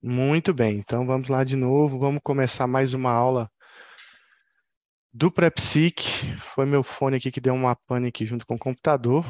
Muito 0.00 0.54
bem, 0.54 0.76
então 0.78 1.04
vamos 1.04 1.28
lá 1.28 1.42
de 1.42 1.56
novo, 1.56 1.98
vamos 1.98 2.20
começar 2.22 2.68
mais 2.68 2.94
uma 2.94 3.10
aula 3.10 3.50
do 5.12 5.28
PrEPSIC. 5.28 6.38
Foi 6.54 6.64
meu 6.64 6.84
fone 6.84 7.16
aqui 7.16 7.32
que 7.32 7.40
deu 7.40 7.52
uma 7.52 7.74
pane 7.74 8.06
aqui 8.06 8.24
junto 8.24 8.46
com 8.46 8.54
o 8.54 8.58
computador. 8.58 9.26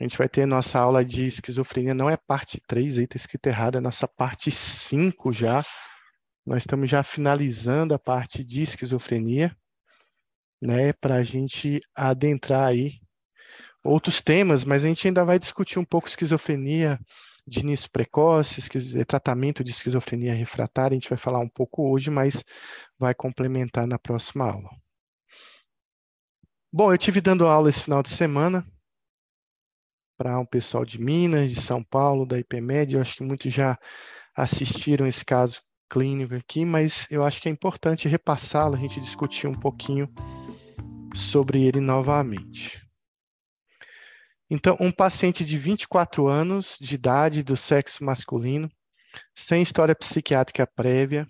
A 0.00 0.02
gente 0.02 0.16
vai 0.16 0.30
ter 0.30 0.46
nossa 0.46 0.78
aula 0.78 1.04
de 1.04 1.26
esquizofrenia, 1.26 1.92
não 1.92 2.08
é 2.08 2.16
parte 2.16 2.58
3, 2.66 2.96
aí 2.96 3.04
está 3.04 3.16
escrito 3.16 3.48
errado, 3.48 3.76
é 3.76 3.82
nossa 3.82 4.08
parte 4.08 4.50
5 4.50 5.30
já. 5.30 5.62
Nós 6.46 6.62
estamos 6.62 6.88
já 6.88 7.02
finalizando 7.02 7.92
a 7.92 7.98
parte 7.98 8.42
de 8.42 8.62
esquizofrenia, 8.62 9.54
né, 10.58 10.94
para 10.94 11.16
a 11.16 11.22
gente 11.22 11.80
adentrar 11.94 12.68
aí 12.68 12.98
outros 13.84 14.22
temas, 14.22 14.64
mas 14.64 14.84
a 14.84 14.88
gente 14.88 15.06
ainda 15.06 15.22
vai 15.22 15.38
discutir 15.38 15.78
um 15.78 15.84
pouco 15.84 16.08
esquizofrenia, 16.08 16.98
de 17.50 17.60
início 17.60 17.90
precoce, 17.90 18.60
eh, 18.96 19.04
tratamento 19.04 19.64
de 19.64 19.72
esquizofrenia 19.72 20.32
refratária, 20.32 20.94
a 20.94 20.98
gente 20.98 21.08
vai 21.08 21.18
falar 21.18 21.40
um 21.40 21.48
pouco 21.48 21.90
hoje, 21.90 22.08
mas 22.08 22.44
vai 22.96 23.12
complementar 23.12 23.88
na 23.88 23.98
próxima 23.98 24.48
aula. 24.48 24.70
Bom, 26.72 26.92
eu 26.92 26.96
tive 26.96 27.20
dando 27.20 27.48
aula 27.48 27.68
esse 27.68 27.82
final 27.82 28.02
de 28.04 28.10
semana 28.10 28.64
para 30.16 30.38
um 30.38 30.46
pessoal 30.46 30.84
de 30.84 31.00
Minas, 31.00 31.50
de 31.50 31.60
São 31.60 31.82
Paulo, 31.82 32.24
da 32.24 32.38
IPMED, 32.38 32.94
eu 32.94 33.00
acho 33.00 33.16
que 33.16 33.24
muitos 33.24 33.52
já 33.52 33.76
assistiram 34.36 35.06
esse 35.06 35.24
caso 35.24 35.60
clínico 35.90 36.36
aqui, 36.36 36.64
mas 36.64 37.08
eu 37.10 37.24
acho 37.24 37.40
que 37.40 37.48
é 37.48 37.52
importante 37.52 38.06
repassá-lo, 38.06 38.76
a 38.76 38.78
gente 38.78 39.00
discutir 39.00 39.48
um 39.48 39.58
pouquinho 39.58 40.08
sobre 41.16 41.64
ele 41.64 41.80
novamente. 41.80 42.79
Então, 44.52 44.76
um 44.80 44.90
paciente 44.90 45.44
de 45.44 45.56
24 45.56 46.26
anos 46.26 46.76
de 46.80 46.96
idade, 46.96 47.40
do 47.44 47.56
sexo 47.56 48.02
masculino, 48.02 48.68
sem 49.32 49.62
história 49.62 49.94
psiquiátrica 49.94 50.66
prévia, 50.66 51.24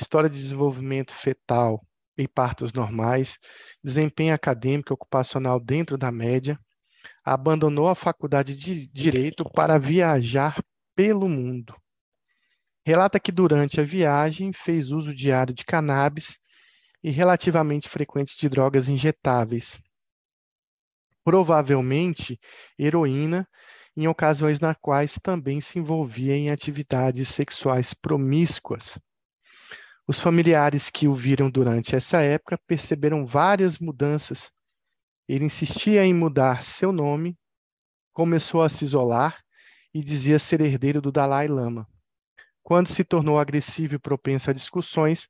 história 0.00 0.30
de 0.30 0.38
desenvolvimento 0.38 1.12
fetal 1.12 1.84
e 2.16 2.28
partos 2.28 2.72
normais, 2.72 3.36
desempenho 3.82 4.32
acadêmico 4.32 4.92
e 4.92 4.94
ocupacional 4.94 5.58
dentro 5.58 5.98
da 5.98 6.12
média, 6.12 6.56
abandonou 7.24 7.88
a 7.88 7.96
faculdade 7.96 8.56
de 8.56 8.86
Direito 8.86 9.44
para 9.50 9.76
viajar 9.76 10.62
pelo 10.94 11.28
mundo. 11.28 11.74
Relata 12.86 13.18
que 13.18 13.32
durante 13.32 13.80
a 13.80 13.84
viagem 13.84 14.52
fez 14.52 14.92
uso 14.92 15.12
diário 15.12 15.52
de 15.52 15.64
cannabis 15.64 16.38
e 17.02 17.10
relativamente 17.10 17.88
frequente 17.88 18.38
de 18.38 18.48
drogas 18.48 18.88
injetáveis, 18.88 19.80
provavelmente 21.24 22.38
heroína, 22.78 23.48
em 23.96 24.08
ocasiões 24.08 24.58
nas 24.58 24.76
quais 24.80 25.18
também 25.22 25.60
se 25.60 25.78
envolvia 25.78 26.34
em 26.34 26.50
atividades 26.50 27.28
sexuais 27.28 27.92
promíscuas. 27.92 28.98
Os 30.06 30.18
familiares 30.18 30.90
que 30.90 31.06
o 31.06 31.14
viram 31.14 31.50
durante 31.50 31.94
essa 31.94 32.20
época 32.20 32.58
perceberam 32.66 33.24
várias 33.24 33.78
mudanças. 33.78 34.50
Ele 35.28 35.44
insistia 35.44 36.04
em 36.04 36.12
mudar 36.12 36.62
seu 36.62 36.92
nome, 36.92 37.38
começou 38.12 38.62
a 38.62 38.68
se 38.68 38.84
isolar 38.84 39.42
e 39.94 40.02
dizia 40.02 40.38
ser 40.38 40.60
herdeiro 40.60 41.00
do 41.00 41.12
Dalai 41.12 41.46
Lama. 41.46 41.86
Quando 42.62 42.88
se 42.88 43.04
tornou 43.04 43.38
agressivo 43.38 43.94
e 43.94 43.98
propenso 43.98 44.50
a 44.50 44.52
discussões, 44.52 45.28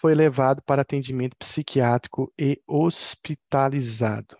foi 0.00 0.14
levado 0.14 0.62
para 0.62 0.82
atendimento 0.82 1.36
psiquiátrico 1.36 2.32
e 2.38 2.60
hospitalizado. 2.66 4.36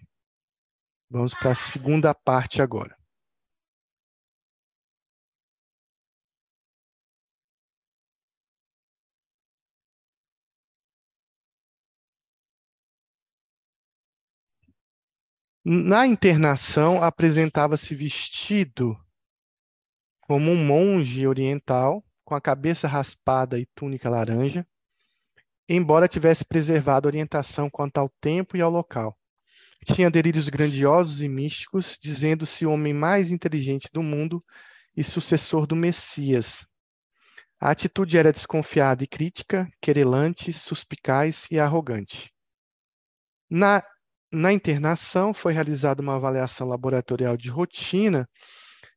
Vamos 1.08 1.34
para 1.34 1.52
a 1.52 1.54
segunda 1.54 2.12
parte 2.12 2.60
agora. 2.60 2.96
Na 15.64 16.06
internação, 16.06 17.02
apresentava-se 17.02 17.92
vestido 17.92 18.96
como 20.20 20.50
um 20.50 20.64
monge 20.64 21.26
oriental, 21.26 22.04
com 22.24 22.34
a 22.34 22.40
cabeça 22.40 22.86
raspada 22.88 23.58
e 23.58 23.66
túnica 23.74 24.08
laranja, 24.08 24.66
embora 25.68 26.08
tivesse 26.08 26.44
preservado 26.44 27.06
a 27.06 27.10
orientação 27.10 27.70
quanto 27.70 27.98
ao 27.98 28.08
tempo 28.20 28.56
e 28.56 28.60
ao 28.60 28.70
local. 28.70 29.16
Tinha 29.86 30.10
delírios 30.10 30.48
grandiosos 30.48 31.20
e 31.20 31.28
místicos, 31.28 31.96
dizendo-se 32.00 32.66
o 32.66 32.72
homem 32.72 32.92
mais 32.92 33.30
inteligente 33.30 33.88
do 33.92 34.02
mundo 34.02 34.42
e 34.96 35.04
sucessor 35.04 35.64
do 35.64 35.76
Messias. 35.76 36.66
A 37.60 37.70
atitude 37.70 38.18
era 38.18 38.32
desconfiada 38.32 39.04
e 39.04 39.06
crítica, 39.06 39.68
querelante, 39.80 40.52
suspicaz 40.52 41.46
e 41.52 41.60
arrogante. 41.60 42.32
Na, 43.48 43.80
na 44.32 44.52
internação, 44.52 45.32
foi 45.32 45.52
realizada 45.52 46.02
uma 46.02 46.16
avaliação 46.16 46.66
laboratorial 46.66 47.36
de 47.36 47.48
rotina, 47.48 48.28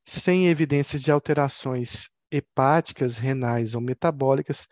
sem 0.04 0.48
evidências 0.48 1.04
de 1.04 1.12
alterações 1.12 2.10
hepáticas, 2.32 3.16
renais 3.16 3.76
ou 3.76 3.82
metabólicas, 3.82 4.68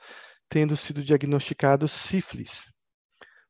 tendo 0.49 0.75
sido 0.75 1.03
diagnosticado 1.03 1.87
sífilis. 1.87 2.65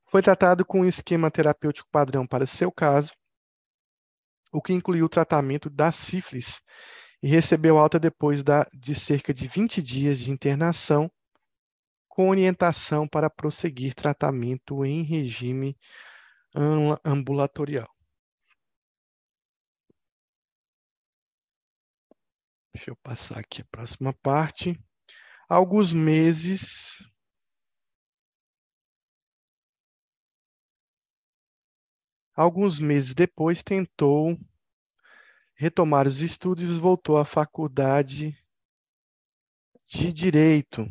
Foi 0.09 0.22
tratado 0.22 0.66
com 0.66 0.81
um 0.81 0.85
esquema 0.85 1.29
terapêutico 1.29 1.90
padrão 1.91 2.25
para 2.25 2.45
seu 2.45 2.72
caso, 2.72 3.12
o 4.51 4.62
que 4.62 4.72
incluiu 4.72 5.06
o 5.06 5.09
tratamento 5.09 5.69
da 5.69 5.91
sífilis, 5.91 6.62
e 7.22 7.28
recebeu 7.28 7.78
alta 7.78 8.00
depois 8.00 8.41
da, 8.41 8.66
de 8.73 8.95
cerca 8.95 9.34
de 9.34 9.47
20 9.47 9.81
dias 9.81 10.19
de 10.19 10.31
internação, 10.31 11.12
com 12.07 12.29
orientação 12.29 13.07
para 13.07 13.29
prosseguir 13.29 13.94
tratamento 13.94 14.85
em 14.85 15.03
regime 15.03 15.78
ambulatorial. 17.03 17.89
Deixa 22.74 22.91
eu 22.91 22.95
passar 22.97 23.39
aqui 23.39 23.62
a 23.62 23.66
próxima 23.66 24.13
parte. 24.13 24.79
Alguns 25.50 25.91
meses 25.91 26.97
Alguns 32.37 32.79
meses 32.79 33.15
depois, 33.15 33.63
tentou 33.63 34.39
retomar 35.55 36.07
os 36.07 36.21
estudos 36.21 36.69
e 36.69 36.79
voltou 36.79 37.17
à 37.17 37.25
faculdade 37.25 38.37
de 39.87 40.13
Direito, 40.13 40.87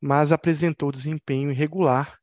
mas 0.00 0.30
apresentou 0.30 0.92
desempenho 0.92 1.50
irregular, 1.50 2.20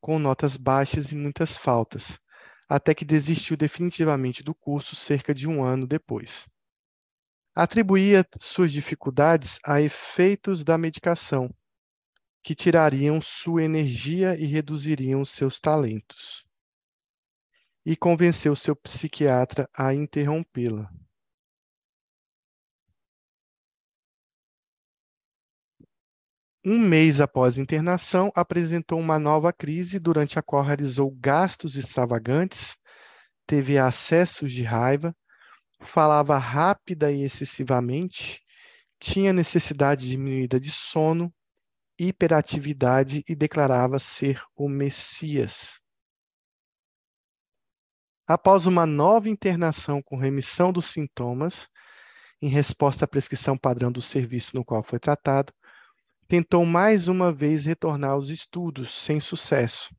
com 0.00 0.16
notas 0.16 0.56
baixas 0.56 1.10
e 1.10 1.16
muitas 1.16 1.56
faltas, 1.58 2.20
até 2.68 2.94
que 2.94 3.04
desistiu 3.04 3.56
definitivamente 3.56 4.44
do 4.44 4.54
curso 4.54 4.94
cerca 4.94 5.34
de 5.34 5.48
um 5.48 5.64
ano 5.64 5.88
depois. 5.88 6.46
Atribuía 7.52 8.24
suas 8.38 8.70
dificuldades 8.70 9.58
a 9.64 9.82
efeitos 9.82 10.62
da 10.62 10.78
medicação, 10.78 11.52
que 12.44 12.54
tirariam 12.54 13.20
sua 13.20 13.64
energia 13.64 14.38
e 14.38 14.46
reduziriam 14.46 15.24
seus 15.24 15.58
talentos 15.58 16.46
e 17.84 17.96
convenceu 17.96 18.54
seu 18.56 18.76
psiquiatra 18.76 19.68
a 19.76 19.92
interrompê-la. 19.94 20.90
Um 26.64 26.78
mês 26.78 27.20
após 27.20 27.58
a 27.58 27.60
internação, 27.60 28.30
apresentou 28.36 29.00
uma 29.00 29.18
nova 29.18 29.52
crise, 29.52 29.98
durante 29.98 30.38
a 30.38 30.42
qual 30.42 30.62
realizou 30.62 31.10
gastos 31.10 31.74
extravagantes, 31.74 32.76
teve 33.46 33.78
acessos 33.78 34.52
de 34.52 34.62
raiva, 34.62 35.12
falava 35.80 36.38
rápida 36.38 37.10
e 37.10 37.24
excessivamente, 37.24 38.40
tinha 39.00 39.32
necessidade 39.32 40.08
diminuída 40.08 40.60
de 40.60 40.70
sono, 40.70 41.34
hiperatividade 41.98 43.24
e 43.28 43.34
declarava 43.34 43.98
ser 43.98 44.40
o 44.56 44.68
Messias. 44.68 45.81
Após 48.32 48.66
uma 48.66 48.86
nova 48.86 49.28
internação 49.28 50.00
com 50.00 50.16
remissão 50.16 50.72
dos 50.72 50.86
sintomas, 50.86 51.68
em 52.40 52.48
resposta 52.48 53.04
à 53.04 53.06
prescrição 53.06 53.58
padrão 53.58 53.92
do 53.92 54.00
serviço 54.00 54.56
no 54.56 54.64
qual 54.64 54.82
foi 54.82 54.98
tratado, 54.98 55.52
tentou 56.26 56.64
mais 56.64 57.08
uma 57.08 57.30
vez 57.30 57.66
retornar 57.66 58.12
aos 58.12 58.30
estudos, 58.30 58.94
sem 58.94 59.20
sucesso. 59.20 59.94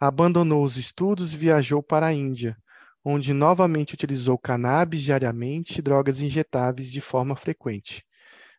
Abandonou 0.00 0.64
os 0.64 0.78
estudos 0.78 1.34
e 1.34 1.36
viajou 1.36 1.82
para 1.82 2.06
a 2.06 2.14
Índia, 2.14 2.56
onde 3.04 3.34
novamente 3.34 3.92
utilizou 3.92 4.38
cannabis 4.38 5.02
diariamente 5.02 5.80
e 5.80 5.82
drogas 5.82 6.22
injetáveis 6.22 6.90
de 6.90 7.02
forma 7.02 7.36
frequente, 7.36 8.02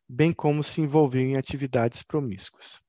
bem 0.07 0.31
como 0.31 0.61
se 0.61 0.79
envolveu 0.79 1.23
em 1.23 1.37
atividades 1.37 2.03
promíscuas. 2.03 2.79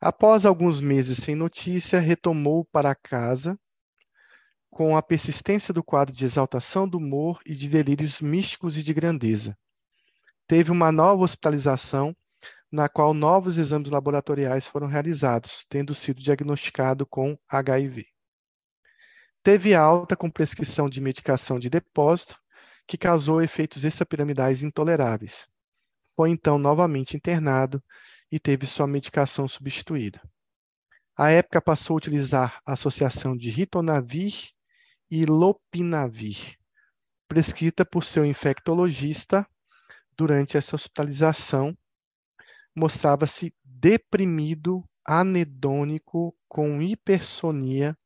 Após 0.00 0.44
alguns 0.44 0.80
meses 0.80 1.18
sem 1.18 1.36
notícia, 1.36 2.00
retomou 2.00 2.64
para 2.64 2.92
casa 2.92 3.56
com 4.70 4.96
a 4.96 5.02
persistência 5.02 5.74
do 5.74 5.82
quadro 5.82 6.14
de 6.14 6.24
exaltação 6.24 6.88
do 6.88 6.98
humor 6.98 7.40
e 7.44 7.54
de 7.54 7.68
delírios 7.68 8.20
místicos 8.20 8.76
e 8.76 8.82
de 8.82 8.94
grandeza. 8.94 9.56
teve 10.46 10.70
uma 10.70 10.90
nova 10.90 11.22
hospitalização, 11.22 12.16
na 12.72 12.88
qual 12.88 13.12
novos 13.12 13.58
exames 13.58 13.90
laboratoriais 13.90 14.66
foram 14.66 14.86
realizados, 14.86 15.64
tendo 15.68 15.94
sido 15.94 16.22
diagnosticado 16.22 17.04
com 17.06 17.36
HIV. 17.48 18.06
Teve 19.42 19.74
alta 19.74 20.16
com 20.16 20.30
prescrição 20.30 20.88
de 20.88 21.00
medicação 21.00 21.58
de 21.58 21.70
depósito, 21.70 22.38
que 22.86 22.98
causou 22.98 23.40
efeitos 23.40 23.84
extrapiramidais 23.84 24.62
intoleráveis. 24.62 25.46
Foi 26.16 26.30
então 26.30 26.58
novamente 26.58 27.16
internado 27.16 27.82
e 28.30 28.38
teve 28.38 28.66
sua 28.66 28.86
medicação 28.86 29.46
substituída. 29.48 30.20
À 31.16 31.30
época 31.30 31.60
passou 31.60 31.94
a 31.94 31.98
utilizar 31.98 32.60
a 32.66 32.72
associação 32.72 33.36
de 33.36 33.50
ritonavir 33.50 34.50
e 35.10 35.26
lopinavir, 35.26 36.56
prescrita 37.26 37.84
por 37.84 38.04
seu 38.04 38.24
infectologista 38.24 39.46
durante 40.16 40.56
essa 40.56 40.76
hospitalização. 40.76 41.76
Mostrava-se 42.74 43.52
deprimido, 43.64 44.84
anedônico, 45.04 46.36
com 46.48 46.80
hipersonia, 46.80 47.98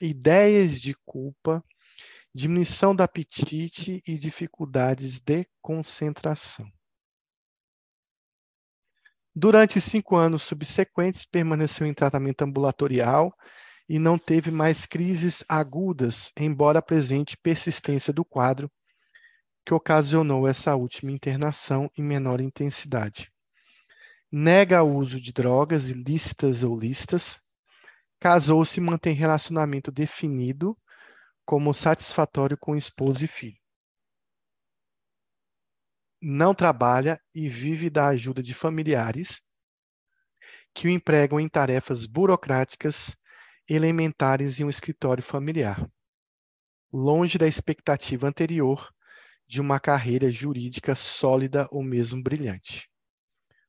ideias 0.00 0.80
de 0.80 0.94
culpa, 1.04 1.62
diminuição 2.34 2.94
do 2.94 3.02
apetite 3.02 4.02
e 4.06 4.16
dificuldades 4.16 5.18
de 5.18 5.46
concentração. 5.60 6.70
Durante 9.34 9.78
os 9.78 9.84
cinco 9.84 10.16
anos 10.16 10.42
subsequentes, 10.42 11.24
permaneceu 11.24 11.86
em 11.86 11.94
tratamento 11.94 12.42
ambulatorial 12.42 13.32
e 13.88 13.98
não 13.98 14.18
teve 14.18 14.50
mais 14.50 14.84
crises 14.84 15.44
agudas, 15.48 16.30
embora 16.38 16.80
apresente 16.80 17.36
persistência 17.36 18.12
do 18.12 18.24
quadro, 18.24 18.70
que 19.64 19.72
ocasionou 19.72 20.46
essa 20.46 20.76
última 20.76 21.10
internação 21.10 21.90
em 21.96 22.02
menor 22.02 22.40
intensidade. 22.40 23.32
Nega 24.30 24.82
o 24.82 24.96
uso 24.96 25.20
de 25.20 25.32
drogas 25.32 25.88
ilícitas 25.88 26.62
ou 26.62 26.78
listas. 26.78 27.40
Casou-se 28.20 28.78
e 28.78 28.82
mantém 28.82 29.14
relacionamento 29.14 29.90
definido 29.90 30.76
como 31.46 31.72
satisfatório 31.72 32.58
com 32.58 32.76
esposa 32.76 33.24
e 33.24 33.28
filho 33.28 33.58
não 36.20 36.54
trabalha 36.54 37.20
e 37.34 37.48
vive 37.48 37.88
da 37.88 38.08
ajuda 38.08 38.42
de 38.42 38.52
familiares 38.52 39.42
que 40.74 40.88
o 40.88 40.90
empregam 40.90 41.38
em 41.38 41.48
tarefas 41.48 42.06
burocráticas 42.06 43.16
elementares 43.68 44.58
em 44.58 44.64
um 44.64 44.70
escritório 44.70 45.22
familiar, 45.22 45.88
longe 46.92 47.38
da 47.38 47.46
expectativa 47.46 48.26
anterior 48.26 48.92
de 49.46 49.60
uma 49.60 49.78
carreira 49.78 50.30
jurídica 50.30 50.94
sólida 50.94 51.68
ou 51.70 51.82
mesmo 51.82 52.22
brilhante. 52.22 52.88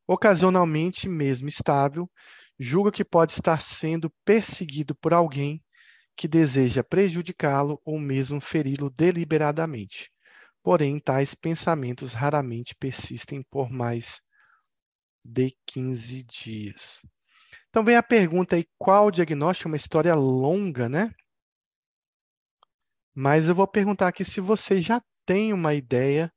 Ocasionalmente, 0.08 1.08
mesmo 1.08 1.48
estável, 1.48 2.10
julga 2.60 2.92
que 2.92 3.06
pode 3.06 3.34
estar 3.34 3.62
sendo 3.62 4.12
perseguido 4.26 4.96
por 4.96 5.14
alguém 5.14 5.64
que 6.16 6.28
deseja 6.28 6.84
prejudicá-lo 6.84 7.80
ou 7.86 8.00
mesmo 8.00 8.42
feri-lo 8.42 8.90
deliberadamente 8.90 10.12
Porém, 10.62 11.00
tais 11.00 11.34
pensamentos 11.34 12.14
raramente 12.14 12.76
persistem 12.76 13.42
por 13.50 13.72
mais 13.72 14.22
de 15.24 15.56
15 15.66 16.24
dias. 16.24 17.02
Então 17.70 17.84
vem 17.84 17.96
a 17.96 18.04
pergunta 18.04 18.56
aí, 18.56 18.66
qual 18.78 19.08
o 19.08 19.12
diagnóstico? 19.12 19.68
É 19.68 19.72
uma 19.72 19.78
história 19.78 20.16
longa, 20.16 20.90
né? 20.90 21.14
Mas 23.14 23.48
eu 23.48 23.56
vou 23.56 23.68
perguntar 23.68 24.08
aqui 24.08 24.26
se 24.26 24.42
você 24.42 24.82
já 24.82 25.02
tem 25.26 25.54
uma 25.54 25.74
ideia 25.74 26.34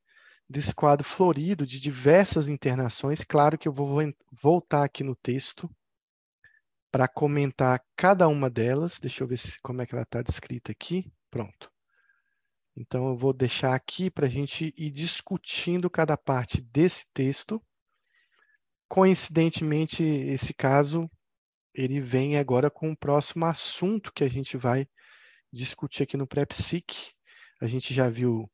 desse 0.48 0.74
quadro 0.74 1.04
florido 1.04 1.66
de 1.66 1.80
diversas 1.80 2.48
internações. 2.48 3.24
Claro 3.24 3.56
que 3.56 3.66
eu 3.66 3.72
vou 3.72 3.98
voltar 4.42 4.84
aqui 4.84 5.02
no 5.02 5.16
texto 5.16 5.70
para 6.90 7.08
comentar 7.08 7.82
cada 7.96 8.28
uma 8.28 8.50
delas. 8.50 8.98
Deixa 8.98 9.24
eu 9.24 9.28
ver 9.28 9.38
se, 9.38 9.58
como 9.62 9.80
é 9.80 9.86
que 9.86 9.94
ela 9.94 10.02
está 10.02 10.20
descrita 10.20 10.72
aqui. 10.72 11.10
Pronto. 11.30 11.72
Então, 12.76 13.08
eu 13.08 13.16
vou 13.16 13.32
deixar 13.32 13.74
aqui 13.74 14.10
para 14.10 14.26
a 14.26 14.30
gente 14.30 14.74
ir 14.76 14.90
discutindo 14.90 15.88
cada 15.88 16.16
parte 16.16 16.60
desse 16.60 17.06
texto. 17.14 17.62
Coincidentemente, 18.88 20.02
esse 20.02 20.52
caso, 20.52 21.10
ele 21.74 22.00
vem 22.00 22.36
agora 22.36 22.70
com 22.70 22.90
o 22.90 22.96
próximo 22.96 23.46
assunto 23.46 24.12
que 24.12 24.24
a 24.24 24.28
gente 24.28 24.56
vai 24.56 24.86
discutir 25.52 26.02
aqui 26.02 26.16
no 26.16 26.26
PrEPSIC. 26.26 27.12
A 27.60 27.66
gente 27.66 27.94
já 27.94 28.08
viu 28.08 28.50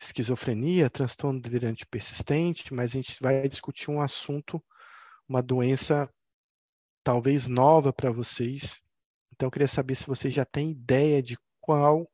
esquizofrenia, 0.00 0.90
transtorno 0.90 1.40
delirante 1.40 1.86
persistente, 1.86 2.72
mas 2.72 2.92
a 2.92 2.94
gente 2.94 3.16
vai 3.20 3.48
discutir 3.48 3.90
um 3.90 4.00
assunto, 4.00 4.62
uma 5.28 5.42
doença 5.42 6.12
talvez 7.02 7.46
nova 7.46 7.92
para 7.92 8.10
vocês. 8.10 8.80
Então, 9.32 9.46
eu 9.46 9.50
queria 9.50 9.68
saber 9.68 9.94
se 9.94 10.06
vocês 10.06 10.32
já 10.32 10.44
têm 10.44 10.72
ideia 10.72 11.22
de 11.22 11.38
qual 11.60 12.10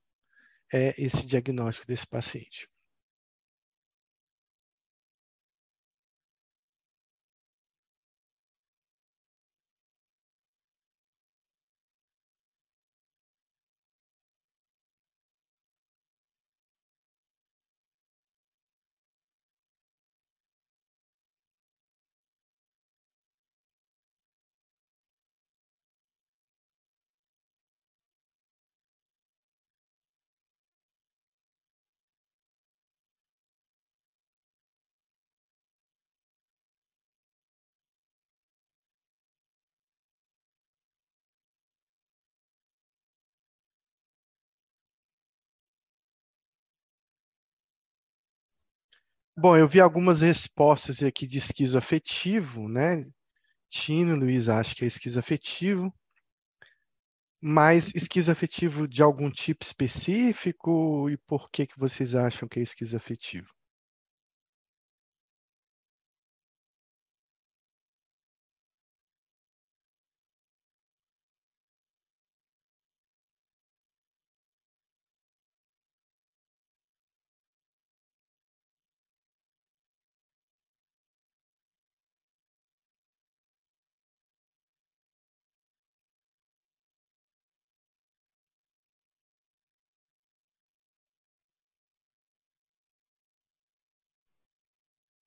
é 0.72 0.94
esse 0.98 1.26
diagnóstico 1.26 1.86
desse 1.86 2.06
paciente. 2.06 2.68
Bom, 49.36 49.56
eu 49.56 49.68
vi 49.68 49.80
algumas 49.80 50.20
respostas 50.22 51.02
aqui 51.02 51.26
de 51.26 51.38
esquizoafetivo, 51.38 52.68
né? 52.68 53.04
Tino, 53.70 54.16
Luiz, 54.16 54.48
acho 54.48 54.76
que 54.76 54.84
é 54.84 54.88
esquizoafetivo. 54.88 55.94
Mas 57.40 57.94
esquizoafetivo 57.94 58.88
de 58.88 59.00
algum 59.00 59.30
tipo 59.30 59.64
específico 59.64 61.08
e 61.08 61.16
por 61.16 61.48
que 61.48 61.64
que 61.64 61.78
vocês 61.78 62.12
acham 62.16 62.48
que 62.48 62.58
é 62.58 62.62
esquizoafetivo? 62.64 63.53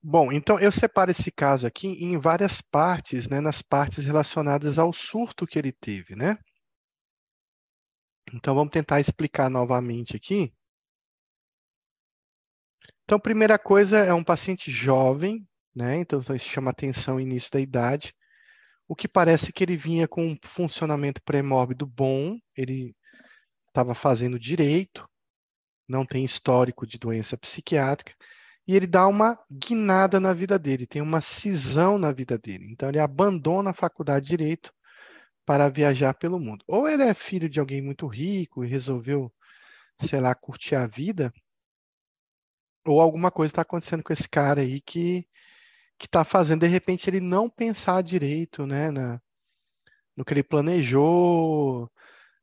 Bom, 0.09 0.31
então 0.31 0.57
eu 0.57 0.71
separo 0.71 1.11
esse 1.11 1.29
caso 1.29 1.67
aqui 1.67 1.85
em 1.85 2.17
várias 2.17 2.61
partes, 2.61 3.27
né, 3.27 3.41
nas 3.41 3.61
partes 3.61 4.05
relacionadas 4.05 4.79
ao 4.79 4.93
surto 4.93 5.45
que 5.45 5.59
ele 5.59 5.73
teve, 5.73 6.15
né? 6.15 6.37
Então 8.33 8.55
vamos 8.55 8.71
tentar 8.71 9.01
explicar 9.01 9.49
novamente 9.49 10.15
aqui. 10.15 10.53
Então, 13.03 13.19
primeira 13.19 13.59
coisa 13.59 13.97
é 13.97 14.13
um 14.13 14.23
paciente 14.23 14.71
jovem, 14.71 15.45
né? 15.75 15.97
Então 15.97 16.21
isso 16.21 16.47
chama 16.47 16.71
atenção 16.71 17.19
início 17.19 17.51
da 17.51 17.59
idade. 17.59 18.15
O 18.87 18.95
que 18.95 19.09
parece 19.09 19.51
que 19.51 19.61
ele 19.61 19.75
vinha 19.75 20.07
com 20.07 20.25
um 20.25 20.37
funcionamento 20.41 21.21
pré-mórbido 21.21 21.85
bom, 21.85 22.39
ele 22.55 22.95
estava 23.67 23.93
fazendo 23.93 24.39
direito, 24.39 25.05
não 25.85 26.05
tem 26.05 26.23
histórico 26.23 26.87
de 26.87 26.97
doença 26.97 27.37
psiquiátrica 27.37 28.15
e 28.67 28.75
ele 28.75 28.88
dá 28.88 29.07
uma 29.07 29.39
guinada 29.51 30.19
na 30.19 30.33
vida 30.33 30.59
dele, 30.59 30.88
tem 30.88 31.01
uma 31.01 31.21
cisão 31.21 31.97
na 31.97 32.12
vida 32.12 32.38
dele. 32.38 32.67
Então 32.71 32.89
ele 32.89 33.00
abandona 33.00 33.71
a 33.71 33.74
faculdade 33.74 34.25
de 34.25 34.38
direito 34.38 34.74
para 35.45 35.69
viajar 35.69 36.13
pelo 36.15 36.39
mundo. 36.39 36.65
Ou 36.67 36.89
ele 36.89 37.03
é 37.03 37.13
filho 37.13 37.50
de 37.50 37.59
alguém 37.59 37.81
muito 37.81 38.07
rico 38.07 38.65
e 38.65 38.67
resolveu, 38.67 39.31
sei 40.07 40.19
lá, 40.21 40.36
curtir 40.36 40.75
a 40.75 40.88
vida, 40.88 41.33
ou 42.86 43.01
alguma 43.01 43.31
coisa 43.31 43.51
está 43.51 43.62
acontecendo 43.63 44.03
com 44.03 44.13
esse 44.13 44.29
cara 44.29 44.62
aí 44.62 44.81
que 44.81 45.27
que 45.97 46.05
está 46.07 46.24
fazendo 46.24 46.62
de 46.62 46.67
repente 46.67 47.09
ele 47.09 47.19
não 47.19 47.50
pensar 47.50 48.03
direito, 48.03 48.67
né, 48.67 48.91
na, 48.91 49.19
no 50.15 50.25
que 50.25 50.33
ele 50.33 50.43
planejou, 50.43 51.91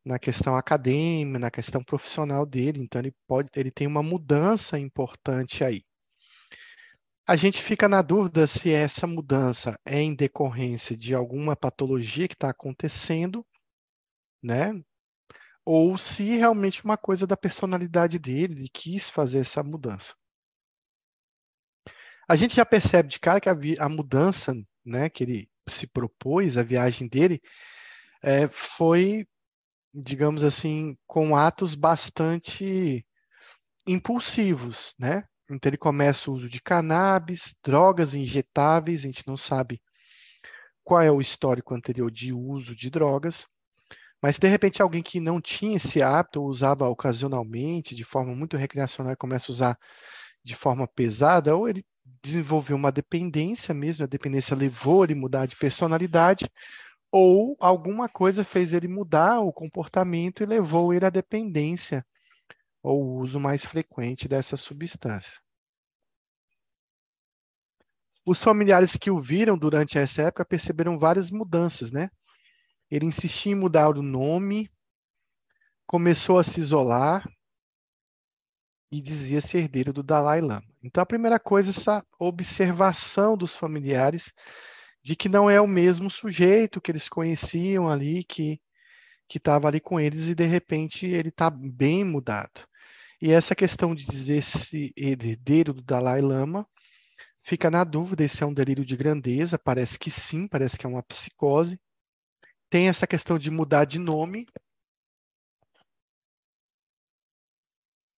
na 0.04 0.18
questão 0.18 0.56
acadêmica, 0.56 1.38
na 1.38 1.50
questão 1.50 1.82
profissional 1.84 2.46
dele. 2.46 2.80
Então 2.82 3.00
ele 3.00 3.14
pode, 3.26 3.48
ele 3.56 3.70
tem 3.70 3.86
uma 3.86 4.02
mudança 4.02 4.78
importante 4.78 5.64
aí. 5.64 5.84
A 7.26 7.36
gente 7.36 7.62
fica 7.62 7.88
na 7.88 8.02
dúvida 8.02 8.46
se 8.46 8.70
essa 8.70 9.06
mudança 9.06 9.80
é 9.82 9.98
em 9.98 10.14
decorrência 10.14 10.94
de 10.94 11.14
alguma 11.14 11.56
patologia 11.56 12.28
que 12.28 12.34
está 12.34 12.50
acontecendo, 12.50 13.46
né? 14.42 14.78
Ou 15.64 15.96
se 15.96 16.24
realmente 16.36 16.84
uma 16.84 16.98
coisa 16.98 17.26
da 17.26 17.34
personalidade 17.34 18.18
dele, 18.18 18.54
ele 18.60 18.68
quis 18.68 19.08
fazer 19.08 19.38
essa 19.38 19.62
mudança. 19.62 20.14
A 22.28 22.36
gente 22.36 22.56
já 22.56 22.66
percebe 22.66 23.08
de 23.08 23.18
cara 23.18 23.40
que 23.40 23.48
a, 23.48 23.56
a 23.80 23.88
mudança, 23.88 24.54
né, 24.84 25.08
que 25.08 25.24
ele 25.24 25.50
se 25.66 25.86
propôs, 25.86 26.58
a 26.58 26.62
viagem 26.62 27.08
dele, 27.08 27.40
é, 28.22 28.48
foi, 28.48 29.26
digamos 29.94 30.44
assim, 30.44 30.94
com 31.06 31.34
atos 31.34 31.74
bastante 31.74 33.06
impulsivos, 33.86 34.94
né? 34.98 35.26
Então 35.50 35.68
ele 35.68 35.76
começa 35.76 36.30
o 36.30 36.34
uso 36.34 36.48
de 36.48 36.60
cannabis, 36.60 37.54
drogas 37.62 38.14
injetáveis, 38.14 39.04
a 39.04 39.06
gente 39.06 39.26
não 39.26 39.36
sabe 39.36 39.80
qual 40.82 41.02
é 41.02 41.10
o 41.10 41.20
histórico 41.20 41.74
anterior 41.74 42.10
de 42.10 42.32
uso 42.32 42.74
de 42.74 42.90
drogas, 42.90 43.46
mas 44.22 44.38
de 44.38 44.48
repente 44.48 44.80
alguém 44.80 45.02
que 45.02 45.20
não 45.20 45.40
tinha 45.40 45.76
esse 45.76 46.00
hábito, 46.00 46.40
ou 46.40 46.48
usava 46.48 46.88
ocasionalmente, 46.88 47.94
de 47.94 48.04
forma 48.04 48.34
muito 48.34 48.56
recreacional, 48.56 49.16
começa 49.16 49.50
a 49.50 49.54
usar 49.54 49.78
de 50.42 50.54
forma 50.54 50.86
pesada, 50.86 51.54
ou 51.56 51.68
ele 51.68 51.84
desenvolveu 52.22 52.76
uma 52.76 52.92
dependência 52.92 53.74
mesmo, 53.74 54.04
a 54.04 54.06
dependência 54.06 54.56
levou 54.56 55.04
ele 55.04 55.14
a 55.14 55.16
mudar 55.16 55.46
de 55.46 55.56
personalidade, 55.56 56.50
ou 57.10 57.56
alguma 57.60 58.08
coisa 58.08 58.44
fez 58.44 58.72
ele 58.72 58.88
mudar 58.88 59.40
o 59.40 59.52
comportamento 59.52 60.42
e 60.42 60.46
levou 60.46 60.92
ele 60.92 61.04
à 61.04 61.10
dependência 61.10 62.04
ou 62.84 63.02
o 63.02 63.20
uso 63.20 63.40
mais 63.40 63.64
frequente 63.64 64.28
dessa 64.28 64.58
substância. 64.58 65.32
Os 68.26 68.42
familiares 68.42 68.94
que 68.94 69.10
o 69.10 69.18
viram 69.18 69.56
durante 69.56 69.98
essa 69.98 70.22
época 70.22 70.44
perceberam 70.44 70.98
várias 70.98 71.30
mudanças, 71.30 71.90
né? 71.90 72.10
Ele 72.90 73.06
insistia 73.06 73.52
em 73.52 73.54
mudar 73.54 73.88
o 73.88 74.02
nome, 74.02 74.70
começou 75.86 76.38
a 76.38 76.44
se 76.44 76.60
isolar 76.60 77.26
e 78.92 79.00
dizia 79.00 79.40
ser 79.40 79.58
herdeiro 79.58 79.92
do 79.92 80.02
Dalai 80.02 80.42
Lama. 80.42 80.68
Então, 80.82 81.02
a 81.02 81.06
primeira 81.06 81.40
coisa 81.40 81.70
é 81.70 81.72
essa 81.72 82.06
observação 82.18 83.36
dos 83.36 83.56
familiares 83.56 84.30
de 85.02 85.16
que 85.16 85.28
não 85.28 85.48
é 85.48 85.58
o 85.58 85.66
mesmo 85.66 86.10
sujeito 86.10 86.80
que 86.80 86.90
eles 86.90 87.08
conheciam 87.08 87.88
ali, 87.88 88.24
que 88.24 88.60
que 89.28 89.38
estava 89.38 89.68
ali 89.68 89.80
com 89.80 89.98
eles 89.98 90.28
e 90.28 90.34
de 90.34 90.44
repente 90.44 91.06
ele 91.06 91.30
está 91.30 91.50
bem 91.50 92.04
mudado. 92.04 92.66
E 93.26 93.32
essa 93.32 93.54
questão 93.54 93.94
de 93.94 94.04
dizer 94.04 94.42
se 94.42 94.92
herdeiro 94.94 95.72
do 95.72 95.80
Dalai 95.80 96.20
Lama 96.20 96.68
fica 97.42 97.70
na 97.70 97.82
dúvida 97.82 98.28
se 98.28 98.42
é 98.42 98.46
um 98.46 98.52
delírio 98.52 98.84
de 98.84 98.94
grandeza, 98.94 99.58
parece 99.58 99.98
que 99.98 100.10
sim, 100.10 100.46
parece 100.46 100.76
que 100.76 100.84
é 100.84 100.88
uma 100.90 101.02
psicose. 101.02 101.80
Tem 102.68 102.86
essa 102.86 103.06
questão 103.06 103.38
de 103.38 103.50
mudar 103.50 103.86
de 103.86 103.98
nome. 103.98 104.46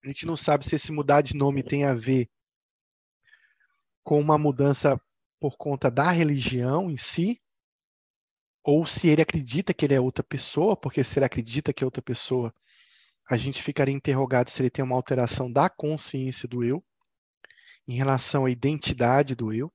A 0.03 0.07
gente 0.07 0.25
não 0.25 0.35
sabe 0.35 0.65
se 0.65 0.73
esse 0.73 0.91
mudar 0.91 1.21
de 1.21 1.35
nome 1.35 1.61
tem 1.61 1.83
a 1.83 1.93
ver 1.93 2.27
com 4.03 4.19
uma 4.19 4.39
mudança 4.39 4.99
por 5.39 5.55
conta 5.55 5.91
da 5.91 6.09
religião 6.09 6.89
em 6.89 6.97
si, 6.97 7.39
ou 8.63 8.87
se 8.87 9.07
ele 9.07 9.21
acredita 9.21 9.71
que 9.71 9.85
ele 9.85 9.93
é 9.93 10.01
outra 10.01 10.23
pessoa, 10.23 10.75
porque 10.75 11.03
se 11.03 11.19
ele 11.19 11.25
acredita 11.27 11.71
que 11.71 11.83
é 11.83 11.85
outra 11.85 12.01
pessoa, 12.01 12.51
a 13.29 13.37
gente 13.37 13.63
ficaria 13.63 13.93
interrogado 13.93 14.49
se 14.49 14.61
ele 14.61 14.69
tem 14.69 14.83
uma 14.83 14.95
alteração 14.95 15.51
da 15.51 15.69
consciência 15.69 16.47
do 16.47 16.63
eu, 16.63 16.83
em 17.87 17.95
relação 17.95 18.45
à 18.45 18.49
identidade 18.49 19.35
do 19.35 19.53
eu. 19.53 19.71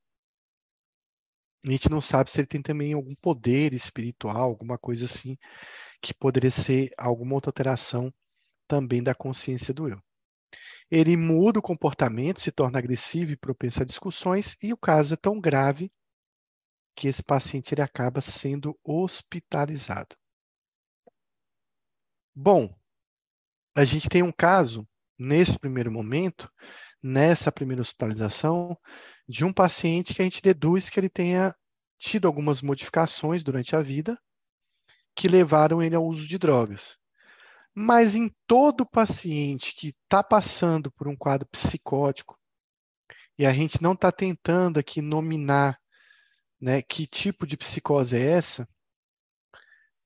A 1.66 1.70
gente 1.70 1.90
não 1.90 2.00
sabe 2.00 2.30
se 2.30 2.40
ele 2.40 2.46
tem 2.46 2.62
também 2.62 2.94
algum 2.94 3.14
poder 3.16 3.74
espiritual, 3.74 4.48
alguma 4.48 4.78
coisa 4.78 5.04
assim, 5.04 5.36
que 6.00 6.14
poderia 6.14 6.50
ser 6.50 6.90
alguma 6.96 7.34
outra 7.34 7.50
alteração 7.50 8.12
também 8.66 9.02
da 9.02 9.14
consciência 9.14 9.74
do 9.74 9.88
eu. 9.88 10.00
Ele 10.90 11.16
muda 11.16 11.58
o 11.58 11.62
comportamento, 11.62 12.40
se 12.40 12.50
torna 12.50 12.78
agressivo 12.78 13.32
e 13.32 13.36
propenso 13.36 13.82
a 13.82 13.84
discussões, 13.84 14.56
e 14.62 14.72
o 14.72 14.76
caso 14.76 15.14
é 15.14 15.16
tão 15.16 15.40
grave 15.40 15.92
que 16.96 17.08
esse 17.08 17.22
paciente 17.22 17.74
ele 17.74 17.82
acaba 17.82 18.20
sendo 18.20 18.78
hospitalizado. 18.82 20.16
Bom, 22.34 22.74
a 23.80 23.84
gente 23.84 24.10
tem 24.10 24.22
um 24.22 24.30
caso, 24.30 24.86
nesse 25.18 25.58
primeiro 25.58 25.90
momento, 25.90 26.52
nessa 27.02 27.50
primeira 27.50 27.80
hospitalização, 27.80 28.76
de 29.26 29.42
um 29.42 29.52
paciente 29.54 30.12
que 30.12 30.20
a 30.20 30.24
gente 30.24 30.42
deduz 30.42 30.90
que 30.90 31.00
ele 31.00 31.08
tenha 31.08 31.54
tido 31.96 32.28
algumas 32.28 32.60
modificações 32.60 33.42
durante 33.42 33.74
a 33.74 33.80
vida 33.80 34.20
que 35.16 35.28
levaram 35.28 35.82
ele 35.82 35.94
ao 35.94 36.04
uso 36.04 36.28
de 36.28 36.36
drogas. 36.36 36.98
Mas 37.74 38.14
em 38.14 38.30
todo 38.46 38.84
paciente 38.84 39.74
que 39.74 39.94
está 40.04 40.22
passando 40.22 40.90
por 40.92 41.08
um 41.08 41.16
quadro 41.16 41.48
psicótico, 41.48 42.38
e 43.38 43.46
a 43.46 43.52
gente 43.52 43.80
não 43.80 43.94
está 43.94 44.12
tentando 44.12 44.78
aqui 44.78 45.00
nominar 45.00 45.80
né, 46.60 46.82
que 46.82 47.06
tipo 47.06 47.46
de 47.46 47.56
psicose 47.56 48.14
é 48.14 48.32
essa, 48.32 48.68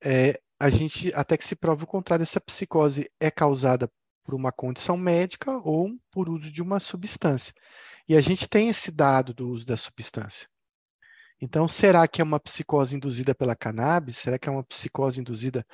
é, 0.00 0.40
a 0.64 0.71
gente, 0.71 1.12
até 1.12 1.37
que 1.37 1.44
se 1.44 1.54
prove 1.54 1.85
o 1.85 1.87
contrário, 1.87 2.23
essa 2.23 2.40
psicose 2.40 3.11
é 3.21 3.30
causada 3.30 3.87
por 4.25 4.35
uma 4.35 4.50
condição 4.50 4.97
médica 4.97 5.59
ou 5.59 5.90
por 6.11 6.26
uso 6.30 6.50
de 6.50 6.62
uma 6.62 6.80
substância. 6.80 7.52
E 8.09 8.16
a 8.16 8.21
gente 8.23 8.49
tem 8.49 8.71
esse 8.71 8.90
dado 8.90 9.35
do 9.35 9.47
uso 9.47 9.66
da 9.66 9.76
substância. 9.76 10.49
Então, 11.38 11.68
será 11.68 12.09
que 12.09 12.23
é 12.23 12.25
uma 12.25 12.40
psicose 12.40 12.97
induzida 12.97 13.35
pela 13.35 13.54
cannabis? 13.54 14.16
Será 14.16 14.38
que 14.38 14.49
é 14.49 14.52
uma 14.52 14.64
psicose 14.64 15.21
induzida 15.21 15.66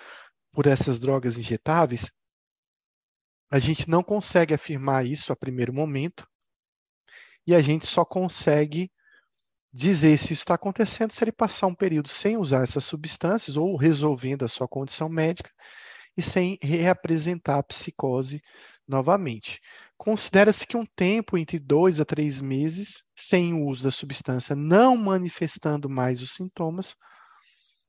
por 0.51 0.67
essas 0.67 0.99
drogas 0.99 1.39
injetáveis? 1.39 2.11
A 3.49 3.61
gente 3.61 3.89
não 3.89 4.03
consegue 4.03 4.55
afirmar 4.55 5.07
isso 5.07 5.33
a 5.33 5.37
primeiro 5.37 5.73
momento, 5.73 6.27
e 7.47 7.55
a 7.55 7.61
gente 7.61 7.87
só 7.87 8.05
consegue 8.05 8.91
dizer 9.73 10.19
se 10.19 10.33
isso 10.33 10.43
está 10.43 10.55
acontecendo 10.55 11.13
se 11.13 11.23
ele 11.23 11.33
passar 11.33 11.67
um 11.67 11.75
período 11.75 12.09
sem 12.09 12.37
usar 12.37 12.63
essas 12.63 12.85
substâncias 12.85 13.57
ou 13.57 13.77
resolvendo 13.77 14.45
a 14.45 14.49
sua 14.49 14.67
condição 14.67 15.09
médica 15.09 15.51
e 16.17 16.23
sem 16.23 16.59
reapresentar 16.61 17.59
a 17.59 17.63
psicose 17.63 18.43
novamente. 18.87 19.61
Considera-se 19.97 20.67
que 20.67 20.77
um 20.77 20.85
tempo 20.85 21.39
entre 21.39 21.59
dois 21.59 22.01
a 22.01 22.05
três 22.05 22.41
meses 22.41 23.05
sem 23.15 23.55
o 23.55 23.67
uso 23.67 23.85
da 23.85 23.91
substância, 23.91 24.57
não 24.57 24.97
manifestando 24.97 25.89
mais 25.89 26.23
os 26.23 26.33
sintomas, 26.35 26.97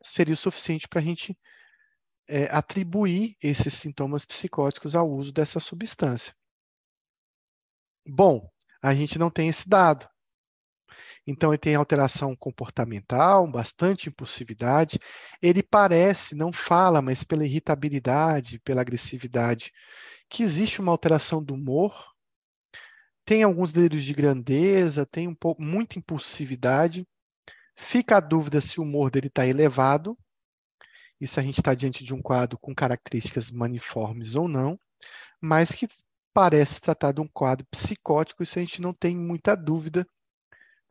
seria 0.03 0.33
o 0.33 0.37
suficiente 0.37 0.87
para 0.87 0.99
a 0.99 1.03
gente 1.03 1.37
é, 2.27 2.45
atribuir 2.55 3.35
esses 3.41 3.73
sintomas 3.73 4.25
psicóticos 4.25 4.95
ao 4.95 5.09
uso 5.09 5.31
dessa 5.31 5.59
substância. 5.59 6.33
Bom, 8.07 8.49
a 8.81 8.93
gente 8.93 9.17
não 9.17 9.29
tem 9.29 9.47
esse 9.47 9.67
dado. 9.67 10.07
Então, 11.25 11.51
ele 11.51 11.57
tem 11.57 11.75
alteração 11.75 12.35
comportamental, 12.35 13.47
bastante 13.47 14.09
impulsividade. 14.09 14.99
Ele 15.41 15.63
parece, 15.63 16.35
não 16.35 16.51
fala, 16.51 17.01
mas 17.01 17.23
pela 17.23 17.45
irritabilidade, 17.45 18.59
pela 18.59 18.81
agressividade, 18.81 19.71
que 20.29 20.43
existe 20.43 20.79
uma 20.81 20.91
alteração 20.91 21.43
do 21.43 21.53
humor. 21.53 21.93
Tem 23.25 23.43
alguns 23.43 23.71
delírios 23.71 24.03
de 24.03 24.13
grandeza, 24.13 25.05
tem 25.05 25.27
um 25.27 25.35
pouco, 25.35 25.61
muita 25.61 25.99
impulsividade. 25.99 27.07
Fica 27.75 28.17
a 28.17 28.19
dúvida 28.19 28.61
se 28.61 28.79
o 28.79 28.83
humor 28.83 29.11
dele 29.11 29.27
está 29.27 29.45
elevado. 29.45 30.17
Isso 31.19 31.39
a 31.39 31.43
gente 31.43 31.59
está 31.59 31.75
diante 31.75 32.03
de 32.03 32.13
um 32.13 32.21
quadro 32.21 32.57
com 32.59 32.73
características 32.73 33.51
maniformes 33.51 34.33
ou 34.33 34.47
não, 34.47 34.79
mas 35.39 35.71
que 35.71 35.87
parece 36.33 36.81
tratar 36.81 37.11
de 37.11 37.21
um 37.21 37.27
quadro 37.27 37.65
psicótico, 37.69 38.41
isso 38.41 38.57
a 38.57 38.61
gente 38.61 38.81
não 38.81 38.93
tem 38.93 39.15
muita 39.15 39.55
dúvida 39.55 40.07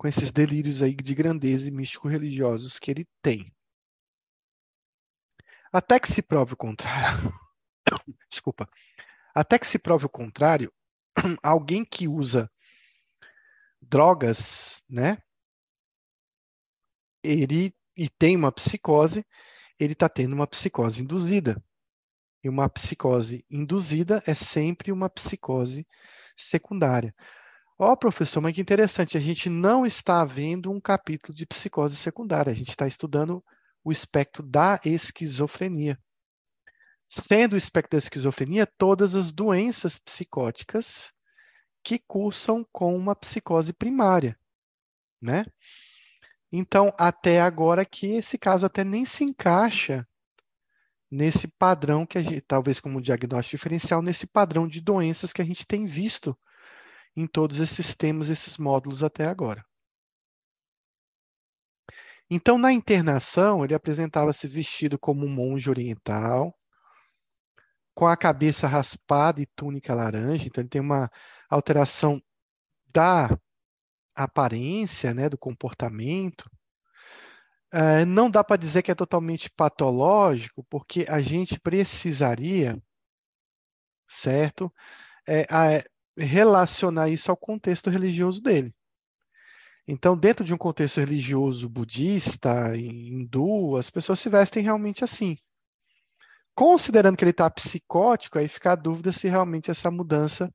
com 0.01 0.09
esses 0.09 0.33
delírios 0.33 0.81
aí 0.81 0.95
de 0.95 1.15
grandeza 1.15 1.69
e 1.69 1.71
místico-religiosos 1.71 2.79
que 2.79 2.91
ele 2.91 3.07
tem. 3.21 3.55
Até 5.71 6.01
que 6.01 6.09
se 6.11 6.23
prove 6.23 6.55
o 6.55 6.57
contrário, 6.57 7.31
desculpa, 8.31 8.67
até 9.35 9.59
que 9.59 9.67
se 9.67 9.79
prove 9.79 10.07
o 10.07 10.09
contrário, 10.09 10.73
alguém 11.43 11.85
que 11.85 12.09
usa 12.09 12.51
drogas, 13.79 14.83
né, 14.89 15.19
ele 17.23 17.77
e 17.95 18.09
tem 18.09 18.39
uma 18.39 18.51
psicose, 18.51 19.23
ele 19.79 19.93
está 19.93 20.09
tendo 20.09 20.33
uma 20.33 20.47
psicose 20.47 21.03
induzida. 21.03 21.63
E 22.43 22.49
uma 22.49 22.71
psicose 22.71 23.45
induzida 23.51 24.23
é 24.27 24.35
sempre 24.35 24.91
uma 24.91 25.11
psicose 25.11 25.87
secundária. 26.35 27.15
Ó, 27.83 27.93
oh, 27.93 27.97
professor, 27.97 28.43
mas 28.43 28.55
que 28.55 28.61
interessante, 28.61 29.17
a 29.17 29.21
gente 29.21 29.49
não 29.49 29.87
está 29.87 30.23
vendo 30.23 30.71
um 30.71 30.79
capítulo 30.79 31.35
de 31.35 31.47
psicose 31.47 31.97
secundária, 31.97 32.53
a 32.53 32.55
gente 32.55 32.69
está 32.69 32.87
estudando 32.87 33.43
o 33.83 33.91
espectro 33.91 34.43
da 34.43 34.79
esquizofrenia. 34.85 35.99
Sendo 37.09 37.55
o 37.55 37.57
espectro 37.57 37.93
da 37.93 38.05
esquizofrenia 38.05 38.67
todas 38.67 39.15
as 39.15 39.33
doenças 39.33 39.99
psicóticas 39.99 41.11
que 41.83 41.99
cursam 41.99 42.67
com 42.71 42.95
uma 42.95 43.17
psicose 43.17 43.73
primária, 43.73 44.39
né? 45.19 45.47
Então, 46.53 46.93
até 46.99 47.41
agora 47.41 47.87
que 47.87 48.09
esse 48.09 48.37
caso 48.37 48.67
até 48.67 48.85
nem 48.85 49.07
se 49.07 49.25
encaixa 49.25 50.07
nesse 51.11 51.49
padrão 51.49 52.05
que 52.05 52.19
a 52.19 52.23
gente, 52.23 52.43
talvez 52.43 52.79
como 52.79 53.01
diagnóstico 53.01 53.57
diferencial, 53.57 54.03
nesse 54.03 54.27
padrão 54.27 54.69
de 54.69 54.83
doenças 54.83 55.33
que 55.33 55.41
a 55.41 55.47
gente 55.47 55.67
tem 55.67 55.87
visto 55.87 56.37
em 57.21 57.27
todos 57.27 57.61
esses 57.61 57.95
temas, 57.95 58.29
esses 58.29 58.57
módulos 58.59 59.03
até 59.03 59.27
agora. 59.27 59.65
Então, 62.31 62.57
na 62.57 62.73
internação, 62.73 63.65
ele 63.65 63.75
apresentava-se 63.75 64.47
vestido 64.47 64.99
como 64.99 65.27
um 65.27 65.29
monge 65.29 65.69
oriental, 65.69 66.55
com 67.95 68.07
a 68.07 68.17
cabeça 68.17 68.67
raspada 68.69 69.43
e 69.43 69.47
túnica 69.57 69.95
laranja, 69.95 70.47
então 70.47 70.63
ele 70.63 70.71
tem 70.71 70.81
uma 70.81 71.11
alteração 71.51 72.23
da 72.87 73.37
aparência, 74.15 75.13
né, 75.13 75.29
do 75.29 75.37
comportamento. 75.37 76.49
É, 77.73 78.05
não 78.05 78.31
dá 78.31 78.43
para 78.43 78.57
dizer 78.57 78.83
que 78.83 78.91
é 78.91 78.95
totalmente 78.95 79.51
patológico, 79.51 80.65
porque 80.71 81.07
a 81.09 81.21
gente 81.21 81.59
precisaria, 81.61 82.81
certo, 84.09 84.73
é, 85.29 85.43
a, 85.51 85.83
relacionar 86.17 87.09
isso 87.09 87.31
ao 87.31 87.37
contexto 87.37 87.91
religioso 87.91 88.41
dele. 88.43 88.75
Então, 89.87 90.17
dentro 90.17 90.45
de 90.45 90.55
um 90.55 90.59
contexto 90.59 91.01
religioso 91.01 91.69
budista, 91.69 92.77
hindu, 92.77 93.77
as 93.77 93.91
pessoas 93.91 94.21
se 94.21 94.29
vestem 94.29 94.63
realmente 94.63 95.03
assim. 95.03 95.37
Considerando 96.55 97.17
que 97.17 97.25
ele 97.25 97.31
está 97.31 97.51
psicótico, 97.51 98.39
aí 98.39 98.47
fica 98.47 98.73
a 98.73 98.77
dúvida 98.77 99.13
se 99.13 99.29
realmente 99.29 99.71
essa 99.71 99.91
mudança, 99.91 100.53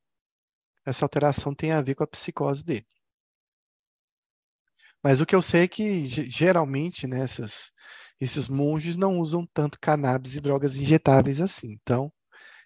essa 0.86 1.04
alteração 1.04 1.54
tem 1.54 1.72
a 1.72 1.82
ver 1.82 1.96
com 1.96 2.04
a 2.04 2.08
psicose 2.08 2.64
dele. 2.64 2.86
Mas 5.04 5.20
o 5.20 5.26
que 5.26 5.36
eu 5.36 5.42
sei 5.42 5.64
é 5.64 5.68
que, 5.68 6.08
geralmente, 6.08 7.06
né, 7.06 7.20
essas, 7.20 7.72
esses 8.20 8.48
monges 8.48 8.98
não 8.98 9.20
usam 9.20 9.46
tanto 9.54 9.80
cannabis 9.80 10.36
e 10.36 10.42
drogas 10.42 10.78
injetáveis 10.78 11.42
assim. 11.42 11.72
Então, 11.72 12.12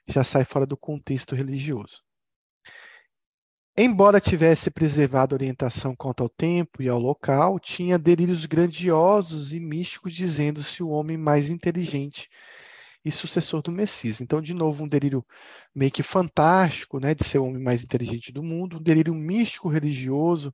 já 0.08 0.24
sai 0.24 0.46
fora 0.46 0.66
do 0.66 0.78
contexto 0.78 1.36
religioso. 1.36 2.02
Embora 3.82 4.20
tivesse 4.20 4.70
preservado 4.70 5.34
a 5.34 5.38
orientação 5.38 5.96
quanto 5.96 6.22
ao 6.22 6.28
tempo 6.28 6.84
e 6.84 6.90
ao 6.90 7.00
local, 7.00 7.58
tinha 7.58 7.98
delírios 7.98 8.46
grandiosos 8.46 9.54
e 9.54 9.60
místicos 9.62 10.14
dizendo-se 10.14 10.84
o 10.84 10.90
homem 10.90 11.16
mais 11.16 11.50
inteligente 11.50 12.30
e 13.06 13.10
sucessor 13.10 13.62
do 13.62 13.72
Messias. 13.72 14.20
Então, 14.20 14.42
de 14.42 14.54
novo, 14.54 14.84
um 14.84 14.88
delírio 14.88 15.26
meio 15.74 15.94
que 15.94 16.04
fantástico, 16.04 17.00
né, 17.00 17.16
de 17.16 17.24
ser 17.24 17.38
o 17.38 17.46
homem 17.46 17.64
mais 17.64 17.82
inteligente 17.82 18.34
do 18.34 18.44
mundo, 18.44 18.80
um 18.80 18.84
delírio 18.84 19.16
místico 19.16 19.70
religioso 19.70 20.54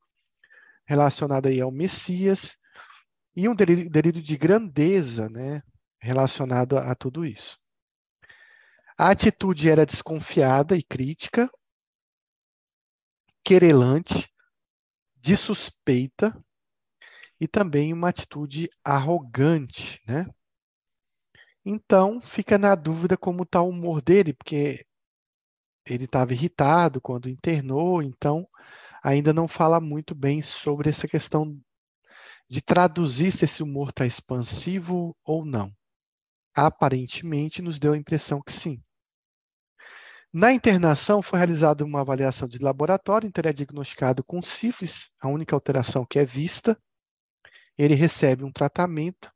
relacionado 0.86 1.48
aí 1.48 1.60
ao 1.60 1.72
Messias 1.72 2.56
e 3.36 3.50
um 3.50 3.56
delírio, 3.56 3.90
delírio 3.90 4.22
de 4.22 4.38
grandeza, 4.38 5.30
né, 5.30 5.64
relacionado 6.00 6.78
a, 6.78 6.92
a 6.92 6.96
tudo 6.96 7.26
isso. 7.26 7.58
A 8.96 9.10
atitude 9.10 9.68
era 9.68 9.84
desconfiada 9.84 10.78
e 10.78 10.84
crítica, 10.84 11.50
querelante, 13.46 14.28
de 15.22 15.38
suspeita 15.38 16.36
e 17.40 17.48
também 17.48 17.94
uma 17.94 18.10
atitude 18.10 18.68
arrogante, 18.84 20.02
né? 20.08 20.28
Então, 21.64 22.22
fica 22.22 22.58
na 22.58 22.76
dúvida 22.76 23.16
como 23.16 23.44
está 23.44 23.62
o 23.62 23.70
humor 23.70 24.02
dele, 24.02 24.34
porque 24.34 24.86
ele 25.86 26.06
estava 26.06 26.34
irritado 26.34 27.00
quando 27.00 27.30
internou, 27.30 28.02
então 28.02 28.48
ainda 29.04 29.32
não 29.32 29.48
fala 29.48 29.80
muito 29.80 30.16
bem 30.16 30.42
sobre 30.42 30.90
essa 30.90 31.08
questão 31.08 31.60
de 32.50 32.62
traduzir 32.62 33.32
se 33.32 33.46
esse 33.46 33.62
humor 33.62 33.90
está 33.90 34.06
expansivo 34.06 35.16
ou 35.24 35.46
não. 35.46 35.72
Aparentemente, 36.56 37.62
nos 37.62 37.80
deu 37.80 37.94
a 37.94 37.98
impressão 37.98 38.42
que 38.42 38.52
sim. 38.52 38.82
Na 40.38 40.52
internação, 40.52 41.22
foi 41.22 41.40
realizada 41.40 41.86
uma 41.86 42.02
avaliação 42.02 42.46
de 42.46 42.58
laboratório, 42.58 43.26
então 43.26 43.42
ele 43.42 43.48
é 43.48 43.54
diagnosticado 43.54 44.22
com 44.22 44.42
sífilis, 44.42 45.10
a 45.22 45.30
única 45.30 45.56
alteração 45.56 46.06
que 46.06 46.20
é 46.20 46.26
vista. 46.26 46.78
Ele 47.78 47.96
recebe 47.96 48.44
um 48.44 48.52
tratamento 48.52 49.32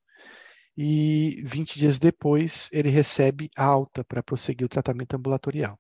e 0.76 1.42
20 1.46 1.80
dias 1.80 2.00
depois 2.00 2.68
ele 2.74 2.90
recebe 2.90 3.50
alta 3.56 4.04
para 4.04 4.22
prosseguir 4.22 4.66
o 4.66 4.70
tratamento 4.70 5.16
ambulatorial. 5.16 5.80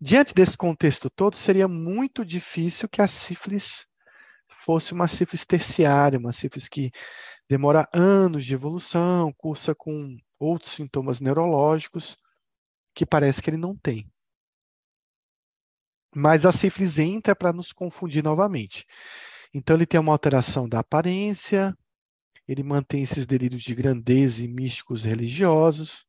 Diante 0.00 0.32
desse 0.32 0.56
contexto 0.56 1.10
todo, 1.10 1.36
seria 1.36 1.68
muito 1.68 2.24
difícil 2.24 2.88
que 2.88 3.02
a 3.02 3.08
sífilis 3.08 3.84
fosse 4.64 4.94
uma 4.94 5.06
sífilis 5.06 5.44
terciária, 5.44 6.18
uma 6.18 6.32
sífilis 6.32 6.66
que 6.66 6.90
demora 7.46 7.86
anos 7.92 8.46
de 8.46 8.54
evolução, 8.54 9.30
cursa 9.36 9.74
com 9.74 10.16
outros 10.38 10.72
sintomas 10.72 11.20
neurológicos 11.20 12.16
que 12.94 13.06
parece 13.06 13.42
que 13.42 13.50
ele 13.50 13.56
não 13.56 13.76
tem. 13.76 14.10
Mas 16.14 16.44
a 16.44 16.52
sífilis 16.52 16.98
entra 16.98 17.34
para 17.34 17.52
nos 17.52 17.72
confundir 17.72 18.22
novamente. 18.22 18.86
Então, 19.54 19.76
ele 19.76 19.86
tem 19.86 20.00
uma 20.00 20.12
alteração 20.12 20.68
da 20.68 20.80
aparência, 20.80 21.76
ele 22.46 22.62
mantém 22.62 23.02
esses 23.02 23.26
delírios 23.26 23.62
de 23.62 23.74
grandeza 23.74 24.42
e 24.42 24.48
místicos 24.48 25.04
religiosos, 25.04 26.06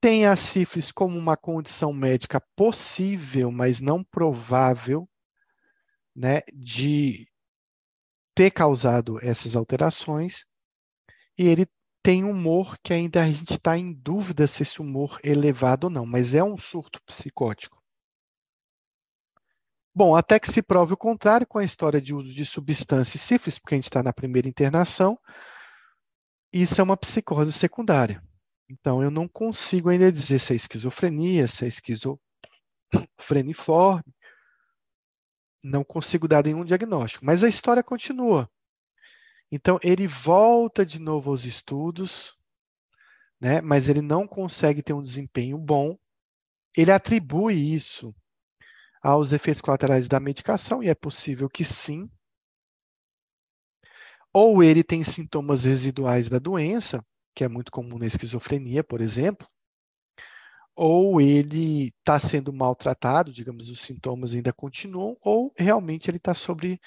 tem 0.00 0.26
a 0.26 0.36
sífilis 0.36 0.92
como 0.92 1.18
uma 1.18 1.36
condição 1.36 1.92
médica 1.92 2.40
possível, 2.54 3.50
mas 3.50 3.80
não 3.80 4.04
provável, 4.04 5.08
né, 6.14 6.40
de 6.54 7.28
ter 8.34 8.50
causado 8.52 9.18
essas 9.24 9.56
alterações, 9.56 10.44
e 11.36 11.46
ele 11.46 11.66
tem 12.02 12.24
humor 12.24 12.78
que 12.82 12.92
ainda 12.92 13.22
a 13.22 13.30
gente 13.30 13.54
está 13.54 13.76
em 13.76 13.92
dúvida 13.92 14.46
se 14.46 14.62
esse 14.62 14.80
humor 14.80 15.18
é 15.22 15.30
elevado 15.30 15.84
ou 15.84 15.90
não, 15.90 16.06
mas 16.06 16.34
é 16.34 16.42
um 16.42 16.56
surto 16.56 17.00
psicótico. 17.04 17.76
Bom, 19.94 20.14
até 20.14 20.38
que 20.38 20.50
se 20.50 20.62
prove 20.62 20.94
o 20.94 20.96
contrário 20.96 21.46
com 21.46 21.58
a 21.58 21.64
história 21.64 22.00
de 22.00 22.14
uso 22.14 22.32
de 22.32 22.44
substâncias 22.44 23.20
sífilis, 23.20 23.58
porque 23.58 23.74
a 23.74 23.78
gente 23.78 23.88
está 23.88 24.02
na 24.02 24.12
primeira 24.12 24.48
internação, 24.48 25.18
isso 26.52 26.80
é 26.80 26.84
uma 26.84 26.96
psicose 26.96 27.52
secundária. 27.52 28.22
Então, 28.70 29.02
eu 29.02 29.10
não 29.10 29.26
consigo 29.26 29.88
ainda 29.88 30.12
dizer 30.12 30.38
se 30.38 30.52
é 30.52 30.56
esquizofrenia, 30.56 31.48
se 31.48 31.64
é 31.64 31.68
esquizofreniforme, 31.68 34.14
não 35.62 35.82
consigo 35.82 36.28
dar 36.28 36.44
nenhum 36.44 36.64
diagnóstico, 36.64 37.24
mas 37.24 37.42
a 37.42 37.48
história 37.48 37.82
continua. 37.82 38.48
Então, 39.50 39.78
ele 39.82 40.06
volta 40.06 40.84
de 40.84 40.98
novo 40.98 41.30
aos 41.30 41.44
estudos, 41.44 42.38
né? 43.40 43.60
mas 43.60 43.88
ele 43.88 44.02
não 44.02 44.26
consegue 44.26 44.82
ter 44.82 44.92
um 44.92 45.02
desempenho 45.02 45.56
bom. 45.56 45.98
Ele 46.76 46.92
atribui 46.92 47.54
isso 47.54 48.14
aos 49.02 49.32
efeitos 49.32 49.62
colaterais 49.62 50.06
da 50.06 50.20
medicação, 50.20 50.82
e 50.82 50.88
é 50.88 50.94
possível 50.94 51.48
que 51.48 51.64
sim. 51.64 52.10
Ou 54.32 54.62
ele 54.62 54.84
tem 54.84 55.02
sintomas 55.02 55.64
residuais 55.64 56.28
da 56.28 56.38
doença, 56.38 57.04
que 57.34 57.42
é 57.44 57.48
muito 57.48 57.72
comum 57.72 57.98
na 57.98 58.06
esquizofrenia, 58.06 58.84
por 58.84 59.00
exemplo, 59.00 59.48
ou 60.78 61.20
ele 61.20 61.88
está 61.88 62.20
sendo 62.20 62.52
maltratado, 62.52 63.32
digamos, 63.32 63.68
os 63.68 63.80
sintomas 63.80 64.32
ainda 64.32 64.52
continuam, 64.52 65.16
ou 65.20 65.52
realmente 65.56 66.08
ele 66.08 66.18
está 66.18 66.34
sobre 66.34 66.80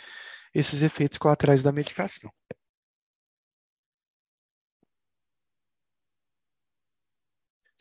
esses 0.54 0.82
efeitos 0.82 1.18
colaterais 1.18 1.62
da 1.64 1.72
medicação. 1.72 2.32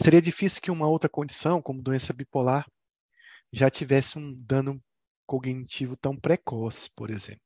Seria 0.02 0.22
difícil 0.22 0.62
que 0.62 0.70
uma 0.70 0.88
outra 0.88 1.11
condição, 1.11 1.61
como 1.61 1.83
doença 1.83 2.12
bipolar, 2.12 2.66
já 3.52 3.68
tivesse 3.68 4.18
um 4.18 4.33
dano 4.35 4.83
cognitivo 5.26 5.96
tão 5.96 6.16
precoce, 6.16 6.88
por 6.96 7.11
exemplo. 7.11 7.42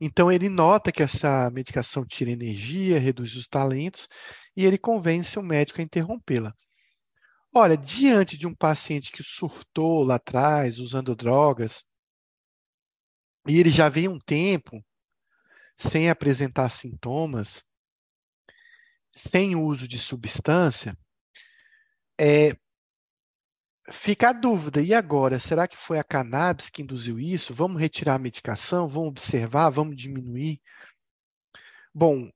Então 0.00 0.30
ele 0.30 0.48
nota 0.48 0.92
que 0.92 1.02
essa 1.02 1.50
medicação 1.50 2.04
tira 2.04 2.30
energia, 2.30 2.98
reduz 2.98 3.34
os 3.36 3.46
talentos 3.48 4.06
e 4.56 4.64
ele 4.64 4.76
convence 4.76 5.38
o 5.38 5.42
médico 5.42 5.80
a 5.80 5.84
interrompê-la. 5.84 6.52
Olha, 7.54 7.76
diante 7.76 8.36
de 8.36 8.46
um 8.46 8.54
paciente 8.54 9.12
que 9.12 9.22
surtou 9.22 10.02
lá 10.02 10.16
atrás 10.16 10.78
usando 10.78 11.14
drogas, 11.16 11.82
e 13.46 13.58
ele 13.58 13.70
já 13.70 13.88
vem 13.88 14.08
um 14.08 14.18
tempo 14.18 14.84
sem 15.76 16.08
apresentar 16.08 16.68
sintomas, 16.70 17.64
sem 19.14 19.54
uso 19.56 19.86
de 19.86 19.98
substância, 19.98 20.96
é, 22.18 22.56
fica 23.90 24.30
a 24.30 24.32
dúvida, 24.32 24.80
e 24.80 24.94
agora? 24.94 25.38
Será 25.38 25.68
que 25.68 25.76
foi 25.76 25.98
a 25.98 26.04
cannabis 26.04 26.70
que 26.70 26.82
induziu 26.82 27.18
isso? 27.18 27.54
Vamos 27.54 27.80
retirar 27.80 28.14
a 28.14 28.18
medicação? 28.18 28.88
Vamos 28.88 29.08
observar? 29.10 29.70
Vamos 29.70 29.96
diminuir? 29.96 30.60
Bom, 31.92 32.30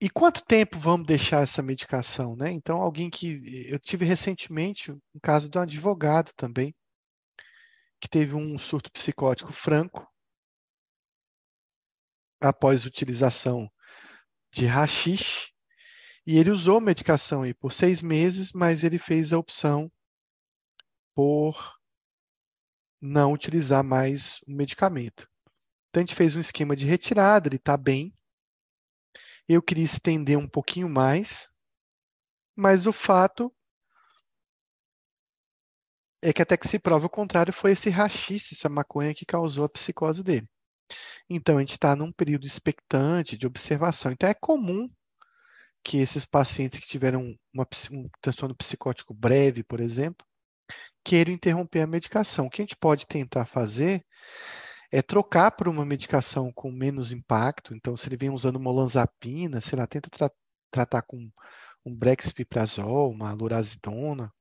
e 0.00 0.10
quanto 0.10 0.44
tempo 0.44 0.78
vamos 0.78 1.06
deixar 1.06 1.42
essa 1.42 1.62
medicação, 1.62 2.34
né? 2.36 2.50
Então, 2.50 2.80
alguém 2.80 3.10
que 3.10 3.68
eu 3.68 3.78
tive 3.78 4.04
recentemente 4.04 4.90
um 4.90 5.00
caso 5.22 5.48
de 5.48 5.58
um 5.58 5.62
advogado 5.62 6.32
também 6.36 6.74
que 8.00 8.08
teve 8.08 8.34
um 8.34 8.58
surto 8.58 8.90
psicótico 8.90 9.52
franco 9.52 10.11
após 12.42 12.84
utilização 12.84 13.70
de 14.50 14.66
rachixe 14.66 15.52
e 16.26 16.38
ele 16.38 16.50
usou 16.50 16.80
medicação 16.80 17.42
aí 17.42 17.54
por 17.54 17.72
seis 17.72 18.02
meses, 18.02 18.52
mas 18.52 18.84
ele 18.84 18.98
fez 18.98 19.32
a 19.32 19.38
opção 19.38 19.90
por 21.14 21.76
não 23.00 23.32
utilizar 23.32 23.82
mais 23.82 24.40
o 24.46 24.52
medicamento. 24.52 25.28
Então, 25.88 26.00
a 26.00 26.06
gente 26.06 26.14
fez 26.14 26.36
um 26.36 26.40
esquema 26.40 26.76
de 26.76 26.86
retirada, 26.86 27.48
ele 27.48 27.56
está 27.56 27.76
bem. 27.76 28.14
Eu 29.48 29.60
queria 29.60 29.84
estender 29.84 30.38
um 30.38 30.48
pouquinho 30.48 30.88
mais, 30.88 31.48
mas 32.56 32.86
o 32.86 32.92
fato 32.92 33.52
é 36.22 36.32
que 36.32 36.40
até 36.40 36.56
que 36.56 36.68
se 36.68 36.78
prova 36.78 37.06
o 37.06 37.10
contrário, 37.10 37.52
foi 37.52 37.72
esse 37.72 37.90
rachixe, 37.90 38.54
essa 38.54 38.68
maconha 38.68 39.12
que 39.12 39.26
causou 39.26 39.64
a 39.64 39.68
psicose 39.68 40.22
dele. 40.22 40.48
Então, 41.28 41.56
a 41.56 41.60
gente 41.60 41.72
está 41.72 41.96
num 41.96 42.12
período 42.12 42.46
expectante 42.46 43.36
de 43.36 43.46
observação. 43.46 44.12
Então, 44.12 44.28
é 44.28 44.34
comum 44.34 44.90
que 45.82 45.98
esses 45.98 46.24
pacientes 46.24 46.78
que 46.78 46.86
tiveram 46.86 47.36
uma, 47.52 47.66
um 47.90 48.08
transtorno 48.20 48.54
psicótico 48.54 49.12
breve, 49.14 49.64
por 49.64 49.80
exemplo, 49.80 50.26
queiram 51.04 51.32
interromper 51.32 51.80
a 51.80 51.86
medicação. 51.86 52.46
O 52.46 52.50
que 52.50 52.62
a 52.62 52.64
gente 52.64 52.76
pode 52.76 53.06
tentar 53.06 53.44
fazer 53.46 54.04
é 54.92 55.02
trocar 55.02 55.50
por 55.52 55.68
uma 55.68 55.84
medicação 55.84 56.52
com 56.52 56.70
menos 56.70 57.10
impacto. 57.10 57.74
Então, 57.74 57.96
se 57.96 58.08
ele 58.08 58.16
vem 58.16 58.30
usando 58.30 58.56
uma 58.56 58.70
olanzapina, 58.70 59.60
sei 59.60 59.78
lá, 59.78 59.86
tenta 59.86 60.10
tra 60.10 60.30
tratar 60.70 61.02
com 61.02 61.30
um 61.84 61.94
brexpiprazol, 61.94 63.10
uma 63.10 63.32
lorazidona, 63.32 64.32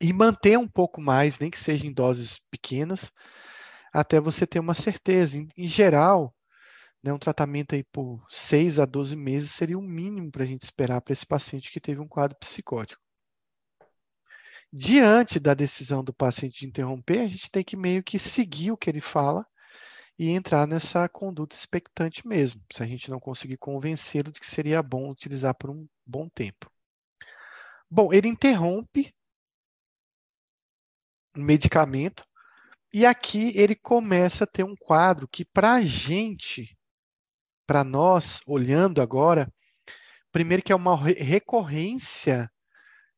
e 0.00 0.12
manter 0.12 0.58
um 0.58 0.68
pouco 0.68 1.00
mais, 1.00 1.38
nem 1.38 1.50
que 1.50 1.58
seja 1.58 1.86
em 1.86 1.92
doses 1.92 2.40
pequenas, 2.50 3.10
até 3.92 4.20
você 4.20 4.46
ter 4.46 4.58
uma 4.60 4.74
certeza. 4.74 5.38
Em, 5.38 5.48
em 5.56 5.66
geral, 5.68 6.34
né, 7.02 7.12
um 7.12 7.18
tratamento 7.18 7.74
aí 7.74 7.84
por 7.84 8.24
6 8.28 8.78
a 8.78 8.84
12 8.84 9.16
meses 9.16 9.50
seria 9.52 9.78
o 9.78 9.82
mínimo 9.82 10.30
para 10.30 10.44
a 10.44 10.46
gente 10.46 10.62
esperar 10.62 11.00
para 11.00 11.12
esse 11.12 11.26
paciente 11.26 11.70
que 11.72 11.80
teve 11.80 12.00
um 12.00 12.08
quadro 12.08 12.36
psicótico. 12.38 13.02
Diante 14.72 15.40
da 15.40 15.54
decisão 15.54 16.04
do 16.04 16.12
paciente 16.12 16.60
de 16.60 16.66
interromper, 16.66 17.20
a 17.20 17.28
gente 17.28 17.50
tem 17.50 17.64
que 17.64 17.76
meio 17.76 18.02
que 18.02 18.18
seguir 18.18 18.70
o 18.70 18.76
que 18.76 18.90
ele 18.90 19.00
fala 19.00 19.46
e 20.18 20.30
entrar 20.30 20.66
nessa 20.66 21.08
conduta 21.08 21.56
expectante 21.56 22.26
mesmo, 22.26 22.60
se 22.70 22.82
a 22.82 22.86
gente 22.86 23.08
não 23.10 23.20
conseguir 23.20 23.56
convencê-lo 23.56 24.32
de 24.32 24.40
que 24.40 24.46
seria 24.46 24.82
bom 24.82 25.10
utilizar 25.10 25.54
por 25.54 25.70
um 25.70 25.86
bom 26.04 26.28
tempo. 26.28 26.70
Bom, 27.88 28.12
ele 28.12 28.28
interrompe 28.28 29.14
o 31.34 31.40
medicamento 31.40 32.27
e 32.92 33.04
aqui 33.04 33.52
ele 33.56 33.74
começa 33.74 34.44
a 34.44 34.46
ter 34.46 34.64
um 34.64 34.74
quadro 34.74 35.28
que, 35.28 35.44
para 35.44 35.74
a 35.74 35.80
gente, 35.80 36.76
para 37.66 37.84
nós, 37.84 38.40
olhando 38.46 39.02
agora, 39.02 39.52
primeiro 40.32 40.62
que 40.62 40.72
é 40.72 40.76
uma 40.76 40.96
recorrência 40.96 42.50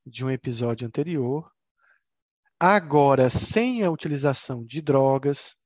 de 0.05 0.25
um 0.25 0.31
episódio 0.31 0.87
anterior, 0.87 1.51
agora 2.59 3.31
sem 3.31 3.85
a 3.85 3.91
utilização 3.91 4.65
de 4.65 4.83
drogas, 4.83 5.57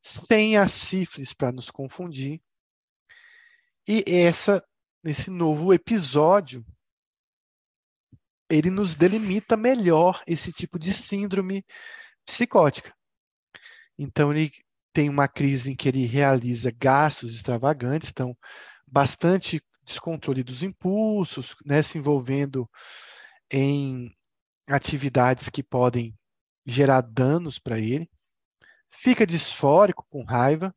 sem 0.00 0.56
a 0.56 0.68
sífilis 0.68 1.34
para 1.34 1.50
nos 1.50 1.70
confundir, 1.70 2.40
e 3.86 4.04
essa, 4.06 4.62
esse 5.02 5.30
novo 5.30 5.72
episódio, 5.72 6.64
ele 8.50 8.70
nos 8.70 8.94
delimita 8.94 9.56
melhor 9.56 10.22
esse 10.26 10.52
tipo 10.52 10.78
de 10.78 10.92
síndrome 10.92 11.64
psicótica. 12.24 12.97
Então, 13.98 14.32
ele 14.32 14.52
tem 14.92 15.08
uma 15.08 15.28
crise 15.28 15.70
em 15.72 15.76
que 15.76 15.88
ele 15.88 16.06
realiza 16.06 16.70
gastos 16.70 17.34
extravagantes, 17.34 18.10
então, 18.10 18.36
bastante 18.86 19.62
descontrole 19.84 20.42
dos 20.42 20.62
impulsos, 20.62 21.56
né, 21.64 21.82
se 21.82 21.98
envolvendo 21.98 22.68
em 23.50 24.14
atividades 24.66 25.48
que 25.48 25.62
podem 25.62 26.16
gerar 26.64 27.00
danos 27.00 27.58
para 27.58 27.78
ele, 27.78 28.08
fica 28.88 29.26
disfórico, 29.26 30.06
com 30.10 30.22
raiva, 30.24 30.74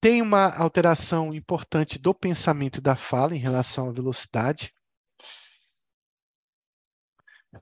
tem 0.00 0.20
uma 0.20 0.54
alteração 0.54 1.32
importante 1.32 1.98
do 1.98 2.12
pensamento 2.14 2.78
e 2.78 2.82
da 2.82 2.96
fala 2.96 3.34
em 3.34 3.38
relação 3.38 3.88
à 3.88 3.92
velocidade, 3.92 4.74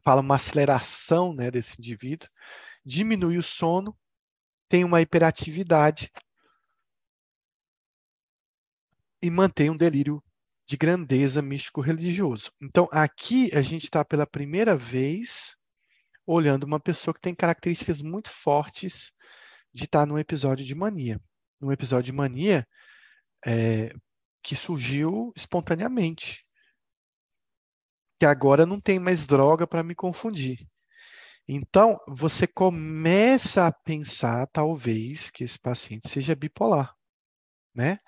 fala 0.02 0.22
uma 0.22 0.36
aceleração 0.36 1.34
né, 1.34 1.50
desse 1.50 1.78
indivíduo, 1.78 2.28
diminui 2.84 3.38
o 3.38 3.42
sono 3.42 3.96
tem 4.72 4.84
uma 4.84 5.02
hiperatividade 5.02 6.10
e 9.20 9.28
mantém 9.28 9.68
um 9.68 9.76
delírio 9.76 10.24
de 10.66 10.78
grandeza 10.78 11.42
místico-religioso. 11.42 12.50
Então, 12.58 12.88
aqui 12.90 13.54
a 13.54 13.60
gente 13.60 13.84
está 13.84 14.02
pela 14.02 14.26
primeira 14.26 14.74
vez 14.74 15.54
olhando 16.26 16.64
uma 16.64 16.80
pessoa 16.80 17.12
que 17.12 17.20
tem 17.20 17.34
características 17.34 18.00
muito 18.00 18.30
fortes 18.30 19.12
de 19.74 19.84
estar 19.84 20.00
tá 20.00 20.06
num 20.06 20.18
episódio 20.18 20.64
de 20.64 20.74
mania. 20.74 21.20
Num 21.60 21.70
episódio 21.70 22.06
de 22.06 22.12
mania 22.12 22.66
é, 23.44 23.94
que 24.42 24.56
surgiu 24.56 25.34
espontaneamente. 25.36 26.46
Que 28.18 28.24
agora 28.24 28.64
não 28.64 28.80
tem 28.80 28.98
mais 28.98 29.26
droga 29.26 29.66
para 29.66 29.82
me 29.82 29.94
confundir. 29.94 30.66
Então, 31.46 31.98
você 32.06 32.46
começa 32.46 33.66
a 33.66 33.72
pensar, 33.72 34.46
talvez, 34.46 35.30
que 35.30 35.42
esse 35.42 35.58
paciente 35.58 36.08
seja 36.08 36.34
bipolar. 36.34 36.94
Né? 37.74 37.98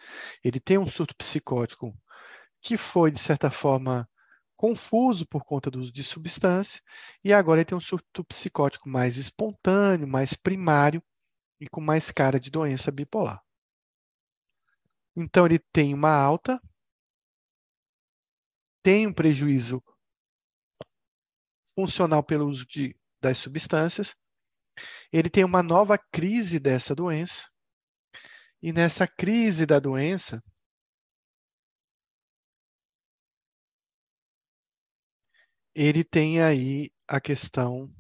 Ele 0.43 0.61
tem 0.61 0.79
um 0.79 0.89
surto 0.89 1.17
psicótico 1.17 1.97
que 2.61 2.77
foi, 2.77 3.11
de 3.11 3.21
certa 3.21 3.51
forma, 3.51 4.09
confuso 4.57 5.27
por 5.27 5.45
conta 5.45 5.71
do 5.71 5.81
uso 5.81 5.93
de 5.93 6.05
substância, 6.05 6.81
e 7.23 7.33
agora 7.33 7.61
ele 7.61 7.65
tem 7.67 7.77
um 7.77 7.81
surto 7.81 8.25
psicótico 8.25 8.89
mais 8.89 9.17
espontâneo, 9.17 10.07
mais 10.07 10.35
primário 10.35 11.03
e 11.61 11.69
com 11.69 11.81
mais 11.81 12.11
cara 12.11 12.39
de 12.39 12.51
doença 12.51 12.91
bipolar. 12.91 13.43
Então, 15.17 15.45
ele 15.47 15.59
tem 15.59 15.93
uma 15.93 16.13
alta, 16.13 16.61
tem 18.83 19.07
um 19.07 19.13
prejuízo 19.13 19.83
funcional 21.75 22.23
pelo 22.23 22.47
uso 22.47 22.65
de 22.67 22.97
das 23.25 23.39
substâncias. 23.39 24.15
Ele 25.11 25.31
tem 25.31 25.45
uma 25.45 25.63
nova 25.63 25.97
crise 25.97 26.61
dessa 26.61 26.95
doença. 26.95 27.49
E 28.63 28.71
nessa 28.71 29.09
crise 29.09 29.65
da 29.65 29.79
doença, 29.79 30.43
ele 35.75 36.05
tem 36.05 36.43
aí 36.43 36.91
a 37.09 37.19
questão 37.19 37.91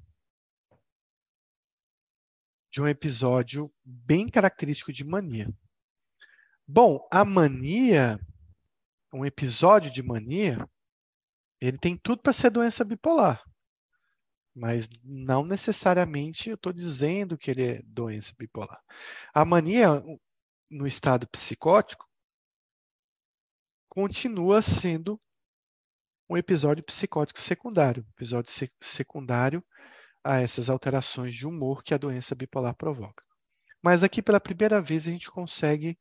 de 2.70 2.82
um 2.82 2.88
episódio 2.88 3.72
bem 3.82 4.28
característico 4.28 4.92
de 4.92 5.04
mania. 5.04 5.48
Bom, 6.66 7.06
a 7.10 7.24
mania, 7.24 8.18
um 9.12 9.24
episódio 9.24 9.90
de 9.90 10.02
mania, 10.02 10.68
ele 11.60 11.78
tem 11.78 11.96
tudo 11.96 12.20
para 12.20 12.32
ser 12.32 12.50
doença 12.50 12.84
bipolar. 12.84 13.42
Mas 14.54 14.88
não 15.02 15.44
necessariamente 15.44 16.48
eu 16.48 16.54
estou 16.54 16.72
dizendo 16.72 17.36
que 17.36 17.50
ele 17.50 17.62
é 17.62 17.82
doença 17.84 18.32
bipolar. 18.38 18.80
A 19.34 19.44
mania 19.44 20.02
no 20.70 20.86
estado 20.86 21.26
psicótico 21.28 22.08
continua 23.88 24.62
sendo 24.62 25.20
um 26.28 26.36
episódio 26.36 26.82
psicótico 26.84 27.40
secundário, 27.40 28.06
episódio 28.16 28.52
secundário 28.80 29.64
a 30.22 30.40
essas 30.40 30.70
alterações 30.70 31.34
de 31.34 31.46
humor 31.46 31.82
que 31.82 31.92
a 31.92 31.98
doença 31.98 32.34
bipolar 32.34 32.74
provoca. 32.74 33.22
Mas 33.82 34.02
aqui 34.02 34.22
pela 34.22 34.40
primeira 34.40 34.80
vez 34.80 35.06
a 35.06 35.10
gente 35.10 35.30
consegue 35.30 35.98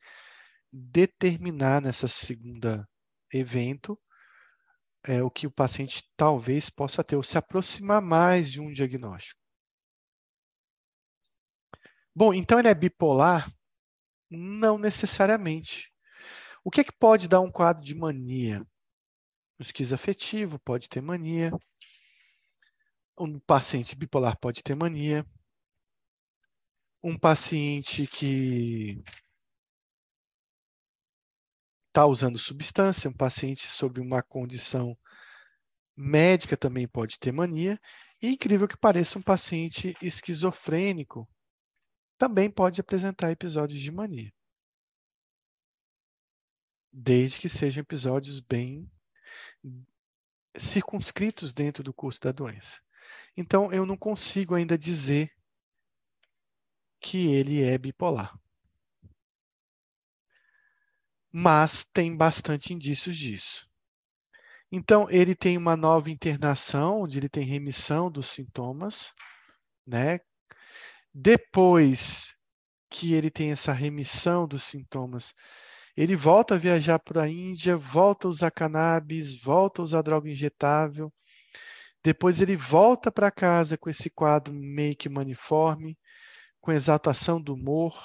determinar 0.72 1.82
nessa 1.82 2.08
segunda 2.08 2.88
evento 3.32 4.00
é, 5.06 5.22
o 5.22 5.30
que 5.30 5.46
o 5.46 5.52
paciente 5.52 6.04
talvez 6.16 6.70
possa 6.70 7.04
ter, 7.04 7.16
ou 7.16 7.24
se 7.24 7.38
aproximar 7.38 8.02
mais 8.02 8.52
de 8.52 8.62
um 8.62 8.72
diagnóstico. 8.72 9.40
Bom, 12.16 12.34
então 12.34 12.60
ele 12.60 12.68
é 12.70 12.76
bipolar? 12.76 13.52
Não 14.30 14.78
necessariamente. 14.78 15.92
O 16.64 16.72
que 16.72 16.82
é 16.82 16.84
que 16.84 16.92
pode 16.92 17.28
dar 17.28 17.42
um 17.42 17.52
quadro 17.52 17.84
de 17.84 17.94
mania? 17.96 18.62
O 19.60 19.62
esquizoafetivo 19.62 20.60
pode 20.60 20.88
ter 20.88 21.02
mania. 21.02 21.52
Um 23.18 23.40
paciente 23.40 23.96
bipolar 23.96 24.38
pode 24.40 24.64
ter 24.64 24.76
mania. 24.76 25.26
Um 27.04 27.18
paciente 27.18 28.08
que 28.08 29.04
está 31.94 32.08
usando 32.08 32.40
substância, 32.40 33.08
um 33.08 33.14
paciente 33.14 33.68
sob 33.68 34.02
uma 34.02 34.24
condição 34.24 34.98
médica 35.96 36.58
também 36.58 36.88
pode 36.88 37.20
ter 37.20 37.32
mania. 37.32 37.80
E 38.20 38.30
incrível 38.30 38.68
que 38.68 38.76
pareça, 38.76 39.20
um 39.20 39.22
paciente 39.22 39.96
esquizofrênico 40.02 41.30
também 42.18 42.50
pode 42.50 42.82
apresentar 42.82 43.30
episódios 43.30 43.80
de 43.80 43.92
mania. 43.92 44.34
Desde 46.92 47.40
que 47.40 47.48
sejam 47.48 47.82
episódios 47.82 48.40
bem 48.40 48.90
circunscritos 50.58 51.54
dentro 51.54 51.84
do 51.84 51.94
curso 51.94 52.20
da 52.22 52.32
doença. 52.32 52.80
Então, 53.38 53.72
eu 53.72 53.86
não 53.86 53.98
consigo 53.98 54.56
ainda 54.56 54.78
dizer 54.78 55.32
que 57.00 57.28
ele 57.34 57.62
é 57.62 57.78
bipolar. 57.78 58.34
Mas 61.36 61.84
tem 61.84 62.16
bastante 62.16 62.74
indícios 62.74 63.18
disso. 63.18 63.68
Então, 64.72 65.08
ele 65.10 65.36
tem 65.36 65.58
uma 65.58 65.76
nova 65.76 66.12
internação, 66.12 67.02
onde 67.02 67.18
ele 67.18 67.28
tem 67.28 67.44
remissão 67.44 68.12
dos 68.12 68.28
sintomas, 68.28 69.12
né? 69.86 70.20
Depois 71.14 72.36
que 72.90 73.14
ele 73.14 73.32
tem 73.32 73.52
essa 73.52 73.74
remissão 73.74 74.48
dos 74.48 74.64
sintomas, 74.64 75.34
ele 75.98 76.16
volta 76.16 76.56
a 76.56 76.58
viajar 76.60 77.00
para 77.00 77.24
a 77.24 77.30
Índia, 77.30 77.76
volta 77.78 78.28
a 78.28 78.30
usar 78.30 78.52
cannabis, 78.52 79.36
volta 79.40 79.82
a 79.82 79.84
usar 79.84 80.02
droga 80.04 80.30
injetável. 80.30 81.12
Depois 82.04 82.42
ele 82.42 82.56
volta 82.56 83.12
para 83.12 83.32
casa 83.32 83.78
com 83.78 83.90
esse 83.90 84.10
quadro 84.10 84.54
meio 84.54 84.96
que 84.96 85.10
maniforme, 85.10 85.98
com 86.62 86.72
exaltação 86.72 87.42
do 87.42 87.54
humor, 87.54 87.96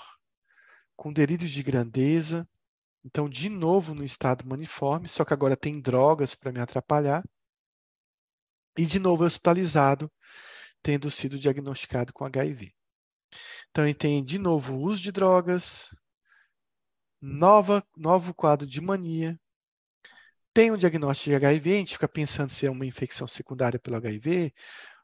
com 0.97 1.13
delírios 1.13 1.51
de 1.51 1.63
grandeza. 1.63 2.49
Então, 3.05 3.29
de 3.29 3.49
novo 3.49 3.95
no 3.95 4.05
estado 4.05 4.47
maniforme, 4.47 5.09
só 5.09 5.25
que 5.25 5.33
agora 5.33 5.57
tem 5.57 5.81
drogas 5.81 6.35
para 6.35 6.53
me 6.53 6.61
atrapalhar. 6.61 7.25
E 8.77 8.87
de 8.87 8.99
novo 8.99 9.25
hospitalizado, 9.25 10.11
tendo 10.83 11.11
sido 11.11 11.39
diagnosticado 11.39 12.13
com 12.13 12.25
HIV. 12.25 12.73
Então, 13.71 13.85
ele 13.85 13.95
tem 13.95 14.23
de 14.25 14.39
novo 14.39 14.77
uso 14.77 15.03
de 15.03 15.13
drogas, 15.13 15.89
nova, 17.21 17.85
novo 17.97 18.35
quadro 18.35 18.67
de 18.67 18.81
mania, 18.81 19.39
tem 20.59 20.73
um 20.73 20.77
diagnóstico 20.77 21.31
de 21.31 21.37
HIV, 21.37 21.73
a 21.73 21.79
gente 21.79 21.93
fica 21.93 22.09
pensando 22.09 22.51
se 22.51 22.67
é 22.67 22.71
uma 22.71 22.85
infecção 22.85 23.29
secundária 23.29 23.79
pelo 23.79 23.97
HIV, 23.97 24.53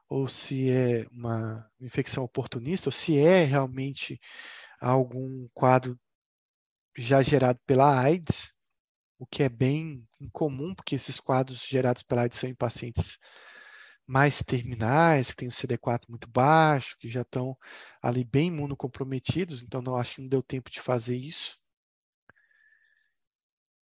ou 0.09 0.28
se 0.28 0.68
é 0.68 1.07
uma 1.12 1.64
infecção 1.80 2.24
oportunista, 2.24 2.88
ou 2.88 2.92
se 2.92 3.16
é 3.18 3.44
realmente 3.44 4.20
algum 4.80 5.48
quadro 5.54 5.98
já 6.96 7.22
gerado 7.22 7.59
pela 7.66 8.00
AIDS, 8.00 8.52
o 9.18 9.26
que 9.26 9.42
é 9.42 9.48
bem 9.48 10.07
incomum, 10.20 10.74
porque 10.74 10.94
esses 10.94 11.20
quadros 11.20 11.64
gerados 11.66 12.02
pela 12.02 12.22
AIDS 12.22 12.38
são 12.38 12.48
em 12.48 12.54
pacientes 12.54 13.18
mais 14.07 14.42
terminais, 14.42 15.30
que 15.30 15.37
têm 15.37 15.48
o 15.48 15.52
CD4 15.52 16.02
muito 16.09 16.28
baixo, 16.28 16.96
que 16.98 17.09
já 17.09 17.22
estão 17.22 17.57
ali 18.02 18.24
bem 18.24 18.48
imunocomprometidos, 18.48 19.62
então 19.62 19.80
não 19.80 19.96
acho 19.96 20.16
que 20.16 20.22
não 20.22 20.28
deu 20.28 20.42
tempo 20.42 20.70
de 20.70 20.80
fazer 20.80 21.16
isso 21.16 21.59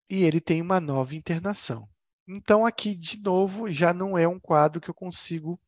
e 0.09 0.25
ele 0.25 0.40
tem 0.40 0.62
uma 0.62 0.81
nova 0.81 1.14
internação. 1.14 1.88
Então, 2.27 2.64
aqui, 2.64 2.94
de 2.94 3.21
novo, 3.21 3.71
já 3.71 3.92
não 3.92 4.16
é 4.16 4.27
um 4.27 4.40
quadro 4.40 4.81
que 4.81 4.90
eu 4.90 4.94
consigo 4.94 5.61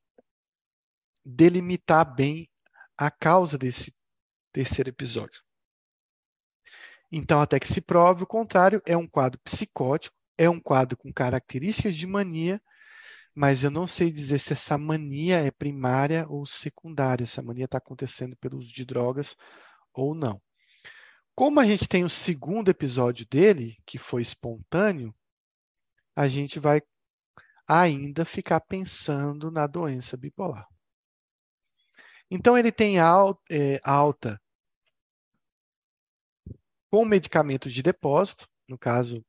delimitar 1.25 2.15
bem 2.15 2.49
a 2.97 3.11
causa 3.11 3.57
desse 3.57 3.95
terceiro 4.53 4.91
episódio. 4.91 5.43
Então, 7.13 7.41
até 7.41 7.59
que 7.59 7.67
se 7.67 7.81
prove 7.81 8.23
o 8.23 8.27
contrário, 8.27 8.81
é 8.87 8.97
um 8.97 9.07
quadro 9.07 9.41
psicótico, 9.41 10.17
é 10.39 10.49
um 10.49 10.61
quadro 10.61 10.97
com 10.97 11.13
características 11.13 11.97
de 11.97 12.07
mania, 12.07 12.61
mas 13.35 13.65
eu 13.65 13.71
não 13.71 13.87
sei 13.87 14.11
dizer 14.11 14.39
se 14.39 14.53
essa 14.53 14.79
mania 14.79 15.39
é 15.39 15.51
primária 15.51 16.27
ou 16.29 16.47
secundária, 16.47 17.27
se 17.27 17.41
a 17.41 17.43
mania 17.43 17.65
está 17.65 17.79
acontecendo 17.79 18.37
pelo 18.37 18.59
uso 18.59 18.73
de 18.73 18.85
drogas 18.85 19.35
ou 19.93 20.15
não. 20.15 20.41
Como 21.35 21.59
a 21.59 21.65
gente 21.65 21.89
tem 21.89 22.05
o 22.05 22.09
segundo 22.09 22.71
episódio 22.71 23.27
dele, 23.27 23.77
que 23.87 23.99
foi 23.99 24.23
espontâneo, 24.23 25.15
a 26.15 26.29
gente 26.29 26.59
vai 26.61 26.83
ainda 27.67 28.25
ficar 28.25 28.61
pensando 28.61 29.51
na 29.51 29.67
doença 29.67 30.17
bipolar. 30.17 30.67
Então, 32.31 32.57
ele 32.57 32.71
tem 32.71 32.99
é, 32.99 33.81
alta 33.83 34.41
com 36.91 37.05
medicamentos 37.05 37.73
de 37.73 37.83
depósito, 37.83 38.49
no 38.69 38.77
caso, 38.77 39.25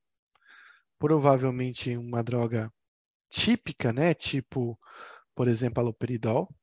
provavelmente 0.97 1.95
uma 1.95 2.24
droga 2.24 2.71
típica, 3.30 3.93
né, 3.93 4.13
tipo, 4.13 4.80
por 5.36 5.47
exemplo, 5.47 5.82
aloperidol. 5.82 6.54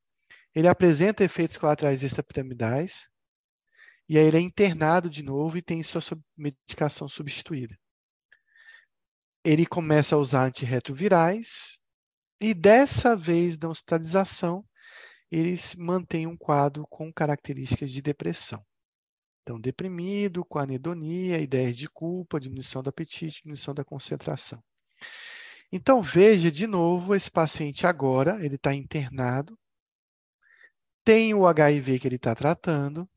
Ele 0.55 0.69
apresenta 0.69 1.25
efeitos 1.25 1.57
colaterais 1.57 2.03
extrapiramidais, 2.03 3.09
e 4.09 4.19
aí 4.19 4.25
ele 4.25 4.39
é 4.39 4.41
internado 4.41 5.09
de 5.09 5.23
novo 5.23 5.59
e 5.59 5.63
tem 5.63 5.83
sua 5.83 6.03
medicação 6.37 7.09
substituída. 7.09 7.79
Ele 9.45 9.67
começa 9.67 10.15
a 10.15 10.19
usar 10.19 10.47
antirretrovirais 10.47 11.79
e 12.41 12.55
dessa 12.55 13.15
vez 13.15 13.57
na 13.59 13.69
hospitalização 13.69 14.65
ele 15.31 15.57
mantém 15.77 16.27
um 16.27 16.37
quadro 16.37 16.87
com 16.89 17.13
características 17.13 17.91
de 17.91 18.01
depressão. 18.01 18.65
Então, 19.49 19.59
deprimido, 19.59 20.45
com 20.45 20.59
anedonia, 20.59 21.41
ideias 21.41 21.75
de 21.75 21.89
culpa, 21.89 22.39
diminuição 22.39 22.83
do 22.83 22.91
apetite, 22.91 23.41
diminuição 23.41 23.73
da 23.73 23.83
concentração. 23.83 24.63
Então, 25.73 26.03
veja 26.03 26.51
de 26.51 26.67
novo 26.67 27.15
esse 27.15 27.31
paciente 27.31 27.87
agora, 27.87 28.45
ele 28.45 28.57
está 28.57 28.75
internado, 28.75 29.59
tem 31.03 31.33
o 31.33 31.47
HIV 31.47 31.99
que 31.99 32.07
ele 32.07 32.17
está 32.17 32.35
tratando, 32.35 33.09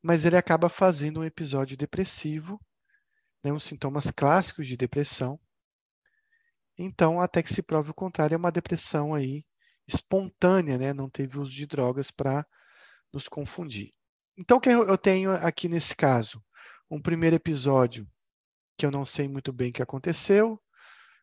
mas 0.00 0.24
ele 0.24 0.38
acaba 0.38 0.70
fazendo 0.70 1.20
um 1.20 1.24
episódio 1.24 1.76
depressivo, 1.76 2.58
né, 3.44 3.52
uns 3.52 3.64
sintomas 3.64 4.10
clássicos 4.10 4.66
de 4.66 4.74
depressão. 4.74 5.38
Então, 6.78 7.20
até 7.20 7.42
que 7.42 7.52
se 7.52 7.62
prove 7.62 7.90
o 7.90 7.94
contrário, 7.94 8.34
é 8.34 8.38
uma 8.38 8.50
depressão 8.50 9.12
aí 9.12 9.44
espontânea, 9.86 10.78
né? 10.78 10.94
não 10.94 11.10
teve 11.10 11.38
uso 11.38 11.52
de 11.52 11.66
drogas 11.66 12.10
para 12.10 12.46
nos 13.12 13.28
confundir. 13.28 13.92
Então, 14.36 14.56
o 14.56 14.60
que 14.60 14.70
eu 14.70 14.96
tenho 14.96 15.32
aqui 15.32 15.68
nesse 15.68 15.94
caso? 15.94 16.42
Um 16.90 17.00
primeiro 17.00 17.36
episódio 17.36 18.08
que 18.78 18.86
eu 18.86 18.90
não 18.90 19.04
sei 19.04 19.28
muito 19.28 19.52
bem 19.52 19.70
o 19.70 19.72
que 19.72 19.82
aconteceu. 19.82 20.60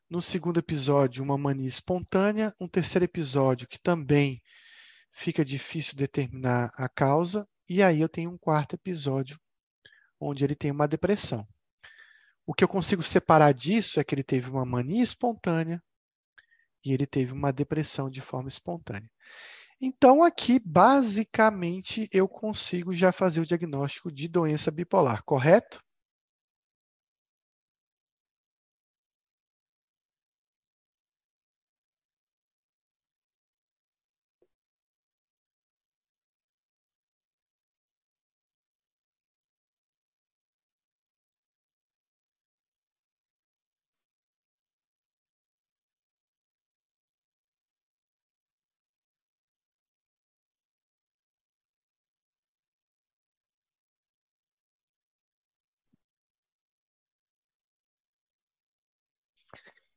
No 0.09 0.21
segundo 0.21 0.59
episódio, 0.59 1.23
uma 1.23 1.37
mania 1.37 1.67
espontânea. 1.67 2.53
Um 2.59 2.67
terceiro 2.67 3.05
episódio 3.05 3.67
que 3.67 3.79
também 3.79 4.41
fica 5.11 5.43
difícil 5.43 5.95
determinar 5.95 6.71
a 6.75 6.87
causa. 6.87 7.47
E 7.67 7.81
aí 7.81 7.99
eu 7.99 8.09
tenho 8.09 8.29
um 8.31 8.37
quarto 8.37 8.75
episódio 8.75 9.39
onde 10.19 10.43
ele 10.43 10.55
tem 10.55 10.69
uma 10.69 10.87
depressão. 10.87 11.47
O 12.45 12.53
que 12.53 12.63
eu 12.63 12.67
consigo 12.67 13.01
separar 13.01 13.53
disso 13.53 13.99
é 13.99 14.03
que 14.03 14.13
ele 14.13 14.23
teve 14.23 14.49
uma 14.49 14.65
mania 14.65 15.03
espontânea 15.03 15.81
e 16.85 16.93
ele 16.93 17.07
teve 17.07 17.33
uma 17.33 17.51
depressão 17.51 18.09
de 18.09 18.21
forma 18.21 18.49
espontânea. 18.49 19.09
Então, 19.81 20.23
aqui, 20.23 20.57
basicamente, 20.59 22.07
eu 22.13 22.27
consigo 22.29 22.93
já 22.93 23.11
fazer 23.11 23.41
o 23.41 23.45
diagnóstico 23.45 24.09
de 24.11 24.27
doença 24.27 24.71
bipolar, 24.71 25.21
correto? 25.23 25.81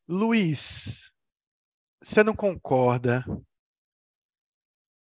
Luiz, 0.09 1.13
você 2.03 2.23
não 2.25 2.35
concorda 2.35 3.25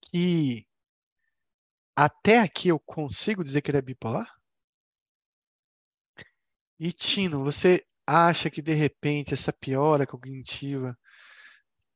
que 0.01 0.67
até 1.95 2.39
aqui 2.39 2.67
eu 2.69 2.79
consigo 2.79 3.43
dizer 3.43 3.62
que 3.62 3.71
ele 3.71 3.77
é 3.77 3.81
bipolar? 3.81 4.33
E 6.79 6.91
Tino, 6.91 7.43
você 7.43 7.85
acha 8.07 8.49
que 8.49 8.62
de 8.62 8.73
repente 8.73 9.33
essa 9.33 9.53
piora 9.53 10.07
cognitiva 10.07 10.97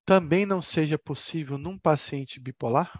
também 0.06 0.46
não 0.46 0.62
seja 0.62 0.98
possível 0.98 1.58
num 1.58 1.78
paciente 1.78 2.40
bipolar? 2.40 2.92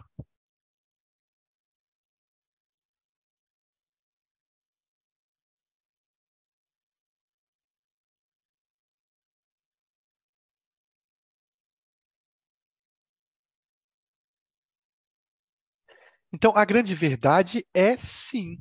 Então, 16.34 16.52
a 16.56 16.64
grande 16.64 16.96
verdade 16.96 17.64
é 17.72 17.96
sim. 17.96 18.58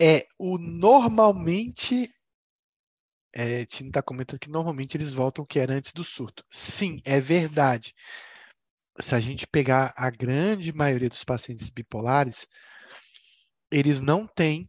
É 0.00 0.26
o 0.36 0.58
normalmente. 0.58 2.12
É, 3.32 3.64
Tino 3.64 3.88
está 3.90 4.02
comentando 4.02 4.40
que 4.40 4.50
normalmente 4.50 4.96
eles 4.96 5.14
voltam 5.14 5.44
o 5.44 5.46
que 5.46 5.60
era 5.60 5.72
antes 5.72 5.92
do 5.92 6.02
surto. 6.02 6.44
Sim, 6.50 7.00
é 7.04 7.20
verdade. 7.20 7.94
Se 9.00 9.14
a 9.14 9.20
gente 9.20 9.46
pegar 9.46 9.94
a 9.96 10.10
grande 10.10 10.72
maioria 10.72 11.08
dos 11.08 11.22
pacientes 11.22 11.70
bipolares, 11.70 12.48
eles 13.70 14.00
não 14.00 14.26
têm 14.26 14.68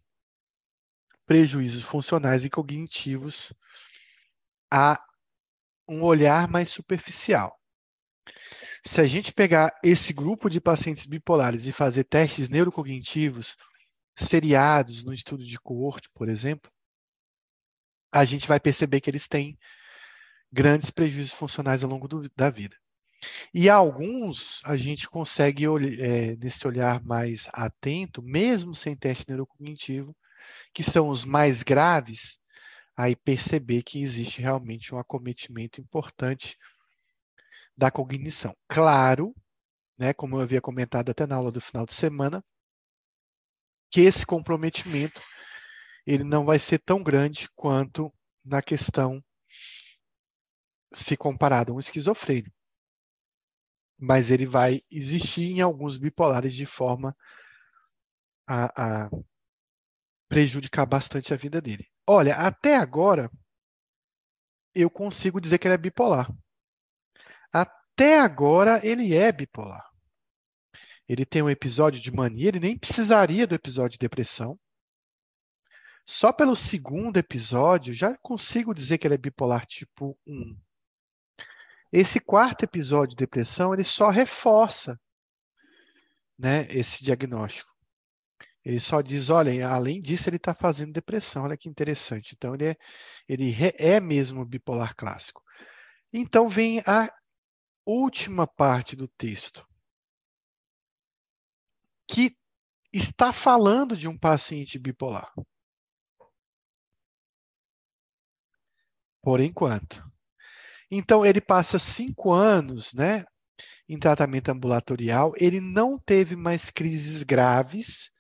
prejuízos 1.25 1.82
funcionais 1.82 2.45
e 2.45 2.51
cognitivos 2.51 3.51
a 4.71 5.03
um 5.89 6.03
olhar 6.03 6.47
mais 6.47 6.69
superficial. 6.69 7.60
Se 8.86 8.99
a 8.99 9.05
gente 9.05 9.31
pegar 9.31 9.71
esse 9.83 10.12
grupo 10.13 10.49
de 10.49 10.59
pacientes 10.59 11.05
bipolares 11.05 11.65
e 11.65 11.71
fazer 11.71 12.03
testes 12.03 12.49
neurocognitivos 12.49 13.55
seriados 14.15 15.03
no 15.03 15.13
estudo 15.13 15.43
de 15.43 15.57
coorte, 15.59 16.09
por 16.13 16.29
exemplo, 16.29 16.71
a 18.12 18.25
gente 18.25 18.47
vai 18.47 18.59
perceber 18.59 19.01
que 19.01 19.09
eles 19.09 19.27
têm 19.27 19.57
grandes 20.51 20.91
prejuízos 20.91 21.33
funcionais 21.33 21.83
ao 21.83 21.89
longo 21.89 22.07
do, 22.07 22.29
da 22.36 22.49
vida. 22.49 22.77
E 23.53 23.69
alguns 23.69 24.62
a 24.65 24.75
gente 24.75 25.09
consegue, 25.09 25.65
é, 25.65 26.36
nesse 26.36 26.67
olhar 26.67 27.03
mais 27.03 27.47
atento, 27.53 28.21
mesmo 28.21 28.75
sem 28.75 28.95
teste 28.95 29.29
neurocognitivo, 29.29 30.15
que 30.73 30.83
são 30.83 31.09
os 31.09 31.25
mais 31.25 31.63
graves, 31.63 32.39
aí 32.95 33.15
perceber 33.15 33.81
que 33.81 34.01
existe 34.01 34.41
realmente 34.41 34.93
um 34.93 34.99
acometimento 34.99 35.81
importante 35.81 36.57
da 37.77 37.91
cognição. 37.91 38.55
Claro, 38.67 39.36
né, 39.97 40.13
como 40.13 40.38
eu 40.38 40.41
havia 40.41 40.62
comentado 40.62 41.09
até 41.09 41.25
na 41.25 41.36
aula 41.36 41.51
do 41.51 41.62
final 41.62 41.86
de 41.86 41.93
semana, 41.93 42.43
que 43.91 44.01
esse 44.01 44.25
comprometimento 44.25 45.21
ele 46.05 46.23
não 46.23 46.45
vai 46.45 46.59
ser 46.59 46.79
tão 46.79 47.01
grande 47.01 47.49
quanto 47.55 48.13
na 48.43 48.62
questão 48.62 49.23
se 50.91 51.15
comparado 51.15 51.71
a 51.71 51.75
um 51.75 51.79
esquizofrênico. 51.79 52.55
Mas 53.97 54.31
ele 54.31 54.45
vai 54.45 54.81
existir 54.91 55.43
em 55.43 55.62
alguns 55.62 55.97
bipolares 55.97 56.53
de 56.53 56.65
forma 56.65 57.15
a, 58.45 59.05
a 59.05 59.09
prejudicar 60.27 60.86
bastante 60.86 61.33
a 61.33 61.38
vida 61.38 61.62
dele. 61.62 61.88
Olha, 62.05 62.36
até 62.36 62.75
agora 62.75 63.31
eu 64.75 64.89
consigo 64.89 65.39
dizer 65.39 65.57
que 65.59 65.67
ele 65.67 65.75
é 65.75 65.77
bipolar. 65.77 66.27
Até 67.95 68.19
agora 68.19 68.79
ele 68.86 69.15
é 69.15 69.32
bipolar. 69.32 69.88
Ele 71.08 71.25
tem 71.25 71.41
um 71.41 71.49
episódio 71.49 72.01
de 72.01 72.12
mania, 72.12 72.47
ele 72.47 72.60
nem 72.60 72.77
precisaria 72.77 73.45
do 73.45 73.53
episódio 73.53 73.91
de 73.91 73.99
depressão. 73.99 74.60
Só 76.06 76.34
pelo 76.34 76.56
segundo 76.56 77.17
episódio 77.17 77.93
já 77.93 78.17
consigo 78.17 78.73
dizer 78.73 78.97
que 78.97 79.08
ele 79.08 79.13
é 79.13 79.17
bipolar 79.17 79.65
tipo 79.65 80.17
1. 80.25 80.58
Esse 81.91 82.19
quarto 82.19 82.63
episódio 82.63 83.12
de 83.12 83.23
depressão, 83.23 83.73
ele 83.73 83.84
só 83.84 84.10
reforça 84.10 84.99
né, 86.38 86.65
esse 86.71 87.03
diagnóstico. 87.03 87.71
Ele 88.65 88.79
só 88.79 89.01
diz, 89.01 89.29
olha, 89.29 89.67
além 89.67 90.01
disso, 90.01 90.29
ele 90.29 90.38
está 90.38 90.56
fazendo 90.56 90.93
depressão. 90.93 91.43
Olha 91.43 91.58
que 91.58 91.69
interessante. 91.69 92.34
Então, 92.34 92.56
ele 92.56 92.65
é, 92.69 92.77
ele 93.27 93.56
é 93.77 93.99
mesmo 93.99 94.43
bipolar 94.45 94.95
clássico. 94.95 95.43
Então, 96.12 96.47
vem 96.49 96.79
a 96.79 97.12
última 97.86 98.48
parte 98.48 98.96
do 98.96 99.08
texto, 99.08 99.67
que 102.08 102.38
está 102.91 103.34
falando 103.34 103.98
de 103.98 104.08
um 104.08 104.17
paciente 104.17 104.78
bipolar. 104.78 105.34
Por 109.22 109.39
enquanto. 109.39 110.04
Então, 110.91 111.26
ele 111.26 111.41
passa 111.41 111.80
cinco 111.80 112.32
anos 112.32 112.93
né, 112.93 113.26
em 113.88 113.98
tratamento 113.98 114.50
ambulatorial, 114.50 115.34
ele 115.38 115.60
não 115.60 115.98
teve 115.98 116.36
mais 116.36 116.69
crises 116.69 117.24
graves 117.24 118.12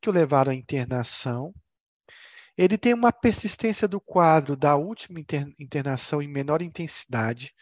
que 0.00 0.08
o 0.08 0.12
levaram 0.12 0.52
à 0.52 0.54
internação. 0.54 1.54
Ele 2.56 2.76
tem 2.76 2.94
uma 2.94 3.12
persistência 3.12 3.88
do 3.88 4.00
quadro 4.00 4.56
da 4.56 4.76
última 4.76 5.20
internação 5.58 6.20
em 6.20 6.28
menor 6.28 6.62
intensidade. 6.62 7.54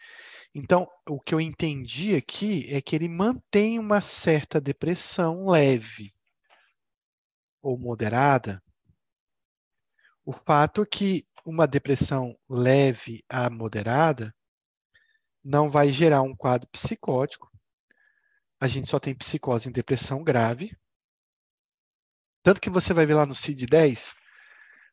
Então, 0.53 0.87
o 1.07 1.19
que 1.19 1.33
eu 1.33 1.39
entendi 1.39 2.15
aqui 2.15 2.65
é 2.73 2.81
que 2.81 2.95
ele 2.95 3.07
mantém 3.07 3.77
uma 3.77 4.01
certa 4.01 4.59
depressão 4.59 5.47
leve 5.47 6.13
ou 7.61 7.77
moderada. 7.77 8.61
O 10.25 10.33
fato 10.33 10.81
é 10.81 10.85
que 10.85 11.27
uma 11.45 11.67
depressão 11.67 12.35
leve 12.49 13.23
a 13.29 13.49
moderada 13.49 14.35
não 15.43 15.69
vai 15.69 15.91
gerar 15.91 16.23
um 16.23 16.35
quadro 16.35 16.67
psicótico. 16.69 17.49
A 18.59 18.67
gente 18.67 18.89
só 18.89 18.99
tem 18.99 19.15
psicose 19.15 19.69
em 19.69 19.71
depressão 19.71 20.23
grave. 20.23 20.75
Tanto 22.43 22.59
que 22.59 22.69
você 22.69 22.93
vai 22.93 23.05
ver 23.05 23.13
lá 23.13 23.25
no 23.25 23.35
CID-10, 23.35 24.15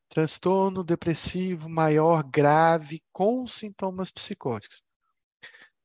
transtorno 0.07 0.83
depressivo 0.83 1.67
maior 1.67 2.23
grave 2.23 3.03
com 3.11 3.45
sintomas 3.47 4.11
psicóticos 4.11 4.86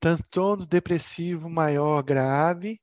transtorno 0.03 0.67
depressivo 0.67 1.49
maior 1.49 2.03
grave 2.03 2.83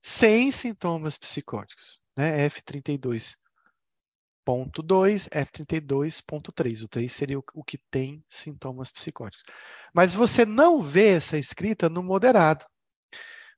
sem 0.00 0.52
sintomas 0.52 1.18
psicóticos, 1.18 2.00
né? 2.16 2.48
F32.2, 2.48 5.28
F32.3. 5.28 6.84
O 6.84 6.88
3 6.88 7.12
seria 7.12 7.36
o, 7.36 7.64
que 7.64 7.78
tem 7.90 8.24
sintomas 8.28 8.92
psicóticos. 8.92 9.44
Mas 9.92 10.14
você 10.14 10.46
não 10.46 10.80
vê 10.80 11.14
essa 11.14 11.36
escrita 11.36 11.88
no 11.88 12.00
moderado. 12.00 12.64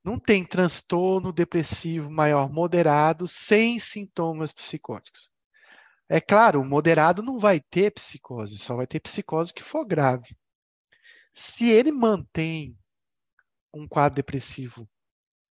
Não 0.03 0.19
tem 0.19 0.43
transtorno 0.43 1.31
depressivo 1.31 2.11
maior 2.11 2.51
moderado 2.51 3.29
sem 3.29 3.79
sintomas 3.79 4.51
psicóticos. 4.51 5.29
É 6.09 6.23
claro, 6.23 6.63
o 6.63 6.65
moderado 6.65 7.23
não 7.23 7.39
vai 7.39 7.61
ter 7.61 7.91
psicose, 7.91 8.57
só 8.57 8.77
vai 8.77 8.87
ter 8.87 9.01
psicose 9.01 9.53
que 9.53 9.63
for 9.63 9.85
grave. 9.85 10.35
Se 11.35 11.69
ele 11.69 11.93
mantém 11.93 12.75
um 13.75 13.89
quadro 13.89 14.17
depressivo 14.17 14.89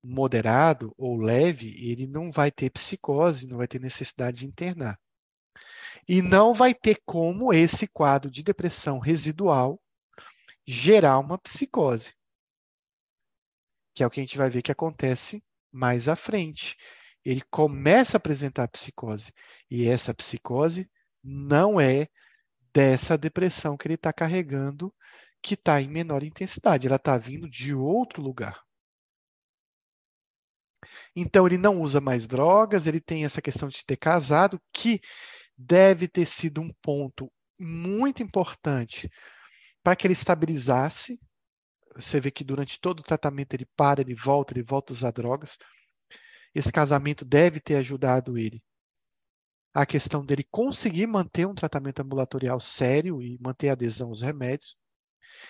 moderado 0.04 0.94
ou 0.98 1.18
leve, 1.18 1.76
ele 1.78 2.08
não 2.08 2.32
vai 2.32 2.52
ter 2.52 2.70
psicose, 2.70 3.48
não 3.48 3.58
vai 3.58 3.68
ter 3.68 3.80
necessidade 3.80 4.40
de 4.40 4.48
internar. 4.48 5.00
E 6.08 6.22
não 6.22 6.54
vai 6.54 6.74
ter 6.74 7.00
como 7.06 7.54
esse 7.54 7.88
quadro 7.88 8.32
de 8.32 8.42
depressão 8.42 8.98
residual 9.00 9.80
gerar 10.66 11.20
uma 11.20 11.38
psicose. 11.38 12.14
Que 13.94 14.04
é 14.04 14.08
o 14.08 14.10
que 14.10 14.20
a 14.20 14.24
gente 14.24 14.38
vai 14.38 14.50
ver 14.50 14.62
que 14.62 14.72
acontece 14.72 15.44
mais 15.72 16.08
à 16.08 16.16
frente. 16.16 16.76
Ele 17.24 17.42
começa 17.52 18.18
a 18.18 18.20
apresentar 18.20 18.68
psicose. 18.70 19.32
E 19.70 19.88
essa 19.88 20.14
psicose 20.14 20.90
não 21.24 21.80
é 21.80 22.08
dessa 22.74 23.18
depressão 23.18 23.78
que 23.78 23.88
ele 23.88 23.96
está 23.96 24.12
carregando 24.12 24.94
que 25.42 25.56
está 25.56 25.82
em 25.82 25.88
menor 25.88 26.24
intensidade, 26.24 26.88
ela 26.88 26.98
está 26.98 27.18
vindo 27.18 27.50
de 27.50 27.74
outro 27.74 28.22
lugar. 28.22 28.62
Então, 31.16 31.46
ele 31.46 31.58
não 31.58 31.82
usa 31.82 32.02
mais 32.02 32.28
drogas, 32.28 32.88
ele 32.88 33.00
tem 33.00 33.26
essa 33.26 33.42
questão 33.42 33.70
de 33.70 33.86
ter 33.86 33.98
casado, 33.98 34.62
que 34.74 35.00
deve 35.58 36.08
ter 36.08 36.26
sido 36.26 36.62
um 36.62 36.72
ponto 36.82 37.32
muito 37.60 38.24
importante 38.24 39.10
para 39.84 39.96
que 39.96 40.08
ele 40.08 40.14
estabilizasse. 40.14 41.20
Você 41.96 42.20
vê 42.20 42.32
que 42.32 42.44
durante 42.44 42.80
todo 42.80 43.02
o 43.02 43.04
tratamento 43.04 43.54
ele 43.54 43.68
para, 43.76 44.02
ele 44.02 44.16
volta, 44.16 44.54
ele 44.54 44.64
volta 44.64 44.92
a 44.92 44.96
usar 44.96 45.12
drogas. 45.12 45.58
Esse 46.54 46.72
casamento 46.72 47.24
deve 47.24 47.60
ter 47.60 47.76
ajudado 47.76 48.38
ele 48.38 48.62
a 49.74 49.86
questão 49.86 50.26
dele 50.26 50.44
conseguir 50.44 51.08
manter 51.08 51.48
um 51.48 51.56
tratamento 51.56 52.02
ambulatorial 52.02 52.60
sério 52.60 53.22
e 53.22 53.38
manter 53.40 53.70
adesão 53.70 54.10
aos 54.10 54.22
remédios. 54.22 54.76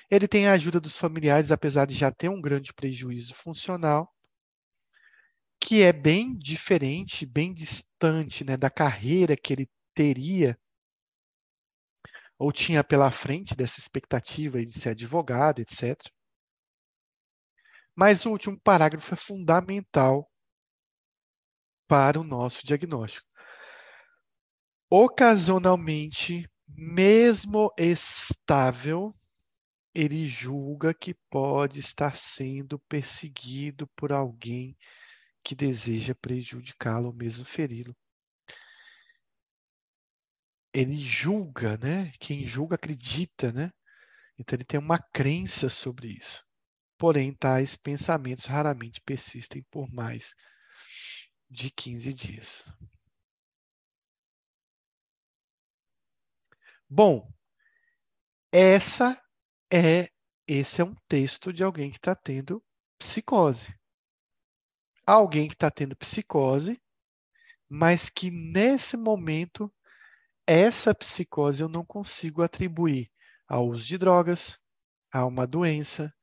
Ele 0.09 0.27
tem 0.27 0.47
a 0.47 0.53
ajuda 0.53 0.79
dos 0.79 0.97
familiares, 0.97 1.51
apesar 1.51 1.85
de 1.85 1.95
já 1.95 2.11
ter 2.11 2.29
um 2.29 2.41
grande 2.41 2.73
prejuízo 2.73 3.33
funcional, 3.35 4.13
que 5.59 5.83
é 5.83 5.93
bem 5.93 6.37
diferente, 6.37 7.25
bem 7.25 7.53
distante 7.53 8.43
né, 8.43 8.57
da 8.57 8.69
carreira 8.69 9.37
que 9.37 9.53
ele 9.53 9.69
teria 9.93 10.57
ou 12.37 12.51
tinha 12.51 12.83
pela 12.83 13.11
frente 13.11 13.55
dessa 13.55 13.79
expectativa 13.79 14.65
de 14.65 14.73
ser 14.73 14.89
advogado, 14.89 15.59
etc. 15.59 15.95
Mas 17.95 18.25
o 18.25 18.31
último 18.31 18.59
parágrafo 18.59 19.13
é 19.13 19.17
fundamental 19.17 20.27
para 21.87 22.19
o 22.19 22.23
nosso 22.23 22.65
diagnóstico. 22.65 23.27
Ocasionalmente, 24.89 26.49
mesmo 26.67 27.71
estável, 27.77 29.15
ele 29.93 30.25
julga 30.25 30.93
que 30.93 31.13
pode 31.29 31.79
estar 31.79 32.15
sendo 32.15 32.79
perseguido 32.79 33.87
por 33.95 34.11
alguém 34.11 34.77
que 35.43 35.55
deseja 35.55 36.15
prejudicá-lo 36.15 37.07
ou 37.07 37.13
mesmo 37.13 37.45
feri-lo. 37.45 37.95
Ele 40.73 40.97
julga, 40.97 41.77
né? 41.77 42.13
Quem 42.19 42.45
julga 42.45 42.75
acredita, 42.75 43.51
né? 43.51 43.71
Então 44.37 44.55
ele 44.55 44.63
tem 44.63 44.79
uma 44.79 44.97
crença 44.97 45.69
sobre 45.69 46.07
isso. 46.17 46.43
Porém, 46.97 47.33
tais 47.33 47.75
pensamentos 47.75 48.45
raramente 48.45 49.01
persistem 49.01 49.63
por 49.69 49.91
mais 49.91 50.33
de 51.49 51.69
15 51.69 52.13
dias. 52.13 52.63
Bom, 56.89 57.29
essa 58.51 59.21
é 59.71 60.09
esse 60.47 60.81
é 60.81 60.83
um 60.83 60.95
texto 61.07 61.53
de 61.53 61.63
alguém 61.63 61.89
que 61.89 61.97
está 61.97 62.13
tendo 62.15 62.63
psicose. 62.99 63.73
Alguém 65.05 65.47
que 65.47 65.53
está 65.53 65.71
tendo 65.71 65.95
psicose, 65.95 66.81
mas 67.69 68.09
que 68.09 68.29
nesse 68.29 68.97
momento 68.97 69.73
essa 70.45 70.93
psicose 70.93 71.63
eu 71.63 71.69
não 71.69 71.85
consigo 71.85 72.43
atribuir 72.43 73.09
ao 73.47 73.67
uso 73.67 73.83
de 73.85 73.97
drogas, 73.97 74.59
a 75.11 75.25
uma 75.25 75.47
doença, 75.47 76.13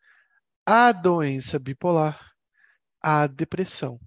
à 0.67 0.93
doença 0.93 1.59
bipolar, 1.59 2.33
à 3.01 3.27
depressão 3.27 3.99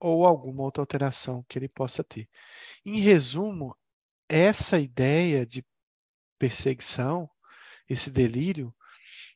ou 0.00 0.26
alguma 0.26 0.62
outra 0.62 0.82
alteração 0.82 1.44
que 1.48 1.58
ele 1.58 1.68
possa 1.68 2.02
ter. 2.02 2.28
Em 2.84 3.00
resumo, 3.00 3.76
essa 4.28 4.78
ideia 4.78 5.44
de 5.44 5.64
perseguição, 6.38 7.30
esse 7.90 8.08
delírio, 8.08 8.72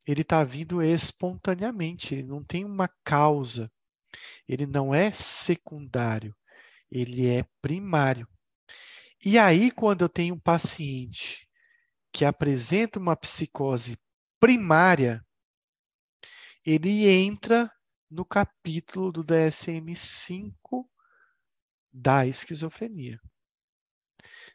ele 0.07 0.23
está 0.23 0.45
vindo 0.45 0.81
espontaneamente, 0.81 2.15
ele 2.15 2.23
não 2.23 2.45
tem 2.45 2.65
uma 2.65 2.89
causa, 3.03 3.71
ele 4.47 4.65
não 4.65 4.95
é 4.95 5.11
secundário, 5.11 6.35
ele 6.89 7.27
é 7.27 7.45
primário. 7.61 8.29
E 9.25 9.39
aí, 9.39 9.73
quando 9.73 10.03
eu 10.03 10.09
tenho 10.09 10.37
um 10.37 10.41
paciente 10.41 11.49
que 12.13 12.25
apresenta 12.25 13.01
uma 13.01 13.17
psicose 13.17 13.99
primária, 14.39 15.25
ele 16.65 17.09
entra 17.09 17.69
no 18.09 18.25
capítulo 18.25 19.11
do 19.11 19.25
DSM-5 19.25 20.55
da 21.93 22.25
esquizofrenia. 22.25 23.19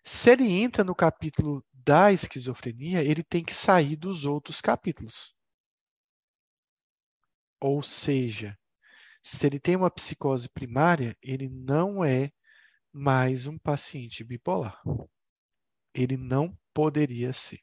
Se 0.03 0.31
ele 0.31 0.49
entra 0.49 0.83
no 0.83 0.95
capítulo 0.95 1.65
da 1.83 2.11
esquizofrenia, 2.11 3.03
ele 3.03 3.23
tem 3.23 3.43
que 3.43 3.53
sair 3.53 3.95
dos 3.95 4.25
outros 4.25 4.61
capítulos. 4.61 5.35
Ou 7.61 7.83
seja, 7.83 8.57
se 9.23 9.45
ele 9.45 9.59
tem 9.59 9.75
uma 9.75 9.91
psicose 9.91 10.49
primária, 10.49 11.17
ele 11.21 11.49
não 11.49 12.03
é 12.03 12.31
mais 12.91 13.45
um 13.45 13.57
paciente 13.57 14.23
bipolar. 14.23 14.81
Ele 15.93 16.17
não 16.17 16.57
poderia 16.73 17.33
ser. 17.33 17.59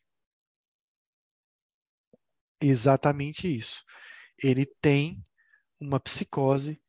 Exatamente 2.60 3.48
isso. 3.54 3.84
Ele 4.42 4.66
tem 4.80 5.24
uma 5.80 6.00
psicose 6.00 6.80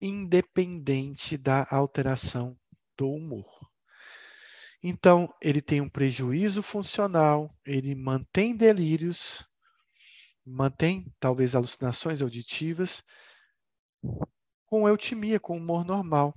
independente 0.00 1.36
da 1.36 1.66
alteração 1.70 2.58
do 2.96 3.10
humor. 3.10 3.69
Então, 4.82 5.32
ele 5.42 5.60
tem 5.60 5.80
um 5.80 5.88
prejuízo 5.88 6.62
funcional, 6.62 7.54
ele 7.66 7.94
mantém 7.94 8.56
delírios, 8.56 9.46
mantém 10.44 11.12
talvez 11.20 11.54
alucinações 11.54 12.22
auditivas, 12.22 13.02
com 14.64 14.88
eutimia, 14.88 15.38
com 15.38 15.56
humor 15.56 15.84
normal. 15.84 16.34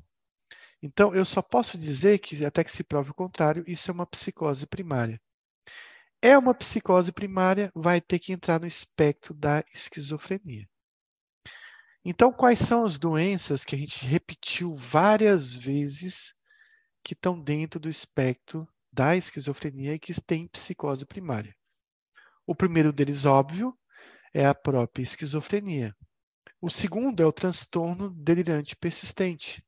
Então, 0.81 1.15
eu 1.15 1.23
só 1.23 1.41
posso 1.41 1.77
dizer 1.77 2.19
que, 2.19 2.45
até 2.45 2.63
que 2.63 2.71
se 2.71 2.83
prove 2.83 3.11
o 3.11 3.15
contrário, 3.15 3.63
isso 3.65 3.89
é 3.89 3.93
uma 3.93 4.05
psicose 4.05 4.67
primária. 4.67 5.21
É 6.21 6.37
uma 6.37 6.53
psicose 6.53 7.13
primária, 7.13 7.71
vai 7.73 8.01
ter 8.01 8.19
que 8.19 8.33
entrar 8.33 8.59
no 8.59 8.67
espectro 8.67 9.33
da 9.33 9.63
esquizofrenia. 9.73 10.67
Então, 12.03 12.33
quais 12.33 12.59
são 12.59 12.83
as 12.83 12.99
doenças 12.99 13.63
que 13.63 13.75
a 13.75 13.77
gente 13.77 14.05
repetiu 14.05 14.75
várias 14.75 15.53
vezes 15.53 16.33
que 17.03 17.13
estão 17.13 17.39
dentro 17.39 17.79
do 17.79 17.89
espectro 17.89 18.67
da 18.91 19.15
esquizofrenia 19.15 19.93
e 19.93 19.99
que 19.99 20.13
têm 20.21 20.47
psicose 20.47 21.05
primária? 21.05 21.55
O 22.45 22.55
primeiro 22.55 22.91
deles, 22.93 23.25
óbvio, 23.25 23.77
é 24.33 24.45
a 24.45 24.55
própria 24.55 25.03
esquizofrenia. 25.03 25.95
O 26.61 26.69
segundo 26.69 27.21
é 27.21 27.25
o 27.25 27.31
transtorno 27.31 28.09
delirante 28.11 28.75
persistente. 28.75 29.63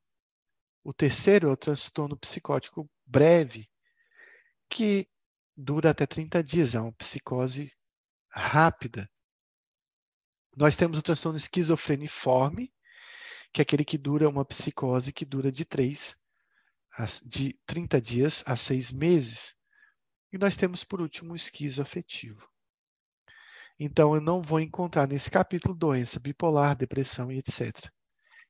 O 0.83 0.93
terceiro 0.93 1.49
é 1.49 1.51
o 1.51 1.57
transtorno 1.57 2.17
psicótico 2.17 2.89
breve, 3.05 3.69
que 4.69 5.07
dura 5.55 5.91
até 5.91 6.05
30 6.05 6.43
dias, 6.43 6.75
é 6.75 6.79
uma 6.79 6.93
psicose 6.93 7.71
rápida. 8.29 9.09
Nós 10.55 10.75
temos 10.75 10.99
o 10.99 11.01
transtorno 11.01 11.37
esquizofreniforme, 11.37 12.73
que 13.51 13.61
é 13.61 13.63
aquele 13.63 13.85
que 13.85 13.97
dura 13.97 14.29
uma 14.29 14.45
psicose 14.45 15.11
que 15.11 15.25
dura 15.25 15.51
de 15.51 15.65
3 15.65 16.15
a, 16.15 16.24
de 17.23 17.53
30 17.65 18.01
dias 18.01 18.43
a 18.45 18.55
6 18.55 18.91
meses. 18.91 19.55
E 20.31 20.37
nós 20.37 20.55
temos, 20.55 20.83
por 20.83 21.01
último, 21.01 21.33
o 21.33 21.35
esquizoafetivo. 21.35 22.47
Então, 23.79 24.15
eu 24.15 24.21
não 24.21 24.41
vou 24.41 24.59
encontrar 24.59 25.07
nesse 25.07 25.29
capítulo 25.29 25.75
doença 25.75 26.19
bipolar, 26.19 26.75
depressão 26.75 27.31
e 27.31 27.39
etc. 27.39 27.91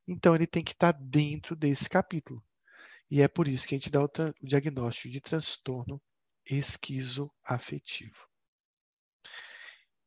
Então, 0.07 0.35
ele 0.35 0.45
tem 0.45 0.63
que 0.63 0.73
estar 0.73 0.91
dentro 0.91 1.55
desse 1.55 1.89
capítulo. 1.89 2.43
E 3.09 3.21
é 3.21 3.27
por 3.27 3.47
isso 3.47 3.67
que 3.67 3.75
a 3.75 3.77
gente 3.77 3.89
dá 3.89 4.03
o, 4.03 4.05
o 4.05 4.47
diagnóstico 4.47 5.09
de 5.09 5.21
transtorno 5.21 6.01
esquizoafetivo. 6.45 8.27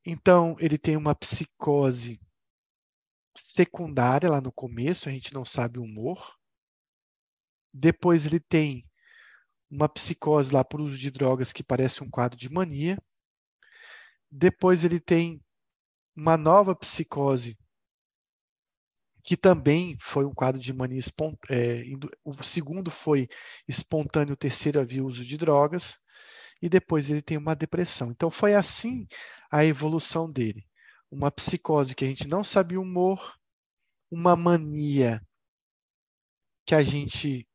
Então, 0.05 0.57
ele 0.61 0.78
tem 0.78 0.97
uma 0.97 1.14
psicose 1.14 2.20
secundária 3.36 4.30
lá 4.30 4.41
no 4.41 4.53
começo, 4.53 5.09
a 5.09 5.12
gente 5.12 5.34
não 5.34 5.45
sabe 5.45 5.78
o 5.78 5.82
humor. 5.82 6.38
Depois 7.72 8.26
ele 8.26 8.40
tem 8.40 8.84
uma 9.70 9.88
psicose 9.88 10.52
lá 10.52 10.64
por 10.64 10.80
uso 10.80 10.98
de 10.98 11.10
drogas 11.10 11.52
que 11.52 11.62
parece 11.62 12.02
um 12.02 12.10
quadro 12.10 12.38
de 12.38 12.50
mania. 12.50 12.98
Depois 14.30 14.84
ele 14.84 15.00
tem 15.00 15.42
uma 16.16 16.36
nova 16.36 16.74
psicose 16.74 17.56
que 19.22 19.36
também 19.36 19.96
foi 20.00 20.24
um 20.24 20.34
quadro 20.34 20.60
de 20.60 20.72
mania. 20.72 21.00
É, 21.50 21.82
o 22.24 22.42
segundo 22.42 22.90
foi 22.90 23.28
espontâneo, 23.66 24.34
o 24.34 24.36
terceiro 24.36 24.80
havia 24.80 25.04
uso 25.04 25.22
de 25.24 25.36
drogas 25.36 25.98
e 26.62 26.68
depois 26.68 27.10
ele 27.10 27.22
tem 27.22 27.36
uma 27.36 27.54
depressão. 27.54 28.10
Então 28.10 28.30
foi 28.30 28.54
assim 28.54 29.06
a 29.50 29.64
evolução 29.64 30.30
dele. 30.30 30.66
Uma 31.10 31.30
psicose 31.30 31.94
que 31.94 32.04
a 32.04 32.08
gente 32.08 32.26
não 32.26 32.42
sabia 32.42 32.80
o 32.80 32.82
humor, 32.82 33.38
uma 34.10 34.34
mania 34.34 35.22
que 36.66 36.74
a 36.74 36.82
gente 36.82 37.46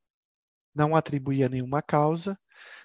não 0.73 0.95
atribuía 0.95 1.49
nenhuma 1.49 1.81
causa. 1.81 2.37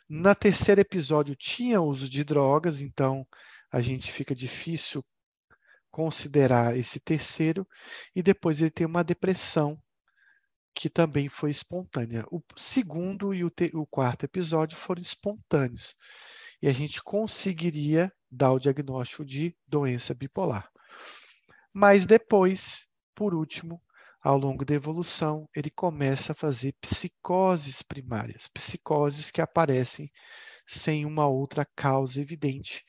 Na 0.09 0.34
terceiro 0.34 0.80
episódio 0.80 1.36
tinha 1.36 1.80
uso 1.80 2.09
de 2.09 2.24
drogas, 2.24 2.80
então 2.80 3.26
a 3.70 3.80
gente 3.80 4.11
fica 4.11 4.34
difícil 4.34 5.05
considerar 5.91 6.76
esse 6.76 7.01
terceiro 7.01 7.66
e 8.14 8.22
depois 8.22 8.61
ele 8.61 8.70
tem 8.70 8.86
uma 8.86 9.05
depressão 9.05 9.80
que 10.74 10.89
também 10.89 11.28
foi 11.28 11.51
espontânea. 11.51 12.24
O 12.30 12.41
segundo 12.57 13.34
e 13.34 13.45
o, 13.45 13.51
te, 13.51 13.70
o 13.74 13.84
quarto 13.84 14.24
episódio 14.24 14.76
foram 14.76 15.03
espontâneos. 15.03 15.95
E 16.62 16.68
a 16.68 16.72
gente 16.72 17.03
conseguiria 17.03 18.12
dar 18.30 18.53
o 18.53 18.59
diagnóstico 18.59 19.24
de 19.24 19.57
doença 19.66 20.14
bipolar. 20.14 20.70
Mas 21.72 22.07
depois, 22.07 22.86
por 23.14 23.34
último, 23.34 23.82
ao 24.28 24.36
longo 24.36 24.62
da 24.62 24.74
evolução, 24.74 25.48
ele 25.56 25.70
começa 25.70 26.32
a 26.32 26.34
fazer 26.34 26.74
psicoses 26.82 27.80
primárias, 27.80 28.46
psicoses 28.46 29.30
que 29.30 29.40
aparecem 29.40 30.12
sem 30.66 31.06
uma 31.06 31.26
outra 31.26 31.64
causa 31.64 32.20
evidente. 32.20 32.84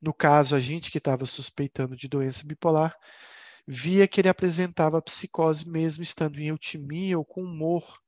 No 0.00 0.14
caso, 0.14 0.56
a 0.56 0.58
gente 0.58 0.90
que 0.90 0.96
estava 0.96 1.26
suspeitando 1.26 1.94
de 1.94 2.08
doença 2.08 2.42
bipolar 2.42 2.96
via 3.66 4.08
que 4.08 4.18
ele 4.18 4.30
apresentava 4.30 5.02
psicose 5.02 5.68
mesmo 5.68 6.02
estando 6.02 6.40
em 6.40 6.46
eutimia 6.46 7.18
ou 7.18 7.24
com 7.24 7.42
humor 7.42 8.00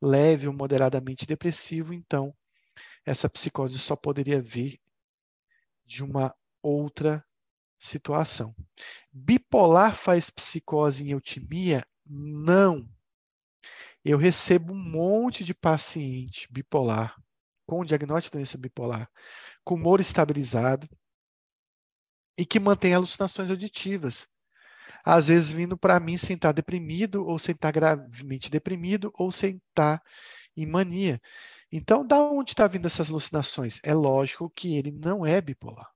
leve 0.00 0.46
ou 0.46 0.54
moderadamente 0.54 1.26
depressivo, 1.26 1.92
então 1.92 2.32
essa 3.04 3.28
psicose 3.28 3.80
só 3.80 3.96
poderia 3.96 4.40
vir 4.40 4.80
de 5.84 6.04
uma 6.04 6.32
outra 6.62 7.24
situação. 7.80 8.54
Bipolar 9.12 9.96
faz 9.96 10.30
psicose 10.30 11.04
em 11.04 11.10
eutimia? 11.10 11.84
Não. 12.08 12.88
Eu 14.04 14.16
recebo 14.16 14.72
um 14.72 14.76
monte 14.76 15.44
de 15.44 15.54
paciente 15.54 16.48
bipolar, 16.50 17.14
com 17.66 17.84
diagnóstico 17.84 18.32
de 18.32 18.38
doença 18.38 18.56
bipolar, 18.56 19.10
com 19.64 19.74
humor 19.74 20.00
estabilizado 20.00 20.88
e 22.38 22.46
que 22.46 22.58
mantém 22.60 22.94
alucinações 22.94 23.50
auditivas. 23.50 24.26
Às 25.04 25.28
vezes 25.28 25.52
vindo 25.52 25.76
para 25.76 26.00
mim 26.00 26.16
sem 26.16 26.36
estar 26.36 26.52
deprimido, 26.52 27.26
ou 27.26 27.38
sem 27.38 27.54
estar 27.54 27.72
gravemente 27.72 28.50
deprimido, 28.50 29.12
ou 29.14 29.30
sem 29.32 29.60
estar 29.70 30.02
em 30.56 30.66
mania. 30.66 31.20
Então, 31.70 32.06
da 32.06 32.18
onde 32.18 32.52
está 32.52 32.66
vindo 32.66 32.86
essas 32.86 33.10
alucinações? 33.10 33.80
É 33.82 33.94
lógico 33.94 34.50
que 34.50 34.76
ele 34.76 34.90
não 34.90 35.24
é 35.26 35.40
bipolar. 35.40 35.90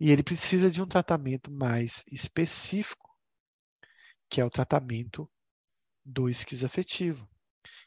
E 0.00 0.10
ele 0.10 0.22
precisa 0.22 0.70
de 0.70 0.82
um 0.82 0.86
tratamento 0.86 1.50
mais 1.50 2.02
específico, 2.10 3.11
que 4.32 4.40
é 4.40 4.44
o 4.46 4.50
tratamento 4.50 5.30
do 6.02 6.26
esquizoafetivo. 6.26 7.28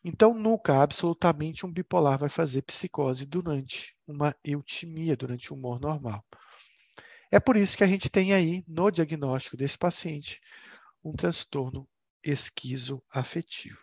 Então, 0.04 0.32
nunca, 0.36 0.80
absolutamente, 0.80 1.66
um 1.66 1.72
bipolar 1.72 2.20
vai 2.20 2.30
fazer 2.30 2.62
psicose 2.62 3.26
durante 3.26 3.98
uma 4.06 4.36
eutimia, 4.44 5.18
durante 5.18 5.52
o 5.52 5.56
humor 5.56 5.80
normal. 5.80 6.24
É 7.32 7.40
por 7.40 7.58
isso 7.58 7.76
que 7.76 7.84
a 7.84 7.88
gente 7.88 8.12
tem 8.12 8.32
aí, 8.32 8.64
no 8.68 8.92
diagnóstico 8.92 9.58
desse 9.58 9.76
paciente, 9.76 10.40
um 11.04 11.14
transtorno 11.14 11.90
esquizoafetivo. 12.24 13.80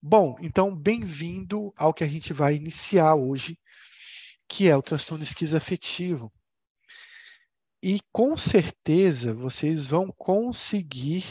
Bom, 0.00 0.36
então, 0.40 0.72
bem-vindo 0.72 1.74
ao 1.76 1.92
que 1.92 2.04
a 2.04 2.08
gente 2.08 2.32
vai 2.32 2.54
iniciar 2.54 3.16
hoje, 3.16 3.58
que 4.48 4.68
é 4.68 4.76
o 4.76 4.82
transtorno 4.82 5.24
esquizoafetivo. 5.24 6.32
E 7.82 8.00
com 8.12 8.36
certeza 8.36 9.34
vocês 9.34 9.86
vão 9.86 10.12
conseguir 10.16 11.24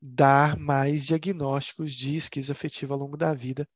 dar 0.00 0.56
mais 0.58 1.06
diagnósticos 1.06 1.94
de 1.94 2.14
esquizoafetivo 2.14 2.92
ao 2.92 2.98
longo 2.98 3.16
da 3.16 3.32
vida 3.32 3.66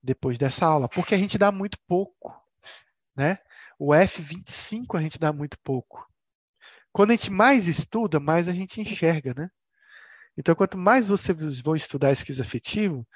depois 0.00 0.38
dessa 0.38 0.64
aula, 0.64 0.88
porque 0.88 1.14
a 1.14 1.18
gente 1.18 1.36
dá 1.36 1.50
muito 1.50 1.76
pouco, 1.88 2.32
né? 3.16 3.38
O 3.78 3.88
F25 3.88 4.96
a 4.96 5.02
gente 5.02 5.18
dá 5.18 5.32
muito 5.32 5.58
pouco. 5.58 6.08
Quando 6.92 7.10
a 7.10 7.16
gente 7.16 7.30
mais 7.30 7.66
estuda, 7.66 8.20
mais 8.20 8.46
a 8.46 8.52
gente 8.52 8.80
enxerga, 8.80 9.34
né? 9.36 9.50
Então, 10.36 10.54
quanto 10.54 10.78
mais 10.78 11.04
vocês 11.04 11.60
vão 11.60 11.74
estudar 11.74 12.12
esquizoafetivo, 12.12 13.06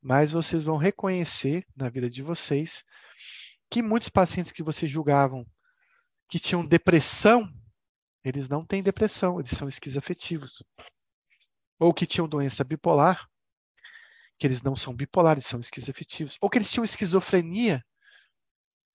mais 0.00 0.30
vocês 0.30 0.62
vão 0.62 0.76
reconhecer 0.76 1.66
na 1.74 1.88
vida 1.88 2.08
de 2.08 2.22
vocês 2.22 2.84
que 3.70 3.82
muitos 3.82 4.10
pacientes 4.10 4.52
que 4.52 4.62
vocês 4.62 4.90
julgavam 4.90 5.46
que 6.28 6.38
tinham 6.38 6.64
depressão, 6.64 7.50
eles 8.22 8.48
não 8.48 8.64
têm 8.64 8.82
depressão, 8.82 9.40
eles 9.40 9.50
são 9.52 9.68
esquizoafetivos. 9.68 10.62
Ou 11.78 11.94
que 11.94 12.06
tinham 12.06 12.28
doença 12.28 12.64
bipolar, 12.64 13.26
que 14.38 14.46
eles 14.46 14.62
não 14.62 14.76
são 14.76 14.94
bipolares, 14.94 15.46
são 15.46 15.60
esquizoafetivos. 15.60 16.36
Ou 16.40 16.50
que 16.50 16.58
eles 16.58 16.70
tinham 16.70 16.84
esquizofrenia, 16.84 17.84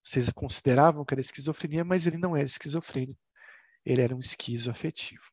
vocês 0.04 0.30
consideravam 0.30 1.04
que 1.04 1.14
era 1.14 1.22
esquizofrenia, 1.22 1.84
mas 1.84 2.06
ele 2.06 2.18
não 2.18 2.36
era 2.36 2.46
esquizofrênico, 2.46 3.20
ele 3.86 4.02
era 4.02 4.16
um 4.16 4.20
esquizoafetivo. 4.20 5.24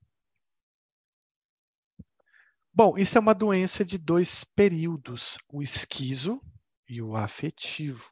Bom, 2.73 2.97
isso 2.97 3.19
é 3.19 3.21
uma 3.21 3.35
doença 3.35 3.85
de 3.85 3.99
dois 3.99 4.45
períodos, 4.45 5.37
o 5.49 5.61
esquizo 5.61 6.41
e 6.89 7.03
o 7.03 7.17
afetivo. 7.17 8.09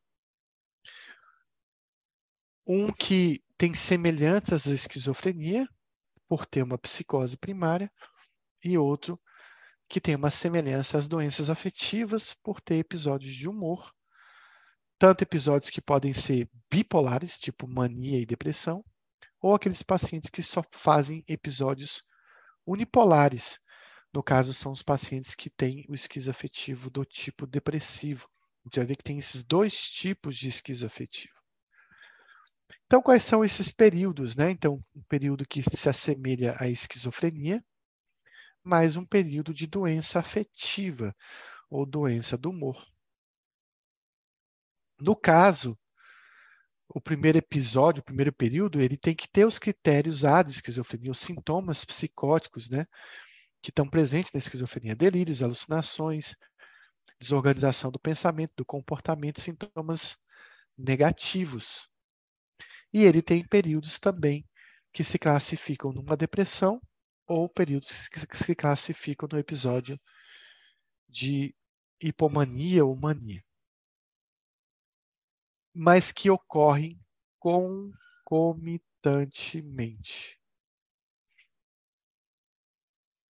Um 2.67 2.93
que 2.93 3.43
tem 3.59 3.75
semelhanças 3.75 4.69
à 4.69 4.73
esquizofrenia, 4.73 5.69
por 6.29 6.47
ter 6.47 6.63
uma 6.63 6.79
psicose 6.79 7.37
primária, 7.37 7.91
e 8.65 8.79
outro 8.79 9.21
que 9.89 10.01
tem 10.01 10.15
uma 10.15 10.31
semelhança 10.31 10.97
às 10.97 11.09
doenças 11.09 11.51
afetivas, 11.51 12.35
por 12.35 12.61
ter 12.61 12.77
episódios 12.77 13.35
de 13.35 13.49
humor, 13.49 13.93
tanto 14.99 15.23
episódios 15.23 15.71
que 15.71 15.81
podem 15.81 16.15
ser 16.15 16.49
bipolares, 16.71 17.39
tipo 17.39 17.67
mania 17.67 18.21
e 18.21 18.27
depressão, 18.27 18.85
ou 19.41 19.55
aqueles 19.55 19.83
pacientes 19.83 20.31
que 20.31 20.43
só 20.43 20.63
fazem 20.73 21.25
episódios 21.27 22.03
unipolares, 22.67 23.59
no 24.13 24.23
caso, 24.23 24.55
são 24.55 24.73
os 24.73 24.83
pacientes 24.83 25.35
que 25.35 25.51
têm 25.51 25.85
o 25.89 25.95
esquizoafetivo 25.95 26.91
do 26.91 27.05
tipo 27.05 27.47
depressivo. 27.47 28.27
A 28.65 28.69
gente 28.69 28.77
vai 28.79 28.87
ver 28.87 28.97
que 28.97 29.05
tem 29.05 29.19
esses 29.19 29.43
dois 29.43 29.79
tipos 29.89 30.37
de 30.37 30.49
esquizoafetivo. 30.49 31.38
Então, 32.89 33.03
quais 33.03 33.23
são 33.23 33.45
esses 33.45 33.71
períodos? 33.71 34.35
Né? 34.35 34.51
Então, 34.51 34.83
um 34.97 35.03
período 35.03 35.47
que 35.47 35.63
se 35.63 35.91
assemelha 35.91 36.57
à 36.59 36.71
esquizofrenia, 36.71 37.63
mais 38.65 38.97
um 38.97 39.05
período 39.05 39.53
de 39.53 39.67
doença 39.67 40.19
afetiva 40.19 41.15
ou 41.69 41.85
doença 41.85 42.35
do 42.39 42.49
humor. 42.49 42.83
No 44.99 45.15
caso, 45.15 45.79
o 46.89 46.99
primeiro 46.99 47.37
episódio, 47.37 48.01
o 48.01 48.05
primeiro 48.05 48.33
período, 48.33 48.81
ele 48.81 48.97
tem 48.97 49.15
que 49.15 49.29
ter 49.29 49.45
os 49.45 49.59
critérios 49.59 50.25
A 50.25 50.43
de 50.43 50.53
esquizofrenia, 50.53 51.13
os 51.13 51.21
sintomas 51.21 51.85
psicóticos, 51.85 52.71
né? 52.71 52.87
que 53.61 53.69
estão 53.69 53.87
presentes 53.87 54.33
na 54.33 54.39
esquizofrenia, 54.39 54.97
delírios, 54.97 55.43
alucinações, 55.43 56.35
desorganização 57.21 57.91
do 57.91 57.99
pensamento, 57.99 58.55
do 58.57 58.65
comportamento, 58.65 59.43
sintomas 59.43 60.17
negativos. 60.75 61.87
E 62.93 63.05
ele 63.05 63.23
tem 63.23 63.47
períodos 63.47 63.99
também 63.99 64.47
que 64.93 65.05
se 65.05 65.19
classificam 65.19 65.93
numa 65.93 66.17
depressão 66.17 66.81
ou 67.27 67.49
períodos 67.49 68.09
que 68.09 68.37
se 68.37 68.55
classificam 68.55 69.29
no 69.31 69.39
episódio 69.39 70.01
de 71.09 71.55
hipomania 72.01 72.85
ou 72.85 72.97
mania. 72.97 73.45
Mas 75.75 76.11
que 76.11 76.31
ocorrem 76.31 76.99
concomitantemente. 77.39 80.39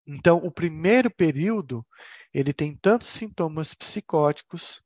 Então, 0.07 0.39
o 0.39 0.51
primeiro 0.51 1.11
período, 1.11 1.87
ele 2.33 2.55
tem 2.55 2.75
tanto 2.75 3.05
sintomas 3.05 3.75
psicóticos 3.75 4.81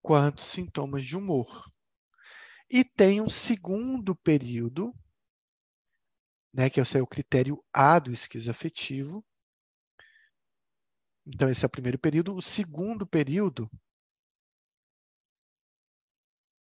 quanto 0.00 0.40
sintomas 0.40 1.04
de 1.04 1.14
humor. 1.16 1.73
E 2.76 2.82
tem 2.82 3.20
um 3.20 3.30
segundo 3.30 4.16
período, 4.16 4.92
né, 6.52 6.68
que 6.68 6.80
é 6.80 6.82
o 7.00 7.06
critério 7.06 7.64
A 7.72 8.00
do 8.00 8.10
esquizoafetivo. 8.10 9.24
Então, 11.24 11.48
esse 11.48 11.64
é 11.64 11.68
o 11.68 11.70
primeiro 11.70 12.00
período. 12.00 12.34
O 12.34 12.42
segundo 12.42 13.06
período, 13.06 13.70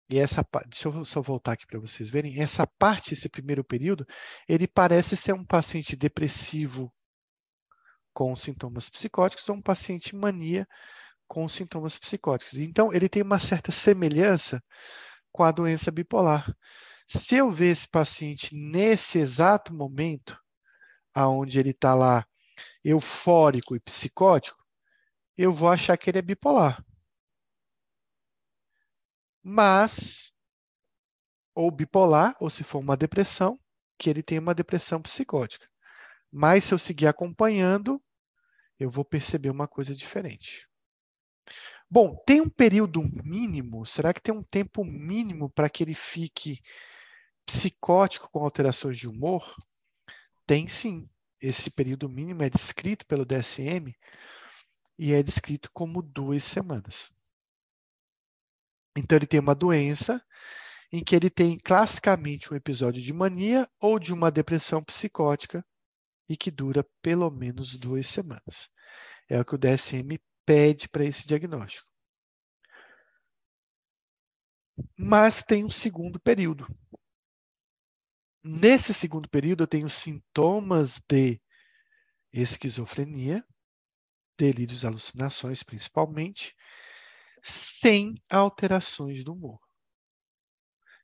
e 0.09 0.19
essa, 0.19 0.45
deixa 0.67 0.89
eu 0.89 1.05
só 1.05 1.21
voltar 1.21 1.53
aqui 1.53 1.65
para 1.65 1.79
vocês 1.79 2.09
verem, 2.09 2.41
essa 2.41 2.67
parte, 2.67 3.13
esse 3.13 3.29
primeiro 3.29 3.63
período, 3.63 4.05
ele 4.49 4.67
parece 4.67 5.15
ser 5.15 5.31
um 5.31 5.45
paciente 5.45 5.95
depressivo 5.95 6.93
com 8.13 8.35
sintomas 8.35 8.89
psicóticos 8.89 9.47
ou 9.47 9.55
um 9.55 9.61
paciente 9.61 10.13
mania 10.13 10.67
com 11.25 11.47
sintomas 11.47 11.97
psicóticos. 11.97 12.57
Então, 12.57 12.91
ele 12.91 13.07
tem 13.07 13.23
uma 13.23 13.39
certa 13.39 13.71
semelhança 13.71 14.61
com 15.31 15.43
a 15.43 15.51
doença 15.51 15.91
bipolar. 15.91 16.55
Se 17.07 17.35
eu 17.35 17.51
ver 17.51 17.71
esse 17.71 17.87
paciente 17.87 18.55
nesse 18.55 19.19
exato 19.19 19.73
momento, 19.73 20.37
aonde 21.13 21.59
ele 21.59 21.71
está 21.71 21.93
lá 21.93 22.25
eufórico 22.83 23.75
e 23.75 23.79
psicótico, 23.79 24.63
eu 25.37 25.53
vou 25.53 25.69
achar 25.69 25.97
que 25.97 26.09
ele 26.09 26.19
é 26.19 26.21
bipolar. 26.21 26.83
Mas, 29.43 30.31
ou 31.55 31.71
bipolar, 31.71 32.35
ou 32.39 32.49
se 32.49 32.63
for 32.63 32.79
uma 32.79 32.95
depressão, 32.95 33.59
que 33.97 34.09
ele 34.09 34.23
tem 34.23 34.39
uma 34.39 34.53
depressão 34.53 35.01
psicótica. 35.01 35.67
Mas 36.31 36.65
se 36.65 36.73
eu 36.73 36.79
seguir 36.79 37.07
acompanhando, 37.07 38.01
eu 38.79 38.89
vou 38.89 39.05
perceber 39.05 39.49
uma 39.49 39.67
coisa 39.67 39.93
diferente. 39.93 40.67
Bom, 41.93 42.15
tem 42.25 42.39
um 42.39 42.47
período 42.47 43.03
mínimo? 43.03 43.85
Será 43.85 44.13
que 44.13 44.21
tem 44.21 44.33
um 44.33 44.43
tempo 44.43 44.85
mínimo 44.85 45.49
para 45.49 45.69
que 45.69 45.83
ele 45.83 45.93
fique 45.93 46.61
psicótico 47.45 48.29
com 48.31 48.39
alterações 48.39 48.97
de 48.97 49.09
humor? 49.09 49.53
Tem 50.47 50.69
sim. 50.69 51.09
Esse 51.41 51.69
período 51.69 52.07
mínimo 52.07 52.43
é 52.43 52.49
descrito 52.49 53.05
pelo 53.05 53.25
DSM 53.25 53.93
e 54.97 55.11
é 55.11 55.21
descrito 55.21 55.69
como 55.73 56.01
duas 56.01 56.45
semanas. 56.45 57.11
Então, 58.97 59.17
ele 59.17 59.27
tem 59.27 59.41
uma 59.41 59.55
doença 59.55 60.23
em 60.93 61.03
que 61.03 61.13
ele 61.13 61.29
tem 61.29 61.57
classicamente 61.57 62.53
um 62.53 62.55
episódio 62.55 63.01
de 63.01 63.11
mania 63.11 63.69
ou 63.81 63.99
de 63.99 64.13
uma 64.13 64.31
depressão 64.31 64.81
psicótica 64.81 65.65
e 66.29 66.37
que 66.37 66.51
dura 66.51 66.87
pelo 67.01 67.29
menos 67.29 67.75
duas 67.75 68.07
semanas. 68.07 68.69
É 69.27 69.37
o 69.41 69.43
que 69.43 69.55
o 69.55 69.57
DSM 69.57 70.17
pede 70.45 70.89
para 70.89 71.05
esse 71.05 71.27
diagnóstico. 71.27 71.89
Mas 74.97 75.41
tem 75.41 75.65
um 75.65 75.69
segundo 75.69 76.19
período, 76.19 76.67
Nesse 78.43 78.91
segundo 78.91 79.29
período, 79.29 79.63
eu 79.63 79.67
tenho 79.67 79.87
sintomas 79.87 80.99
de 81.07 81.39
esquizofrenia, 82.33 83.45
delírios, 84.35 84.83
alucinações, 84.83 85.61
principalmente, 85.61 86.55
sem 87.39 88.15
alterações 88.27 89.23
do 89.23 89.33
humor. 89.33 89.59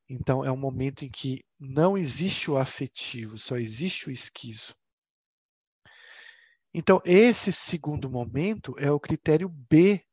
Então, 0.10 0.44
é 0.44 0.52
um 0.52 0.58
momento 0.58 1.06
em 1.06 1.12
que 1.12 1.46
não 1.60 1.96
existe 1.96 2.50
o 2.50 2.58
afetivo, 2.58 3.38
só 3.38 3.58
existe 3.58 4.10
o 4.10 4.12
esquizo. 4.12 4.76
Então, 6.74 7.02
esse 7.06 7.52
segundo 7.52 8.10
momento 8.10 8.76
é 8.78 8.92
o 8.92 9.00
critério 9.00 9.50
B 9.50 10.04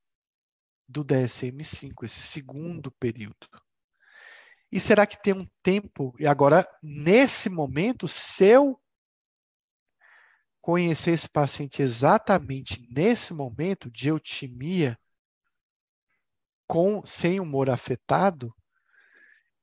do 0.88 1.04
DSM-5, 1.04 2.04
esse 2.04 2.22
segundo 2.22 2.90
período. 2.92 3.48
E 4.70 4.80
será 4.80 5.06
que 5.06 5.22
tem 5.22 5.34
um 5.34 5.48
tempo? 5.62 6.14
E 6.18 6.26
agora, 6.26 6.66
nesse 6.82 7.48
momento, 7.48 8.08
se 8.08 8.46
eu 8.46 8.80
conhecer 10.60 11.10
esse 11.10 11.28
paciente 11.28 11.82
exatamente 11.82 12.86
nesse 12.90 13.34
momento 13.34 13.90
de 13.90 14.08
eutimia, 14.08 14.98
com, 16.66 17.04
sem 17.04 17.38
humor 17.38 17.68
afetado, 17.68 18.54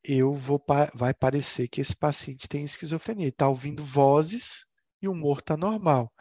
eu 0.03 0.33
vou 0.33 0.63
vai 0.93 1.13
parecer 1.13 1.67
que 1.67 1.81
esse 1.81 1.95
paciente 1.95 2.47
tem 2.47 2.63
esquizofrenia. 2.63 3.27
Está 3.27 3.47
ouvindo 3.47 3.83
vozes 3.83 4.65
e 5.01 5.07
o 5.07 5.11
humor 5.11 5.39
está 5.39 5.57
normal. 5.57 6.11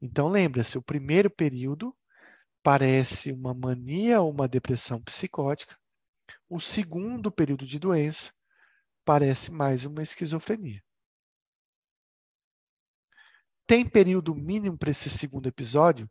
Então, 0.00 0.28
lembra-se, 0.28 0.76
o 0.76 0.82
primeiro 0.82 1.30
período 1.30 1.96
parece 2.62 3.32
uma 3.32 3.54
mania 3.54 4.20
ou 4.20 4.30
uma 4.30 4.48
depressão 4.48 5.02
psicótica. 5.02 5.76
O 6.48 6.60
segundo 6.60 7.30
período 7.30 7.66
de 7.66 7.78
doença 7.78 8.32
parece 9.04 9.50
mais 9.50 9.84
uma 9.84 10.02
esquizofrenia. 10.02 10.82
Tem 13.66 13.88
período 13.88 14.34
mínimo 14.34 14.78
para 14.78 14.90
esse 14.90 15.10
segundo 15.10 15.48
episódio? 15.48 16.08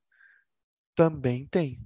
Também 0.94 1.48
tem. 1.48 1.80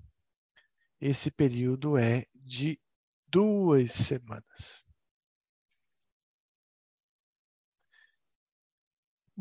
Esse 0.99 1.29
período 1.29 1.97
é 1.97 2.25
de 2.33 2.79
duas 3.27 3.93
semanas. 3.93 4.83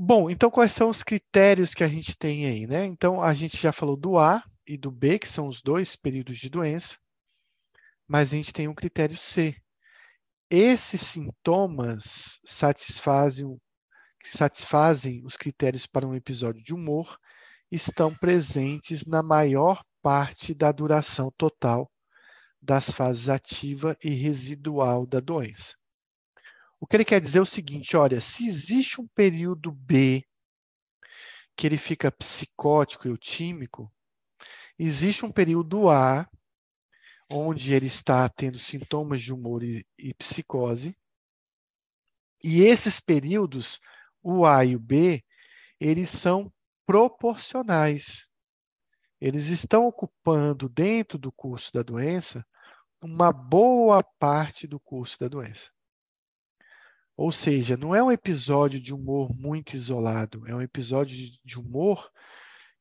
Bom, 0.01 0.30
então 0.30 0.49
quais 0.49 0.70
são 0.72 0.88
os 0.88 1.03
critérios 1.03 1.74
que 1.74 1.82
a 1.82 1.88
gente 1.88 2.16
tem 2.16 2.46
aí, 2.46 2.68
né? 2.68 2.84
Então 2.86 3.20
a 3.20 3.34
gente 3.34 3.57
já 3.57 3.72
falou 3.72 3.96
do 3.96 4.16
A 4.16 4.44
e 4.64 4.76
do 4.76 4.92
B, 4.92 5.18
que 5.18 5.28
são 5.28 5.49
os 5.49 5.61
dois 5.61 5.96
períodos 5.96 6.38
de 6.38 6.49
doença, 6.49 6.96
mas 8.07 8.32
a 8.32 8.36
gente 8.36 8.53
tem 8.53 8.68
um 8.68 8.74
critério 8.74 9.16
C. 9.16 9.57
Esses 10.51 11.01
sintomas 11.01 12.40
satisfazem, 12.44 13.61
satisfazem 14.24 15.24
os 15.24 15.36
critérios 15.36 15.86
para 15.86 16.07
um 16.07 16.14
episódio 16.14 16.62
de 16.62 16.74
humor, 16.74 17.18
estão 17.70 18.14
presentes 18.14 19.05
na 19.05 19.22
maior 19.22 19.82
parte 20.03 20.55
da 20.55 20.70
duração 20.70 21.32
total 21.36 21.90
das 22.62 22.90
fases 22.90 23.28
ativa 23.28 23.96
e 24.05 24.11
residual 24.11 25.07
da 25.07 25.20
doença. 25.20 25.78
O 26.81 26.87
que 26.87 26.97
ele 26.97 27.05
quer 27.05 27.20
dizer 27.20 27.39
é 27.39 27.43
o 27.43 27.47
seguinte: 27.47 27.97
olha, 27.97 28.20
se 28.20 28.47
existe 28.47 29.01
um 29.01 29.07
período 29.09 29.72
B 29.72 30.24
que 31.57 31.66
ele 31.66 31.79
fica 31.79 32.12
psicótico 32.12 33.07
e 33.07 33.11
eutímico, 33.11 33.93
existe 34.79 35.24
um 35.24 35.33
período 35.33 35.91
A 35.91 36.29
onde 37.31 37.74
ele 37.74 37.87
está 37.87 38.29
tendo 38.29 38.59
sintomas 38.59 39.20
de 39.20 39.33
humor 39.33 39.62
e, 39.62 39.85
e 39.99 40.14
psicose, 40.14 40.97
e 42.43 42.62
esses 42.62 43.01
períodos, 43.01 43.81
o 44.22 44.47
A 44.47 44.64
e 44.64 44.76
o 44.76 44.79
B, 44.79 45.22
eles 45.81 46.11
são 46.11 46.53
proporcionais. 46.87 48.29
Eles 49.20 49.49
estão 49.49 49.87
ocupando 49.87 50.68
dentro 50.68 51.18
do 51.18 51.33
curso 51.33 51.72
da 51.72 51.83
doença 51.83 52.47
uma 53.03 53.33
boa 53.33 54.03
parte 54.03 54.66
do 54.66 54.79
curso 54.79 55.18
da 55.18 55.29
doença. 55.29 55.70
Ou 57.18 57.32
seja, 57.32 57.76
não 57.76 57.92
é 57.92 58.00
um 58.00 58.12
episódio 58.12 58.80
de 58.80 58.94
humor 58.94 59.34
muito 59.34 59.74
isolado, 59.74 60.46
é 60.46 60.54
um 60.54 60.62
episódio 60.62 61.16
de 61.44 61.58
humor 61.58 62.08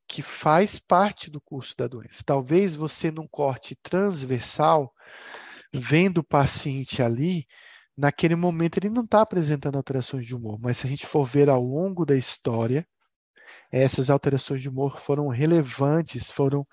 que 0.07 0.21
faz 0.21 0.77
parte 0.77 1.27
do 1.31 1.41
curso 1.41 1.73
da 1.75 1.88
doença. 1.88 2.21
Talvez 2.23 2.75
você 2.75 3.09
num 3.09 3.27
corte 3.27 3.75
transversal, 3.81 4.93
vendo 5.73 6.19
o 6.19 6.23
paciente 6.23 7.01
ali, 7.01 7.47
naquele 7.97 8.35
momento 8.35 8.77
ele 8.77 8.91
não 8.91 9.05
está 9.05 9.21
apresentando 9.21 9.75
alterações 9.75 10.23
de 10.23 10.35
humor, 10.35 10.59
mas 10.61 10.77
se 10.77 10.85
a 10.85 10.89
gente 10.91 11.07
for 11.07 11.25
ver 11.25 11.49
ao 11.49 11.63
longo 11.63 12.05
da 12.05 12.15
história, 12.15 12.88
essas 13.71 14.07
alterações 14.11 14.61
de 14.61 14.69
humor 14.69 15.01
foram 15.01 15.29
relevantes, 15.29 16.29
foram 16.29 16.63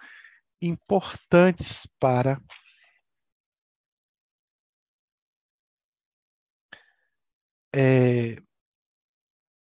importantes 0.60 1.88
para 1.98 2.38
é, 7.74 8.36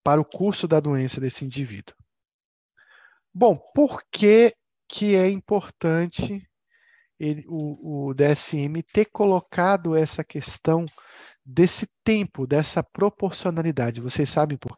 para 0.03 0.20
o 0.20 0.26
curso 0.26 0.68
da 0.68 0.80
doença 0.80 1.22
desse 1.22 1.45
indivíduo. 1.45 1.95
Bom, 3.34 3.57
por 3.74 4.03
que, 4.12 4.53
que 4.89 5.16
é 5.16 5.30
importante 5.30 6.45
ele, 7.18 7.45
o, 7.47 8.09
o 8.09 8.14
DSM 8.14 8.84
ter 8.91 9.05
colocado 9.05 9.95
essa 9.95 10.24
questão 10.24 10.84
desse 11.45 11.88
tempo, 12.03 12.45
dessa 12.45 12.84
proporcionalidade? 12.84 14.01
Vocês 14.01 14.30
sabem 14.30 14.57
por 14.57 14.78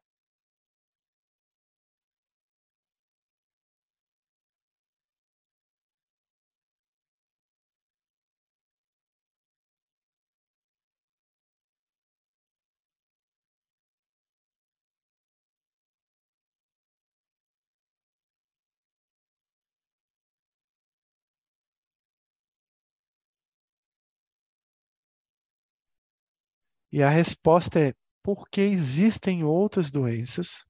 E 26.93 27.01
a 27.01 27.09
resposta 27.09 27.79
é 27.79 27.95
porque 28.21 28.61
existem 28.61 29.43
outras 29.43 29.89
doenças 29.89 30.63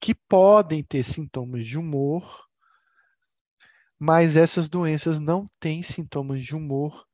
que 0.00 0.14
podem 0.14 0.82
ter 0.82 1.04
sintomas 1.04 1.66
de 1.66 1.76
humor, 1.76 2.48
mas 3.98 4.34
essas 4.34 4.66
doenças 4.66 5.20
não 5.20 5.46
têm 5.60 5.82
sintomas 5.82 6.42
de 6.42 6.56
humor 6.56 7.06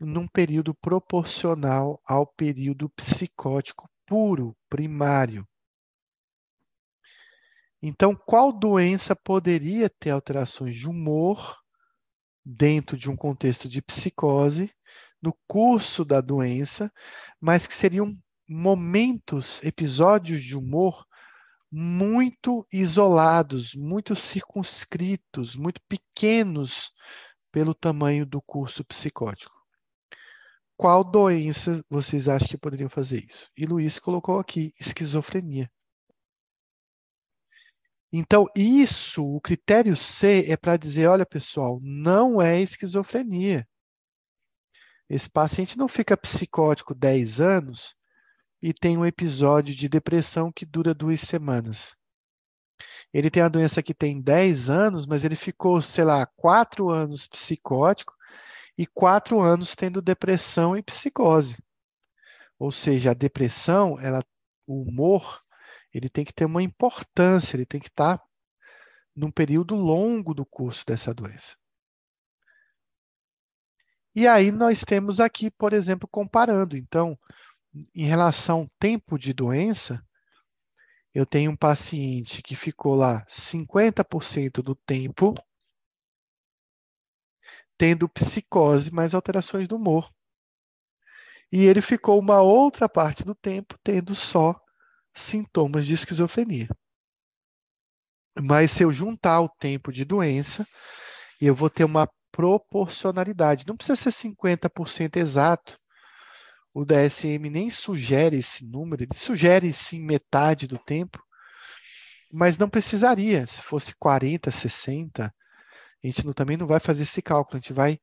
num 0.00 0.26
período 0.26 0.74
proporcional 0.74 2.00
ao 2.06 2.26
período 2.26 2.88
psicótico 2.88 3.90
puro, 4.06 4.56
primário. 4.70 5.46
Então, 7.82 8.16
qual 8.16 8.50
doença 8.50 9.14
poderia 9.14 9.90
ter 9.90 10.08
alterações 10.08 10.74
de 10.74 10.88
humor 10.88 11.58
dentro 12.42 12.96
de 12.96 13.10
um 13.10 13.16
contexto 13.16 13.68
de 13.68 13.82
psicose 13.82 14.74
no 15.22 15.32
curso 15.46 16.04
da 16.04 16.20
doença, 16.20 16.92
mas 17.40 17.66
que 17.66 17.74
seriam 17.74 18.18
momentos, 18.48 19.62
episódios 19.62 20.42
de 20.42 20.56
humor 20.56 21.06
muito 21.70 22.66
isolados, 22.70 23.74
muito 23.74 24.14
circunscritos, 24.14 25.56
muito 25.56 25.80
pequenos 25.88 26.92
pelo 27.50 27.74
tamanho 27.74 28.26
do 28.26 28.42
curso 28.42 28.84
psicótico. 28.84 29.54
Qual 30.76 31.04
doença 31.04 31.84
vocês 31.88 32.28
acham 32.28 32.48
que 32.48 32.58
poderiam 32.58 32.90
fazer 32.90 33.24
isso? 33.26 33.48
E 33.56 33.64
Luiz 33.64 33.98
colocou 33.98 34.38
aqui 34.38 34.74
esquizofrenia. 34.78 35.70
Então, 38.12 38.46
isso, 38.54 39.24
o 39.24 39.40
critério 39.40 39.96
C 39.96 40.44
é 40.46 40.56
para 40.56 40.76
dizer: 40.76 41.06
olha, 41.06 41.24
pessoal, 41.24 41.78
não 41.82 42.42
é 42.42 42.60
esquizofrenia. 42.60 43.66
Esse 45.08 45.28
paciente 45.28 45.76
não 45.76 45.88
fica 45.88 46.16
psicótico 46.16 46.94
10 46.94 47.40
anos 47.40 47.94
e 48.62 48.72
tem 48.72 48.96
um 48.96 49.04
episódio 49.04 49.74
de 49.74 49.88
depressão 49.88 50.52
que 50.52 50.64
dura 50.64 50.94
duas 50.94 51.20
semanas. 51.20 51.94
Ele 53.12 53.30
tem 53.30 53.42
a 53.42 53.48
doença 53.48 53.82
que 53.82 53.92
tem 53.92 54.20
10 54.20 54.70
anos, 54.70 55.06
mas 55.06 55.24
ele 55.24 55.36
ficou, 55.36 55.82
sei 55.82 56.04
lá, 56.04 56.24
4 56.26 56.88
anos 56.90 57.26
psicótico 57.26 58.14
e 58.76 58.86
4 58.86 59.40
anos 59.40 59.74
tendo 59.76 60.00
depressão 60.00 60.76
e 60.76 60.82
psicose. 60.82 61.56
Ou 62.58 62.72
seja, 62.72 63.10
a 63.10 63.14
depressão, 63.14 63.98
ela, 64.00 64.24
o 64.66 64.82
humor, 64.82 65.42
ele 65.92 66.08
tem 66.08 66.24
que 66.24 66.32
ter 66.32 66.44
uma 66.44 66.62
importância, 66.62 67.56
ele 67.56 67.66
tem 67.66 67.80
que 67.80 67.88
estar 67.88 68.22
num 69.14 69.30
período 69.30 69.74
longo 69.74 70.32
do 70.32 70.46
curso 70.46 70.86
dessa 70.86 71.12
doença. 71.12 71.56
E 74.14 74.26
aí 74.26 74.50
nós 74.50 74.82
temos 74.82 75.20
aqui, 75.20 75.50
por 75.50 75.72
exemplo, 75.72 76.08
comparando. 76.08 76.76
Então, 76.76 77.18
em 77.94 78.04
relação 78.04 78.60
ao 78.60 78.70
tempo 78.78 79.18
de 79.18 79.32
doença, 79.32 80.04
eu 81.14 81.26
tenho 81.26 81.50
um 81.50 81.56
paciente 81.56 82.42
que 82.42 82.54
ficou 82.54 82.94
lá 82.94 83.24
50% 83.26 84.62
do 84.62 84.74
tempo 84.74 85.34
tendo 87.76 88.08
psicose 88.08 88.92
mais 88.92 89.14
alterações 89.14 89.66
do 89.66 89.76
humor. 89.76 90.10
E 91.50 91.64
ele 91.64 91.82
ficou 91.82 92.18
uma 92.18 92.40
outra 92.40 92.88
parte 92.88 93.24
do 93.24 93.34
tempo 93.34 93.78
tendo 93.82 94.14
só 94.14 94.58
sintomas 95.14 95.86
de 95.86 95.94
esquizofrenia. 95.94 96.68
Mas 98.40 98.70
se 98.70 98.84
eu 98.84 98.90
juntar 98.90 99.40
o 99.40 99.48
tempo 99.48 99.92
de 99.92 100.04
doença, 100.04 100.66
eu 101.40 101.54
vou 101.54 101.68
ter 101.68 101.84
uma 101.84 102.08
proporcionalidade. 102.32 103.66
Não 103.66 103.76
precisa 103.76 103.96
ser 103.96 104.10
50% 104.10 105.16
exato. 105.16 105.78
O 106.74 106.84
DSM 106.84 107.50
nem 107.50 107.70
sugere 107.70 108.38
esse 108.38 108.64
número, 108.64 109.02
ele 109.02 109.14
sugere 109.14 109.72
sim 109.74 110.00
metade 110.00 110.66
do 110.66 110.78
tempo, 110.78 111.22
mas 112.32 112.56
não 112.56 112.68
precisaria. 112.68 113.46
Se 113.46 113.60
fosse 113.60 113.94
40, 113.96 114.50
60, 114.50 115.26
a 115.26 116.06
gente 116.06 116.24
não, 116.24 116.32
também 116.32 116.56
não 116.56 116.66
vai 116.66 116.80
fazer 116.80 117.02
esse 117.02 117.20
cálculo, 117.20 117.58
a 117.58 117.60
gente 117.60 117.74
vai 117.74 118.00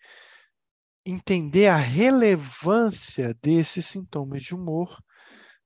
entender 1.03 1.67
a 1.67 1.75
relevância 1.75 3.33
desses 3.41 3.87
sintomas 3.87 4.43
de 4.43 4.53
humor 4.53 5.01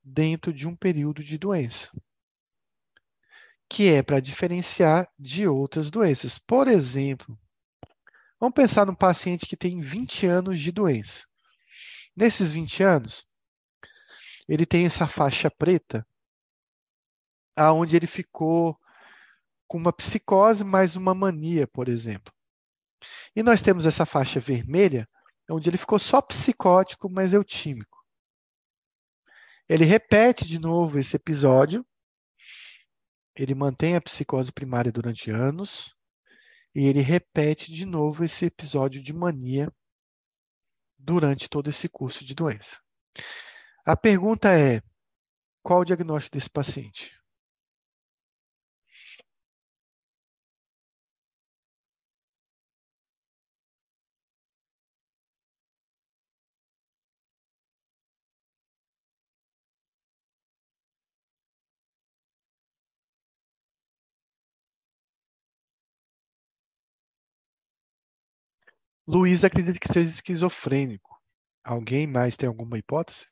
dentro 0.01 0.53
de 0.53 0.65
um 0.65 0.75
período 0.75 1.21
de 1.21 1.37
doença 1.37 1.89
que 3.73 3.91
é 3.91 4.03
para 4.03 4.19
diferenciar 4.19 5.09
de 5.17 5.47
outras 5.47 5.89
doenças. 5.89 6.37
Por 6.37 6.67
exemplo, 6.67 7.35
vamos 8.43 8.55
pensar 8.55 8.85
num 8.85 8.93
paciente 8.93 9.45
que 9.45 9.55
tem 9.55 9.79
20 9.79 10.25
anos 10.25 10.59
de 10.59 10.69
doença. 10.69 11.25
Nesses 12.13 12.51
20 12.51 12.83
anos, 12.83 13.25
ele 14.49 14.65
tem 14.65 14.85
essa 14.85 15.07
faixa 15.07 15.49
preta, 15.49 16.05
aonde 17.55 17.95
ele 17.95 18.05
ficou 18.05 18.77
com 19.65 19.77
uma 19.77 19.93
psicose 19.93 20.61
mais 20.61 20.97
uma 20.97 21.15
mania, 21.15 21.65
por 21.65 21.87
exemplo. 21.87 22.33
E 23.33 23.41
nós 23.41 23.61
temos 23.61 23.85
essa 23.85 24.05
faixa 24.05 24.41
vermelha, 24.41 25.07
onde 25.49 25.69
ele 25.69 25.77
ficou 25.77 25.97
só 25.97 26.21
psicótico, 26.21 27.09
mas 27.09 27.31
eutímico. 27.31 28.05
Ele 29.69 29.85
repete 29.85 30.45
de 30.45 30.59
novo 30.59 30.99
esse 30.99 31.15
episódio, 31.15 31.85
ele 33.37 33.55
mantém 33.55 33.95
a 33.95 34.01
psicose 34.01 34.51
primária 34.51 34.91
durante 34.91 35.31
anos 35.31 35.95
e 36.75 36.85
ele 36.87 37.01
repete 37.01 37.71
de 37.71 37.85
novo 37.85 38.23
esse 38.23 38.45
episódio 38.45 39.01
de 39.01 39.13
mania 39.13 39.71
durante 40.97 41.49
todo 41.49 41.69
esse 41.69 41.87
curso 41.87 42.25
de 42.25 42.33
doença. 42.33 42.79
A 43.85 43.95
pergunta 43.95 44.49
é: 44.57 44.81
qual 45.61 45.81
o 45.81 45.85
diagnóstico 45.85 46.37
desse 46.37 46.49
paciente? 46.49 47.11
Luiz 69.07 69.43
acredita 69.45 69.79
que 69.79 69.87
seja 69.87 70.09
esquizofrênico. 70.09 71.17
Alguém 71.63 72.05
mais 72.07 72.35
tem 72.37 72.47
alguma 72.47 72.77
hipótese? 72.77 73.25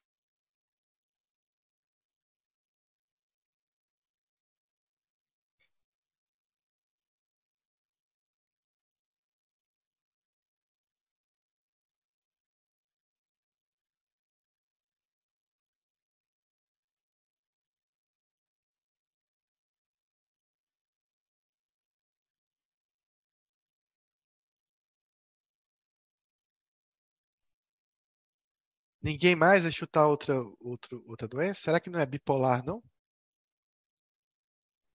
Ninguém 29.03 29.35
mais 29.35 29.61
vai 29.63 29.71
chutar 29.71 30.07
outra, 30.07 30.33
outra, 30.59 30.97
outra 31.05 31.27
doença? 31.27 31.61
Será 31.61 31.79
que 31.79 31.89
não 31.89 31.99
é 31.99 32.05
bipolar, 32.05 32.63
não? 32.65 32.81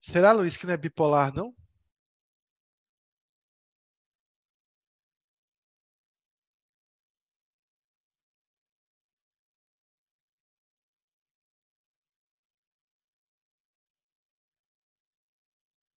Será, 0.01 0.33
Luiz, 0.33 0.57
que 0.57 0.65
não 0.67 0.73
é 0.73 0.77
bipolar, 0.79 1.35
não? 1.35 1.55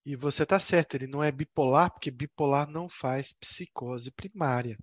E 0.06 0.14
você 0.14 0.44
está 0.44 0.60
certo, 0.60 0.96
ele 0.96 1.08
não 1.08 1.24
é 1.24 1.32
bipolar, 1.32 1.90
porque 1.90 2.12
bipolar 2.12 2.70
não 2.70 2.90
faz 2.90 3.32
psicose 3.32 4.12
primária. 4.12 4.78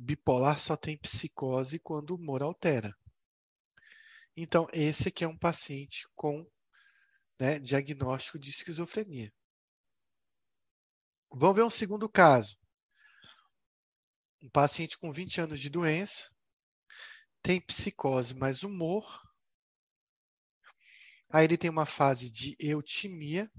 Bipolar 0.00 0.60
só 0.60 0.76
tem 0.76 0.96
psicose 0.96 1.80
quando 1.80 2.12
o 2.12 2.14
humor 2.14 2.40
altera. 2.40 2.96
Então, 4.36 4.68
esse 4.72 5.08
aqui 5.08 5.24
é 5.24 5.28
um 5.28 5.36
paciente 5.36 6.06
com 6.14 6.48
né, 7.36 7.58
diagnóstico 7.58 8.38
de 8.38 8.48
esquizofrenia. 8.48 9.34
Vamos 11.32 11.56
ver 11.56 11.64
um 11.64 11.70
segundo 11.70 12.08
caso. 12.08 12.56
Um 14.40 14.48
paciente 14.48 14.96
com 14.96 15.12
20 15.12 15.40
anos 15.40 15.58
de 15.58 15.68
doença, 15.68 16.30
tem 17.42 17.60
psicose 17.60 18.36
mais 18.36 18.62
humor. 18.62 19.04
Aí 21.28 21.44
ele 21.44 21.58
tem 21.58 21.70
uma 21.70 21.86
fase 21.86 22.30
de 22.30 22.56
eutimia. 22.60 23.50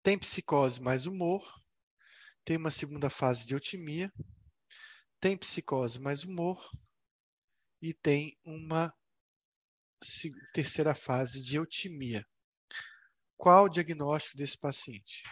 Tem 0.00 0.16
psicose 0.16 0.80
mais 0.80 1.06
humor 1.06 1.63
tem 2.44 2.56
uma 2.56 2.70
segunda 2.70 3.08
fase 3.08 3.46
de 3.46 3.54
eutimia, 3.54 4.12
tem 5.18 5.36
psicose 5.36 5.98
mais 5.98 6.24
humor 6.24 6.70
e 7.80 7.94
tem 7.94 8.38
uma 8.44 8.92
terceira 10.52 10.94
fase 10.94 11.42
de 11.42 11.56
eutimia. 11.56 12.26
Qual 13.36 13.64
o 13.64 13.68
diagnóstico 13.68 14.36
desse 14.36 14.58
paciente? 14.58 15.22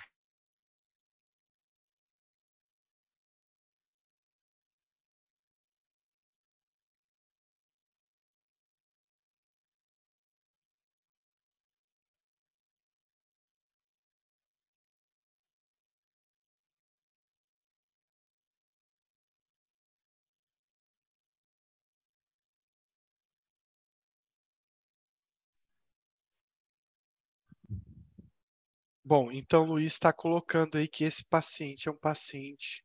Bom, 29.15 29.31
então 29.31 29.67
Luiz 29.67 29.93
está 29.93 30.11
colocando 30.11 30.79
aí 30.79 30.89
que 30.89 31.05
esse 31.05 31.23
paciente 31.23 31.87
é 31.87 31.93
um 31.93 31.99
paciente 31.99 32.83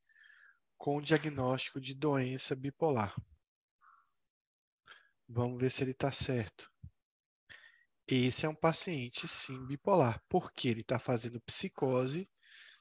com 0.77 1.01
diagnóstico 1.01 1.79
de 1.79 1.95
doença 1.95 2.53
bipolar. 2.53 3.15
Vamos 5.25 5.57
ver 5.57 5.71
se 5.71 5.85
ele 5.85 5.91
está 5.91 6.11
certo. 6.11 6.69
Esse 8.05 8.45
é 8.45 8.49
um 8.49 8.53
paciente, 8.53 9.25
sim, 9.25 9.65
bipolar, 9.67 10.21
porque 10.27 10.67
ele 10.67 10.81
está 10.81 10.99
fazendo 10.99 11.39
psicose 11.39 12.29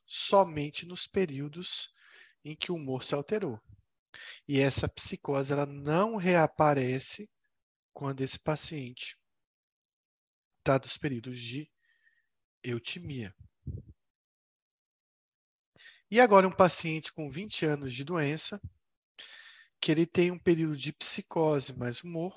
somente 0.05 0.84
nos 0.84 1.07
períodos 1.07 1.94
em 2.44 2.57
que 2.57 2.72
o 2.72 2.74
humor 2.74 3.05
se 3.05 3.14
alterou. 3.14 3.61
E 4.49 4.59
essa 4.59 4.88
psicose 4.88 5.53
ela 5.53 5.66
não 5.66 6.16
reaparece 6.16 7.30
quando 7.94 8.22
esse 8.22 8.40
paciente 8.40 9.16
está 10.59 10.78
dos 10.78 10.99
períodos 10.99 11.38
de 11.38 11.70
eutimia. 12.71 13.35
E 16.11 16.21
agora 16.21 16.47
um 16.47 16.55
paciente 16.55 17.12
com 17.12 17.31
20 17.31 17.67
anos 17.67 17.93
de 17.93 18.05
doença, 18.05 18.61
que 19.81 19.91
ele 19.91 20.07
tem 20.07 20.31
um 20.31 20.39
período 20.39 20.77
de 20.77 20.93
psicose 20.93 21.77
mais 21.77 22.03
humor, 22.03 22.35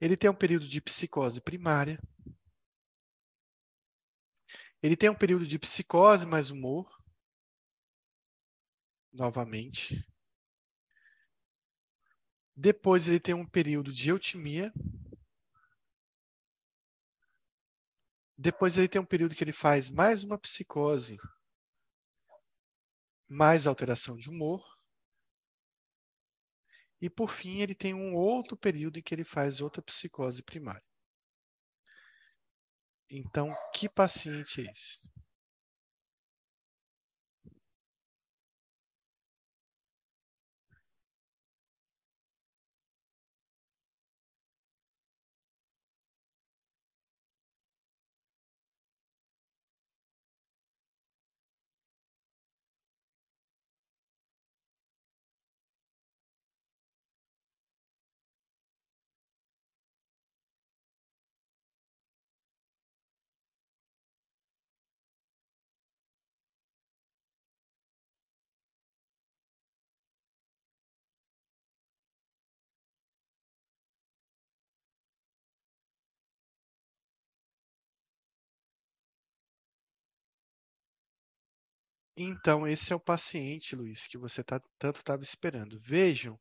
ele 0.00 0.16
tem 0.16 0.28
um 0.28 0.34
período 0.34 0.68
de 0.68 0.80
psicose 0.80 1.40
primária, 1.40 2.00
ele 4.82 4.96
tem 4.96 5.08
um 5.08 5.14
período 5.14 5.46
de 5.46 5.58
psicose 5.58 6.26
mais 6.26 6.50
humor, 6.50 6.90
novamente, 9.12 10.04
Depois 12.56 13.08
ele 13.08 13.18
tem 13.18 13.34
um 13.34 13.46
período 13.46 13.92
de 13.92 14.10
eutimia. 14.10 14.72
Depois 18.36 18.76
ele 18.76 18.88
tem 18.88 19.00
um 19.00 19.06
período 19.06 19.34
que 19.34 19.44
ele 19.44 19.52
faz 19.52 19.90
mais 19.90 20.24
uma 20.24 20.38
psicose, 20.38 21.16
mais 23.28 23.66
alteração 23.66 24.16
de 24.16 24.28
humor. 24.28 24.62
E 27.00 27.08
por 27.08 27.30
fim, 27.30 27.60
ele 27.60 27.74
tem 27.74 27.94
um 27.94 28.14
outro 28.14 28.56
período 28.56 28.98
em 28.98 29.02
que 29.02 29.14
ele 29.14 29.24
faz 29.24 29.60
outra 29.60 29.82
psicose 29.82 30.42
primária. 30.42 30.84
Então, 33.10 33.54
que 33.72 33.88
paciente 33.88 34.62
é 34.62 34.72
esse? 34.72 34.98
Então, 82.16 82.66
esse 82.66 82.92
é 82.92 82.96
o 82.96 83.00
paciente, 83.00 83.74
Luiz, 83.76 84.06
que 84.06 84.18
você 84.18 84.42
tá, 84.44 84.60
tanto 84.78 84.98
estava 85.00 85.22
esperando. 85.22 85.78
Vejam 85.80 86.38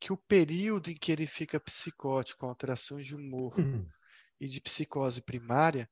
que 0.00 0.12
o 0.12 0.16
período 0.16 0.90
em 0.90 0.96
que 0.96 1.12
ele 1.12 1.26
fica 1.26 1.60
psicótico, 1.60 2.40
com 2.40 2.48
alterações 2.48 3.06
de 3.06 3.16
humor 3.16 3.56
Uhum. 3.56 3.92
e 4.40 4.48
de 4.48 4.60
psicose 4.60 5.22
primária, 5.22 5.90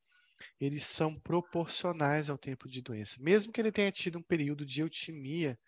eles 0.61 0.87
são 0.87 1.19
proporcionais 1.21 2.31
ao 2.31 2.39
tempo 2.39 2.69
de 2.69 2.83
doença, 2.83 3.17
mesmo 3.21 3.53
que 3.53 3.61
ele 3.61 3.73
tenha 3.73 3.93
tido 3.93 4.19
um 4.19 4.23
período 4.23 4.67
de 4.67 4.81
eutimia 4.83 5.59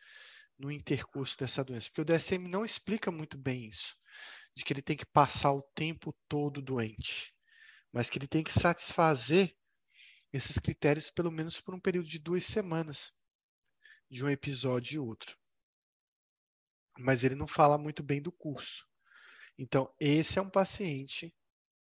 no 0.58 0.70
intercurso 0.72 1.36
dessa 1.38 1.64
doença, 1.64 1.88
porque 1.88 2.02
o 2.02 2.04
DSM 2.04 2.48
não 2.48 2.64
explica 2.64 3.10
muito 3.12 3.38
bem 3.38 3.66
isso, 3.68 3.96
de 4.56 4.64
que 4.64 4.72
ele 4.72 4.82
tem 4.82 4.96
que 4.96 5.06
passar 5.06 5.52
o 5.52 5.62
tempo 5.74 6.14
todo 6.28 6.62
doente, 6.62 7.32
mas 7.92 8.10
que 8.10 8.18
ele 8.18 8.28
tem 8.28 8.44
que 8.44 8.52
satisfazer 8.52 9.54
esses 10.32 10.58
critérios 10.58 11.10
pelo 11.10 11.30
menos 11.30 11.60
por 11.60 11.74
um 11.74 11.80
período 11.80 12.08
de 12.08 12.18
duas 12.18 12.44
semanas, 12.44 13.12
de 14.10 14.24
um 14.24 14.30
episódio 14.30 14.94
e 14.94 14.98
outro. 14.98 15.36
Mas 16.98 17.24
ele 17.24 17.34
não 17.34 17.46
fala 17.46 17.76
muito 17.76 18.02
bem 18.02 18.22
do 18.22 18.32
curso. 18.32 18.86
Então, 19.58 19.92
esse 19.98 20.38
é 20.38 20.42
um 20.42 20.50
paciente 20.50 21.34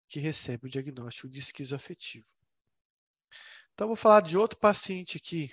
que 0.08 0.20
recebe 0.20 0.68
o 0.68 0.70
diagnóstico 0.70 1.30
de 1.30 1.40
esquizoafetivo. 1.40 2.28
Então, 3.74 3.88
vou 3.88 3.96
falar 3.96 4.22
de 4.22 4.38
outro 4.38 4.60
paciente 4.60 5.18
aqui. 5.18 5.50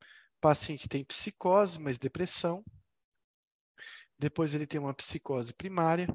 O 0.00 0.40
paciente 0.40 0.88
tem 0.88 1.04
psicose, 1.04 1.80
mas 1.80 1.98
depressão. 1.98 2.64
Depois 4.18 4.54
ele 4.54 4.66
tem 4.66 4.78
uma 4.78 4.94
psicose 4.94 5.52
primária. 5.52 6.06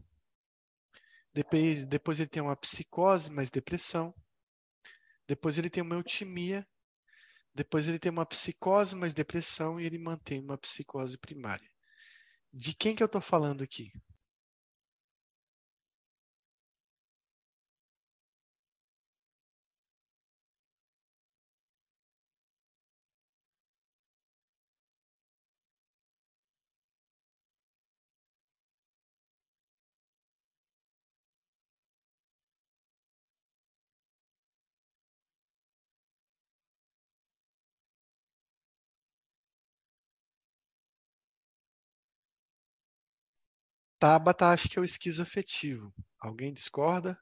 Depois, 1.33 1.85
depois 1.85 2.19
ele 2.19 2.29
tem 2.29 2.41
uma 2.41 2.55
psicose, 2.55 3.29
mas 3.29 3.49
depressão. 3.49 4.13
Depois 5.27 5.57
ele 5.57 5.69
tem 5.69 5.83
uma 5.83 5.95
eutimia. 5.95 6.67
Depois 7.55 7.87
ele 7.87 7.99
tem 7.99 8.11
uma 8.11 8.25
psicose, 8.25 8.95
mas 8.95 9.13
depressão. 9.13 9.79
E 9.79 9.85
ele 9.85 9.97
mantém 9.97 10.39
uma 10.39 10.57
psicose 10.57 11.17
primária. 11.17 11.67
De 12.51 12.73
quem 12.75 12.95
que 12.95 13.03
eu 13.03 13.07
estou 13.07 13.21
falando 13.21 13.63
aqui? 13.63 13.91
Tabata 44.03 44.49
acho 44.49 44.67
que 44.67 44.77
é 44.77 44.81
o 44.81 44.83
esquizoafetivo. 44.83 45.93
Alguém 46.19 46.51
discorda? 46.51 47.17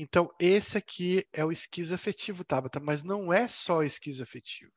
Então, 0.00 0.32
esse 0.38 0.78
aqui 0.78 1.26
é 1.32 1.44
o 1.44 1.50
esquizoafetivo, 1.50 2.44
Tabata, 2.44 2.78
mas 2.78 3.02
não 3.02 3.32
é 3.32 3.48
só 3.48 3.82
esquizoafetivo. 3.82 4.72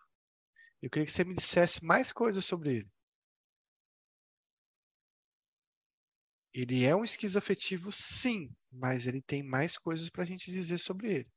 Eu 0.82 0.90
queria 0.90 1.06
que 1.06 1.12
você 1.12 1.24
me 1.24 1.36
dissesse 1.36 1.86
mais 1.86 2.12
coisas 2.12 2.44
sobre 2.44 2.78
ele. 2.78 2.92
Ele 6.52 6.84
é 6.86 6.96
um 6.96 7.04
esquizoafetivo, 7.04 7.92
sim, 7.92 8.50
mas 8.72 9.06
ele 9.06 9.22
tem 9.22 9.44
mais 9.44 9.78
coisas 9.78 10.10
para 10.10 10.24
a 10.24 10.26
gente 10.26 10.52
dizer 10.52 10.80
sobre 10.80 11.14
ele. 11.14 11.32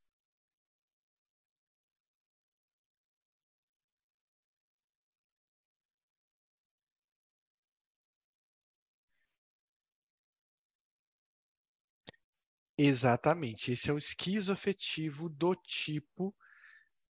Exatamente. 12.77 13.71
Esse 13.71 13.89
é 13.89 13.93
o 13.93 13.97
esquizoafetivo 13.97 15.29
do 15.29 15.55
tipo 15.55 16.35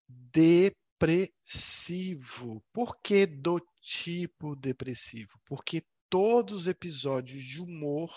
depressivo. 0.07 1.03
Por 2.71 2.99
que 3.01 3.25
do 3.25 3.59
tipo 3.81 4.55
depressivo? 4.55 5.39
Porque 5.45 5.83
todos 6.09 6.61
os 6.61 6.67
episódios 6.67 7.43
de 7.43 7.59
humor 7.61 8.13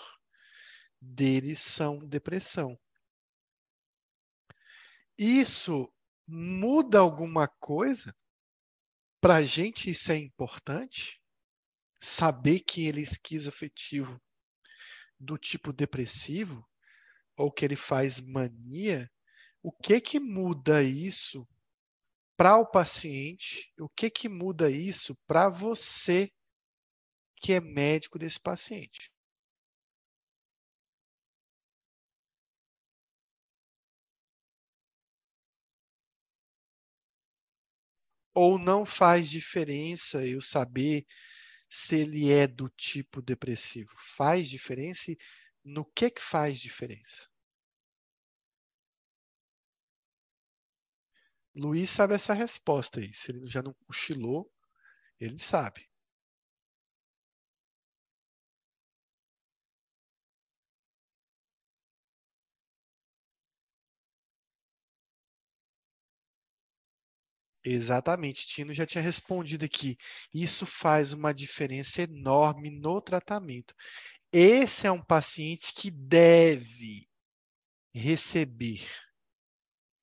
dele 1.01 1.55
são 1.55 1.97
depressão. 1.99 2.79
Isso 5.17 5.91
muda 6.27 6.99
alguma 6.99 7.47
coisa? 7.47 8.15
Para 9.19 9.37
a 9.37 9.41
gente 9.41 9.89
isso 9.89 10.11
é 10.11 10.17
importante? 10.17 11.19
Saber 11.99 12.59
que 12.61 12.85
ele 12.87 12.99
é 12.99 13.03
esquizoafetivo 13.03 14.21
do 15.19 15.37
tipo 15.37 15.73
depressivo? 15.73 16.68
Ou 17.39 17.51
que 17.51 17.65
ele 17.65 17.77
faz 17.77 18.19
mania, 18.21 19.09
o 19.63 19.71
que 19.71 20.01
que 20.01 20.19
muda 20.19 20.83
isso 20.83 21.47
para 22.37 22.57
o 22.57 22.65
paciente? 22.65 23.71
O 23.79 23.89
que 23.89 24.09
que 24.09 24.29
muda 24.29 24.71
isso 24.71 25.17
para 25.27 25.49
você 25.49 26.31
que 27.41 27.53
é 27.53 27.59
médico 27.59 28.19
desse 28.19 28.39
paciente? 28.39 29.11
Ou 38.33 38.57
não 38.57 38.85
faz 38.85 39.29
diferença 39.29 40.25
eu 40.25 40.41
saber 40.41 41.05
se 41.69 41.97
ele 42.01 42.31
é 42.31 42.47
do 42.47 42.69
tipo 42.69 43.21
depressivo? 43.21 43.91
Faz 44.17 44.49
diferença? 44.49 45.11
No 45.63 45.85
que 45.85 46.09
que 46.11 46.21
faz 46.21 46.59
diferença? 46.59 47.29
Luiz 51.55 51.91
sabe 51.91 52.15
essa 52.15 52.33
resposta 52.33 52.99
aí. 52.99 53.13
Se 53.13 53.31
ele 53.31 53.45
já 53.47 53.61
não 53.61 53.75
cochilou, 53.85 54.51
ele 55.19 55.39
sabe. 55.39 55.89
Exatamente, 67.63 68.47
Tino 68.47 68.73
já 68.73 68.85
tinha 68.85 69.01
respondido 69.03 69.63
aqui. 69.65 69.97
Isso 70.33 70.65
faz 70.65 71.13
uma 71.13 71.33
diferença 71.33 72.01
enorme 72.01 72.69
no 72.69 73.01
tratamento. 73.01 73.73
Esse 74.31 74.85
é 74.85 74.91
um 74.91 75.03
paciente 75.03 75.73
que 75.73 75.89
deve 75.89 77.09
receber 77.91 78.87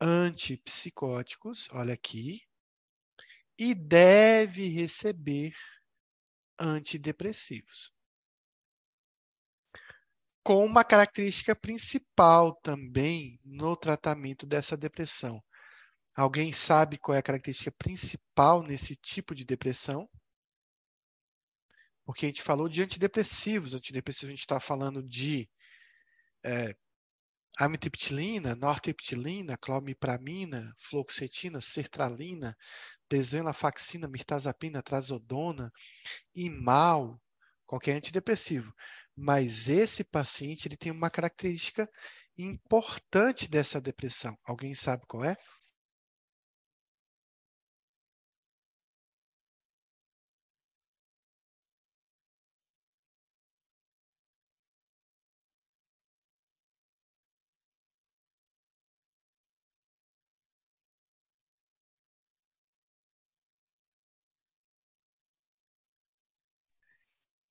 antipsicóticos, 0.01 1.69
olha 1.71 1.95
aqui, 1.95 2.43
e 3.57 3.73
deve 3.73 4.69
receber 4.69 5.55
antidepressivos. 6.59 7.95
Com 10.43 10.65
uma 10.65 10.83
característica 10.83 11.55
principal 11.55 12.55
também 12.57 13.41
no 13.45 13.77
tratamento 13.77 14.45
dessa 14.45 14.77
depressão. 14.77 15.43
Alguém 16.17 16.53
sabe 16.53 16.99
qual 16.99 17.15
é 17.15 17.19
a 17.19 17.23
característica 17.23 17.71
principal 17.73 18.63
nesse 18.63 18.97
tipo 18.97 19.37
de 19.37 19.45
depressão? 19.45 20.09
Porque 22.07 22.25
a 22.25 22.29
gente 22.29 22.43
falou 22.43 22.69
de 22.69 22.83
antidepressivos. 22.83 23.75
Antidepressivos 23.75 24.29
a 24.29 24.31
gente 24.31 24.41
está 24.41 24.61
falando 24.61 25.03
de 25.03 25.49
é, 26.45 26.75
amitriptilina, 27.59 28.55
nortriptilina, 28.55 29.57
clomipramina, 29.59 30.73
fluoxetina, 30.79 31.61
sertralina, 31.61 32.57
desvenlafaxina, 33.11 34.07
mirtazapina, 34.07 34.83
trazodona, 34.83 35.73
imal, 36.35 37.21
qualquer 37.67 37.97
antidepressivo. 37.97 38.73
Mas 39.17 39.69
esse 39.69 40.05
paciente 40.05 40.69
ele 40.69 40.77
tem 40.77 40.93
uma 40.93 41.11
característica 41.11 41.91
importante 42.39 43.49
dessa 43.49 43.81
depressão. 43.81 44.39
Alguém 44.45 44.75
sabe 44.75 45.05
qual 45.09 45.25
é? 45.25 45.37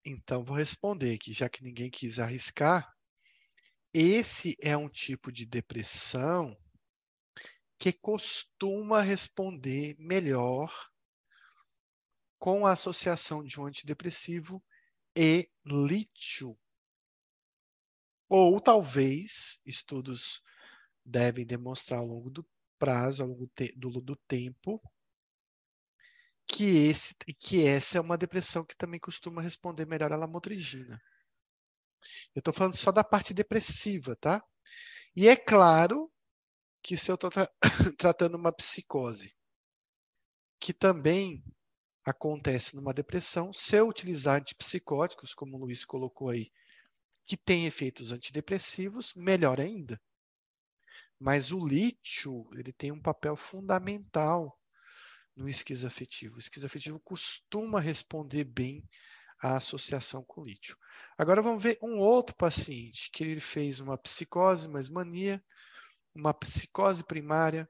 Então, 0.06 0.44
vou 0.44 0.56
responder 0.56 1.16
aqui, 1.16 1.34
já 1.34 1.50
que 1.50 1.64
ninguém 1.64 1.90
quis 1.90 2.20
arriscar. 2.20 2.96
Esse 3.92 4.56
é 4.62 4.78
um 4.78 4.88
tipo 4.88 5.32
de 5.32 5.48
depressão 5.48 6.56
que 7.80 7.92
costuma 7.92 9.02
responder 9.02 9.96
melhor 9.98 10.72
com 12.38 12.68
a 12.68 12.74
associação 12.74 13.44
de 13.44 13.60
um 13.60 13.66
antidepressivo 13.66 14.64
e 15.16 15.50
lítio. 15.66 16.56
Ou 18.30 18.62
talvez, 18.62 19.60
estudos 19.66 20.44
devem 21.04 21.46
demonstrar 21.46 22.00
ao 22.00 22.06
longo 22.06 22.30
do 22.30 22.46
prazo, 22.78 23.24
ao 23.24 23.30
longo 23.30 23.50
do 24.02 24.16
tempo, 24.28 24.80
que, 26.48 26.88
esse, 26.88 27.16
que 27.40 27.66
essa 27.66 27.98
é 27.98 28.02
uma 28.02 28.18
depressão 28.18 28.64
que 28.64 28.76
também 28.76 29.00
costuma 29.00 29.42
responder 29.42 29.86
melhor 29.86 30.12
à 30.12 30.16
lamotrigina. 30.16 31.02
Eu 32.36 32.40
estou 32.40 32.54
falando 32.54 32.76
só 32.76 32.92
da 32.92 33.04
parte 33.04 33.34
depressiva, 33.34 34.16
tá? 34.16 34.44
E 35.16 35.28
é 35.28 35.36
claro 35.36 36.12
que 36.84 36.98
se 36.98 37.10
eu 37.10 37.16
estou 37.16 37.30
tra 37.30 37.50
tratando 37.98 38.36
uma 38.36 38.52
psicose, 38.52 39.36
que 40.60 40.74
também 40.74 41.44
acontece 42.04 42.76
numa 42.76 42.94
depressão, 42.94 43.52
se 43.52 43.76
eu 43.76 43.88
utilizar 43.88 44.40
antipsicóticos, 44.40 45.34
como 45.34 45.58
o 45.58 45.60
Luiz 45.60 45.84
colocou 45.84 46.30
aí, 46.30 46.52
que 47.26 47.36
tem 47.36 47.66
efeitos 47.66 48.12
antidepressivos, 48.12 49.14
melhor 49.16 49.60
ainda. 49.60 50.00
Mas 51.20 51.52
o 51.52 51.66
lítio, 51.66 52.48
ele 52.54 52.72
tem 52.72 52.92
um 52.92 53.02
papel 53.02 53.36
fundamental 53.36 54.56
no 55.36 55.50
esquizoafetivo. 55.50 56.36
O 56.36 56.40
esquizoafetivo 56.40 57.00
costuma 57.00 57.80
responder 57.80 58.44
bem 58.44 58.88
à 59.42 59.58
associação 59.58 60.24
com 60.24 60.46
lítio. 60.46 60.78
Agora 61.18 61.42
vamos 61.42 61.62
ver 61.62 61.78
um 61.82 61.98
outro 61.98 62.36
paciente 62.36 63.10
que 63.12 63.24
ele 63.24 63.40
fez 63.40 63.80
uma 63.80 63.98
psicose 63.98 64.68
mais 64.68 64.90
mania, 64.90 65.44
uma 66.14 66.34
psicose 66.34 67.04
primária, 67.04 67.70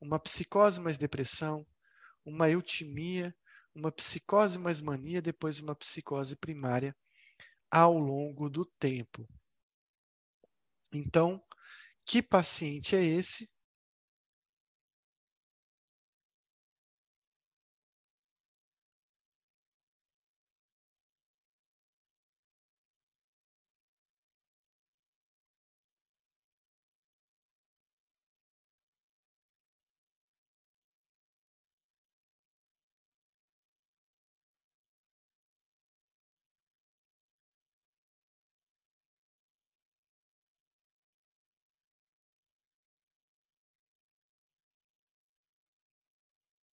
uma 0.00 0.18
psicose 0.18 0.80
mais 0.80 0.96
depressão, 0.96 1.66
uma 2.24 2.48
eutimia, 2.48 3.34
uma 3.74 3.92
psicose 3.92 4.58
mais 4.58 4.80
mania, 4.80 5.20
depois 5.20 5.60
uma 5.60 5.74
psicose 5.74 6.34
primária 6.34 6.96
ao 7.70 7.98
longo 7.98 8.48
do 8.48 8.64
tempo. 8.64 9.28
Então, 10.92 11.42
que 12.06 12.22
paciente 12.22 12.96
é 12.96 13.04
esse? 13.04 13.50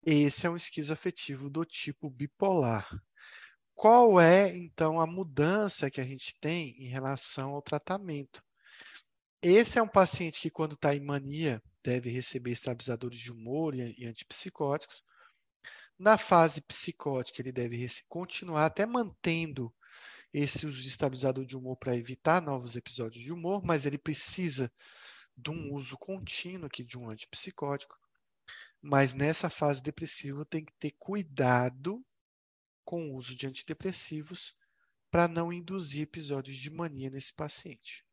Esse 0.06 0.46
é 0.46 0.50
um 0.50 0.58
esquizoafetivo 0.58 1.50
do 1.50 1.64
tipo 1.64 2.10
bipolar. 2.10 2.90
Qual 3.74 4.20
é, 4.20 4.54
então, 4.54 5.00
a 5.00 5.08
mudança 5.08 5.90
que 5.90 6.02
a 6.02 6.04
gente 6.04 6.36
tem 6.42 6.76
em 6.78 6.90
relação 6.90 7.52
ao 7.52 7.62
tratamento? 7.62 8.44
Esse 9.42 9.80
é 9.80 9.82
um 9.82 9.88
paciente 9.88 10.42
que, 10.42 10.50
quando 10.50 10.74
está 10.74 10.94
em 10.94 11.00
mania, 11.00 11.64
deve 11.82 12.10
receber 12.10 12.52
estabilizadores 12.52 13.18
de 13.18 13.32
humor 13.32 13.76
e 13.76 14.06
antipsicóticos. 14.06 15.02
Na 15.98 16.18
fase 16.18 16.62
psicótica, 16.62 17.42
ele 17.42 17.54
deve 17.54 17.88
continuar 18.10 18.66
até 18.66 18.86
mantendo 18.86 19.74
esse 20.34 20.68
uso 20.68 20.82
de 20.82 20.88
estabilizador 20.90 21.46
de 21.46 21.56
humor 21.56 21.78
para 21.78 21.96
evitar 21.96 22.42
novos 22.42 22.76
episódios 22.76 23.24
de 23.24 23.32
humor, 23.32 23.64
mas 23.64 23.86
ele 23.86 23.98
precisa 23.98 24.70
de 25.38 25.50
um 25.50 25.74
uso 25.74 25.98
contínuo 25.98 26.66
aqui 26.66 26.84
de 26.84 26.98
um 26.98 27.10
antipsicótico. 27.10 28.03
Mas 28.86 29.14
nessa 29.14 29.50
fase 29.50 29.82
depressiva 29.82 30.44
tem 30.44 30.66
que 30.66 30.74
ter 30.74 30.92
cuidado 31.00 32.06
com 32.84 33.10
o 33.10 33.16
uso 33.16 33.34
de 33.34 33.48
antidepressivos 33.48 34.54
para 35.10 35.26
não 35.26 35.54
induzir 35.54 36.02
episódios 36.02 36.58
de 36.58 36.70
mania 36.70 37.10
nesse 37.10 37.34
paciente. 37.34 38.06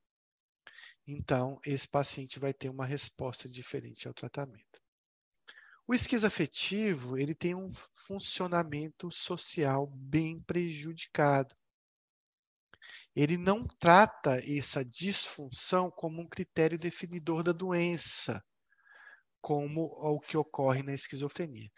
Então, 1.05 1.59
esse 1.67 1.89
paciente 1.89 2.39
vai 2.39 2.55
ter 2.55 2.69
uma 2.69 2.87
resposta 2.87 3.49
diferente 3.49 4.07
ao 4.07 4.15
tratamento. 4.15 4.81
O 5.89 5.93
esquizoafetivo, 5.93 7.19
ele 7.19 7.35
tem 7.35 7.53
um 7.53 7.73
funcionamento 8.07 9.11
social 9.11 9.89
bem 9.89 10.41
prejudicado. 10.41 11.53
Ele 13.17 13.37
não 13.37 13.67
trata 13.67 14.41
essa 14.49 14.85
disfunção 14.85 15.91
como 15.91 16.23
um 16.23 16.29
critério 16.29 16.79
definidor 16.79 17.43
da 17.43 17.51
doença 17.51 18.41
como 19.41 19.85
o 19.85 20.21
que 20.21 20.37
ocorre 20.37 20.83
na 20.83 20.95
esquizofrenia. 20.95 21.71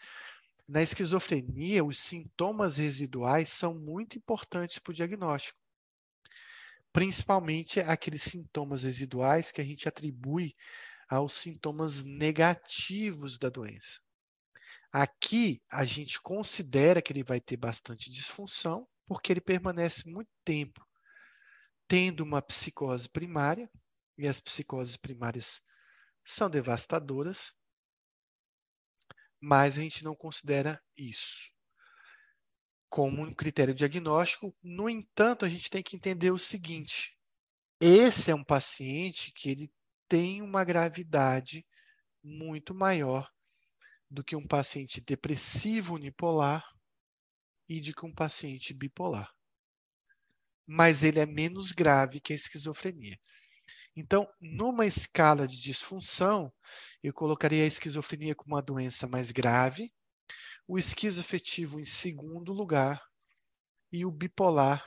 Na 0.69 0.83
esquizofrenia, 0.83 1.85
os 1.85 1.99
sintomas 1.99 2.77
residuais 2.77 3.51
são 3.51 3.75
muito 3.75 4.17
importantes 4.17 4.79
para 4.79 4.91
o 4.91 4.95
diagnóstico, 4.95 5.59
principalmente 6.93 7.81
aqueles 7.81 8.23
sintomas 8.23 8.85
residuais 8.85 9.51
que 9.51 9.61
a 9.61 9.65
gente 9.65 9.89
atribui 9.89 10.55
aos 11.09 11.35
sintomas 11.35 12.03
negativos 12.05 13.39
da 13.39 13.49
doença. 13.49 14.01
Aqui 14.93 15.63
a 15.71 15.85
gente 15.85 16.21
considera 16.21 17.03
que 17.03 17.13
ele 17.13 17.23
vai 17.23 17.41
ter 17.41 17.57
bastante 17.57 18.11
disfunção, 18.11 18.87
porque 19.07 19.33
ele 19.33 19.41
permanece 19.41 20.09
muito 20.09 20.31
tempo 20.45 20.87
tendo 21.89 22.23
uma 22.23 22.41
psicose 22.41 23.09
primária, 23.09 23.71
e 24.17 24.27
as 24.29 24.41
psicoses 24.41 24.97
primárias 24.97 25.61
são 26.25 26.49
devastadoras, 26.49 27.53
mas 29.41 29.77
a 29.77 29.83
gente 29.83 30.05
não 30.05 30.15
considera 30.15 30.81
isso 30.97 31.53
como 32.93 33.23
um 33.23 33.33
critério 33.33 33.75
diagnóstico. 33.75 34.55
No 34.63 34.87
entanto, 34.87 35.47
a 35.47 35.49
gente 35.49 35.71
tem 35.71 35.83
que 35.83 35.97
entender 35.97 36.31
o 36.31 36.39
seguinte: 36.39 37.19
esse 37.81 38.31
é 38.31 38.35
um 38.35 38.45
paciente 38.45 39.33
que 39.33 39.49
ele 39.49 39.73
tem 40.07 40.43
uma 40.43 40.63
gravidade 40.63 41.67
muito 42.23 42.75
maior 42.75 43.29
do 44.11 44.23
que 44.23 44.37
um 44.37 44.47
paciente 44.47 45.01
depressivo 45.01 45.95
unipolar 45.95 46.63
e 47.67 47.81
de 47.81 47.95
que 47.95 48.05
um 48.05 48.15
paciente 48.15 48.75
bipolar. 48.75 49.33
Mas 50.67 51.03
ele 51.03 51.19
é 51.19 51.25
menos 51.25 51.73
grave 51.73 52.21
que 52.21 52.35
a 52.35 52.37
esquizofrenia. 52.37 53.19
Então, 53.95 54.27
numa 54.41 54.87
escala 54.87 55.47
de 55.47 55.61
disfunção, 55.61 56.53
eu 57.03 57.13
colocaria 57.13 57.65
a 57.65 57.67
esquizofrenia 57.67 58.35
como 58.35 58.55
uma 58.55 58.63
doença 58.63 59.07
mais 59.07 59.31
grave, 59.31 59.93
o 60.67 60.79
esquizoafetivo 60.79 61.79
em 61.79 61.85
segundo 61.85 62.53
lugar 62.53 63.03
e 63.91 64.07
o 64.07 64.11
bipolar 64.11 64.83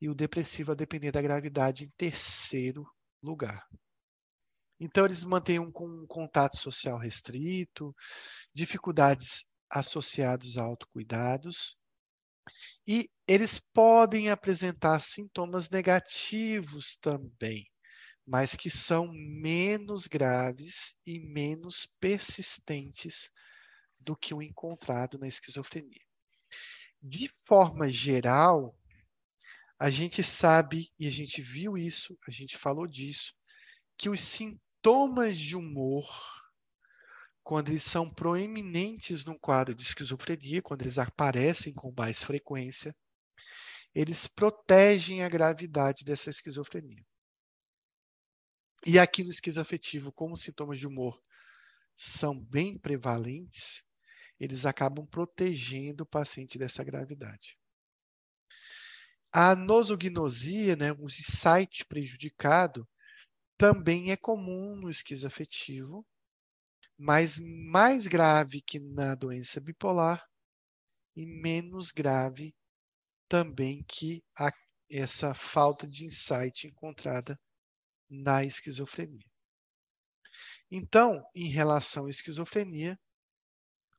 e 0.00 0.08
o 0.08 0.14
depressivo, 0.14 0.72
a 0.72 0.74
depender 0.74 1.12
da 1.12 1.22
gravidade, 1.22 1.84
em 1.84 1.90
terceiro 1.96 2.86
lugar. 3.22 3.66
Então, 4.78 5.04
eles 5.04 5.22
mantêm 5.22 5.60
um, 5.60 5.72
um 5.76 6.06
contato 6.08 6.56
social 6.56 6.98
restrito, 6.98 7.94
dificuldades 8.52 9.44
associadas 9.70 10.56
a 10.56 10.62
autocuidados, 10.62 11.76
e 12.86 13.08
eles 13.26 13.58
podem 13.58 14.28
apresentar 14.28 15.00
sintomas 15.00 15.70
negativos 15.70 16.96
também, 16.96 17.64
mas 18.26 18.54
que 18.54 18.70
são 18.70 19.12
menos 19.12 20.06
graves 20.06 20.94
e 21.06 21.18
menos 21.18 21.86
persistentes 22.00 23.30
do 23.98 24.16
que 24.16 24.34
o 24.34 24.42
encontrado 24.42 25.18
na 25.18 25.26
esquizofrenia. 25.26 26.00
De 27.00 27.28
forma 27.44 27.90
geral, 27.90 28.78
a 29.78 29.90
gente 29.90 30.22
sabe, 30.22 30.92
e 30.98 31.06
a 31.08 31.10
gente 31.10 31.42
viu 31.42 31.76
isso, 31.76 32.16
a 32.26 32.30
gente 32.30 32.56
falou 32.56 32.86
disso, 32.86 33.34
que 33.98 34.08
os 34.08 34.22
sintomas 34.22 35.36
de 35.36 35.56
humor, 35.56 36.06
quando 37.42 37.70
eles 37.70 37.82
são 37.82 38.08
proeminentes 38.08 39.24
num 39.24 39.36
quadro 39.36 39.74
de 39.74 39.82
esquizofrenia, 39.82 40.62
quando 40.62 40.82
eles 40.82 40.98
aparecem 40.98 41.74
com 41.74 41.92
mais 41.96 42.22
frequência, 42.22 42.94
eles 43.92 44.26
protegem 44.26 45.22
a 45.22 45.28
gravidade 45.28 46.04
dessa 46.04 46.30
esquizofrenia. 46.30 47.04
E 48.84 48.98
aqui 48.98 49.22
no 49.22 49.30
esquizoafetivo, 49.30 50.10
como 50.12 50.36
sintomas 50.36 50.78
de 50.78 50.86
humor 50.86 51.22
são 51.96 52.38
bem 52.38 52.76
prevalentes, 52.76 53.84
eles 54.40 54.66
acabam 54.66 55.06
protegendo 55.06 56.02
o 56.02 56.06
paciente 56.06 56.58
dessa 56.58 56.82
gravidade. 56.82 57.56
A 59.30 59.54
nosognosia, 59.54 60.74
né, 60.74 60.92
o 60.92 61.04
insight 61.04 61.84
prejudicado, 61.86 62.88
também 63.56 64.10
é 64.10 64.16
comum 64.16 64.74
no 64.74 64.90
esquizoafetivo, 64.90 66.04
mas 66.98 67.38
mais 67.38 68.08
grave 68.08 68.60
que 68.60 68.80
na 68.80 69.14
doença 69.14 69.60
bipolar 69.60 70.26
e 71.14 71.24
menos 71.24 71.92
grave 71.92 72.54
também 73.28 73.84
que 73.84 74.24
a, 74.36 74.50
essa 74.90 75.34
falta 75.34 75.86
de 75.86 76.04
insight 76.04 76.66
encontrada 76.66 77.38
na 78.12 78.44
esquizofrenia. 78.44 79.26
Então, 80.70 81.24
em 81.34 81.48
relação 81.48 82.06
à 82.06 82.10
esquizofrenia, 82.10 82.98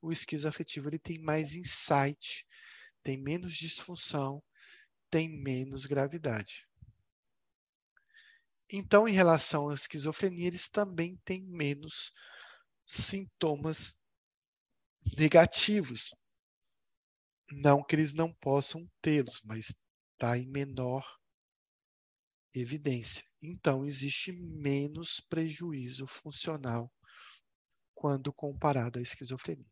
o 0.00 0.12
esquizoafetivo 0.12 0.88
ele 0.88 0.98
tem 0.98 1.18
mais 1.18 1.54
insight, 1.54 2.46
tem 3.02 3.20
menos 3.20 3.54
disfunção, 3.54 4.42
tem 5.10 5.28
menos 5.28 5.84
gravidade. 5.86 6.68
Então, 8.70 9.08
em 9.08 9.12
relação 9.12 9.68
à 9.68 9.74
esquizofrenia, 9.74 10.46
eles 10.46 10.68
também 10.68 11.16
têm 11.24 11.42
menos 11.42 12.12
sintomas 12.86 13.96
negativos. 15.16 16.14
Não 17.50 17.82
que 17.82 17.96
eles 17.96 18.12
não 18.12 18.32
possam 18.32 18.88
tê-los, 19.02 19.42
mas 19.42 19.74
está 20.12 20.38
em 20.38 20.46
menor 20.46 21.04
evidência. 22.54 23.24
Então, 23.46 23.84
existe 23.84 24.32
menos 24.32 25.20
prejuízo 25.20 26.06
funcional 26.06 26.90
quando 27.94 28.32
comparado 28.32 28.98
à 28.98 29.02
esquizofrenia. 29.02 29.70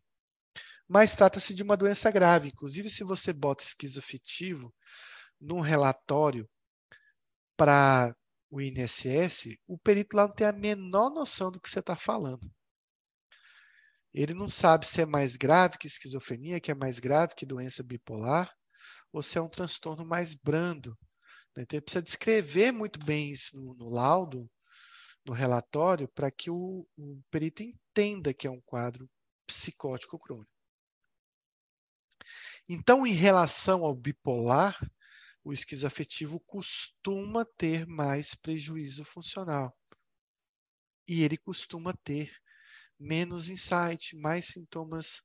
Mas 0.88 1.14
trata-se 1.14 1.54
de 1.54 1.62
uma 1.62 1.76
doença 1.76 2.10
grave. 2.10 2.48
Inclusive, 2.48 2.90
se 2.90 3.02
você 3.02 3.32
bota 3.32 3.62
esquizoafetivo 3.62 4.74
num 5.40 5.60
relatório 5.60 6.48
para 7.56 8.14
o 8.50 8.60
INSS, 8.60 9.56
o 9.66 9.78
perito 9.78 10.16
lá 10.16 10.28
não 10.28 10.34
tem 10.34 10.46
a 10.46 10.52
menor 10.52 11.10
noção 11.10 11.50
do 11.50 11.60
que 11.60 11.68
você 11.68 11.80
está 11.80 11.96
falando. 11.96 12.52
Ele 14.12 14.34
não 14.34 14.48
sabe 14.48 14.86
se 14.86 15.00
é 15.00 15.06
mais 15.06 15.36
grave 15.36 15.78
que 15.78 15.86
esquizofrenia, 15.86 16.60
que 16.60 16.70
é 16.70 16.74
mais 16.74 16.98
grave 16.98 17.34
que 17.34 17.46
doença 17.46 17.82
bipolar, 17.82 18.52
ou 19.10 19.22
se 19.22 19.38
é 19.38 19.40
um 19.40 19.48
transtorno 19.48 20.04
mais 20.04 20.34
brando. 20.34 20.94
Né? 21.56 21.62
Então, 21.62 21.76
ele 21.76 21.82
precisa 21.82 22.02
descrever 22.02 22.72
muito 22.72 22.98
bem 22.98 23.30
isso 23.30 23.56
no, 23.56 23.74
no 23.74 23.88
laudo, 23.88 24.50
no 25.24 25.32
relatório, 25.32 26.08
para 26.08 26.30
que 26.30 26.50
o, 26.50 26.86
o 26.96 27.22
perito 27.30 27.62
entenda 27.62 28.34
que 28.34 28.46
é 28.46 28.50
um 28.50 28.60
quadro 28.60 29.08
psicótico 29.46 30.18
crônico. 30.18 30.50
Então, 32.68 33.06
em 33.06 33.12
relação 33.12 33.84
ao 33.84 33.94
bipolar, 33.94 34.78
o 35.44 35.52
esquizoafetivo 35.52 36.40
costuma 36.40 37.44
ter 37.44 37.86
mais 37.86 38.34
prejuízo 38.34 39.04
funcional. 39.04 39.76
E 41.06 41.22
ele 41.22 41.36
costuma 41.36 41.92
ter 42.04 42.32
menos 42.98 43.48
insight, 43.48 44.16
mais 44.16 44.46
sintomas 44.46 45.22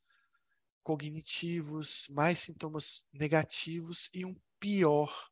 cognitivos, 0.84 2.08
mais 2.10 2.40
sintomas 2.40 3.06
negativos 3.14 4.10
e 4.14 4.26
um 4.26 4.36
pior 4.60 5.30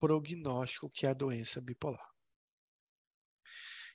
prognóstico 0.00 0.90
que 0.90 1.06
a 1.06 1.12
doença 1.12 1.60
bipolar. 1.60 2.10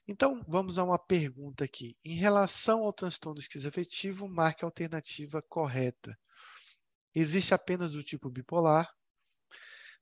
Então, 0.08 0.40
vamos 0.46 0.78
a 0.78 0.84
uma 0.84 0.98
pergunta 0.98 1.64
aqui. 1.64 1.98
Em 2.04 2.14
relação 2.14 2.84
ao 2.84 2.92
transtorno 2.92 3.40
esquizoafetivo, 3.40 4.28
marque 4.28 4.64
a 4.64 4.68
alternativa 4.68 5.42
correta. 5.42 6.16
Existe 7.12 7.52
apenas 7.52 7.92
do 7.92 8.04
tipo 8.04 8.30
bipolar, 8.30 8.88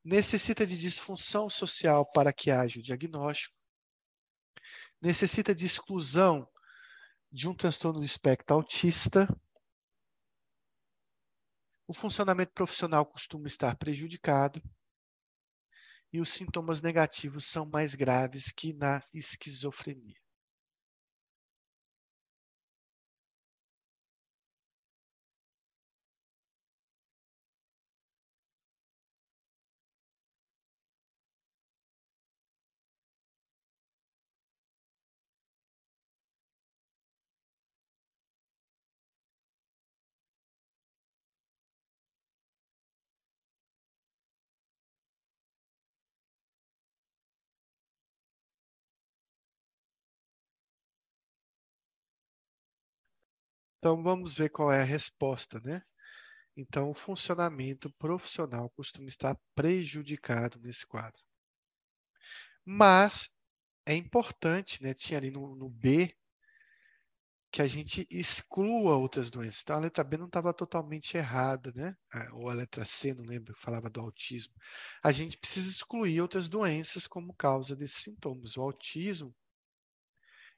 necessita 0.04 0.66
de 0.66 0.78
disfunção 0.78 1.48
social 1.48 2.04
para 2.12 2.32
que 2.34 2.50
haja 2.50 2.80
o 2.80 2.82
diagnóstico, 2.82 3.56
necessita 5.00 5.54
de 5.54 5.64
exclusão 5.64 6.46
de 7.32 7.48
um 7.48 7.54
transtorno 7.54 8.00
do 8.00 8.04
espectro 8.04 8.56
autista, 8.56 9.26
o 11.86 11.92
funcionamento 11.92 12.52
profissional 12.52 13.04
costuma 13.04 13.46
estar 13.46 13.76
prejudicado 13.76 14.62
e 16.14 16.20
os 16.20 16.28
sintomas 16.28 16.80
negativos 16.80 17.44
são 17.44 17.66
mais 17.66 17.96
graves 17.96 18.52
que 18.52 18.72
na 18.72 19.02
esquizofrenia. 19.12 20.23
Então 53.84 54.02
vamos 54.02 54.32
ver 54.32 54.48
qual 54.48 54.72
é 54.72 54.80
a 54.80 54.84
resposta, 54.84 55.60
né? 55.60 55.82
Então, 56.56 56.90
o 56.90 56.94
funcionamento 56.94 57.92
profissional 57.98 58.70
costuma 58.70 59.08
estar 59.08 59.38
prejudicado 59.54 60.58
nesse 60.58 60.86
quadro. 60.86 61.20
Mas 62.64 63.28
é 63.84 63.94
importante, 63.94 64.82
né? 64.82 64.94
Tinha 64.94 65.18
ali 65.18 65.30
no, 65.30 65.54
no 65.54 65.68
B 65.68 66.16
que 67.52 67.60
a 67.60 67.66
gente 67.66 68.06
exclua 68.10 68.96
outras 68.96 69.30
doenças. 69.30 69.60
Então, 69.60 69.76
a 69.76 69.80
letra 69.80 70.02
B 70.02 70.16
não 70.16 70.28
estava 70.28 70.54
totalmente 70.54 71.18
errada, 71.18 71.70
né? 71.74 71.94
Ou 72.32 72.48
a 72.48 72.54
letra 72.54 72.86
C, 72.86 73.12
não 73.12 73.22
lembro, 73.22 73.54
falava 73.58 73.90
do 73.90 74.00
autismo. 74.00 74.54
A 75.02 75.12
gente 75.12 75.36
precisa 75.36 75.68
excluir 75.68 76.22
outras 76.22 76.48
doenças 76.48 77.06
como 77.06 77.34
causa 77.34 77.76
desses 77.76 78.02
sintomas. 78.02 78.56
O 78.56 78.62
autismo 78.62 79.36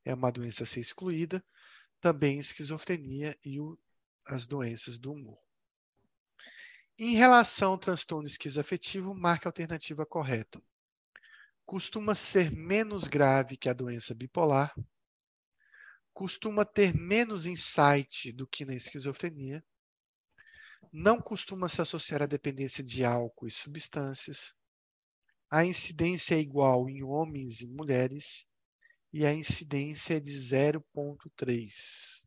é 0.05 0.15
uma 0.15 0.31
doença 0.31 0.63
a 0.63 0.67
ser 0.67 0.79
excluída, 0.79 1.45
também 2.07 2.39
esquizofrenia 2.39 3.37
e 3.45 3.59
o, 3.59 3.77
as 4.25 4.47
doenças 4.47 4.97
do 4.97 5.13
humor. 5.13 5.41
Em 6.97 7.17
relação 7.17 7.73
ao 7.73 7.79
transtorno 7.79 8.29
esquizoafetivo, 8.29 9.13
marque 9.13 9.49
a 9.49 9.49
alternativa 9.49 10.07
correta. 10.07 10.63
Costuma 11.65 12.15
ser 12.15 12.53
menos 12.53 13.09
grave 13.09 13.57
que 13.57 13.69
a 13.69 13.73
doença 13.73 14.15
bipolar, 14.15 14.73
costuma 16.15 16.65
ter 16.65 16.95
menos 16.95 17.45
insight 17.45 18.31
do 18.31 18.47
que 18.47 18.65
na 18.65 18.77
esquizofrenia, 18.77 19.65
não 20.93 21.21
costuma 21.21 21.69
se 21.69 21.83
associar 21.83 22.23
à 22.23 22.27
dependência 22.27 22.85
de 22.85 23.05
álcool 23.05 23.49
e 23.49 23.51
substâncias, 23.51 24.55
a 25.51 25.65
incidência 25.65 26.37
é 26.37 26.39
igual 26.39 26.89
em 26.89 27.03
homens 27.03 27.63
e 27.63 27.67
mulheres 27.67 28.47
e 29.17 29.25
a 29.25 29.33
incidência 29.33 30.17
é 30.19 30.21
de 30.21 30.31
0,3. 30.31 32.23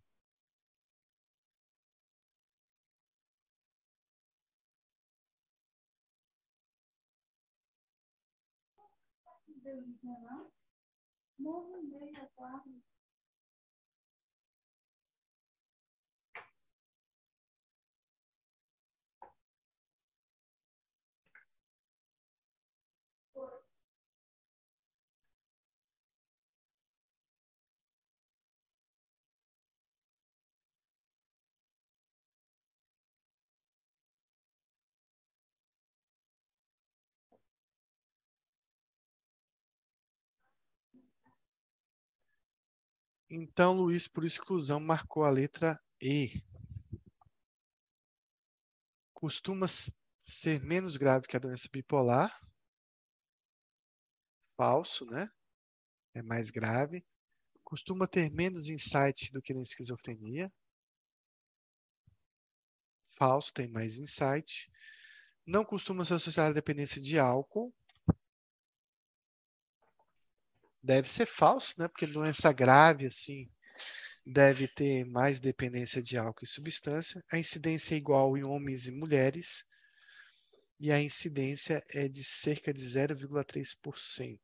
Então, 43.31 43.73
Luiz, 43.73 44.07
por 44.07 44.25
exclusão, 44.25 44.79
marcou 44.79 45.23
a 45.23 45.29
letra 45.29 45.79
E. 46.01 46.41
Costuma 49.13 49.67
ser 50.19 50.59
menos 50.63 50.97
grave 50.97 51.27
que 51.27 51.37
a 51.37 51.39
doença 51.39 51.69
bipolar. 51.71 52.35
Falso, 54.57 55.05
né? 55.05 55.29
É 56.15 56.23
mais 56.23 56.49
grave. 56.49 57.05
Costuma 57.63 58.07
ter 58.07 58.31
menos 58.31 58.67
insight 58.67 59.31
do 59.31 59.43
que 59.43 59.53
na 59.53 59.61
esquizofrenia. 59.61 60.51
Falso, 63.15 63.53
tem 63.53 63.67
mais 63.67 63.99
insight. 63.99 64.71
Não 65.45 65.63
costuma 65.63 66.03
se 66.03 66.15
associar 66.15 66.49
à 66.49 66.53
dependência 66.53 66.99
de 66.99 67.19
álcool. 67.19 67.71
Deve 70.81 71.09
ser 71.09 71.25
falso, 71.25 71.75
né? 71.77 71.87
Porque 71.87 72.05
doença 72.07 72.51
grave, 72.51 73.05
assim, 73.05 73.49
deve 74.25 74.67
ter 74.67 75.05
mais 75.05 75.39
dependência 75.39 76.01
de 76.01 76.17
álcool 76.17 76.45
e 76.45 76.47
substância. 76.47 77.23
A 77.31 77.37
incidência 77.37 77.95
é 77.95 77.97
igual 77.97 78.37
em 78.37 78.43
homens 78.43 78.87
e 78.87 78.91
mulheres. 78.91 79.65
E 80.79 80.91
a 80.91 81.01
incidência 81.01 81.83
é 81.89 82.07
de 82.07 82.23
cerca 82.23 82.73
de 82.73 82.81
0,3%. 82.81 84.39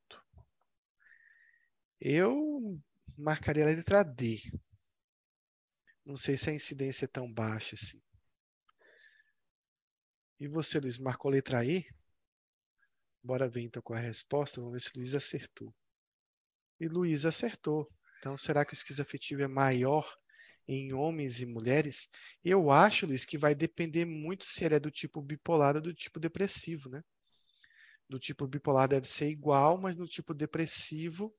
Eu 1.99 2.79
marcaria 3.17 3.63
a 3.63 3.67
letra 3.67 4.03
D. 4.03 4.41
Não 6.05 6.17
sei 6.17 6.37
se 6.37 6.49
a 6.49 6.53
incidência 6.53 7.05
é 7.05 7.07
tão 7.07 7.31
baixa 7.31 7.75
assim. 7.75 8.01
E 10.39 10.47
você, 10.47 10.79
Luiz, 10.79 10.99
marcou 10.99 11.29
a 11.29 11.35
letra 11.35 11.65
E? 11.65 11.87
Bora 13.23 13.47
ver 13.47 13.61
então 13.61 13.81
com 13.81 13.93
a 13.93 13.99
resposta. 13.99 14.59
Vamos 14.59 14.73
ver 14.73 14.81
se 14.81 14.95
o 14.95 14.99
Luiz 14.99 15.13
acertou. 15.13 15.73
E 16.79 16.87
Luiz 16.87 17.25
acertou. 17.25 17.89
Então, 18.19 18.37
será 18.37 18.65
que 18.65 18.73
o 18.73 18.75
esquizoafetivo 18.75 19.43
é 19.43 19.47
maior 19.47 20.11
em 20.67 20.93
homens 20.93 21.39
e 21.41 21.45
mulheres? 21.45 22.07
Eu 22.43 22.71
acho, 22.71 23.05
Luiz, 23.05 23.23
que 23.23 23.37
vai 23.37 23.53
depender 23.53 24.05
muito 24.05 24.45
se 24.45 24.65
ele 24.65 24.75
é 24.75 24.79
do 24.79 24.91
tipo 24.91 25.21
bipolar 25.21 25.75
ou 25.75 25.81
do 25.81 25.93
tipo 25.93 26.19
depressivo, 26.19 26.89
né? 26.89 27.03
Do 28.09 28.19
tipo 28.19 28.47
bipolar 28.47 28.87
deve 28.87 29.07
ser 29.07 29.29
igual, 29.29 29.79
mas 29.79 29.95
no 29.95 30.07
tipo 30.07 30.33
depressivo 30.33 31.33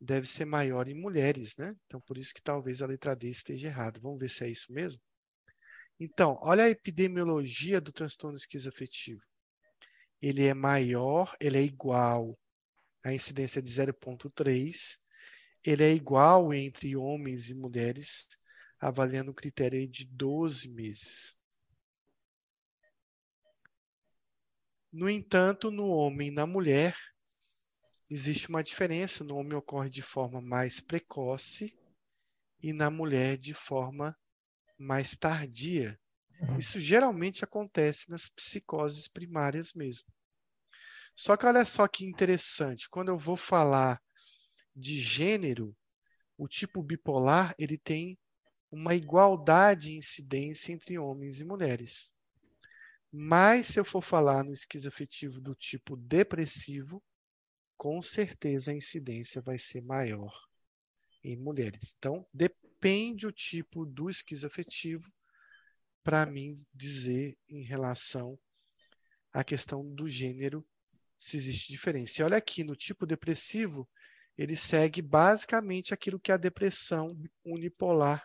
deve 0.00 0.26
ser 0.26 0.44
maior 0.44 0.88
em 0.88 0.94
mulheres, 0.94 1.56
né? 1.56 1.74
Então, 1.86 2.00
por 2.00 2.18
isso 2.18 2.32
que 2.34 2.42
talvez 2.42 2.82
a 2.82 2.86
letra 2.86 3.16
D 3.16 3.30
esteja 3.30 3.68
errada. 3.68 3.98
Vamos 4.00 4.18
ver 4.18 4.30
se 4.30 4.44
é 4.44 4.48
isso 4.48 4.72
mesmo? 4.72 5.00
Então, 5.98 6.38
olha 6.42 6.64
a 6.64 6.70
epidemiologia 6.70 7.80
do 7.80 7.92
transtorno 7.92 8.36
esquizoafetivo. 8.36 9.22
Ele 10.22 10.44
é 10.44 10.54
maior, 10.54 11.36
ele 11.40 11.58
é 11.58 11.62
igual 11.62 12.38
a 13.04 13.12
incidência 13.12 13.60
é 13.60 13.62
de 13.62 13.70
0,3. 13.70 14.98
Ele 15.64 15.84
é 15.84 15.92
igual 15.92 16.52
entre 16.52 16.96
homens 16.96 17.50
e 17.50 17.54
mulheres, 17.54 18.28
avaliando 18.80 19.30
o 19.30 19.34
critério 19.34 19.86
de 19.88 20.04
12 20.04 20.68
meses. 20.68 21.36
No 24.92 25.08
entanto, 25.08 25.70
no 25.70 25.88
homem 25.88 26.28
e 26.28 26.30
na 26.32 26.46
mulher, 26.46 26.96
existe 28.08 28.48
uma 28.48 28.62
diferença. 28.62 29.22
No 29.22 29.36
homem 29.36 29.56
ocorre 29.56 29.90
de 29.90 30.02
forma 30.02 30.40
mais 30.40 30.80
precoce 30.80 31.76
e 32.62 32.72
na 32.72 32.90
mulher 32.90 33.36
de 33.36 33.52
forma 33.52 34.16
mais 34.78 35.14
tardia. 35.14 35.98
Uhum. 36.40 36.58
Isso 36.58 36.80
geralmente 36.80 37.44
acontece 37.44 38.10
nas 38.10 38.28
psicoses 38.28 39.08
primárias 39.08 39.72
mesmo. 39.72 40.08
Só 41.18 41.36
que 41.36 41.44
olha 41.46 41.64
só 41.64 41.88
que 41.88 42.04
interessante, 42.04 42.88
quando 42.88 43.08
eu 43.08 43.18
vou 43.18 43.36
falar 43.36 44.00
de 44.74 45.00
gênero, 45.00 45.76
o 46.36 46.46
tipo 46.46 46.80
bipolar 46.80 47.56
ele 47.58 47.76
tem 47.76 48.16
uma 48.70 48.94
igualdade 48.94 49.88
de 49.88 49.96
incidência 49.96 50.72
entre 50.72 50.96
homens 50.96 51.40
e 51.40 51.44
mulheres. 51.44 52.12
Mas 53.10 53.66
se 53.66 53.80
eu 53.80 53.84
for 53.84 54.00
falar 54.00 54.44
no 54.44 54.52
esquizoafetivo 54.52 55.40
do 55.40 55.56
tipo 55.56 55.96
depressivo, 55.96 57.02
com 57.76 58.00
certeza 58.00 58.70
a 58.70 58.76
incidência 58.76 59.42
vai 59.42 59.58
ser 59.58 59.82
maior 59.82 60.32
em 61.24 61.36
mulheres. 61.36 61.96
Então, 61.98 62.24
depende 62.32 63.26
o 63.26 63.32
tipo 63.32 63.84
do 63.84 64.08
esquizoafetivo 64.08 65.12
para 66.04 66.24
mim 66.24 66.64
dizer 66.72 67.36
em 67.48 67.64
relação 67.64 68.38
à 69.32 69.42
questão 69.42 69.84
do 69.84 70.08
gênero 70.08 70.64
se 71.18 71.36
existe 71.36 71.72
diferença. 71.72 72.20
E 72.20 72.24
olha 72.24 72.36
aqui, 72.36 72.62
no 72.62 72.76
tipo 72.76 73.04
depressivo, 73.06 73.88
ele 74.36 74.56
segue 74.56 75.02
basicamente 75.02 75.92
aquilo 75.92 76.20
que 76.20 76.30
a 76.30 76.36
depressão 76.36 77.20
unipolar 77.44 78.24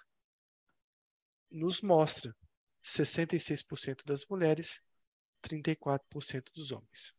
nos 1.49 1.82
mostra. 1.82 2.36
66% 2.84 4.03
das 4.06 4.26
mulheres, 4.26 4.82
34% 5.41 6.52
dos 6.53 6.72
homens. 6.72 7.15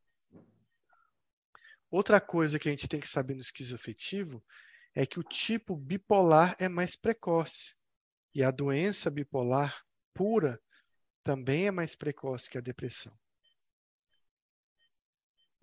Outra 1.91 2.21
coisa 2.21 2.59
que 2.59 2.69
a 2.69 2.73
gente 2.73 2.89
tem 2.89 3.01
que 3.01 3.09
saber 3.09 3.35
no 3.35 3.41
esquizoafetivo 3.41 4.45
é 4.95 5.07
que 5.07 5.19
o 5.19 5.25
tipo 5.25 5.77
bipolar 5.77 6.55
é 6.59 6.69
mais 6.69 6.95
precoce. 6.95 7.75
E 8.35 8.43
a 8.43 8.51
doença 8.51 9.11
bipolar 9.11 9.85
pura 10.13 10.61
também 11.23 11.67
é 11.67 11.71
mais 11.71 11.95
precoce 11.95 12.51
que 12.51 12.59
a 12.59 12.61
depressão. 12.61 13.17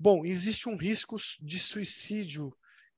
Bom, 0.03 0.25
existe 0.25 0.67
um 0.67 0.75
risco 0.75 1.15
de 1.43 1.59
suicídio 1.59 2.51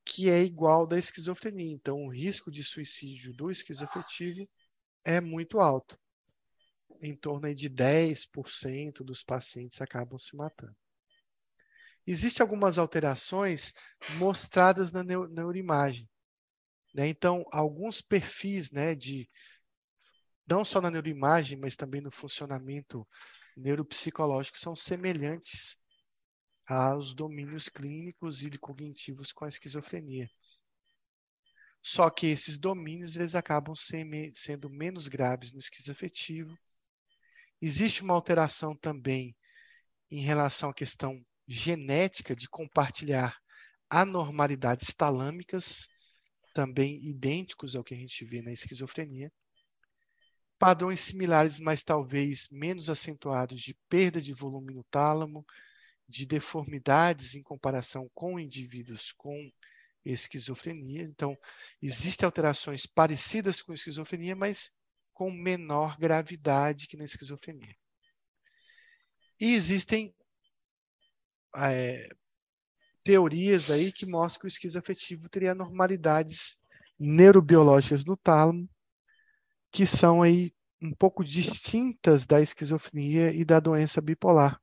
que 0.06 0.30
é 0.30 0.42
igual 0.42 0.88
da 0.88 0.98
esquizofrenia. 0.98 1.70
Então, 1.70 2.06
o 2.06 2.10
risco 2.10 2.50
de 2.50 2.64
suicídio 2.64 3.34
do 3.34 3.52
esquizoafetivo 3.52 4.50
é 5.04 5.20
muito 5.20 5.60
alto. 5.60 6.00
Em 7.02 7.14
torno 7.14 7.54
de 7.54 7.70
10% 7.70 9.04
dos 9.04 9.22
pacientes 9.22 9.82
acabam 9.82 10.18
se 10.18 10.34
matando. 10.34 10.78
Existem 12.08 12.42
algumas 12.42 12.78
alterações 12.78 13.74
mostradas 14.18 14.94
na 14.94 15.04
neuroimagem. 15.04 16.10
Né? 16.96 17.10
Então, 17.10 17.46
alguns 17.52 18.00
perfis 18.00 18.72
né, 18.72 18.96
de 18.96 19.30
não 20.48 20.64
só 20.64 20.80
na 20.80 20.90
neuroimagem, 20.90 21.58
mas 21.60 21.76
também 21.76 22.00
no 22.00 22.12
funcionamento 22.12 23.06
neuropsicológico 23.58 24.58
são 24.58 24.74
semelhantes 24.74 25.83
aos 26.68 27.14
domínios 27.14 27.68
clínicos 27.70 28.42
e 28.42 28.58
cognitivos 28.58 29.32
com 29.32 29.46
a 29.46 29.50
esquizofrenia. 29.50 30.30
só 31.82 32.10
que 32.10 32.28
esses 32.28 32.58
domínios 32.58 33.16
eles 33.16 33.36
acabam 33.36 33.76
sendo 33.76 34.70
menos 34.70 35.10
graves 35.10 35.52
no 35.52 35.60
esquizoafetivo. 35.60 36.58
Existe 37.62 38.04
uma 38.04 38.14
alteração 38.14 38.76
também 38.76 39.36
em 40.10 40.22
relação 40.22 40.70
à 40.70 40.74
questão 40.74 41.22
genética 41.46 42.36
de 42.36 42.48
compartilhar 42.48 43.38
anormalidades 43.90 44.94
talâmicas, 44.94 45.88
também 46.54 47.04
idênticos 47.04 47.76
ao 47.76 47.84
que 47.84 47.94
a 47.94 47.98
gente 47.98 48.24
vê 48.24 48.42
na 48.42 48.52
esquizofrenia. 48.52 49.32
Padrões 50.58 51.02
similares, 51.02 51.60
mas 51.60 51.84
talvez 51.84 52.48
menos 52.50 52.90
acentuados 52.90 53.62
de 53.62 53.76
perda 53.90 54.22
de 54.22 54.34
volume 54.34 54.74
no 54.74 54.84
tálamo, 54.86 55.46
de 56.08 56.26
deformidades 56.26 57.36
em 57.36 57.42
comparação 57.42 58.10
com 58.14 58.40
indivíduos 58.40 59.12
com 59.14 59.52
esquizofrenia. 60.06 61.04
Então, 61.04 61.38
existem 61.82 62.26
alterações 62.26 62.86
parecidas 62.86 63.62
com 63.62 63.74
esquizofrenia, 63.74 64.36
mas 64.36 64.72
com 65.14 65.32
menor 65.32 65.98
gravidade 65.98 66.88
que 66.88 66.98
na 66.98 67.06
esquizofrenia. 67.06 67.76
E 69.40 69.54
existem 69.54 70.14
é, 71.56 72.10
teorias 73.04 73.70
aí 73.70 73.92
que 73.92 74.06
mostram 74.06 74.42
que 74.42 74.48
o 74.48 74.48
esquizoafetivo 74.48 75.30
teria 75.30 75.52
anormalidades 75.52 76.58
neurobiológicas 77.00 78.06
no 78.06 78.16
tálamo, 78.16 78.70
que 79.72 79.86
são 79.86 80.22
aí 80.22 80.54
um 80.82 80.94
pouco 80.94 81.24
distintas 81.24 82.26
da 82.26 82.42
esquizofrenia 82.42 83.34
e 83.34 83.44
da 83.44 83.60
doença 83.60 84.02
bipolar. 84.02 84.63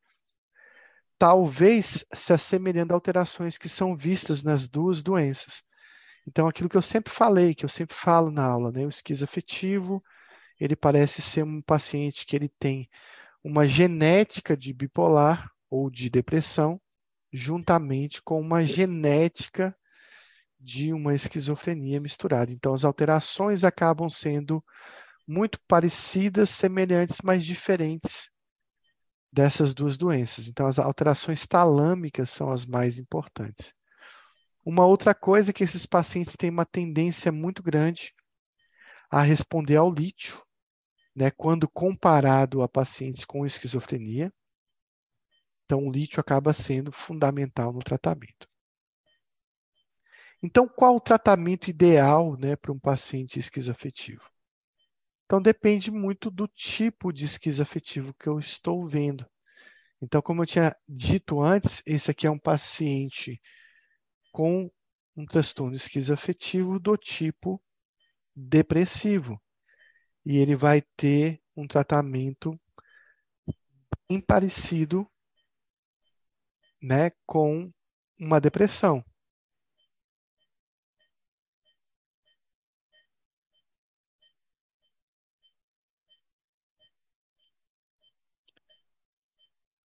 Talvez 1.20 2.02
se 2.14 2.32
assemelhando 2.32 2.94
a 2.94 2.96
alterações 2.96 3.58
que 3.58 3.68
são 3.68 3.94
vistas 3.94 4.42
nas 4.42 4.66
duas 4.66 5.02
doenças. 5.02 5.62
Então, 6.26 6.48
aquilo 6.48 6.66
que 6.66 6.78
eu 6.78 6.80
sempre 6.80 7.12
falei, 7.12 7.54
que 7.54 7.62
eu 7.62 7.68
sempre 7.68 7.94
falo 7.94 8.30
na 8.30 8.42
aula, 8.42 8.72
né? 8.72 8.86
o 8.86 8.88
esquizoafetivo, 8.88 10.02
ele 10.58 10.74
parece 10.74 11.20
ser 11.20 11.42
um 11.42 11.60
paciente 11.60 12.24
que 12.24 12.34
ele 12.34 12.48
tem 12.58 12.88
uma 13.44 13.68
genética 13.68 14.56
de 14.56 14.72
bipolar 14.72 15.50
ou 15.68 15.90
de 15.90 16.08
depressão, 16.08 16.80
juntamente 17.30 18.22
com 18.22 18.40
uma 18.40 18.64
genética 18.64 19.76
de 20.58 20.90
uma 20.90 21.14
esquizofrenia 21.14 22.00
misturada. 22.00 22.50
Então, 22.50 22.72
as 22.72 22.82
alterações 22.82 23.62
acabam 23.62 24.08
sendo 24.08 24.64
muito 25.28 25.60
parecidas, 25.68 26.48
semelhantes, 26.48 27.18
mas 27.22 27.44
diferentes 27.44 28.30
dessas 29.32 29.72
duas 29.72 29.96
doenças. 29.96 30.48
Então, 30.48 30.66
as 30.66 30.78
alterações 30.78 31.46
talâmicas 31.46 32.30
são 32.30 32.50
as 32.50 32.66
mais 32.66 32.98
importantes. 32.98 33.72
Uma 34.64 34.86
outra 34.86 35.14
coisa 35.14 35.50
é 35.50 35.54
que 35.54 35.64
esses 35.64 35.86
pacientes 35.86 36.36
têm 36.36 36.50
uma 36.50 36.66
tendência 36.66 37.32
muito 37.32 37.62
grande 37.62 38.14
a 39.10 39.22
responder 39.22 39.76
ao 39.76 39.92
lítio, 39.92 40.40
né, 41.14 41.30
quando 41.30 41.68
comparado 41.68 42.62
a 42.62 42.68
pacientes 42.68 43.24
com 43.24 43.44
esquizofrenia. 43.44 44.32
Então, 45.64 45.86
o 45.86 45.90
lítio 45.90 46.20
acaba 46.20 46.52
sendo 46.52 46.92
fundamental 46.92 47.72
no 47.72 47.80
tratamento. 47.80 48.48
Então, 50.42 50.66
qual 50.66 50.96
o 50.96 51.00
tratamento 51.00 51.68
ideal 51.68 52.36
né, 52.36 52.56
para 52.56 52.72
um 52.72 52.78
paciente 52.78 53.38
esquizoafetivo? 53.38 54.29
Então, 55.30 55.40
depende 55.40 55.92
muito 55.92 56.28
do 56.28 56.48
tipo 56.48 57.12
de 57.12 57.24
esquizoafetivo 57.24 58.12
que 58.14 58.28
eu 58.28 58.40
estou 58.40 58.84
vendo. 58.88 59.24
Então, 60.02 60.20
como 60.20 60.42
eu 60.42 60.46
tinha 60.46 60.76
dito 60.88 61.40
antes, 61.40 61.80
esse 61.86 62.10
aqui 62.10 62.26
é 62.26 62.30
um 62.32 62.36
paciente 62.36 63.40
com 64.32 64.68
um 65.16 65.24
transtorno 65.24 65.76
esquizoafetivo 65.76 66.80
do 66.80 66.96
tipo 66.96 67.62
depressivo. 68.34 69.40
E 70.26 70.36
ele 70.36 70.56
vai 70.56 70.82
ter 70.96 71.40
um 71.56 71.64
tratamento 71.64 72.60
bem 74.08 74.20
parecido 74.20 75.08
né, 76.82 77.12
com 77.24 77.72
uma 78.18 78.40
depressão. 78.40 79.04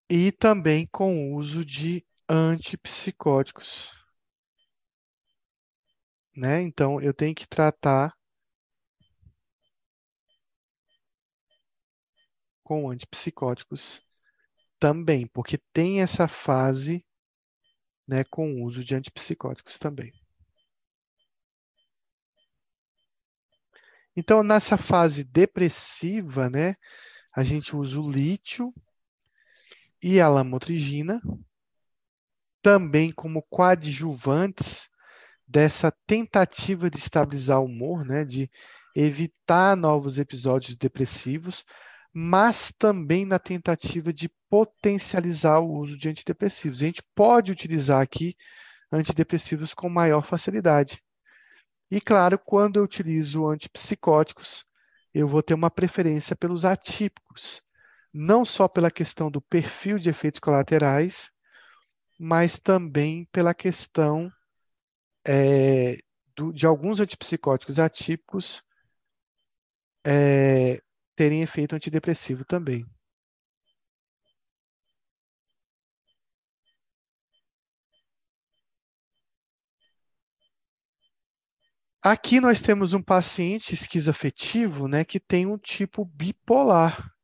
E 0.08 0.30
também 0.30 0.86
com 0.86 1.32
o 1.32 1.36
uso 1.36 1.64
de 1.64 2.06
antipsicóticos. 2.28 3.90
Né? 6.36 6.62
Então, 6.62 7.00
eu 7.00 7.14
tenho 7.14 7.34
que 7.34 7.46
tratar 7.46 8.14
com 12.62 12.90
antipsicóticos 12.90 14.02
também, 14.78 15.26
porque 15.28 15.58
tem 15.72 16.02
essa 16.02 16.28
fase 16.28 17.04
né, 18.06 18.22
com 18.24 18.54
o 18.54 18.64
uso 18.64 18.84
de 18.84 18.94
antipsicóticos 18.94 19.78
também. 19.78 20.12
Então, 24.16 24.42
nessa 24.42 24.78
fase 24.78 25.22
depressiva, 25.24 26.48
né, 26.48 26.76
a 27.34 27.42
gente 27.42 27.76
usa 27.76 28.00
o 28.00 28.10
lítio 28.10 28.72
e 30.08 30.20
a 30.20 30.28
lamotrigina, 30.28 31.20
também 32.62 33.10
como 33.10 33.42
coadjuvantes 33.42 34.88
dessa 35.44 35.90
tentativa 36.06 36.88
de 36.88 36.96
estabilizar 36.96 37.60
o 37.60 37.64
humor, 37.64 38.04
né, 38.04 38.24
de 38.24 38.48
evitar 38.94 39.76
novos 39.76 40.16
episódios 40.16 40.76
depressivos, 40.76 41.64
mas 42.12 42.72
também 42.78 43.26
na 43.26 43.40
tentativa 43.40 44.12
de 44.12 44.30
potencializar 44.48 45.58
o 45.58 45.72
uso 45.72 45.98
de 45.98 46.08
antidepressivos. 46.08 46.80
A 46.80 46.86
gente 46.86 47.02
pode 47.12 47.50
utilizar 47.50 48.00
aqui 48.00 48.36
antidepressivos 48.92 49.74
com 49.74 49.88
maior 49.88 50.22
facilidade. 50.22 51.02
E 51.90 52.00
claro, 52.00 52.38
quando 52.38 52.76
eu 52.76 52.84
utilizo 52.84 53.48
antipsicóticos, 53.48 54.64
eu 55.12 55.26
vou 55.26 55.42
ter 55.42 55.54
uma 55.54 55.68
preferência 55.68 56.36
pelos 56.36 56.64
atípicos, 56.64 57.65
não 58.16 58.44
só 58.44 58.68
pela 58.68 58.90
questão 58.90 59.30
do 59.30 59.40
perfil 59.40 59.98
de 59.98 60.08
efeitos 60.10 60.40
colaterais, 60.40 61.30
mas 62.18 62.58
também 62.58 63.26
pela 63.32 63.54
questão 63.54 64.30
é, 65.26 65.98
do, 66.36 66.52
de 66.52 66.66
alguns 66.66 67.00
antipsicóticos 67.00 67.78
atípicos 67.78 68.62
é, 70.04 70.80
terem 71.16 71.42
efeito 71.42 71.74
antidepressivo 71.74 72.44
também. 72.44 72.86
Aqui 82.02 82.40
nós 82.40 82.62
temos 82.62 82.94
um 82.94 83.02
paciente 83.02 83.74
esquizoafetivo, 83.74 84.88
né, 84.88 85.04
que 85.04 85.20
tem 85.20 85.44
um 85.46 85.58
tipo 85.58 86.06
bipolar. 86.06 87.15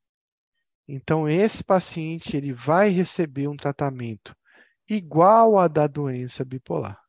Então 0.95 1.27
esse 1.27 1.65
paciente 1.65 2.37
ele 2.37 2.53
vai 2.53 2.91
receber 2.91 3.49
um 3.49 3.57
tratamento 3.57 4.37
igual 4.87 5.59
a 5.59 5.67
da 5.67 5.87
doença 5.87 6.45
bipolar. 6.45 7.01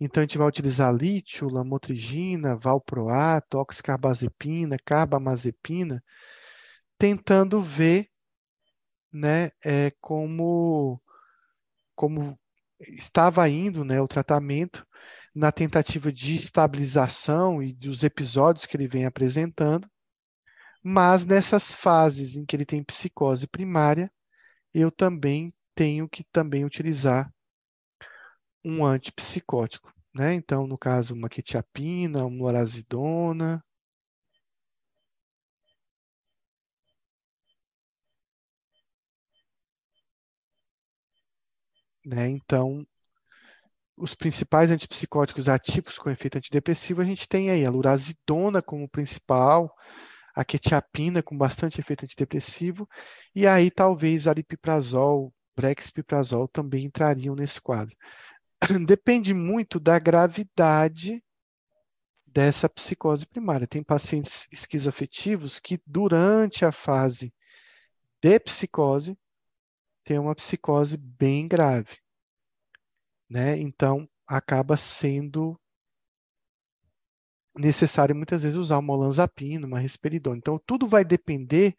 Então, 0.00 0.22
a 0.22 0.24
gente 0.24 0.38
vai 0.38 0.48
utilizar 0.48 0.94
lítio, 0.94 1.50
lamotrigina, 1.50 2.56
valproato, 2.56 3.58
oxcarbazepina, 3.58 4.78
carbamazepina, 4.82 6.02
tentando 6.96 7.60
ver 7.60 8.08
né, 9.12 9.52
é, 9.62 9.90
como, 10.00 10.98
como 11.94 12.40
estava 12.80 13.46
indo 13.46 13.84
né, 13.84 14.00
o 14.00 14.08
tratamento 14.08 14.86
na 15.34 15.52
tentativa 15.52 16.10
de 16.10 16.34
estabilização 16.34 17.62
e 17.62 17.74
dos 17.74 18.02
episódios 18.02 18.64
que 18.64 18.74
ele 18.74 18.88
vem 18.88 19.04
apresentando, 19.04 19.86
mas 20.82 21.24
nessas 21.24 21.74
fases 21.74 22.36
em 22.36 22.44
que 22.44 22.56
ele 22.56 22.66
tem 22.66 22.82
psicose 22.84 23.46
primária, 23.46 24.10
eu 24.74 24.90
também 24.90 25.52
tenho 25.74 26.08
que 26.08 26.24
também 26.32 26.64
utilizar 26.64 27.32
um 28.64 28.84
antipsicótico, 28.84 29.92
né? 30.14 30.32
Então, 30.34 30.66
no 30.66 30.78
caso, 30.78 31.14
uma 31.14 31.28
quetiapina, 31.28 32.24
uma 32.24 32.42
lorazidona. 32.44 33.62
Né? 42.04 42.28
Então, 42.30 42.86
os 43.96 44.14
principais 44.14 44.70
antipsicóticos 44.70 45.48
ativos 45.48 45.98
com 45.98 46.10
efeito 46.10 46.38
antidepressivo, 46.38 47.02
a 47.02 47.04
gente 47.04 47.28
tem 47.28 47.50
aí 47.50 47.64
a 47.66 47.70
lurazidona 47.70 48.62
como 48.62 48.88
principal, 48.88 49.74
a 50.34 50.44
quetiapina 50.44 51.22
com 51.22 51.36
bastante 51.36 51.80
efeito 51.80 52.04
antidepressivo, 52.04 52.88
e 53.34 53.46
aí 53.46 53.70
talvez 53.70 54.26
a 54.26 54.34
brexpiprazol 55.56 56.48
também 56.48 56.84
entrariam 56.84 57.34
nesse 57.34 57.60
quadro. 57.60 57.96
depende 58.86 59.34
muito 59.34 59.78
da 59.78 59.98
gravidade 59.98 61.22
dessa 62.26 62.68
psicose 62.68 63.26
primária. 63.26 63.66
Tem 63.66 63.82
pacientes 63.82 64.46
esquizoafetivos 64.52 65.58
que, 65.58 65.80
durante 65.86 66.64
a 66.64 66.72
fase 66.72 67.32
de 68.22 68.38
psicose, 68.38 69.18
tem 70.04 70.18
uma 70.18 70.34
psicose 70.34 70.96
bem 70.96 71.48
grave. 71.48 71.98
Né? 73.28 73.58
Então, 73.58 74.08
acaba 74.26 74.76
sendo 74.76 75.59
necessário 77.60 78.14
muitas 78.16 78.42
vezes 78.42 78.56
usar 78.56 78.78
uma 78.78 78.94
olanzapina, 78.94 79.66
uma 79.66 79.78
risperidona. 79.78 80.38
Então, 80.38 80.60
tudo 80.66 80.88
vai 80.88 81.04
depender 81.04 81.74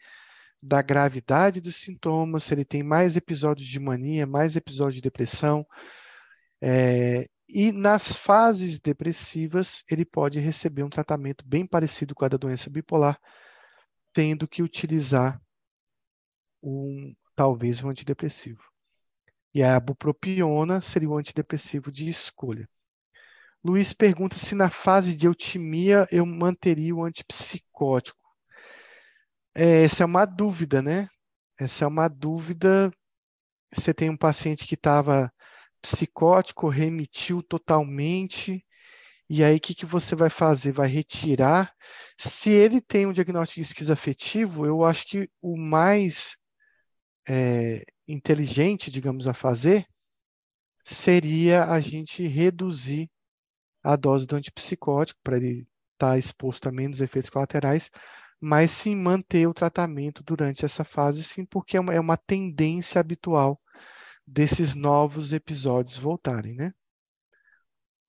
da 0.62 0.82
gravidade 0.82 1.60
dos 1.60 1.78
sintomas, 1.78 2.44
se 2.44 2.54
ele 2.54 2.64
tem 2.64 2.84
mais 2.84 3.16
episódios 3.16 3.68
de 3.68 3.80
mania, 3.80 4.28
mais 4.28 4.56
episódios 4.56 4.96
de 4.96 5.02
depressão. 5.02 5.66
É, 6.62 7.28
e 7.50 7.72
nas 7.72 8.14
fases 8.14 8.80
depressivas, 8.80 9.84
ele 9.90 10.06
pode 10.06 10.40
receber 10.40 10.84
um 10.84 10.90
tratamento 10.90 11.44
bem 11.46 11.66
parecido 11.66 12.14
com 12.14 12.24
a 12.24 12.30
da 12.30 12.38
doença 12.38 12.70
bipolar, 12.70 13.20
tendo 14.14 14.48
que 14.48 14.62
utilizar 14.62 15.42
um, 16.62 17.14
talvez 17.36 17.84
um 17.84 17.90
antidepressivo. 17.90 18.62
E 19.54 19.64
a 19.64 19.80
bupropiona 19.80 20.80
seria 20.80 21.10
o 21.10 21.18
antidepressivo 21.18 21.92
de 21.92 22.08
escolha. 22.08 22.70
Luiz 23.64 23.94
pergunta 23.94 24.38
se 24.38 24.56
na 24.56 24.70
fase 24.70 25.16
de 25.16 25.28
eutimia 25.28 26.08
eu 26.12 26.26
manteria 26.26 26.96
o 26.96 27.04
antipsicótico. 27.04 28.18
É, 29.54 29.84
essa 29.84 30.04
é 30.04 30.06
uma 30.06 30.26
dúvida, 30.26 30.82
né? 30.82 31.08
Essa 31.60 31.86
é 31.86 31.88
uma 31.88 32.08
dúvida. 32.08 32.92
Você 33.72 33.94
tem 33.94 34.10
um 34.10 34.18
paciente 34.18 34.66
que 34.66 34.76
estava 34.76 35.32
psicótico, 35.82 36.70
remitiu 36.70 37.42
totalmente, 37.44 38.64
e 39.34 39.44
aí 39.44 39.56
o 39.58 39.62
que, 39.62 39.74
que 39.74 39.86
você 39.86 40.16
vai 40.16 40.30
fazer? 40.30 40.74
Vai 40.74 40.90
retirar? 40.90 41.74
Se 42.18 42.50
ele 42.50 42.82
tem 42.82 43.06
um 43.06 43.14
diagnóstico 43.14 43.62
esquizoafetivo, 43.62 44.66
eu 44.66 44.84
acho 44.84 45.08
que 45.08 45.30
o 45.42 45.56
mais 45.58 46.36
é, 47.28 47.86
inteligente, 48.08 48.92
digamos, 48.92 49.28
a 49.28 49.34
fazer 49.34 49.86
seria 50.84 51.66
a 51.66 51.80
gente 51.80 52.28
reduzir 52.28 53.10
a 53.84 53.96
dose 53.96 54.26
do 54.28 54.36
antipsicótico 54.36 55.20
para 55.24 55.38
ele 55.38 55.68
estar 55.94 56.12
tá 56.12 56.18
exposto 56.18 56.68
a 56.68 56.72
menos 56.72 57.02
efeitos 57.02 57.30
colaterais, 57.30 57.90
mas 58.40 58.72
sim 58.72 58.96
manter 58.96 59.48
o 59.48 59.54
tratamento 59.54 60.24
durante 60.24 60.66
essa 60.66 60.84
fase, 60.84 61.24
sim, 61.24 61.46
porque 61.46 61.78
é 61.78 61.80
uma, 61.80 61.94
é 61.94 62.00
uma 62.00 62.18
tendência 62.18 63.00
habitual 63.00 63.62
desses 64.26 64.74
novos 64.74 65.34
episódios 65.34 65.98
voltarem, 65.98 66.56
né? 66.56 66.74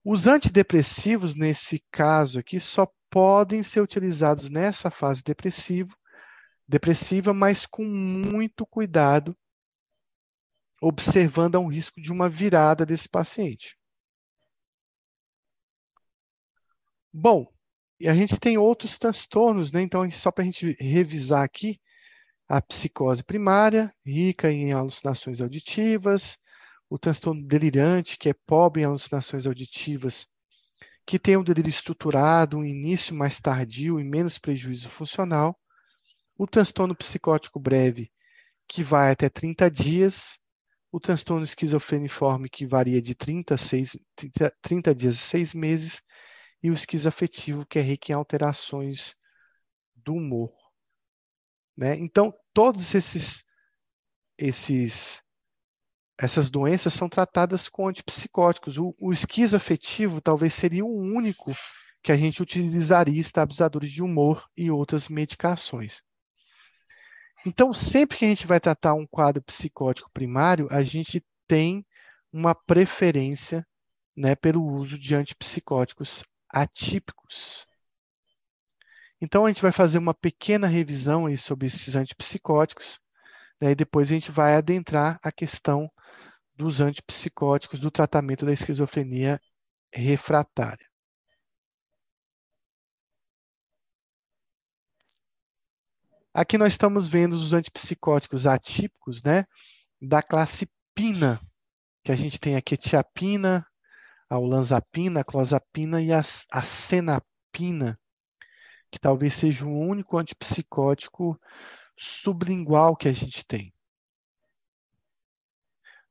Os 0.03 0.27
antidepressivos, 0.27 1.35
nesse 1.35 1.83
caso 1.91 2.39
aqui, 2.39 2.59
só 2.59 2.91
podem 3.09 3.63
ser 3.63 3.79
utilizados 3.79 4.49
nessa 4.49 4.89
fase 4.91 5.23
depressivo, 5.23 5.95
depressiva, 6.67 7.33
mas 7.33 7.65
com 7.65 7.85
muito 7.85 8.65
cuidado, 8.65 9.37
observando 10.81 11.55
o 11.55 11.67
risco 11.67 12.01
de 12.01 12.11
uma 12.11 12.27
virada 12.27 12.85
desse 12.85 13.07
paciente. 13.07 13.77
Bom, 17.13 17.47
e 17.99 18.09
a 18.09 18.15
gente 18.15 18.39
tem 18.39 18.57
outros 18.57 18.97
transtornos, 18.97 19.71
né? 19.71 19.81
Então, 19.81 20.09
só 20.11 20.31
para 20.31 20.43
a 20.43 20.45
gente 20.45 20.75
revisar 20.79 21.43
aqui, 21.43 21.79
a 22.49 22.61
psicose 22.61 23.23
primária, 23.23 23.93
rica 24.05 24.51
em 24.51 24.73
alucinações 24.73 25.39
auditivas, 25.39 26.37
o 26.89 26.97
transtorno 26.99 27.45
delirante, 27.45 28.17
que 28.17 28.29
é 28.29 28.33
pobre 28.45 28.81
em 28.81 28.85
alucinações 28.85 29.47
auditivas, 29.47 30.27
que 31.05 31.19
tem 31.19 31.37
um 31.37 31.43
delírio 31.43 31.69
estruturado, 31.69 32.57
um 32.57 32.65
início 32.65 33.15
mais 33.15 33.39
tardio 33.39 33.99
e 33.99 34.03
menos 34.03 34.37
prejuízo 34.37 34.89
funcional, 34.89 35.57
o 36.37 36.47
transtorno 36.47 36.95
psicótico 36.95 37.59
breve, 37.59 38.11
que 38.67 38.83
vai 38.83 39.11
até 39.11 39.29
30 39.29 39.69
dias, 39.69 40.39
o 40.91 40.99
transtorno 40.99 41.43
esquizofreniforme, 41.43 42.49
que 42.49 42.65
varia 42.65 43.01
de 43.01 43.15
30, 43.15 43.57
6, 43.57 43.97
30, 44.15 44.53
30 44.61 44.95
dias 44.95 45.15
a 45.15 45.21
6 45.21 45.53
meses, 45.53 46.01
e 46.63 46.71
o 46.71 46.73
esquizoafetivo, 46.73 47.65
que 47.65 47.77
é 47.77 47.81
rico 47.81 48.09
em 48.09 48.15
alterações 48.15 49.13
do 49.93 50.13
humor. 50.13 50.53
Né? 51.75 51.97
Então, 51.97 52.33
todos 52.53 52.95
esses, 52.95 53.43
esses 54.37 55.21
essas 56.17 56.49
doenças 56.49 56.93
são 56.93 57.09
tratadas 57.09 57.67
com 57.67 57.87
antipsicóticos. 57.87 58.77
O, 58.77 58.95
o 58.97 59.11
esquizoafetivo 59.11 60.21
talvez 60.21 60.53
seria 60.53 60.85
o 60.85 60.95
único 60.95 61.51
que 62.01 62.11
a 62.11 62.15
gente 62.15 62.41
utilizaria 62.41 63.19
estabilizadores 63.19 63.91
de 63.91 64.01
humor 64.01 64.47
e 64.55 64.71
outras 64.71 65.09
medicações. 65.09 66.01
Então, 67.45 67.73
sempre 67.73 68.17
que 68.17 68.25
a 68.25 68.27
gente 68.27 68.47
vai 68.47 68.59
tratar 68.59 68.93
um 68.93 69.05
quadro 69.05 69.41
psicótico 69.41 70.09
primário, 70.13 70.67
a 70.71 70.81
gente 70.81 71.25
tem 71.45 71.85
uma 72.31 72.55
preferência 72.55 73.67
né, 74.15 74.35
pelo 74.35 74.63
uso 74.63 74.97
de 74.97 75.13
antipsicóticos 75.15 76.23
atípicos. 76.53 77.65
Então, 79.19 79.45
a 79.45 79.47
gente 79.47 79.61
vai 79.61 79.71
fazer 79.71 79.97
uma 79.97 80.13
pequena 80.13 80.67
revisão 80.67 81.25
aí 81.25 81.37
sobre 81.37 81.67
esses 81.67 81.95
antipsicóticos, 81.95 82.99
né, 83.59 83.71
e 83.71 83.75
depois 83.75 84.09
a 84.09 84.13
gente 84.13 84.31
vai 84.31 84.55
adentrar 84.55 85.19
a 85.23 85.31
questão 85.31 85.89
dos 86.55 86.81
antipsicóticos 86.81 87.79
do 87.79 87.89
tratamento 87.89 88.45
da 88.45 88.53
esquizofrenia 88.53 89.39
refratária. 89.93 90.85
Aqui 96.33 96.57
nós 96.57 96.73
estamos 96.73 97.07
vendo 97.07 97.33
os 97.33 97.53
antipsicóticos 97.53 98.47
atípicos, 98.47 99.21
né, 99.23 99.45
da 100.01 100.21
classe 100.21 100.67
pina, 100.93 101.39
que 102.03 102.11
a 102.11 102.15
gente 102.15 102.39
tem 102.39 102.55
aqui 102.55 102.75
tiapina, 102.75 103.65
a 104.33 104.39
olanzapina, 104.39 105.19
a 105.19 105.23
clozapina 105.23 106.01
e 106.01 106.11
a, 106.11 106.21
a 106.51 106.63
senapina, 106.63 107.99
que 108.89 108.97
talvez 108.97 109.35
seja 109.35 109.63
o 109.63 109.79
único 109.79 110.17
antipsicótico 110.17 111.39
sublingual 111.95 112.95
que 112.95 113.07
a 113.07 113.13
gente 113.13 113.45
tem. 113.45 113.71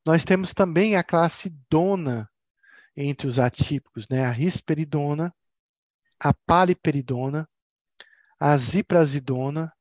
Nós 0.06 0.24
temos 0.24 0.54
também 0.54 0.94
a 0.94 1.02
classe 1.02 1.50
dona 1.68 2.30
entre 2.96 3.26
os 3.26 3.40
atípicos, 3.40 4.06
né? 4.08 4.24
a 4.24 4.30
risperidona, 4.30 5.34
a 6.20 6.32
paliperidona, 6.32 7.48
a 8.38 8.56
ziprazidona, 8.56 9.72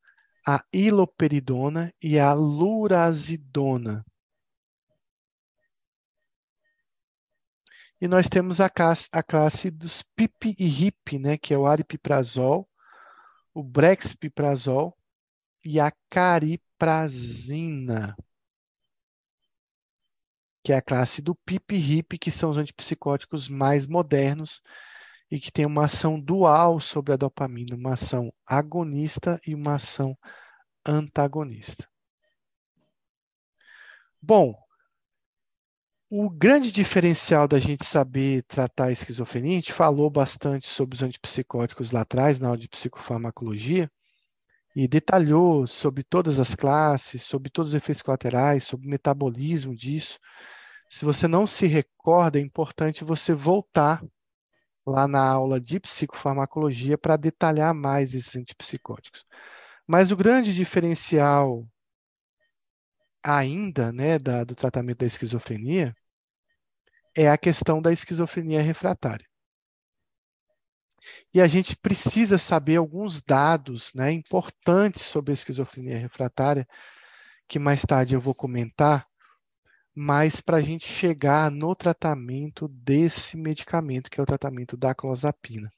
a 0.48 0.66
iloperidona 0.74 1.94
e 2.02 2.18
a 2.18 2.34
lurazidona. 2.34 4.04
E 8.02 8.08
nós 8.08 8.28
temos 8.28 8.60
a 8.60 8.68
classe, 8.68 9.08
a 9.12 9.22
classe 9.22 9.70
dos 9.70 10.02
PIP 10.02 10.56
e 10.58 10.66
RIP, 10.66 11.20
né, 11.20 11.38
que 11.38 11.54
é 11.54 11.58
o 11.58 11.68
aripiprazol, 11.68 12.68
o 13.54 13.62
brexpiprazol 13.62 14.98
e 15.64 15.80
a 15.80 15.92
cariprazina, 16.10 18.18
que 20.64 20.74
é 20.74 20.78
a 20.78 20.82
classe 20.82 21.22
do 21.22 21.36
PIP 21.36 21.76
e 21.76 21.78
RIP, 21.78 22.18
que 22.18 22.32
são 22.32 22.50
os 22.50 22.58
antipsicóticos 22.58 23.48
mais 23.48 23.86
modernos 23.86 24.64
e 25.30 25.40
que 25.40 25.52
tem 25.52 25.68
uma 25.68 25.86
ação 25.86 26.20
dual 26.20 26.80
sobre 26.80 27.14
a 27.14 27.18
dopamina, 27.18 27.76
uma 27.76 27.94
ação 27.94 28.34
agonista 28.48 29.40
e 29.46 29.54
uma 29.54 29.76
ação 29.76 30.18
antagonista. 30.84 31.88
Bom, 34.20 34.56
o 36.14 36.30
grande 36.30 36.74
diferencial 36.74 37.48
da 37.48 37.58
gente 37.58 37.86
saber 37.86 38.44
tratar 38.44 38.88
a 38.88 38.92
esquizofrenia, 38.92 39.52
a 39.52 39.56
gente 39.56 39.72
falou 39.72 40.10
bastante 40.10 40.68
sobre 40.68 40.94
os 40.94 41.02
antipsicóticos 41.02 41.90
lá 41.92 42.02
atrás, 42.02 42.38
na 42.38 42.50
aula 42.50 42.58
de 42.58 42.68
psicofarmacologia, 42.68 43.90
e 44.76 44.90
detalhou 44.90 45.66
sobre 45.66 46.04
todas 46.04 46.38
as 46.38 46.54
classes, 46.54 47.24
sobre 47.24 47.50
todos 47.50 47.70
os 47.72 47.76
efeitos 47.76 48.02
colaterais, 48.02 48.66
sobre 48.66 48.88
o 48.88 48.90
metabolismo 48.90 49.74
disso. 49.74 50.20
Se 50.90 51.06
você 51.06 51.30
não 51.30 51.48
se 51.48 51.66
recorda, 51.66 52.38
é 52.38 52.42
importante 52.42 53.06
você 53.06 53.34
voltar 53.34 54.04
lá 54.86 55.08
na 55.08 55.26
aula 55.26 55.62
de 55.62 55.80
psicofarmacologia 55.80 56.98
para 56.98 57.16
detalhar 57.16 57.74
mais 57.74 58.14
esses 58.14 58.36
antipsicóticos. 58.36 59.26
Mas 59.88 60.12
o 60.12 60.18
grande 60.18 60.54
diferencial 60.54 61.66
ainda 63.24 63.94
né, 63.94 64.20
da, 64.20 64.44
do 64.44 64.56
tratamento 64.56 65.00
da 65.00 65.06
esquizofrenia 65.06 65.96
é 67.16 67.30
a 67.30 67.38
questão 67.38 67.82
da 67.82 67.92
esquizofrenia 67.92 68.62
refratária. 68.62 69.26
E 71.34 71.42
a 71.42 71.48
gente 71.48 71.76
precisa 71.76 72.38
saber 72.38 72.76
alguns 72.78 73.22
dados 73.22 73.92
né, 73.94 74.12
importantes 74.12 75.04
sobre 75.04 75.32
a 75.32 75.34
esquizofrenia 75.34 75.98
refratária, 75.98 76.68
que 77.48 77.60
mais 77.60 77.82
tarde 77.84 78.16
eu 78.16 78.22
vou 78.22 78.36
comentar, 78.36 79.08
mas 79.94 80.40
para 80.40 80.58
a 80.58 80.62
gente 80.62 80.88
chegar 80.88 81.52
no 81.52 81.76
tratamento 81.76 82.68
desse 82.68 83.36
medicamento, 83.36 84.10
que 84.10 84.20
é 84.20 84.24
o 84.24 84.26
tratamento 84.26 84.78
da 84.78 84.96
clozapina. 84.96 85.72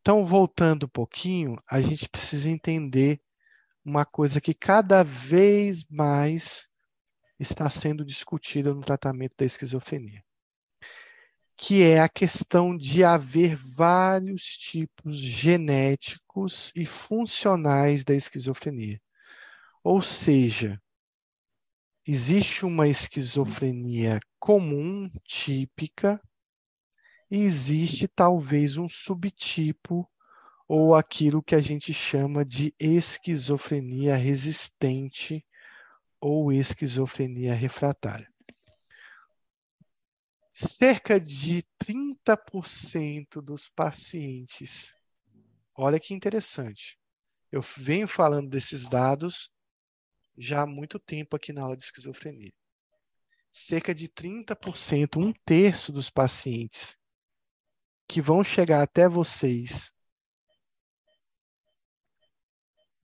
Então, 0.00 0.26
voltando 0.26 0.84
um 0.84 0.88
pouquinho, 0.88 1.56
a 1.66 1.80
gente 1.80 2.08
precisa 2.08 2.50
entender 2.50 3.20
uma 3.82 4.04
coisa 4.04 4.40
que 4.40 4.52
cada 4.52 5.02
vez 5.02 5.84
mais 5.88 6.68
está 7.38 7.68
sendo 7.68 8.04
discutida 8.04 8.72
no 8.72 8.80
tratamento 8.80 9.34
da 9.36 9.44
esquizofrenia, 9.44 10.22
que 11.56 11.82
é 11.82 12.00
a 12.00 12.08
questão 12.08 12.76
de 12.76 13.02
haver 13.02 13.56
vários 13.56 14.42
tipos 14.42 15.16
genéticos 15.16 16.72
e 16.74 16.86
funcionais 16.86 18.04
da 18.04 18.14
esquizofrenia. 18.14 19.00
Ou 19.82 20.00
seja, 20.00 20.80
existe 22.06 22.64
uma 22.64 22.88
esquizofrenia 22.88 24.20
comum, 24.38 25.10
típica, 25.24 26.20
e 27.30 27.38
existe 27.38 28.06
talvez 28.06 28.76
um 28.76 28.88
subtipo 28.88 30.08
ou 30.68 30.94
aquilo 30.94 31.42
que 31.42 31.54
a 31.54 31.60
gente 31.60 31.92
chama 31.92 32.44
de 32.44 32.74
esquizofrenia 32.78 34.16
resistente 34.16 35.44
ou 36.26 36.50
esquizofrenia 36.50 37.52
refratária. 37.52 38.32
Cerca 40.54 41.20
de 41.20 41.62
30% 41.78 43.42
dos 43.42 43.68
pacientes, 43.68 44.96
olha 45.74 46.00
que 46.00 46.14
interessante, 46.14 46.98
eu 47.52 47.60
venho 47.60 48.08
falando 48.08 48.48
desses 48.48 48.86
dados 48.86 49.52
já 50.34 50.62
há 50.62 50.66
muito 50.66 50.98
tempo 50.98 51.36
aqui 51.36 51.52
na 51.52 51.60
aula 51.60 51.76
de 51.76 51.82
esquizofrenia. 51.82 52.54
Cerca 53.52 53.94
de 53.94 54.08
30%, 54.08 55.18
um 55.18 55.30
terço 55.44 55.92
dos 55.92 56.08
pacientes 56.08 56.98
que 58.08 58.22
vão 58.22 58.42
chegar 58.42 58.82
até 58.82 59.10
vocês 59.10 59.92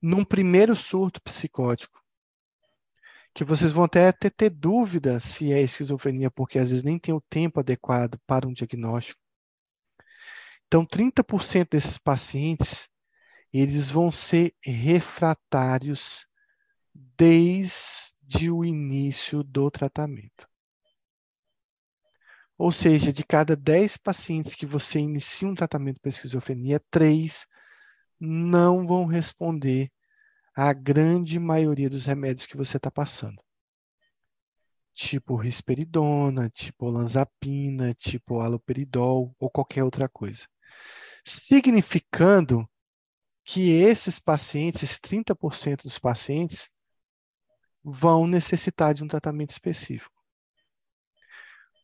num 0.01 0.25
primeiro 0.25 0.75
surto 0.75 1.21
psicótico, 1.21 2.00
que 3.33 3.43
vocês 3.43 3.71
vão 3.71 3.83
até 3.83 4.11
ter, 4.11 4.29
ter 4.31 4.49
dúvida 4.49 5.19
se 5.19 5.51
é 5.51 5.61
esquizofrenia, 5.61 6.29
porque 6.29 6.59
às 6.59 6.69
vezes 6.69 6.83
nem 6.83 6.99
tem 6.99 7.13
o 7.13 7.21
tempo 7.21 7.59
adequado 7.59 8.19
para 8.25 8.47
um 8.47 8.53
diagnóstico. 8.53 9.19
Então, 10.67 10.85
30% 10.85 11.69
desses 11.71 11.97
pacientes, 11.97 12.89
eles 13.51 13.89
vão 13.89 14.11
ser 14.11 14.53
refratários 14.63 16.25
desde 16.93 18.49
o 18.49 18.63
início 18.63 19.43
do 19.43 19.69
tratamento. 19.69 20.47
Ou 22.57 22.71
seja, 22.71 23.11
de 23.11 23.23
cada 23.23 23.55
10 23.55 23.97
pacientes 23.97 24.53
que 24.53 24.65
você 24.65 24.99
inicia 24.99 25.47
um 25.47 25.55
tratamento 25.55 25.99
para 25.99 26.09
esquizofrenia, 26.09 26.79
3 26.91 27.45
não 28.19 28.85
vão 28.85 29.05
responder 29.05 29.91
à 30.55 30.73
grande 30.73 31.39
maioria 31.39 31.89
dos 31.89 32.05
remédios 32.05 32.45
que 32.45 32.57
você 32.57 32.77
está 32.77 32.91
passando. 32.91 33.41
Tipo 34.93 35.35
risperidona, 35.35 36.49
tipo 36.49 36.85
olanzapina, 36.85 37.93
tipo 37.93 38.41
haloperidol 38.41 39.33
ou 39.39 39.49
qualquer 39.49 39.83
outra 39.83 40.09
coisa. 40.09 40.45
Significando 41.25 42.69
que 43.43 43.71
esses 43.71 44.19
pacientes, 44.19 44.83
esses 44.83 44.99
30% 44.99 45.83
dos 45.83 45.97
pacientes, 45.97 46.69
vão 47.83 48.27
necessitar 48.27 48.93
de 48.93 49.03
um 49.03 49.07
tratamento 49.07 49.51
específico. 49.51 50.21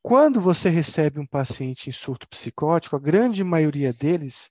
Quando 0.02 0.40
você 0.40 0.70
recebe 0.70 1.20
um 1.20 1.26
paciente 1.26 1.90
em 1.90 1.94
surto 1.94 2.28
psicótico, 2.30 2.96
a 2.96 3.00
grande 3.00 3.44
maioria 3.44 3.92
deles 3.92 4.50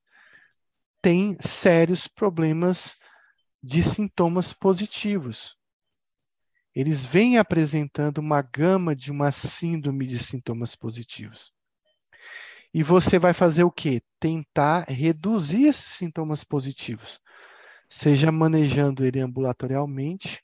tem 1.00 1.36
sérios 1.40 2.08
problemas 2.08 2.96
de 3.62 3.82
sintomas 3.82 4.52
positivos. 4.52 5.56
Eles 6.74 7.06
vêm 7.06 7.38
apresentando 7.38 8.18
uma 8.18 8.42
gama 8.42 8.94
de 8.94 9.10
uma 9.10 9.32
síndrome 9.32 10.06
de 10.06 10.18
sintomas 10.18 10.76
positivos. 10.76 11.52
E 12.72 12.82
você 12.82 13.18
vai 13.18 13.32
fazer 13.32 13.64
o 13.64 13.70
quê? 13.70 14.02
Tentar 14.20 14.84
reduzir 14.88 15.66
esses 15.66 15.92
sintomas 15.92 16.44
positivos, 16.44 17.18
seja 17.88 18.30
manejando 18.30 19.04
ele 19.04 19.20
ambulatorialmente, 19.20 20.42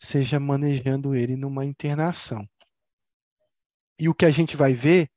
seja 0.00 0.40
manejando 0.40 1.14
ele 1.14 1.36
numa 1.36 1.64
internação. 1.64 2.44
E 3.96 4.08
o 4.08 4.14
que 4.14 4.24
a 4.24 4.30
gente 4.30 4.56
vai 4.56 4.74
ver 4.74 5.08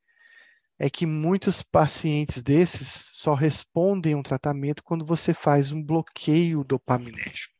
é 0.77 0.89
que 0.89 1.05
muitos 1.05 1.61
pacientes 1.63 2.41
desses 2.41 3.09
só 3.13 3.33
respondem 3.33 4.13
a 4.13 4.17
um 4.17 4.23
tratamento 4.23 4.83
quando 4.83 5.05
você 5.05 5.33
faz 5.33 5.71
um 5.71 5.81
bloqueio 5.81 6.63
dopaminérgico. 6.63 7.53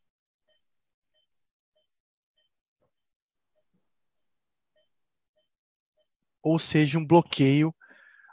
Ou 6.42 6.60
seja, 6.60 7.00
um 7.00 7.06
bloqueio 7.06 7.74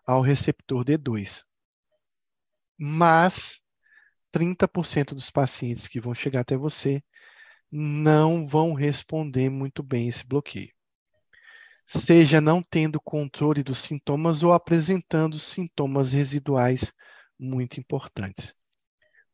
ao 0.06 0.20
receptor 0.20 0.84
D2. 0.84 1.44
Mas 2.76 3.60
30% 4.32 5.14
dos 5.14 5.30
pacientes 5.30 5.86
que 5.86 6.00
vão 6.00 6.14
chegar 6.14 6.40
até 6.40 6.56
você 6.56 7.02
não 7.70 8.46
vão 8.46 8.74
responder 8.74 9.48
muito 9.48 9.82
bem 9.82 10.09
esse 10.09 10.26
bloqueio 10.26 10.74
seja 11.86 12.40
não 12.40 12.62
tendo 12.62 13.00
controle 13.00 13.62
dos 13.62 13.80
sintomas 13.80 14.42
ou 14.42 14.52
apresentando 14.52 15.38
sintomas 15.38 16.12
residuais 16.12 16.92
muito 17.38 17.78
importantes. 17.78 18.54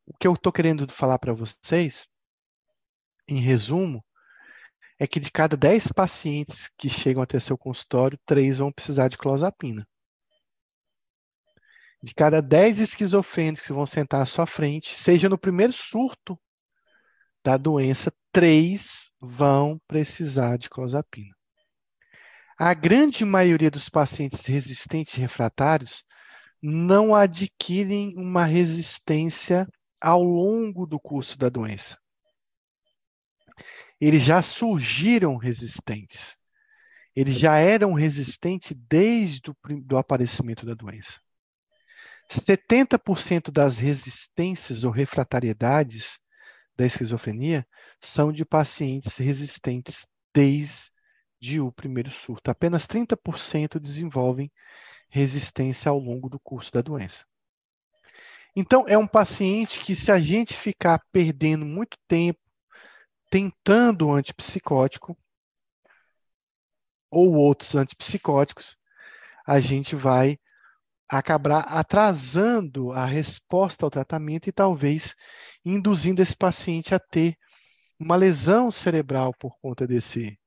O 0.06 0.16
que 0.16 0.26
eu 0.26 0.32
estou 0.32 0.52
querendo 0.52 0.90
falar 0.92 1.18
para 1.18 1.32
vocês, 1.32 2.06
em 3.28 3.40
resumo, 3.40 4.04
é 4.98 5.06
que 5.06 5.20
de 5.20 5.30
cada 5.30 5.56
10 5.56 5.92
pacientes 5.92 6.68
que 6.76 6.88
chegam 6.88 7.22
até 7.22 7.38
seu 7.38 7.56
consultório, 7.56 8.18
3 8.26 8.58
vão 8.58 8.72
precisar 8.72 9.08
de 9.08 9.16
clozapina. 9.16 9.86
De 12.02 12.14
cada 12.14 12.40
10 12.40 12.80
esquizofrênicos 12.80 13.66
que 13.66 13.72
vão 13.72 13.86
sentar 13.86 14.22
à 14.22 14.26
sua 14.26 14.46
frente, 14.46 14.98
seja 14.98 15.28
no 15.28 15.38
primeiro 15.38 15.72
surto 15.72 16.38
da 17.44 17.56
doença, 17.56 18.12
3 18.32 19.12
vão 19.20 19.80
precisar 19.86 20.56
de 20.56 20.68
clozapina. 20.68 21.37
A 22.60 22.74
grande 22.74 23.24
maioria 23.24 23.70
dos 23.70 23.88
pacientes 23.88 24.44
resistentes 24.44 25.14
e 25.14 25.20
refratários 25.20 26.02
não 26.60 27.14
adquirem 27.14 28.12
uma 28.16 28.44
resistência 28.44 29.64
ao 30.00 30.24
longo 30.24 30.84
do 30.84 30.98
curso 30.98 31.38
da 31.38 31.48
doença. 31.48 31.96
Eles 34.00 34.24
já 34.24 34.42
surgiram 34.42 35.36
resistentes. 35.36 36.36
Eles 37.14 37.38
já 37.38 37.58
eram 37.58 37.92
resistentes 37.92 38.74
desde 38.88 39.52
o 39.92 39.96
aparecimento 39.96 40.66
da 40.66 40.74
doença. 40.74 41.20
70% 42.28 43.52
das 43.52 43.78
resistências 43.78 44.82
ou 44.82 44.90
refratariedades 44.90 46.18
da 46.76 46.84
esquizofrenia 46.84 47.64
são 48.00 48.32
de 48.32 48.44
pacientes 48.44 49.16
resistentes 49.16 50.04
desde 50.34 50.97
de 51.40 51.60
o 51.60 51.72
primeiro 51.72 52.10
surto. 52.10 52.50
Apenas 52.50 52.86
30% 52.86 53.78
desenvolvem 53.80 54.50
resistência 55.08 55.90
ao 55.90 55.98
longo 55.98 56.28
do 56.28 56.38
curso 56.38 56.72
da 56.72 56.82
doença. 56.82 57.24
Então, 58.54 58.84
é 58.88 58.98
um 58.98 59.06
paciente 59.06 59.80
que, 59.80 59.94
se 59.94 60.10
a 60.10 60.18
gente 60.18 60.54
ficar 60.54 61.00
perdendo 61.12 61.64
muito 61.64 61.96
tempo 62.08 62.40
tentando 63.30 64.08
o 64.08 64.12
antipsicótico 64.14 65.16
ou 67.10 67.34
outros 67.34 67.74
antipsicóticos, 67.74 68.76
a 69.46 69.60
gente 69.60 69.94
vai 69.94 70.38
acabar 71.08 71.60
atrasando 71.60 72.92
a 72.92 73.06
resposta 73.06 73.86
ao 73.86 73.90
tratamento 73.90 74.48
e 74.48 74.52
talvez 74.52 75.14
induzindo 75.64 76.20
esse 76.20 76.36
paciente 76.36 76.94
a 76.94 76.98
ter 76.98 77.36
uma 77.98 78.14
lesão 78.14 78.70
cerebral 78.70 79.34
por 79.34 79.58
conta 79.60 79.86
desse, 79.86 80.37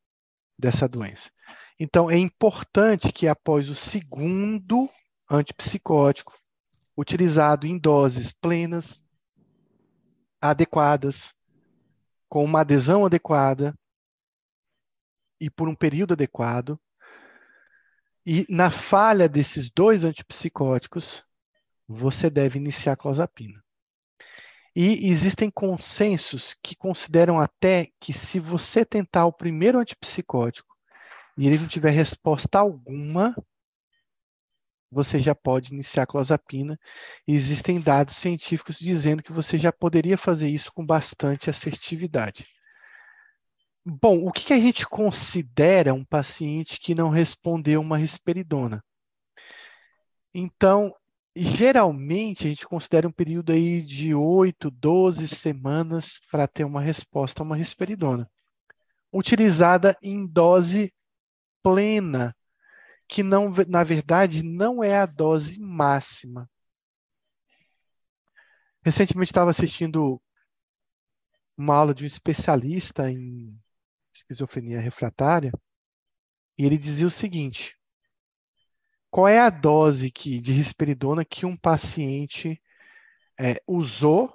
dessa 0.62 0.88
doença. 0.88 1.32
Então, 1.80 2.10
é 2.10 2.18
importante 2.18 3.12
que 3.12 3.28
após 3.28 3.68
o 3.68 3.76
segundo 3.76 4.88
antipsicótico, 5.30 6.38
utilizado 6.96 7.66
em 7.66 7.78
doses 7.78 8.32
plenas, 8.32 9.02
adequadas, 10.40 11.34
com 12.30 12.46
uma 12.46 12.62
adesão 12.62 13.06
adequada 13.06 13.76
e 15.40 15.50
por 15.50 15.68
um 15.68 15.76
período 15.76 16.14
adequado, 16.14 16.80
e 18.24 18.46
na 18.48 18.70
falha 18.70 19.28
desses 19.28 19.70
dois 19.72 20.04
antipsicóticos, 20.04 21.26
você 21.88 22.30
deve 22.30 22.60
iniciar 22.60 22.94
a 22.94 22.98
clozapina. 22.98 23.62
E 24.76 25.10
existem 25.10 25.52
consensos 25.52 26.56
que 26.64 26.76
consideram 26.76 27.40
até 27.40 27.90
que 28.00 28.14
se 28.14 28.40
você 28.40 28.86
tentar 28.86 29.26
o 29.26 29.34
primeiro 29.34 29.80
antipsicótico 29.80 30.74
e 31.38 31.48
ele 31.48 31.60
não 31.60 31.68
tiver 31.68 31.92
resposta 31.92 32.60
alguma, 32.60 33.36
você 34.90 35.20
já 35.20 35.34
pode 35.34 35.74
iniciar 35.74 36.04
a 36.04 36.08
clozapina. 36.08 36.80
Existem 37.28 37.80
dados 37.80 38.18
científicos 38.18 38.78
dizendo 38.78 39.24
que 39.24 39.32
você 39.32 39.58
já 39.58 39.72
poderia 39.72 40.18
fazer 40.18 40.50
isso 40.50 40.72
com 40.74 40.86
bastante 40.86 41.50
assertividade. 41.50 42.46
Bom, 43.84 44.26
o 44.26 44.32
que 44.32 44.54
a 44.54 44.60
gente 44.60 44.86
considera 44.86 45.94
um 45.94 46.06
paciente 46.06 46.80
que 46.80 46.94
não 46.94 47.10
respondeu 47.10 47.82
uma 47.82 47.98
risperidona? 47.98 48.84
Então, 50.34 50.94
geralmente 51.36 52.46
a 52.46 52.50
gente 52.50 52.68
considera 52.68 53.08
um 53.08 53.12
período 53.12 53.52
aí 53.52 53.82
de 53.82 54.14
8, 54.14 54.70
12 54.70 55.28
semanas 55.28 56.20
para 56.30 56.48
ter 56.48 56.66
uma 56.66 56.82
resposta 56.82 57.42
a 57.42 57.46
uma 57.46 57.56
risperidona, 57.56 58.30
utilizada 59.12 59.98
em 60.02 60.26
dose 60.26 60.94
plena, 61.64 62.36
que 63.08 63.24
não, 63.24 63.52
na 63.68 63.84
verdade 63.84 64.44
não 64.44 64.84
é 64.84 64.98
a 64.98 65.06
dose 65.06 65.60
máxima. 65.60 66.50
Recentemente 68.84 69.32
estava 69.32 69.52
assistindo 69.52 70.22
uma 71.56 71.76
aula 71.76 71.94
de 71.94 72.04
um 72.04 72.08
especialista 72.08 73.12
em 73.12 73.56
esquizofrenia 74.14 74.82
refratária, 74.82 75.52
e 76.58 76.66
ele 76.66 76.78
dizia 76.78 77.08
o 77.08 77.12
seguinte: 77.12 77.78
qual 79.12 79.28
é 79.28 79.40
a 79.40 79.50
dose 79.50 80.10
que, 80.10 80.40
de 80.40 80.54
risperidona 80.54 81.26
que 81.26 81.46
um 81.46 81.58
paciente 81.58 82.62
é, 83.40 83.62
usou 83.68 84.34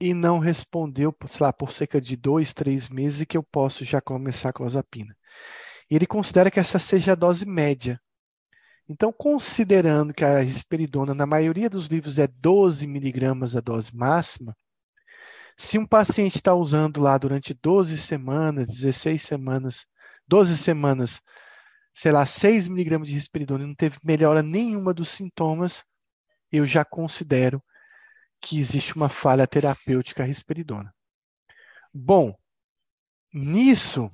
e 0.00 0.14
não 0.14 0.38
respondeu, 0.38 1.14
sei 1.28 1.44
lá, 1.44 1.52
por 1.52 1.72
cerca 1.72 2.00
de 2.00 2.16
dois, 2.16 2.54
três 2.54 2.88
meses 2.88 3.26
que 3.26 3.36
eu 3.36 3.42
posso 3.42 3.84
já 3.84 4.00
começar 4.00 4.48
a 4.48 4.52
clozapina? 4.52 5.14
E 5.90 5.94
ele 5.94 6.06
considera 6.06 6.50
que 6.50 6.58
essa 6.58 6.78
seja 6.78 7.12
a 7.12 7.14
dose 7.14 7.44
média. 7.46 8.00
Então, 8.88 9.12
considerando 9.12 10.14
que 10.14 10.24
a 10.24 10.40
risperidona, 10.40 11.14
na 11.14 11.26
maioria 11.26 11.68
dos 11.68 11.88
livros, 11.88 12.18
é 12.18 12.26
12 12.26 12.86
miligramas 12.86 13.54
a 13.54 13.60
dose 13.60 13.94
máxima, 13.94 14.56
se 15.56 15.78
um 15.78 15.86
paciente 15.86 16.36
está 16.36 16.54
usando 16.54 17.00
lá 17.00 17.18
durante 17.18 17.54
12 17.54 17.98
semanas, 17.98 18.66
16 18.68 19.22
semanas, 19.22 19.86
12 20.28 20.56
semanas, 20.56 21.20
sei 21.96 22.12
lá, 22.12 22.26
6 22.26 22.68
miligramas 22.68 23.08
de 23.08 23.14
risperidona 23.14 23.64
e 23.64 23.66
não 23.66 23.74
teve 23.74 23.98
melhora 24.04 24.42
nenhuma 24.42 24.92
dos 24.92 25.08
sintomas, 25.08 25.82
eu 26.52 26.66
já 26.66 26.84
considero 26.84 27.64
que 28.38 28.60
existe 28.60 28.94
uma 28.94 29.08
falha 29.08 29.46
terapêutica 29.46 30.22
à 30.22 30.26
risperidona. 30.26 30.94
Bom, 31.92 32.36
nisso, 33.32 34.12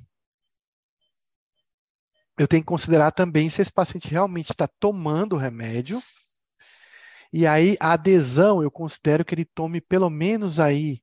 eu 2.38 2.46
tenho 2.46 2.62
que 2.62 2.68
considerar 2.68 3.10
também 3.10 3.50
se 3.50 3.60
esse 3.60 3.72
paciente 3.72 4.08
realmente 4.08 4.52
está 4.52 4.68
tomando 4.68 5.32
o 5.32 5.38
remédio. 5.38 6.00
E 7.32 7.48
aí, 7.48 7.76
a 7.80 7.94
adesão, 7.94 8.62
eu 8.62 8.70
considero 8.70 9.24
que 9.24 9.34
ele 9.34 9.44
tome 9.44 9.80
pelo 9.80 10.08
menos 10.08 10.60
aí 10.60 11.02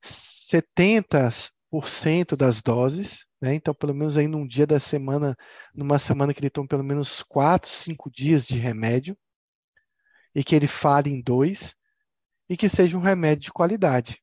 70% 0.00 2.36
das 2.36 2.62
doses, 2.62 3.27
né? 3.40 3.54
Então, 3.54 3.72
pelo 3.74 3.94
menos 3.94 4.16
aí 4.16 4.26
num 4.26 4.46
dia 4.46 4.66
da 4.66 4.80
semana, 4.80 5.36
numa 5.74 5.98
semana 5.98 6.34
que 6.34 6.40
ele 6.40 6.50
tome 6.50 6.68
pelo 6.68 6.84
menos 6.84 7.22
4, 7.22 7.68
5 7.68 8.10
dias 8.10 8.44
de 8.44 8.58
remédio, 8.58 9.16
e 10.34 10.44
que 10.44 10.54
ele 10.54 10.66
fale 10.66 11.10
em 11.10 11.20
dois, 11.20 11.74
e 12.48 12.56
que 12.56 12.68
seja 12.68 12.96
um 12.96 13.00
remédio 13.00 13.44
de 13.44 13.52
qualidade. 13.52 14.22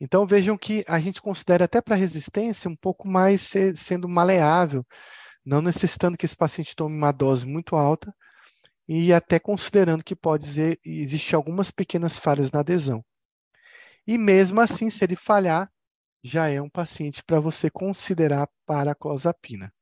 Então, 0.00 0.26
vejam 0.26 0.56
que 0.56 0.84
a 0.86 1.00
gente 1.00 1.20
considera 1.20 1.64
até 1.64 1.80
para 1.80 1.96
resistência 1.96 2.70
um 2.70 2.76
pouco 2.76 3.08
mais 3.08 3.42
ser, 3.42 3.76
sendo 3.76 4.08
maleável, 4.08 4.86
não 5.44 5.60
necessitando 5.60 6.16
que 6.16 6.26
esse 6.26 6.36
paciente 6.36 6.76
tome 6.76 6.96
uma 6.96 7.10
dose 7.10 7.46
muito 7.46 7.74
alta, 7.74 8.14
e 8.86 9.12
até 9.12 9.38
considerando 9.38 10.02
que 10.02 10.16
pode 10.16 10.46
existir 10.84 11.34
algumas 11.34 11.70
pequenas 11.70 12.18
falhas 12.18 12.50
na 12.50 12.60
adesão. 12.60 13.04
E 14.06 14.16
mesmo 14.16 14.60
assim, 14.60 14.88
se 14.88 15.04
ele 15.04 15.16
falhar, 15.16 15.70
já 16.22 16.48
é 16.48 16.60
um 16.62 16.68
paciente 16.70 17.22
para 17.24 17.40
você 17.40 17.70
considerar 17.70 18.48
para 18.66 18.92
a 18.92 18.94
clozapina. 18.94 19.72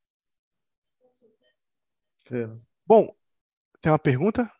É. 2.30 2.46
Bom, 2.86 3.14
tem 3.82 3.92
uma 3.92 3.98
pergunta? 3.98 4.50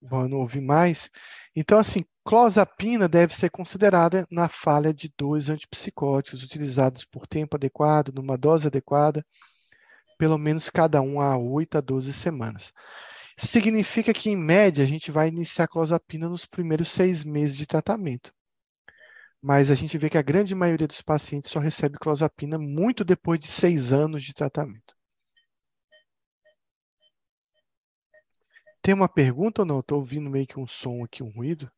Bom, 0.00 0.22
eu 0.22 0.28
não 0.28 0.38
ouvi 0.38 0.60
mais. 0.60 1.10
Então, 1.56 1.78
assim, 1.78 2.04
clozapina 2.24 3.08
deve 3.08 3.34
ser 3.34 3.50
considerada 3.50 4.26
na 4.30 4.48
falha 4.48 4.92
de 4.94 5.12
dois 5.18 5.48
antipsicóticos 5.50 6.42
utilizados 6.42 7.04
por 7.04 7.26
tempo 7.26 7.56
adequado, 7.56 8.12
numa 8.14 8.36
dose 8.38 8.66
adequada, 8.68 9.24
pelo 10.18 10.36
menos 10.36 10.68
cada 10.68 11.00
um 11.00 11.20
a 11.20 11.38
8 11.38 11.78
a 11.78 11.80
12 11.80 12.12
semanas. 12.12 12.72
Significa 13.38 14.12
que, 14.12 14.28
em 14.30 14.36
média, 14.36 14.84
a 14.84 14.86
gente 14.86 15.10
vai 15.12 15.28
iniciar 15.28 15.64
a 15.66 15.68
clozapina 15.68 16.28
nos 16.28 16.44
primeiros 16.44 16.90
seis 16.90 17.24
meses 17.24 17.56
de 17.56 17.66
tratamento. 17.66 18.32
Mas 19.40 19.70
a 19.70 19.74
gente 19.76 19.96
vê 19.96 20.10
que 20.10 20.18
a 20.18 20.22
grande 20.22 20.54
maioria 20.54 20.88
dos 20.88 21.00
pacientes 21.00 21.50
só 21.50 21.60
recebe 21.60 21.98
clozapina 21.98 22.58
muito 22.58 23.04
depois 23.04 23.38
de 23.38 23.46
seis 23.46 23.92
anos 23.92 24.24
de 24.24 24.34
tratamento. 24.34 24.94
Tem 28.82 28.92
uma 28.94 29.08
pergunta 29.08 29.62
ou 29.62 29.66
não? 29.66 29.80
Estou 29.80 29.98
ouvindo 29.98 30.28
meio 30.28 30.46
que 30.46 30.58
um 30.58 30.66
som 30.66 31.04
aqui, 31.04 31.22
um 31.22 31.30
ruído. 31.30 31.70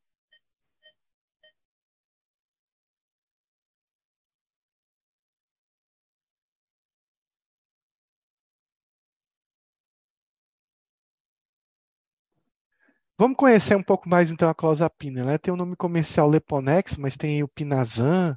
Vamos 13.21 13.37
conhecer 13.37 13.77
um 13.77 13.83
pouco 13.83 14.09
mais 14.09 14.31
então 14.31 14.49
a 14.49 14.55
clozapina. 14.55 15.21
Ela 15.21 15.39
tem 15.39 15.53
o 15.53 15.57
nome 15.57 15.77
comercial 15.77 16.27
Leponex, 16.27 16.97
mas 16.97 17.19
tem 17.19 17.43
o 17.43 17.49
Pinazan, 17.49 18.35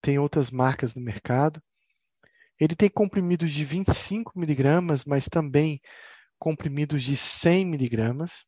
tem 0.00 0.16
outras 0.16 0.48
marcas 0.48 0.94
no 0.94 1.02
mercado. 1.02 1.60
Ele 2.56 2.76
tem 2.76 2.88
comprimidos 2.88 3.50
de 3.50 3.64
25 3.64 4.38
miligramas, 4.38 5.04
mas 5.04 5.28
também 5.28 5.80
comprimidos 6.38 7.02
de 7.02 7.16
100 7.16 7.64
miligramas. 7.64 8.44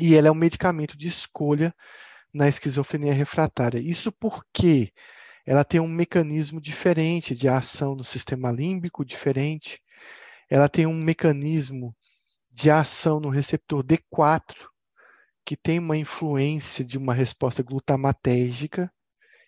E 0.00 0.14
ela 0.14 0.28
é 0.28 0.30
um 0.30 0.36
medicamento 0.36 0.96
de 0.96 1.08
escolha 1.08 1.74
na 2.32 2.46
esquizofrenia 2.46 3.12
refratária. 3.12 3.80
Isso 3.80 4.12
porque 4.12 4.92
ela 5.44 5.64
tem 5.64 5.80
um 5.80 5.88
mecanismo 5.88 6.60
diferente 6.60 7.34
de 7.34 7.48
ação 7.48 7.96
no 7.96 8.04
sistema 8.04 8.52
límbico, 8.52 9.04
diferente. 9.04 9.82
Ela 10.48 10.68
tem 10.68 10.86
um 10.86 10.94
mecanismo 10.94 11.92
de 12.50 12.70
ação 12.70 13.20
no 13.20 13.28
receptor 13.28 13.82
D4, 13.82 14.56
que 15.44 15.56
tem 15.56 15.78
uma 15.78 15.96
influência 15.96 16.84
de 16.84 16.98
uma 16.98 17.14
resposta 17.14 17.62
glutamatérgica, 17.62 18.92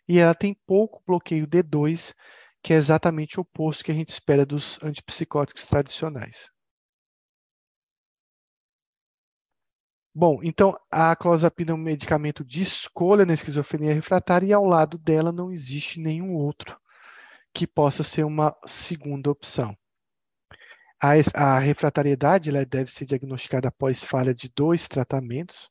e 0.08 0.18
ela 0.18 0.34
tem 0.34 0.54
pouco 0.66 1.02
bloqueio 1.06 1.46
D2, 1.46 2.14
que 2.62 2.72
é 2.72 2.76
exatamente 2.76 3.38
o 3.38 3.42
oposto 3.42 3.84
que 3.84 3.90
a 3.90 3.94
gente 3.94 4.10
espera 4.10 4.46
dos 4.46 4.82
antipsicóticos 4.82 5.66
tradicionais. 5.66 6.48
Bom, 10.14 10.40
então 10.42 10.78
a 10.90 11.16
clozapina 11.16 11.70
é 11.70 11.74
um 11.74 11.78
medicamento 11.78 12.44
de 12.44 12.60
escolha 12.60 13.24
na 13.24 13.32
esquizofrenia 13.32 13.94
refratária 13.94 14.46
e 14.46 14.52
ao 14.52 14.66
lado 14.66 14.98
dela 14.98 15.32
não 15.32 15.50
existe 15.50 15.98
nenhum 15.98 16.34
outro 16.34 16.78
que 17.54 17.66
possa 17.66 18.02
ser 18.02 18.24
uma 18.24 18.54
segunda 18.66 19.30
opção. 19.30 19.76
A, 21.04 21.14
a 21.34 21.58
refratariedade 21.58 22.48
ela 22.48 22.64
deve 22.64 22.88
ser 22.92 23.04
diagnosticada 23.06 23.66
após 23.66 24.04
falha 24.04 24.32
de 24.32 24.48
dois 24.48 24.86
tratamentos, 24.86 25.68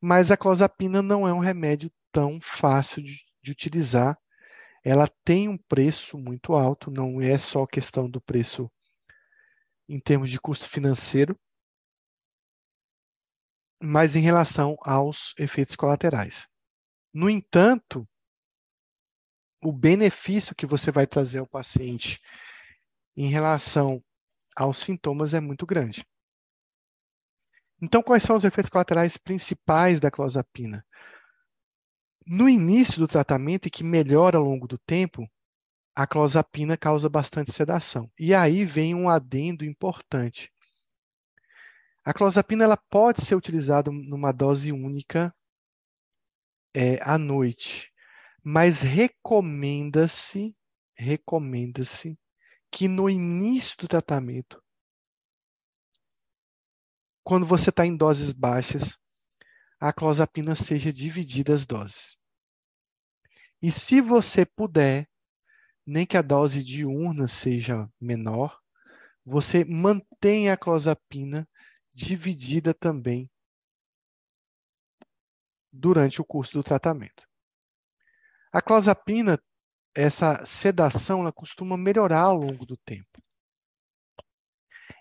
mas 0.00 0.30
a 0.30 0.36
clozapina 0.36 1.02
não 1.02 1.28
é 1.28 1.32
um 1.34 1.40
remédio 1.40 1.92
tão 2.10 2.40
fácil 2.40 3.02
de, 3.02 3.22
de 3.42 3.52
utilizar. 3.52 4.18
Ela 4.82 5.06
tem 5.22 5.46
um 5.46 5.58
preço 5.58 6.16
muito 6.16 6.54
alto, 6.54 6.90
não 6.90 7.20
é 7.20 7.36
só 7.36 7.66
questão 7.66 8.08
do 8.08 8.18
preço 8.18 8.70
em 9.86 10.00
termos 10.00 10.30
de 10.30 10.40
custo 10.40 10.70
financeiro, 10.70 11.38
mas 13.82 14.16
em 14.16 14.20
relação 14.20 14.78
aos 14.80 15.34
efeitos 15.38 15.76
colaterais. 15.76 16.48
No 17.12 17.28
entanto, 17.28 18.08
o 19.62 19.70
benefício 19.70 20.54
que 20.54 20.64
você 20.64 20.90
vai 20.90 21.06
trazer 21.06 21.40
ao 21.40 21.46
paciente 21.46 22.22
em 23.14 23.28
relação 23.28 24.02
aos 24.54 24.78
sintomas 24.78 25.34
é 25.34 25.40
muito 25.40 25.66
grande. 25.66 26.04
Então, 27.80 28.02
quais 28.02 28.22
são 28.22 28.36
os 28.36 28.44
efeitos 28.44 28.70
colaterais 28.70 29.16
principais 29.16 30.00
da 30.00 30.10
clozapina? 30.10 30.84
No 32.26 32.48
início 32.48 32.98
do 32.98 33.08
tratamento 33.08 33.66
e 33.66 33.70
que 33.70 33.84
melhora 33.84 34.38
ao 34.38 34.44
longo 34.44 34.66
do 34.66 34.78
tempo, 34.78 35.28
a 35.94 36.06
clozapina 36.06 36.76
causa 36.76 37.08
bastante 37.08 37.52
sedação. 37.52 38.10
E 38.18 38.34
aí 38.34 38.64
vem 38.64 38.94
um 38.94 39.08
adendo 39.08 39.64
importante. 39.64 40.50
A 42.04 42.12
clozapina 42.12 42.64
ela 42.64 42.76
pode 42.76 43.22
ser 43.24 43.34
utilizada 43.34 43.90
numa 43.90 44.32
dose 44.32 44.72
única 44.72 45.34
é, 46.74 46.98
à 47.02 47.16
noite, 47.16 47.92
mas 48.42 48.80
recomenda-se, 48.80 50.54
recomenda-se 50.94 52.18
que 52.74 52.88
no 52.88 53.08
início 53.08 53.76
do 53.78 53.86
tratamento, 53.86 54.60
quando 57.22 57.46
você 57.46 57.70
está 57.70 57.86
em 57.86 57.96
doses 57.96 58.32
baixas, 58.32 58.98
a 59.78 59.92
clozapina 59.92 60.56
seja 60.56 60.92
dividida 60.92 61.54
as 61.54 61.64
doses. 61.64 62.18
E 63.62 63.70
se 63.70 64.00
você 64.00 64.44
puder, 64.44 65.08
nem 65.86 66.04
que 66.04 66.16
a 66.16 66.22
dose 66.22 66.64
diurna 66.64 67.28
seja 67.28 67.88
menor, 68.00 68.60
você 69.24 69.64
mantém 69.64 70.50
a 70.50 70.56
clozapina 70.56 71.48
dividida 71.92 72.74
também 72.74 73.30
durante 75.72 76.20
o 76.20 76.24
curso 76.24 76.54
do 76.54 76.64
tratamento. 76.64 77.24
A 78.52 78.60
clozapina, 78.60 79.40
essa 79.94 80.44
sedação, 80.44 81.20
ela 81.20 81.32
costuma 81.32 81.76
melhorar 81.76 82.22
ao 82.22 82.36
longo 82.36 82.66
do 82.66 82.76
tempo. 82.76 83.22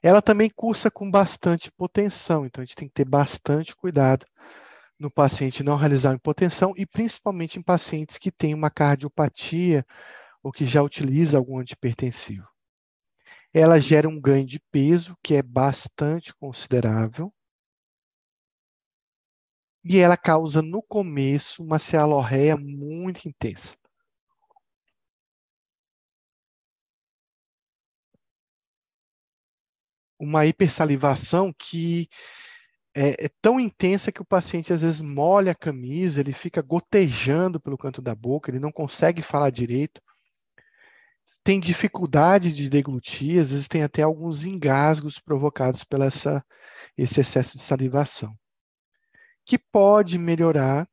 Ela 0.02 0.22
também 0.22 0.49
cursa 0.49 0.91
com 0.91 1.10
bastante 1.10 1.68
hipotensão, 1.70 2.45
então 2.45 2.61
a 2.61 2.65
gente 2.65 2.76
tem 2.76 2.88
que 2.88 2.94
ter 2.94 3.06
bastante 3.06 3.76
cuidado 3.76 4.26
no 4.99 5.10
paciente 5.11 5.64
não 5.64 5.76
realizar 5.76 6.14
hipotensão 6.14 6.74
e 6.78 6.86
principalmente 6.86 7.60
em 7.60 7.61
pacientes 7.61 8.18
que 8.18 8.32
têm 8.32 8.53
uma 8.53 8.70
cardiopatia 8.70 9.86
ou 10.41 10.52
que 10.52 10.65
já 10.65 10.82
utiliza 10.82 11.38
algum 11.38 11.60
antipertensivo. 11.60 12.48
Ela 13.53 13.80
gera 13.80 14.10
um 14.10 14.20
ganho 14.20 14.45
de 14.45 14.60
peso 14.72 15.18
que 15.22 15.36
é 15.36 15.41
bastante 15.41 16.34
considerável. 16.36 17.34
E 19.84 19.98
ela 19.99 20.18
causa 20.18 20.61
no 20.61 20.82
começo 20.82 21.64
uma 21.64 21.78
cealorreia 21.78 22.56
muito 22.57 23.28
intensa. 23.28 23.76
Uma 30.24 30.45
hipersalivação 30.45 31.54
que 31.58 32.08
é, 32.95 33.26
é, 33.26 33.30
tão 33.41 33.60
intensa 33.60 34.12
que 34.12 34.22
o 34.22 34.26
paciente 34.26 34.72
às 34.72 34.82
vezes 34.82 35.02
molha 35.02 35.52
a 35.52 35.56
camisa, 35.56 36.22
ele 36.22 36.32
fica 36.32 36.62
gotejando 36.62 37.60
pelo 37.60 37.78
canto 37.78 38.02
da 38.02 38.16
boca, 38.16 38.50
ele 38.50 38.60
não 38.60 38.72
consegue 38.72 39.22
falar 39.22 39.50
direito 39.50 40.02
tem 41.44 41.60
dificuldade 41.60 42.54
de 42.54 42.70
deglutir, 42.70 43.41
às 43.41 43.52
vezes 43.52 43.68
tem 43.68 43.84
até 43.84 44.02
alguns 44.02 44.45
engasgos 44.45 45.20
provocados 45.20 45.84
pelo 45.84 46.04
essa, 46.04 46.44
esse 46.98 47.20
excesso 47.20 47.58
de 47.58 47.64
salivação. 47.64 48.34
Que 49.45 49.58
pode 49.58 50.18
melhorar, 50.18 50.88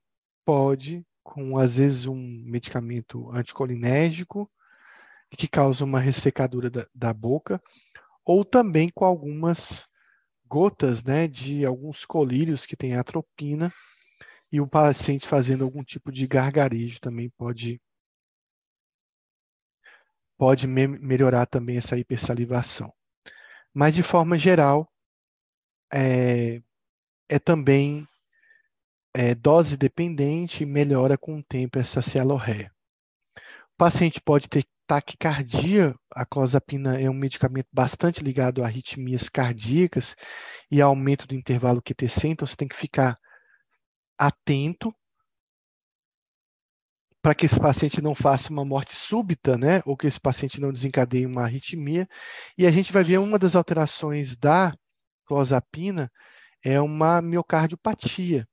pode, 0.44 1.06
com 1.22 1.56
às 1.56 1.76
vezes 1.76 2.06
um 2.06 2.16
medicamento 2.44 3.30
anticolinérgico, 3.30 4.50
que 5.36 5.46
causa 5.46 5.84
uma 5.84 6.00
ressecadura 6.00 6.68
da, 6.68 6.84
da 6.92 7.14
boca, 7.14 7.62
ou 8.24 8.44
também 8.44 8.90
com 8.94 9.04
algumas 9.04 9.86
gotas 10.46 11.02
né, 11.04 11.28
de 11.28 11.64
alguns 11.64 12.04
colírios 12.04 12.66
que 12.66 12.76
têm 12.76 12.96
atropina, 12.96 13.72
e 14.52 14.60
o 14.60 14.66
paciente 14.66 15.28
fazendo 15.28 15.64
algum 15.64 15.84
tipo 15.84 16.10
de 16.10 16.26
gargarejo 16.26 17.00
também 17.00 17.30
pode 17.30 17.80
pode 20.36 20.66
me 20.66 20.86
melhorar 20.86 21.46
também 21.46 21.76
essa 21.76 21.98
hipersalivação. 21.98 22.92
Mas, 23.74 23.94
de 23.94 24.02
forma 24.02 24.38
geral, 24.38 24.90
é, 25.92 26.62
é 27.28 27.38
também 27.38 28.08
é, 29.14 29.34
dose 29.34 29.76
dependente 29.76 30.62
e 30.62 30.66
melhora 30.66 31.18
com 31.18 31.38
o 31.38 31.44
tempo 31.44 31.78
essa 31.78 32.00
cialorreia. 32.00 32.72
O 33.36 33.76
paciente 33.76 34.20
pode 34.20 34.48
ter 34.48 34.64
taquicardia, 34.86 35.94
a 36.12 36.24
clozapina 36.26 37.00
é 37.00 37.08
um 37.08 37.14
medicamento 37.14 37.68
bastante 37.72 38.22
ligado 38.22 38.62
a 38.62 38.66
arritmias 38.66 39.28
cardíacas 39.28 40.14
e 40.70 40.80
aumento 40.80 41.26
do 41.26 41.34
intervalo 41.34 41.82
QTC, 41.82 42.28
então 42.28 42.46
você 42.46 42.56
tem 42.56 42.68
que 42.68 42.76
ficar 42.76 43.18
atento 44.18 44.94
para 47.22 47.34
que 47.34 47.46
esse 47.46 47.60
paciente 47.60 48.00
não 48.00 48.14
faça 48.14 48.50
uma 48.50 48.64
morte 48.64 48.96
súbita, 48.96 49.58
né, 49.58 49.82
ou 49.84 49.96
que 49.96 50.06
esse 50.06 50.20
paciente 50.20 50.60
não 50.60 50.72
desencadeie 50.72 51.26
uma 51.26 51.42
arritmia. 51.42 52.08
E 52.56 52.66
a 52.66 52.70
gente 52.70 52.92
vai 52.92 53.04
ver 53.04 53.18
uma 53.18 53.38
das 53.38 53.54
alterações 53.54 54.34
da 54.34 54.74
clozapina 55.26 56.10
é 56.62 56.80
uma 56.80 57.20
miocardiopatia. 57.22 58.48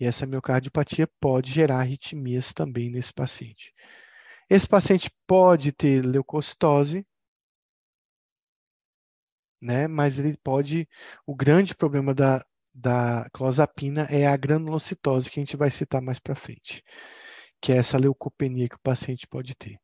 E 0.00 0.06
essa 0.06 0.26
miocardiopatia 0.26 1.08
pode 1.20 1.52
gerar 1.52 1.80
arritmias 1.80 2.52
também 2.52 2.90
nesse 2.90 3.12
paciente. 3.12 3.72
Esse 4.50 4.68
paciente 4.68 5.10
pode 5.26 5.72
ter 5.72 6.04
leucocitose, 6.04 7.06
né, 9.60 9.86
mas 9.88 10.18
ele 10.18 10.36
pode. 10.42 10.88
O 11.26 11.34
grande 11.34 11.74
problema 11.74 12.14
da, 12.14 12.44
da 12.74 13.28
clozapina 13.32 14.02
é 14.10 14.26
a 14.26 14.36
granulocitose, 14.36 15.30
que 15.30 15.40
a 15.40 15.42
gente 15.42 15.56
vai 15.56 15.70
citar 15.70 16.02
mais 16.02 16.18
para 16.18 16.34
frente 16.34 16.82
que 17.60 17.72
é 17.72 17.76
essa 17.76 17.98
leucopenia 17.98 18.68
que 18.68 18.76
o 18.76 18.80
paciente 18.80 19.26
pode 19.26 19.54
ter. 19.54 19.78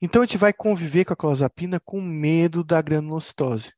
Então, 0.00 0.22
a 0.22 0.26
gente 0.26 0.36
vai 0.36 0.52
conviver 0.52 1.04
com 1.04 1.14
a 1.14 1.16
clozapina 1.16 1.80
com 1.80 2.00
medo 2.00 2.62
da 2.62 2.82
granulocitose. 2.82 3.72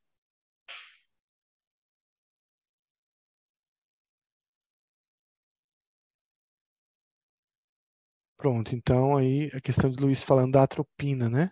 Pronto, 8.38 8.72
então 8.74 9.16
aí 9.16 9.50
a 9.52 9.60
questão 9.60 9.90
de 9.90 10.00
Luiz 10.00 10.22
falando 10.22 10.52
da 10.52 10.62
atropina, 10.62 11.28
né? 11.28 11.50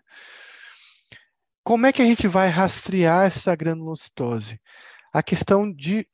Como 1.63 1.85
é 1.85 1.91
que 1.91 2.01
a 2.01 2.05
gente 2.05 2.29
vai 2.29 2.47
rastrear 2.47 3.25
essa 3.25 3.53
granulocitose? 3.53 4.57
A 5.11 5.21
questão 5.21 5.69
de 5.69 6.07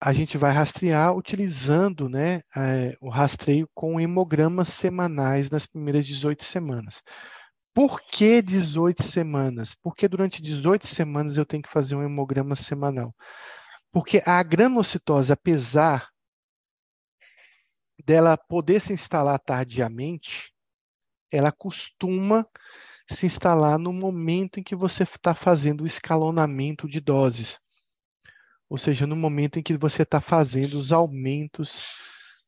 a 0.00 0.12
gente 0.12 0.36
vai 0.36 0.50
rastrear 0.52 1.16
utilizando 1.16 2.08
né, 2.08 2.42
é, 2.56 2.96
o 3.00 3.08
rastreio 3.08 3.68
com 3.72 4.00
hemogramas 4.00 4.70
semanais 4.70 5.48
nas 5.48 5.64
primeiras 5.64 6.04
18 6.04 6.42
semanas. 6.42 7.00
Por 7.72 8.00
que 8.00 8.42
18 8.42 9.04
semanas? 9.04 9.72
Porque 9.80 10.08
durante 10.08 10.42
18 10.42 10.84
semanas 10.84 11.36
eu 11.36 11.46
tenho 11.46 11.62
que 11.62 11.70
fazer 11.70 11.94
um 11.94 12.02
hemograma 12.02 12.56
semanal. 12.56 13.14
Porque 13.92 14.20
a 14.26 14.42
granulocitose, 14.42 15.32
apesar 15.32 16.11
dela 18.04 18.36
poder 18.36 18.80
se 18.80 18.92
instalar 18.92 19.38
tardiamente, 19.38 20.52
ela 21.30 21.52
costuma 21.52 22.46
se 23.10 23.26
instalar 23.26 23.78
no 23.78 23.92
momento 23.92 24.60
em 24.60 24.62
que 24.62 24.76
você 24.76 25.02
está 25.02 25.34
fazendo 25.34 25.82
o 25.82 25.86
escalonamento 25.86 26.88
de 26.88 27.00
doses 27.00 27.58
ou 28.72 28.78
seja, 28.78 29.06
no 29.06 29.14
momento 29.14 29.58
em 29.58 29.62
que 29.62 29.76
você 29.76 30.02
está 30.02 30.18
fazendo 30.18 30.78
os 30.78 30.92
aumentos 30.92 31.84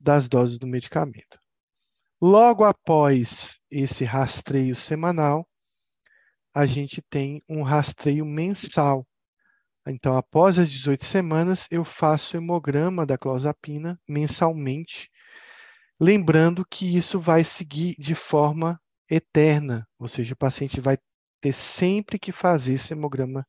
das 0.01 0.27
doses 0.27 0.59
do 0.59 0.67
medicamento. 0.67 1.39
Logo 2.19 2.65
após 2.65 3.61
esse 3.71 4.05
rastreio 4.05 4.75
semanal, 4.75 5.47
a 6.55 6.65
gente 6.65 7.03
tem 7.11 7.43
um 7.47 7.63
rastreio 7.63 8.25
mensal. 8.25 9.07
Então, 9.87 10.17
após 10.17 10.59
as 10.59 10.71
18 10.71 11.05
semanas, 11.05 11.69
eu 11.71 11.85
faço 11.85 12.39
hemograma 12.39 13.05
da 13.05 13.19
clozapina 13.19 14.01
mensalmente, 14.09 15.11
lembrando 16.05 16.67
que 16.67 16.97
isso 16.97 17.19
vai 17.19 17.43
seguir 17.43 17.97
de 17.99 18.15
forma 18.15 18.79
eterna, 19.09 19.89
ou 19.99 20.07
seja, 20.07 20.35
o 20.35 20.37
paciente 20.37 20.81
vai 20.81 20.99
ter 21.41 21.53
sempre 21.55 22.19
que 22.19 22.31
fazer 22.31 22.75
esse 22.75 22.93
hemograma 22.93 23.47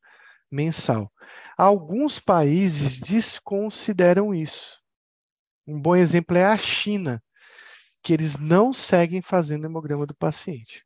mensal. 0.50 1.12
Alguns 1.58 2.18
países 2.18 3.02
desconsideram 3.02 4.34
isso. 4.34 4.80
Um 5.68 5.82
bom 5.82 5.96
exemplo 5.96 6.38
é 6.38 6.46
a 6.46 6.58
China, 6.58 7.22
que 8.02 8.14
eles 8.14 8.38
não 8.38 8.72
seguem 8.72 9.22
fazendo 9.22 9.66
hemograma 9.66 10.06
do 10.06 10.16
paciente. 10.16 10.86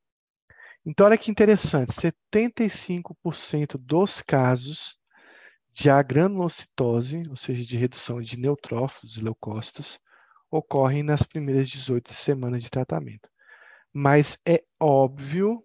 Então, 0.84 1.06
olha 1.06 1.18
que 1.18 1.30
interessante: 1.30 1.92
75% 1.92 3.78
dos 3.78 4.22
casos 4.22 4.98
de 5.72 5.88
agranulocitose, 5.90 7.24
ou 7.30 7.36
seja, 7.36 7.64
de 7.64 7.78
redução 7.78 8.22
de 8.22 8.40
neutrófilos 8.40 9.18
e 9.18 9.22
leucócitos, 9.22 10.00
ocorrem 10.52 11.04
nas 11.04 11.24
primeiras 11.24 11.70
18 11.70 12.14
semanas 12.14 12.64
de 12.64 12.70
tratamento. 12.70 13.30
Mas 13.94 14.38
é 14.48 14.64
óbvio 14.80 15.64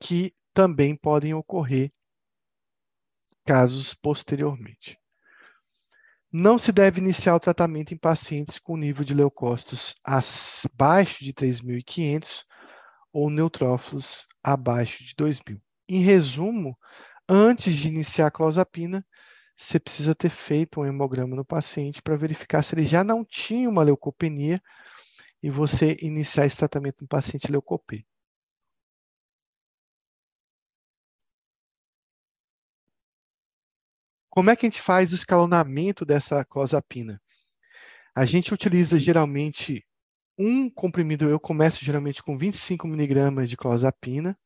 que 0.00 0.34
também 0.54 0.96
podem 0.96 1.34
ocorrer 1.34 1.92
casos 3.44 3.94
posteriormente. 3.94 4.98
Não 6.30 6.58
se 6.58 6.70
deve 6.70 7.00
iniciar 7.00 7.34
o 7.34 7.40
tratamento 7.40 7.94
em 7.94 7.96
pacientes 7.96 8.58
com 8.58 8.76
nível 8.76 9.02
de 9.02 9.14
leucócitos 9.14 9.94
abaixo 10.04 11.24
de 11.24 11.32
3.500 11.32 12.44
ou 13.10 13.30
neutrófilos 13.30 14.26
abaixo 14.44 15.02
de 15.02 15.14
2.000. 15.14 15.58
Em 15.88 16.02
resumo, 16.02 16.76
antes 17.26 17.74
de 17.74 17.88
iniciar 17.88 18.26
a 18.26 18.30
clozapina, 18.30 19.06
você 19.58 19.80
precisa 19.80 20.14
ter 20.14 20.30
feito 20.30 20.80
um 20.80 20.86
hemograma 20.86 21.34
no 21.34 21.44
paciente 21.44 22.00
para 22.00 22.16
verificar 22.16 22.62
se 22.62 22.76
ele 22.76 22.84
já 22.86 23.02
não 23.02 23.24
tinha 23.24 23.68
uma 23.68 23.82
leucopenia 23.82 24.62
e 25.42 25.50
você 25.50 25.96
iniciar 26.00 26.46
esse 26.46 26.56
tratamento 26.56 27.02
no 27.02 27.08
paciente 27.08 27.50
leucopenia. 27.50 28.04
Como 34.30 34.48
é 34.50 34.54
que 34.54 34.64
a 34.64 34.70
gente 34.70 34.80
faz 34.80 35.10
o 35.12 35.16
escalonamento 35.16 36.04
dessa 36.04 36.44
clozapina? 36.44 37.20
A 38.14 38.24
gente 38.24 38.54
utiliza 38.54 38.96
geralmente 38.96 39.84
um 40.38 40.70
comprimido, 40.70 41.28
eu 41.28 41.40
começo 41.40 41.84
geralmente 41.84 42.22
com 42.22 42.38
25 42.38 42.86
miligramas 42.86 43.50
de 43.50 43.56
clozapina, 43.56 44.38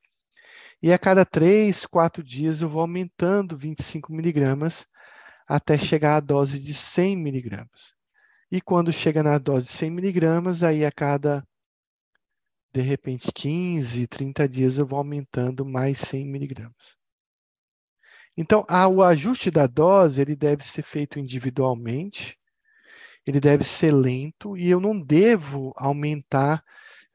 e 0.83 0.91
a 0.91 0.99
cada 0.99 1.27
3, 1.27 1.85
4 1.85 2.25
dias 2.25 2.63
eu 2.63 2.69
vou 2.71 2.81
aumentando 2.81 3.59
25 3.59 4.11
miligramas 4.11 4.87
até 5.47 5.78
chegar 5.78 6.16
à 6.16 6.20
dose 6.20 6.59
de 6.59 6.74
100 6.74 7.16
miligramas. 7.16 7.94
E 8.51 8.60
quando 8.60 8.93
chega 8.93 9.23
na 9.23 9.39
dose 9.39 9.66
de 9.66 9.73
100 9.73 9.90
miligramas, 9.90 10.62
aí 10.62 10.85
a 10.85 10.93
cada, 10.93 11.47
de 12.73 12.82
repente, 12.82 13.32
15, 13.32 14.06
30 14.06 14.48
dias 14.48 14.78
eu 14.78 14.86
vou 14.86 14.98
aumentando 14.98 15.64
mais 15.64 15.98
100 16.01 16.27
miligramas. 16.27 16.97
Então, 18.36 18.64
o 18.90 19.02
ajuste 19.02 19.51
da 19.51 19.66
dose 19.66 20.20
ele 20.20 20.35
deve 20.35 20.64
ser 20.64 20.82
feito 20.82 21.19
individualmente, 21.19 22.39
ele 23.27 23.39
deve 23.40 23.64
ser 23.64 23.93
lento 23.93 24.56
e 24.56 24.69
eu 24.69 24.81
não 24.81 24.98
devo 25.01 25.73
aumentar 25.77 26.64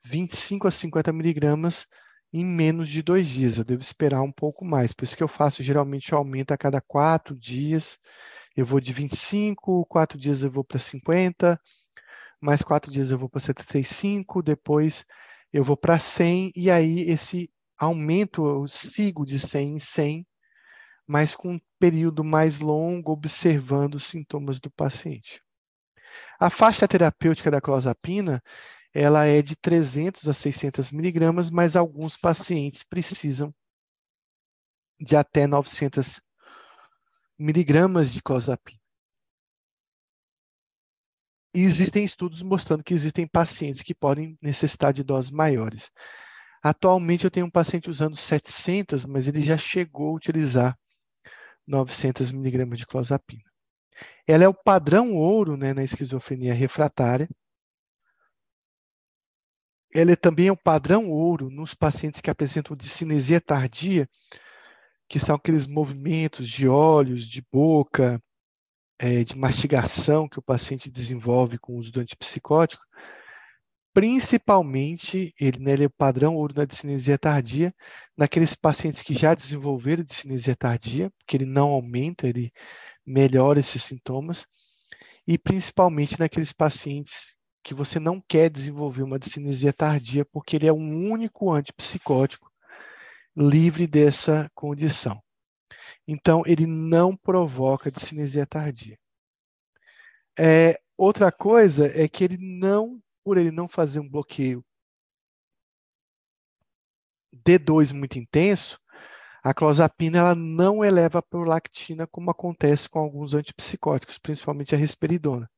25 0.04 0.68
a 0.68 0.72
50 0.72 1.12
miligramas 1.12 1.88
em 2.32 2.46
menos 2.46 2.90
de 2.90 3.02
dois 3.02 3.28
dias. 3.28 3.58
Eu 3.58 3.64
devo 3.64 3.82
esperar 3.82 4.22
um 4.22 4.32
pouco 4.32 4.66
mais. 4.66 4.94
Por 4.94 5.04
isso 5.04 5.16
que 5.18 5.24
eu 5.24 5.28
faço 5.28 5.64
geralmente 5.64 6.14
aumento 6.14 6.52
a 6.52 6.58
cada 6.58 6.82
quatro 6.82 7.38
dias. 7.38 8.00
Eu 8.56 8.66
vou 8.66 8.80
de 8.80 8.92
25, 8.94 9.86
quatro 9.86 10.18
dias 10.18 10.42
eu 10.42 10.52
vou 10.52 10.64
para 10.64 10.80
50, 10.80 11.60
mais 12.42 12.62
quatro 12.62 12.92
dias 12.92 13.12
eu 13.12 13.18
vou 13.18 13.30
para 13.30 13.40
75, 13.40 14.42
depois 14.42 15.06
eu 15.54 15.64
vou 15.64 15.78
para 15.78 16.00
100, 16.00 16.52
e 16.56 16.70
aí 16.72 17.02
esse 17.02 17.52
aumento 17.78 18.46
eu 18.48 18.68
sigo 18.68 19.26
de 19.26 19.40
100 19.40 19.76
em 19.76 19.80
100, 19.80 20.28
mas 21.06 21.36
com 21.36 21.54
um 21.54 21.62
período 21.80 22.24
mais 22.24 22.60
longo, 22.60 23.12
observando 23.12 23.96
os 23.96 24.06
sintomas 24.06 24.60
do 24.60 24.70
paciente. 24.72 25.42
A 26.40 26.50
faixa 26.50 26.88
terapêutica 26.88 27.50
da 27.50 27.62
clozapina, 27.62 28.44
ela 29.00 29.28
é 29.28 29.44
de 29.44 29.56
300 29.56 30.28
a 30.28 30.34
600 30.34 30.92
miligramas, 30.92 31.52
mas 31.52 31.76
alguns 31.76 32.18
pacientes 32.18 32.82
precisam 32.82 33.54
de 35.00 35.16
até 35.16 35.46
900 35.46 36.20
miligramas 37.38 38.12
de 38.12 38.24
clozapina. 38.24 38.80
E 41.54 41.62
existem 41.62 42.04
estudos 42.04 42.42
mostrando 42.42 42.84
que 42.84 42.92
existem 42.92 43.28
pacientes 43.28 43.84
que 43.84 43.94
podem 43.94 44.36
necessitar 44.42 44.92
de 44.92 45.04
doses 45.04 45.30
maiores. 45.30 45.92
Atualmente 46.64 47.24
eu 47.24 47.30
tenho 47.30 47.46
um 47.46 47.52
paciente 47.52 47.92
usando 47.92 48.16
700, 48.16 49.06
mas 49.06 49.28
ele 49.28 49.42
já 49.42 49.60
chegou 49.60 50.10
a 50.10 50.16
utilizar 50.16 50.76
900 51.68 52.32
miligramas 52.32 52.80
de 52.80 52.88
clozapina. 52.88 53.44
Ela 54.26 54.44
é 54.44 54.48
o 54.48 54.56
padrão 54.56 55.14
ouro 55.14 55.56
né, 55.56 55.72
na 55.72 55.84
esquizofrenia 55.84 56.56
refratária. 56.56 57.30
Ela 59.94 60.12
é 60.12 60.16
também 60.16 60.52
o 60.52 60.58
padrão 60.58 61.10
ouro 61.10 61.50
nos 61.50 61.74
pacientes 61.74 62.22
que 62.22 62.30
apresentam 62.30 62.76
discinesia 62.76 63.40
tardia, 63.40 64.10
que 65.08 65.20
são 65.20 65.36
aqueles 65.36 65.66
movimentos 65.66 66.50
de 66.50 66.68
olhos, 66.68 67.26
de 67.26 67.42
boca, 67.52 68.22
é, 69.00 69.24
de 69.24 69.38
mastigação 69.38 70.28
que 70.28 70.40
o 70.40 70.42
paciente 70.42 70.90
desenvolve 70.90 71.58
com 71.58 71.74
o 71.74 71.78
uso 71.78 71.92
do 71.92 72.02
antipsicótico. 72.02 72.84
Principalmente, 73.94 75.34
ele, 75.40 75.60
né, 75.60 75.74
ele 75.74 75.86
é 75.86 75.88
o 75.88 75.92
padrão 75.92 76.36
ouro 76.36 76.54
na 76.56 76.66
discinesia 76.66 77.18
tardia, 77.18 77.74
naqueles 78.16 78.54
pacientes 78.54 79.02
que 79.02 79.14
já 79.14 79.34
desenvolveram 79.34 80.04
discinesia 80.04 80.56
tardia, 80.56 81.12
porque 81.18 81.38
ele 81.38 81.46
não 81.46 81.70
aumenta, 81.70 82.28
ele 82.28 82.52
melhora 83.06 83.60
esses 83.60 83.84
sintomas, 83.84 84.46
e 85.26 85.38
principalmente 85.38 86.20
naqueles 86.20 86.54
pacientes 86.54 87.37
que 87.68 87.74
você 87.74 88.00
não 88.00 88.22
quer 88.22 88.50
desenvolver 88.50 89.04
uma 89.04 89.20
discinesia 89.20 89.74
tardia, 89.74 90.24
porque 90.24 90.56
ele 90.56 90.68
é 90.68 90.72
um 90.72 91.12
único 91.12 91.52
antipsicótico 91.52 92.50
livre 93.36 93.86
dessa 93.86 94.50
condição. 94.56 95.22
Então, 96.08 96.44
ele 96.46 96.66
não 96.66 97.14
provoca 97.14 97.92
discinesia 97.92 98.46
tardia. 98.46 98.98
É, 100.40 100.80
outra 100.96 101.30
coisa 101.30 101.88
é 101.88 102.08
que 102.08 102.24
ele 102.24 102.38
não, 102.38 103.02
por 103.22 103.38
ele 103.38 103.52
não 103.52 103.68
fazer 103.68 104.00
um 104.00 104.08
bloqueio 104.08 104.64
D2 107.36 107.92
muito 107.92 108.18
intenso, 108.18 108.80
a 109.44 109.54
clozapina 109.54 110.20
ela 110.20 110.36
não 110.36 110.86
eleva 110.86 111.20
a 111.20 111.22
prolactina 111.22 112.08
como 112.08 112.32
acontece 112.32 112.88
com 112.88 113.00
alguns 113.00 113.34
antipsicóticos, 113.34 114.18
principalmente 114.18 114.74
a 114.74 114.78
risperidona. 114.78 115.50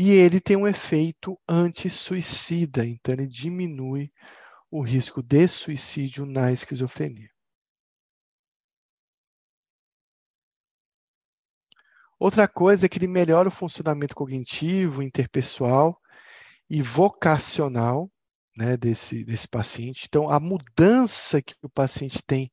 E 0.00 0.12
ele 0.12 0.40
tem 0.40 0.56
um 0.56 0.68
efeito 0.68 1.36
anti-suicida, 1.48 2.86
então 2.86 3.12
ele 3.12 3.26
diminui 3.26 4.12
o 4.70 4.80
risco 4.80 5.20
de 5.20 5.48
suicídio 5.48 6.24
na 6.24 6.52
esquizofrenia. 6.52 7.28
Outra 12.16 12.46
coisa 12.46 12.86
é 12.86 12.88
que 12.88 12.96
ele 12.96 13.08
melhora 13.08 13.48
o 13.48 13.50
funcionamento 13.50 14.14
cognitivo, 14.14 15.02
interpessoal 15.02 16.00
e 16.70 16.80
vocacional 16.80 18.08
né, 18.56 18.76
desse, 18.76 19.24
desse 19.24 19.48
paciente. 19.48 20.06
Então, 20.06 20.28
a 20.30 20.38
mudança 20.38 21.42
que 21.42 21.56
o 21.60 21.68
paciente 21.68 22.22
tem 22.22 22.52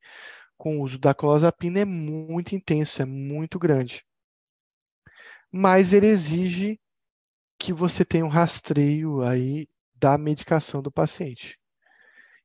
com 0.57 0.79
o 0.79 0.81
uso 0.81 0.97
da 0.97 1.13
clozapina 1.13 1.81
é 1.81 1.85
muito 1.85 2.55
intenso, 2.55 3.03
é 3.03 3.05
muito 3.05 3.59
grande. 3.59 4.03
Mas 5.51 5.93
ele 5.93 6.07
exige 6.07 6.79
que 7.57 7.73
você 7.73 8.05
tenha 8.05 8.25
um 8.25 8.29
rastreio 8.29 9.21
aí 9.21 9.67
da 9.95 10.17
medicação 10.17 10.81
do 10.81 10.91
paciente. 10.91 11.57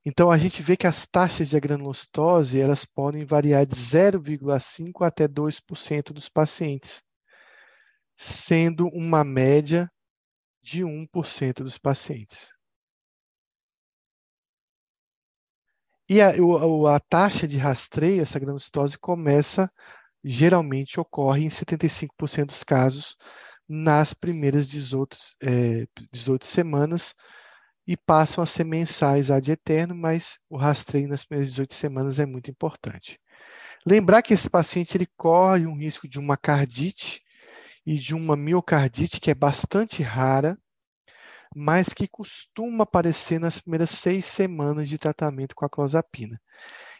Então, 0.05 0.31
a 0.31 0.39
gente 0.39 0.63
vê 0.63 0.77
que 0.77 0.87
as 0.87 1.07
taxas 1.07 1.51
de 1.51 1.61
granulocitose 1.61 2.59
elas 2.59 2.87
podem 2.87 3.25
variar 3.25 3.67
de 3.67 3.77
0,5% 3.77 5.05
até 5.05 5.29
2% 5.29 6.13
dos 6.13 6.29
pacientes, 6.29 7.03
sendo 8.17 8.89
uma 8.89 9.23
média 9.23 9.91
de 10.63 10.85
1% 10.85 11.63
dos 11.63 11.77
pacientes. 11.77 12.51
E 16.09 16.21
a, 16.21 16.31
a, 16.31 16.97
a 16.97 17.01
taxa 17.01 17.47
de 17.47 17.59
rastreio, 17.59 18.23
essa 18.23 18.39
granulocitose, 18.39 18.99
começa, 18.99 19.71
geralmente 20.25 20.99
ocorre 20.99 21.45
em 21.45 21.49
75% 21.49 22.47
dos 22.47 22.65
casos 22.65 23.17
nas 23.73 24.13
primeiras 24.13 24.67
18, 24.67 25.17
é, 25.41 25.87
18 26.13 26.45
semanas 26.45 27.15
e 27.87 27.97
passam 27.97 28.43
a 28.43 28.47
ser 28.47 28.65
mensais 28.65 29.31
ad 29.31 29.49
eterno, 29.49 29.95
mas 29.95 30.41
o 30.49 30.57
rastreio 30.57 31.09
nas 31.09 31.25
primeiras 31.25 31.53
18 31.53 31.73
semanas 31.73 32.19
é 32.19 32.27
muito 32.27 32.51
importante. 32.51 33.21
Lembrar 33.87 34.23
que 34.23 34.35
esse 34.35 34.51
paciente 34.51 34.97
ele 34.97 35.07
corre 35.17 35.69
um 35.69 35.77
risco 35.77 36.09
de 36.09 36.19
uma 36.19 36.37
cardite 36.37 37.23
e 37.87 37.95
de 37.95 38.13
uma 38.13 38.37
miocardite 38.37 39.21
que 39.21 39.31
é 39.31 39.35
bastante 39.37 40.03
rara, 40.03 40.59
mas 41.55 41.91
que 41.91 42.09
costuma 42.09 42.83
aparecer 42.83 43.39
nas 43.39 43.61
primeiras 43.61 43.91
seis 43.91 44.25
semanas 44.25 44.89
de 44.89 44.99
tratamento 44.99 45.55
com 45.55 45.65
a 45.65 45.71
clozapina. 45.71 46.41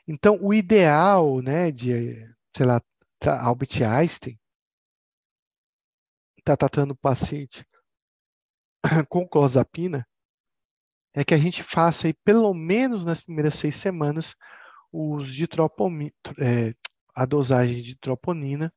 Então, 0.07 0.39
o 0.41 0.55
ideal, 0.55 1.43
né, 1.43 1.73
de, 1.73 2.15
sei 2.57 2.67
lá, 2.67 2.81
Albert 3.27 3.83
Einstein, 3.83 4.39
está 6.41 6.57
tratando 6.57 6.93
o 6.93 6.97
paciente 6.97 7.67
com 9.09 9.27
clozapina, 9.29 10.07
é 11.15 11.25
que 11.25 11.35
a 11.35 11.39
gente 11.39 11.63
faça 11.63 12.07
aí, 12.07 12.15
pelo 12.25 12.55
menos 12.55 13.05
nas 13.05 13.21
primeiras 13.21 13.55
seis 13.55 13.77
semanas, 13.77 14.35
o 14.93 15.17
uso 15.17 15.33
de 15.33 15.45
é, 16.39 16.75
a 17.15 17.27
dosagem 17.27 17.83
de 17.83 17.97
troponina 17.97 18.73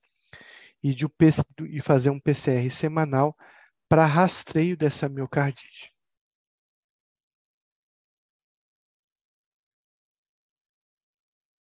e, 0.81 0.93
de, 0.93 1.05
e 1.69 1.81
fazer 1.81 2.09
um 2.09 2.19
PCR 2.19 2.69
semanal 2.71 3.35
para 3.87 4.05
rastreio 4.05 4.77
dessa 4.77 5.07
miocardite. 5.09 5.93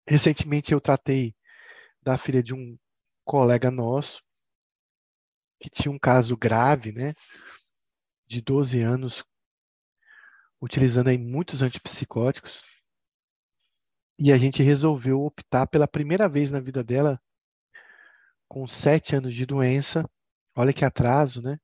Recentemente 0.08 0.74
eu 0.74 0.82
tratei 0.82 1.36
da 2.02 2.18
filha 2.18 2.42
de 2.42 2.54
um 2.56 2.78
colega 3.24 3.70
nosso 3.70 4.24
que 5.60 5.70
tinha 5.70 5.92
um 5.92 6.00
caso 6.00 6.38
grave, 6.38 6.92
né, 6.92 7.14
de 8.28 8.42
12 8.42 8.82
anos, 8.82 9.24
utilizando 10.62 11.10
aí 11.10 11.18
muitos 11.18 11.62
antipsicóticos. 11.62 12.62
E 14.18 14.32
a 14.32 14.38
gente 14.38 14.62
resolveu 14.62 15.22
optar 15.22 15.68
pela 15.68 15.88
primeira 15.88 16.28
vez 16.28 16.52
na 16.52 16.60
vida 16.60 16.84
dela 16.84 17.20
com 18.48 18.68
sete 18.68 19.16
anos 19.16 19.34
de 19.34 19.46
doença, 19.46 20.10
olha 20.56 20.74
que 20.74 20.84
atraso, 20.84 21.42
né? 21.42 21.60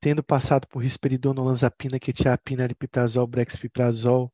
Tendo 0.00 0.22
passado 0.22 0.66
por 0.68 0.78
risperidona, 0.78 1.42
olanzapina, 1.42 1.98
quetiapina, 1.98 2.62
aripiprazol, 2.62 3.26
brexpiprazol, 3.26 4.32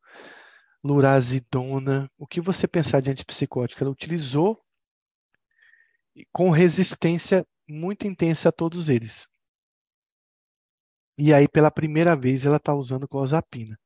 lurazidona, 0.84 2.08
o 2.16 2.26
que 2.26 2.40
você 2.40 2.68
pensar 2.68 3.00
de 3.00 3.10
antipsicótico, 3.10 3.82
ela 3.82 3.90
utilizou 3.90 4.62
com 6.32 6.50
resistência 6.50 7.44
muito 7.68 8.06
intensa 8.06 8.48
a 8.48 8.52
todos 8.52 8.88
eles. 8.88 9.26
E 11.18 11.32
aí, 11.32 11.48
pela 11.48 11.70
primeira 11.70 12.14
vez, 12.14 12.44
ela 12.44 12.58
está 12.58 12.74
usando 12.74 13.08
clozapina. 13.08 13.78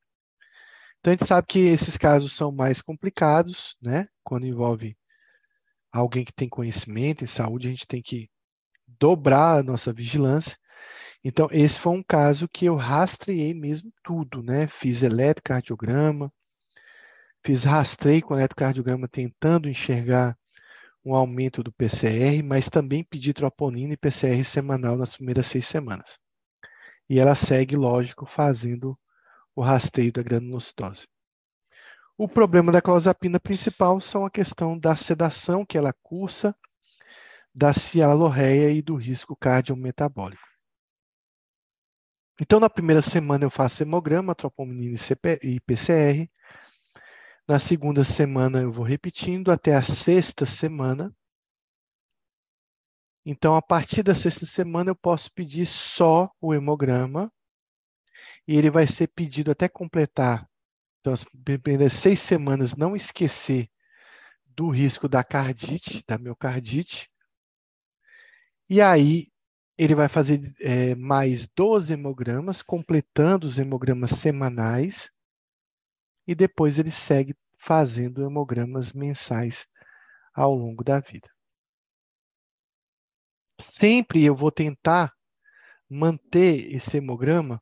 Então, 0.99 1.13
a 1.13 1.17
gente 1.17 1.27
sabe 1.27 1.47
que 1.47 1.59
esses 1.61 1.97
casos 1.97 2.33
são 2.33 2.53
mais 2.53 2.83
complicados, 2.83 3.77
né? 3.81 4.07
Quando 4.23 4.47
envolve 4.47 4.97
alguém 5.93 6.25
que 6.25 6.33
tem 6.33 6.49
conhecimento 6.49 7.25
em 7.25 7.27
saúde, 7.27 7.69
a 7.69 7.71
gente 7.71 7.87
tem 7.87 8.03
que 8.03 8.29
dobrar 8.87 9.61
a 9.61 9.63
nossa 9.63 9.93
vigilância. 9.93 10.59
Então, 11.23 11.49
esse 11.51 11.79
foi 11.79 11.93
um 11.93 12.03
caso 12.03 12.49
que 12.49 12.67
eu 12.67 12.77
rastreei 12.77 13.55
mesmo 13.55 13.93
tudo, 14.03 14.43
né? 14.43 14.67
Fiz 14.67 15.03
eletrocardiograma, 15.03 16.33
fiz 17.45 17.65
rastreio 17.65 18.23
com 18.23 18.35
eletrocardiograma 18.35 19.09
tentando 19.09 19.69
enxergar 19.69 20.37
um 21.05 21.15
aumento 21.15 21.63
do 21.63 21.73
PCR, 21.73 22.43
mas 22.43 22.69
também 22.69 23.03
pedi 23.05 23.33
troponina 23.33 23.95
e 23.95 23.97
PCR 23.97 24.45
semanal 24.45 24.97
nas 24.97 25.17
primeiras 25.17 25.47
seis 25.47 25.67
semanas. 25.67 26.19
E 27.09 27.19
ela 27.19 27.35
segue, 27.35 27.77
lógico, 27.77 28.27
fazendo 28.27 28.99
o 29.55 29.63
rasteio 29.63 30.13
da 30.13 30.23
granulocitose. 30.23 31.07
O 32.17 32.29
problema 32.29 32.71
da 32.71 32.83
clozapina 32.83 33.41
principal 33.41 33.99
são 34.01 34.27
a 34.27 34.31
questão 34.31 34.79
da 34.79 34.95
sedação 34.95 35.65
que 35.65 35.79
ela 35.79 35.93
cursa, 36.03 36.55
da 37.55 37.73
cialorreia 37.73 38.71
e 38.71 38.83
do 38.83 38.95
risco 38.95 39.35
cardiometabólico. 39.35 40.43
Então, 42.41 42.61
na 42.61 42.71
primeira 42.71 43.03
semana 43.03 43.45
eu 43.45 43.51
faço 43.51 43.83
hemograma, 43.83 44.35
troponina 44.35 44.97
e 45.43 45.61
PCR. 45.61 46.31
Na 47.51 47.59
segunda 47.59 48.05
semana 48.05 48.61
eu 48.61 48.71
vou 48.71 48.85
repetindo 48.85 49.51
até 49.51 49.75
a 49.75 49.83
sexta 49.83 50.47
semana. 50.47 51.13
Então, 53.27 53.57
a 53.57 53.61
partir 53.61 54.05
da 54.05 54.15
sexta 54.15 54.47
semana 54.47 54.93
eu 54.93 54.95
posso 54.95 55.33
pedir 55.33 55.67
só 55.67 56.31
o 56.41 56.55
hemograma 56.55 57.29
e 58.47 58.57
ele 58.57 58.71
vai 58.71 58.87
ser 58.87 59.09
pedido 59.09 59.51
até 59.51 59.69
completar 59.69 60.49
então, 61.01 61.13
as 61.13 61.25
primeiras 61.45 61.95
seis 61.95 62.21
semanas, 62.21 62.77
não 62.77 62.95
esquecer 62.95 63.69
do 64.47 64.69
risco 64.71 65.09
da 65.09 65.25
cardite, 65.25 66.05
da 66.07 66.17
miocardite. 66.17 67.11
E 68.69 68.81
aí, 68.81 69.27
ele 69.77 69.97
vai 69.97 70.09
fazer 70.09 70.55
é, 70.61 70.95
mais 70.95 71.49
12 71.49 71.95
hemogramas, 71.95 72.63
completando 72.63 73.49
os 73.49 73.59
hemogramas 73.59 74.13
semanais. 74.13 75.11
E 76.31 76.35
depois 76.37 76.79
ele 76.79 76.93
segue 76.93 77.35
fazendo 77.59 78.23
hemogramas 78.23 78.93
mensais 78.93 79.67
ao 80.33 80.55
longo 80.55 80.85
da 80.85 81.01
vida. 81.01 81.29
Sempre 83.61 84.25
eu 84.25 84.37
vou 84.37 84.53
tentar 84.53 85.13
manter 85.89 86.73
esse 86.73 86.99
hemograma 86.99 87.61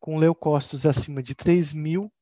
com 0.00 0.18
leucócitos 0.18 0.84
acima 0.84 1.22
de 1.22 1.36
3 1.36 1.72
mil 1.72 2.12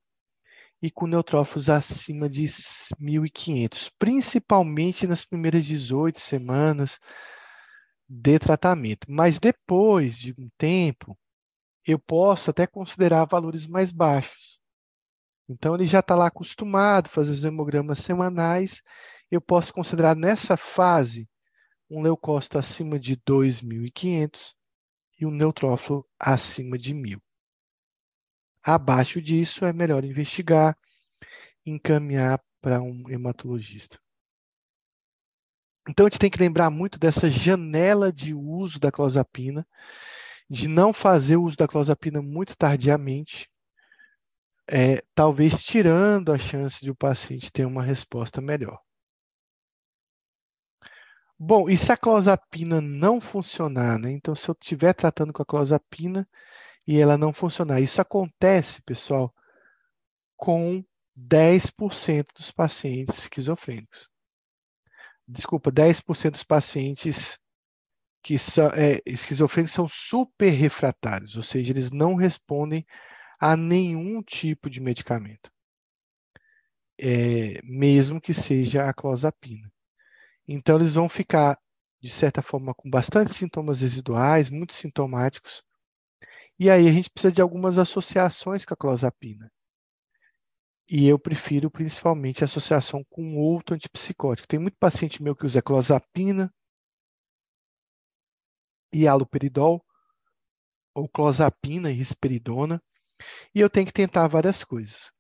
e 0.82 0.90
com 0.90 1.06
neutrófilos 1.06 1.70
acima 1.70 2.28
de 2.28 2.42
1.500, 2.42 3.90
principalmente 3.98 5.06
nas 5.06 5.24
primeiras 5.24 5.64
18 5.64 6.20
semanas 6.20 7.00
de 8.06 8.38
tratamento. 8.38 9.06
Mas 9.10 9.38
depois 9.38 10.18
de 10.18 10.34
um 10.38 10.50
tempo, 10.58 11.18
eu 11.86 11.98
posso 11.98 12.50
até 12.50 12.66
considerar 12.66 13.24
valores 13.24 13.66
mais 13.66 13.90
baixos. 13.90 14.53
Então, 15.48 15.74
ele 15.74 15.84
já 15.84 16.00
está 16.00 16.14
lá 16.14 16.26
acostumado 16.26 17.06
a 17.06 17.10
fazer 17.10 17.32
os 17.32 17.44
hemogramas 17.44 17.98
semanais. 17.98 18.82
Eu 19.30 19.40
posso 19.40 19.72
considerar 19.72 20.16
nessa 20.16 20.56
fase 20.56 21.28
um 21.90 22.00
leucócito 22.00 22.58
acima 22.58 22.98
de 22.98 23.16
2.500 23.16 24.54
e 25.20 25.26
um 25.26 25.30
neutrófilo 25.30 26.06
acima 26.18 26.78
de 26.78 26.94
1.000. 26.94 27.20
Abaixo 28.62 29.20
disso, 29.20 29.64
é 29.64 29.72
melhor 29.72 30.04
investigar, 30.04 30.76
encaminhar 31.66 32.42
para 32.60 32.80
um 32.80 33.08
hematologista. 33.10 33.98
Então, 35.86 36.06
a 36.06 36.08
gente 36.08 36.18
tem 36.18 36.30
que 36.30 36.40
lembrar 36.40 36.70
muito 36.70 36.98
dessa 36.98 37.30
janela 37.30 38.10
de 38.10 38.32
uso 38.32 38.80
da 38.80 38.90
clozapina, 38.90 39.66
de 40.48 40.66
não 40.66 40.94
fazer 40.94 41.36
o 41.36 41.44
uso 41.44 41.58
da 41.58 41.68
clozapina 41.68 42.22
muito 42.22 42.56
tardiamente, 42.56 43.50
é, 44.70 45.02
talvez 45.14 45.62
tirando 45.62 46.32
a 46.32 46.38
chance 46.38 46.80
de 46.82 46.90
o 46.90 46.96
paciente 46.96 47.52
ter 47.52 47.66
uma 47.66 47.82
resposta 47.82 48.40
melhor. 48.40 48.80
Bom, 51.38 51.68
e 51.68 51.76
se 51.76 51.92
a 51.92 51.96
clozapina 51.96 52.80
não 52.80 53.20
funcionar, 53.20 53.98
né? 53.98 54.12
Então, 54.12 54.34
se 54.34 54.48
eu 54.48 54.56
estiver 54.58 54.94
tratando 54.94 55.32
com 55.32 55.42
a 55.42 55.46
clozapina 55.46 56.26
e 56.86 57.00
ela 57.00 57.16
não 57.16 57.32
funcionar. 57.32 57.80
Isso 57.80 58.00
acontece, 58.00 58.82
pessoal, 58.82 59.34
com 60.36 60.84
10% 61.16 62.26
dos 62.36 62.50
pacientes 62.50 63.18
esquizofrênicos. 63.18 64.08
Desculpa, 65.26 65.70
10% 65.70 66.32
dos 66.32 66.44
pacientes 66.44 67.38
que 68.22 68.38
são 68.38 68.68
é, 68.68 69.00
esquizofrênicos 69.04 69.74
são 69.74 69.86
super 69.88 70.50
refratários, 70.50 71.36
ou 71.36 71.42
seja, 71.42 71.72
eles 71.72 71.90
não 71.90 72.14
respondem 72.14 72.86
a 73.38 73.56
nenhum 73.56 74.22
tipo 74.22 74.70
de 74.70 74.80
medicamento, 74.80 75.50
é, 76.98 77.60
mesmo 77.62 78.20
que 78.20 78.34
seja 78.34 78.88
a 78.88 78.94
clozapina. 78.94 79.70
Então, 80.46 80.76
eles 80.76 80.94
vão 80.94 81.08
ficar, 81.08 81.58
de 82.00 82.10
certa 82.10 82.42
forma, 82.42 82.74
com 82.74 82.88
bastante 82.90 83.32
sintomas 83.34 83.80
residuais, 83.80 84.50
muito 84.50 84.74
sintomáticos, 84.74 85.62
e 86.58 86.70
aí 86.70 86.88
a 86.88 86.92
gente 86.92 87.10
precisa 87.10 87.32
de 87.32 87.42
algumas 87.42 87.78
associações 87.78 88.64
com 88.64 88.74
a 88.74 88.76
clozapina. 88.76 89.50
E 90.88 91.08
eu 91.08 91.18
prefiro 91.18 91.70
principalmente 91.70 92.44
a 92.44 92.46
associação 92.46 93.02
com 93.08 93.36
outro 93.36 93.74
antipsicótico. 93.74 94.46
Tem 94.46 94.58
muito 94.58 94.76
paciente 94.78 95.22
meu 95.22 95.34
que 95.34 95.46
usa 95.46 95.62
clozapina 95.62 96.52
e 98.92 99.08
haloperidol, 99.08 99.84
ou 100.94 101.08
clozapina 101.08 101.90
e 101.90 101.94
risperidona, 101.94 102.80
e 103.54 103.60
eu 103.60 103.70
tenho 103.70 103.86
que 103.86 103.92
tentar 103.92 104.26
várias 104.28 104.64
coisas. 104.64 105.10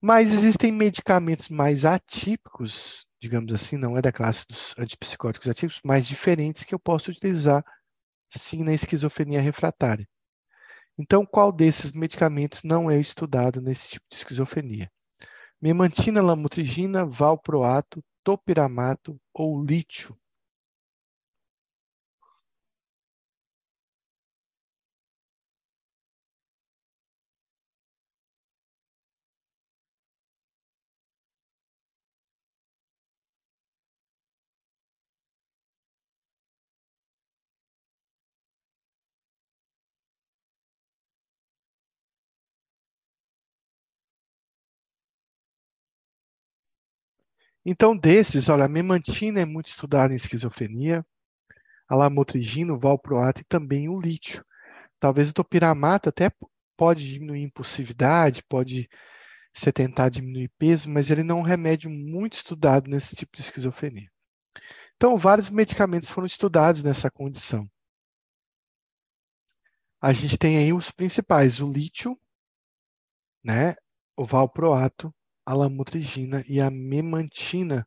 Mas 0.00 0.32
existem 0.32 0.72
medicamentos 0.72 1.48
mais 1.48 1.84
atípicos, 1.84 3.06
digamos 3.20 3.52
assim, 3.52 3.76
não 3.76 3.96
é 3.96 4.02
da 4.02 4.12
classe 4.12 4.46
dos 4.46 4.74
antipsicóticos 4.78 5.48
atípicos, 5.48 5.80
mais 5.84 6.06
diferentes 6.06 6.64
que 6.64 6.74
eu 6.74 6.78
posso 6.78 7.10
utilizar 7.10 7.62
sim 8.30 8.62
na 8.64 8.72
esquizofrenia 8.72 9.40
refratária. 9.40 10.08
Então, 10.98 11.24
qual 11.24 11.50
desses 11.50 11.92
medicamentos 11.92 12.62
não 12.62 12.90
é 12.90 13.00
estudado 13.00 13.60
nesse 13.60 13.90
tipo 13.90 14.04
de 14.10 14.16
esquizofrenia? 14.16 14.90
Memantina, 15.60 16.22
lamotrigina, 16.22 17.06
valproato, 17.06 18.02
topiramato 18.22 19.18
ou 19.32 19.64
lítio? 19.64 20.19
Então, 47.64 47.96
desses, 47.96 48.48
olha, 48.48 48.64
a 48.64 48.68
memantina 48.68 49.40
é 49.40 49.44
muito 49.44 49.68
estudada 49.68 50.12
em 50.12 50.16
esquizofrenia, 50.16 51.04
a 51.88 51.94
lamotrigina, 51.94 52.72
o 52.72 52.78
valproato 52.78 53.40
e 53.42 53.44
também 53.44 53.88
o 53.88 54.00
lítio. 54.00 54.44
Talvez 54.98 55.30
o 55.30 55.34
topiramato 55.34 56.08
até 56.08 56.30
pode 56.76 57.06
diminuir 57.06 57.42
impulsividade, 57.42 58.42
pode 58.44 58.88
ser 59.52 59.72
tentar 59.72 60.08
diminuir 60.08 60.50
peso, 60.58 60.88
mas 60.88 61.10
ele 61.10 61.22
não 61.22 61.38
é 61.38 61.40
um 61.40 61.44
remédio 61.44 61.90
muito 61.90 62.34
estudado 62.34 62.88
nesse 62.88 63.16
tipo 63.16 63.36
de 63.36 63.42
esquizofrenia. 63.42 64.10
Então, 64.96 65.16
vários 65.16 65.50
medicamentos 65.50 66.10
foram 66.10 66.26
estudados 66.26 66.82
nessa 66.82 67.10
condição. 67.10 67.68
A 70.00 70.12
gente 70.12 70.38
tem 70.38 70.56
aí 70.56 70.72
os 70.72 70.90
principais, 70.90 71.60
o 71.60 71.70
lítio, 71.70 72.18
né, 73.44 73.74
o 74.16 74.24
valproato, 74.24 75.14
a 75.44 75.54
lamotrigina 75.54 76.44
e 76.48 76.60
a 76.60 76.70
memantina. 76.70 77.86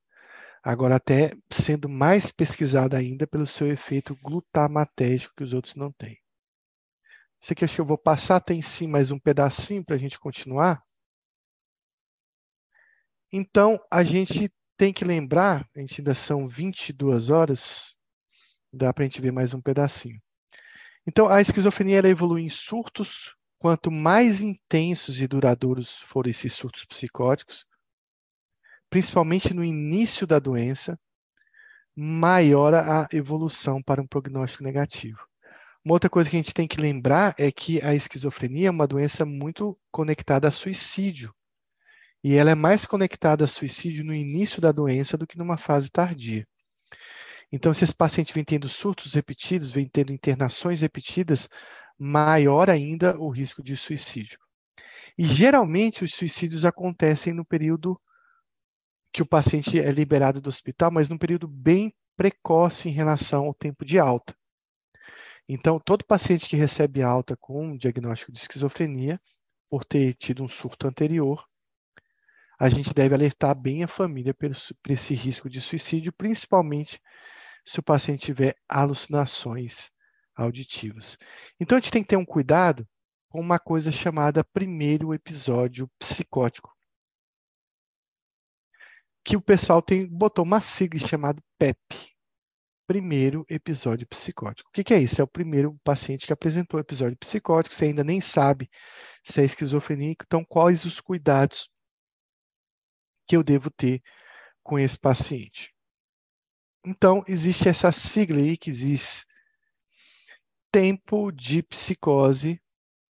Agora, 0.64 0.96
até 0.96 1.32
sendo 1.52 1.90
mais 1.90 2.32
pesquisado 2.32 2.96
ainda 2.96 3.28
pelo 3.28 3.46
seu 3.46 3.72
efeito 3.72 4.18
glutamatérgico 4.22 5.36
que 5.36 5.44
os 5.44 5.54
outros 5.54 5.76
não 5.76 5.92
têm. 5.92 6.18
Você 7.42 7.54
quer 7.54 7.68
que 7.68 7.82
eu 7.82 7.86
vou 7.86 7.98
passar 7.98 8.38
até 8.38 8.54
em 8.54 8.62
si 8.62 8.88
mais 8.88 9.12
um 9.12 9.20
pedacinho 9.20 9.84
para 9.84 9.96
a 9.96 10.00
gente 10.00 10.18
continuar? 10.18 10.82
Então, 13.32 13.80
a 13.92 14.04
gente 14.04 14.50
tem 14.78 14.94
que 14.94 15.04
lembrar, 15.04 15.68
a 15.76 15.80
gente 15.80 16.00
ainda 16.00 16.16
são 16.16 16.48
22 16.48 17.30
horas, 17.30 17.96
dá 18.72 18.94
para 18.94 19.04
a 19.04 19.08
gente 19.08 19.20
ver 19.20 19.32
mais 19.32 19.54
um 19.54 19.62
pedacinho. 19.62 20.22
Então, 21.06 21.28
a 21.28 21.42
esquizofrenia 21.42 21.98
ela 21.98 22.08
evolui 22.08 22.44
em 22.44 22.50
surtos. 22.50 23.36
Quanto 23.64 23.90
mais 23.90 24.42
intensos 24.42 25.22
e 25.22 25.26
duradouros 25.26 26.02
forem 26.02 26.32
esses 26.32 26.52
surtos 26.52 26.84
psicóticos, 26.84 27.66
principalmente 28.90 29.54
no 29.54 29.64
início 29.64 30.28
da 30.28 30.38
doença, 30.38 31.00
maior 31.96 32.74
a 32.74 33.08
evolução 33.14 33.82
para 33.82 34.02
um 34.02 34.06
prognóstico 34.06 34.66
negativo. 34.66 35.26
Uma 35.82 35.94
outra 35.94 36.10
coisa 36.10 36.30
que 36.30 36.36
a 36.36 36.40
gente 36.40 36.54
tem 36.54 36.68
que 36.68 36.82
lembrar 36.82 37.36
é 37.38 37.50
que 37.54 37.82
a 37.82 37.96
esquizofrenia 37.96 38.68
é 38.68 38.70
uma 38.70 38.86
doença 38.86 39.26
muito 39.26 39.80
conectada 39.90 40.50
a 40.50 40.52
suicídio. 40.52 41.34
E 42.22 42.36
ela 42.36 42.52
é 42.52 42.56
mais 42.56 42.86
conectada 42.86 43.46
a 43.46 43.48
suicídio 43.48 44.04
no 44.04 44.14
início 44.14 44.62
da 44.62 44.74
doença 44.74 45.18
do 45.18 45.26
que 45.26 45.38
numa 45.38 45.56
fase 45.56 45.90
tardia. 45.90 46.46
Então, 47.50 47.74
se 47.74 47.86
esse 47.86 47.96
paciente 47.96 48.34
vem 48.34 48.44
tendo 48.44 48.68
surtos 48.68 49.14
repetidos, 49.14 49.72
vem 49.72 49.88
tendo 49.88 50.12
internações 50.12 50.82
repetidas, 50.82 51.48
maior 51.98 52.70
ainda 52.70 53.18
o 53.20 53.30
risco 53.30 53.64
de 53.64 53.78
suicídio. 53.78 54.40
E 55.18 55.24
geralmente 55.24 56.04
os 56.04 56.14
suicídios 56.14 56.66
acontecem 56.66 57.34
no 57.34 57.46
período 57.46 58.00
que 59.12 59.22
o 59.22 59.26
paciente 59.26 59.80
é 59.80 59.92
liberado 59.92 60.42
do 60.42 60.50
hospital, 60.50 60.90
mas 60.92 61.08
num 61.08 61.18
período 61.18 61.48
bem 61.48 61.94
precoce 62.18 62.90
em 62.90 62.92
relação 62.92 63.46
ao 63.46 63.54
tempo 63.54 63.86
de 63.86 64.00
alta. 64.00 64.36
Então, 65.48 65.80
todo 65.80 66.06
paciente 66.06 66.48
que 66.48 66.56
recebe 66.56 67.04
alta 67.04 67.38
com 67.38 67.68
um 67.68 67.78
diagnóstico 67.78 68.32
de 68.32 68.40
esquizofrenia, 68.40 69.22
por 69.70 69.84
ter 69.84 70.14
tido 70.16 70.44
um 70.44 70.48
surto 70.48 70.88
anterior, 70.88 71.46
a 72.60 72.70
gente 72.70 72.94
deve 72.94 73.14
alertar 73.14 73.54
bem 73.54 73.84
a 73.84 73.88
família 73.88 74.34
para 74.34 74.50
esse 74.90 75.14
risco 75.14 75.50
de 75.50 75.60
suicídio, 75.60 76.14
principalmente 76.14 77.00
se 77.66 77.80
o 77.80 77.84
paciente 77.84 78.26
tiver 78.26 78.56
alucinações 78.70 79.93
auditivas. 80.36 81.18
Então, 81.60 81.78
a 81.78 81.82
gente 81.82 81.92
tem 81.92 82.04
que 82.04 82.10
ter 82.10 82.18
um 82.18 82.26
cuidado 82.26 82.88
com 83.30 83.40
uma 83.40 83.60
coisa 83.60 83.92
chamada 83.92 84.44
primeiro 84.44 85.14
episódio 85.14 85.90
psicótico 86.00 86.74
que 89.24 89.38
o 89.38 89.42
pessoal 89.42 89.82
tem 89.82 90.06
botou 90.06 90.44
uma 90.44 90.60
sigla 90.60 91.00
chamada 91.00 91.42
PEP, 91.58 91.80
primeiro 92.86 93.46
episódio 93.50 94.06
psicótico. 94.08 94.70
O 94.70 94.74
que, 94.74 94.84
que, 94.84 94.94
é 94.94 95.00
isso? 95.00 95.22
É 95.22 95.24
o 95.24 95.28
primeiro 95.28 95.80
paciente 95.84 96.28
que 96.28 96.34
apresentou 96.34 96.80
episódio 96.80 97.18
psicótico, 97.18 97.74
você 97.74 97.86
ainda 97.86 98.04
nem 98.04 98.20
sabe 98.20 98.70
se 99.24 99.42
é 99.42 99.46
esquizofrenia, 99.46 100.12
então 100.12 100.44
quais 100.44 100.84
os 100.84 101.00
cuidados 101.00 101.70
que 103.26 103.38
eu 103.38 103.44
devo 103.44 103.72
ter 103.72 104.02
com 104.62 104.78
esse 104.78 105.00
paciente. 105.00 105.74
Então, 106.86 107.24
existe 107.26 107.70
essa 107.70 107.92
sigla 107.94 108.40
aí 108.40 108.58
que 108.58 108.72
diz 108.72 109.26
tempo 110.74 111.32
de 111.32 111.62
psicose 111.62 112.60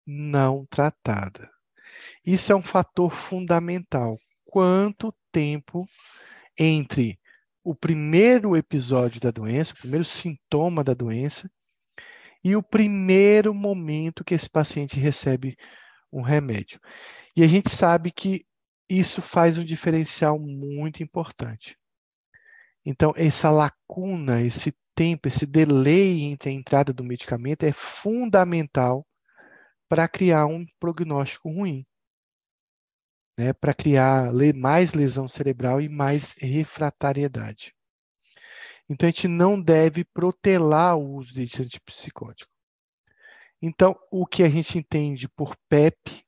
não 0.07 0.65
tratada. 0.67 1.51
Isso 2.25 2.53
é 2.53 2.55
um 2.55 2.63
fator 2.63 3.13
fundamental. 3.13 4.17
Quanto 4.45 5.13
tempo 5.33 5.85
entre 6.57 7.19
o 7.65 7.75
primeiro 7.75 8.57
episódio 8.57 9.21
da 9.21 9.33
doença, 9.33 9.75
o 9.75 9.79
primeiro 9.79 10.05
sintoma 10.05 10.85
da 10.85 10.95
doença, 10.95 11.51
e 12.45 12.55
o 12.55 12.63
primeiro 12.63 13.53
momento 13.53 14.25
que 14.25 14.35
esse 14.35 14.49
paciente 14.49 15.01
recebe 15.01 15.57
um 16.13 16.23
remédio. 16.23 16.81
E 17.37 17.43
a 17.43 17.49
gente 17.49 17.71
sabe 17.71 18.13
que 18.13 18.47
isso 18.89 19.21
faz 19.21 19.59
um 19.59 19.65
diferencial 19.65 20.39
muito 20.39 21.03
importante. 21.03 21.77
Então, 22.87 23.13
essa 23.17 23.51
lacuna, 23.51 24.41
esse 24.41 24.73
tempo, 24.99 25.29
esse 25.29 25.47
delay 25.47 26.23
entre 26.25 26.51
a 26.51 26.53
entrada 26.53 26.93
do 26.93 27.05
medicamento 27.05 27.63
é 27.63 27.71
fundamental 27.71 29.07
para 29.89 30.09
criar 30.09 30.47
um 30.47 30.67
prognóstico 30.81 31.49
ruim 31.49 31.87
né, 33.39 33.53
para 33.53 33.73
criar 33.73 34.33
mais 34.57 34.95
lesão 34.95 35.29
cerebral 35.29 35.81
e 35.81 35.89
mais 35.89 36.35
refratariedade. 36.37 37.73
Então, 38.91 39.07
a 39.07 39.13
gente 39.13 39.29
não 39.29 39.61
deve 39.61 40.05
protelar 40.05 40.97
o 40.97 41.15
uso 41.15 41.33
de 41.33 41.43
antipsicótico. 41.63 42.51
Então, 43.63 43.97
o 44.11 44.27
que 44.27 44.43
a 44.43 44.49
gente 44.49 44.79
entende 44.79 45.29
por 45.29 45.55
PEP 45.69 46.25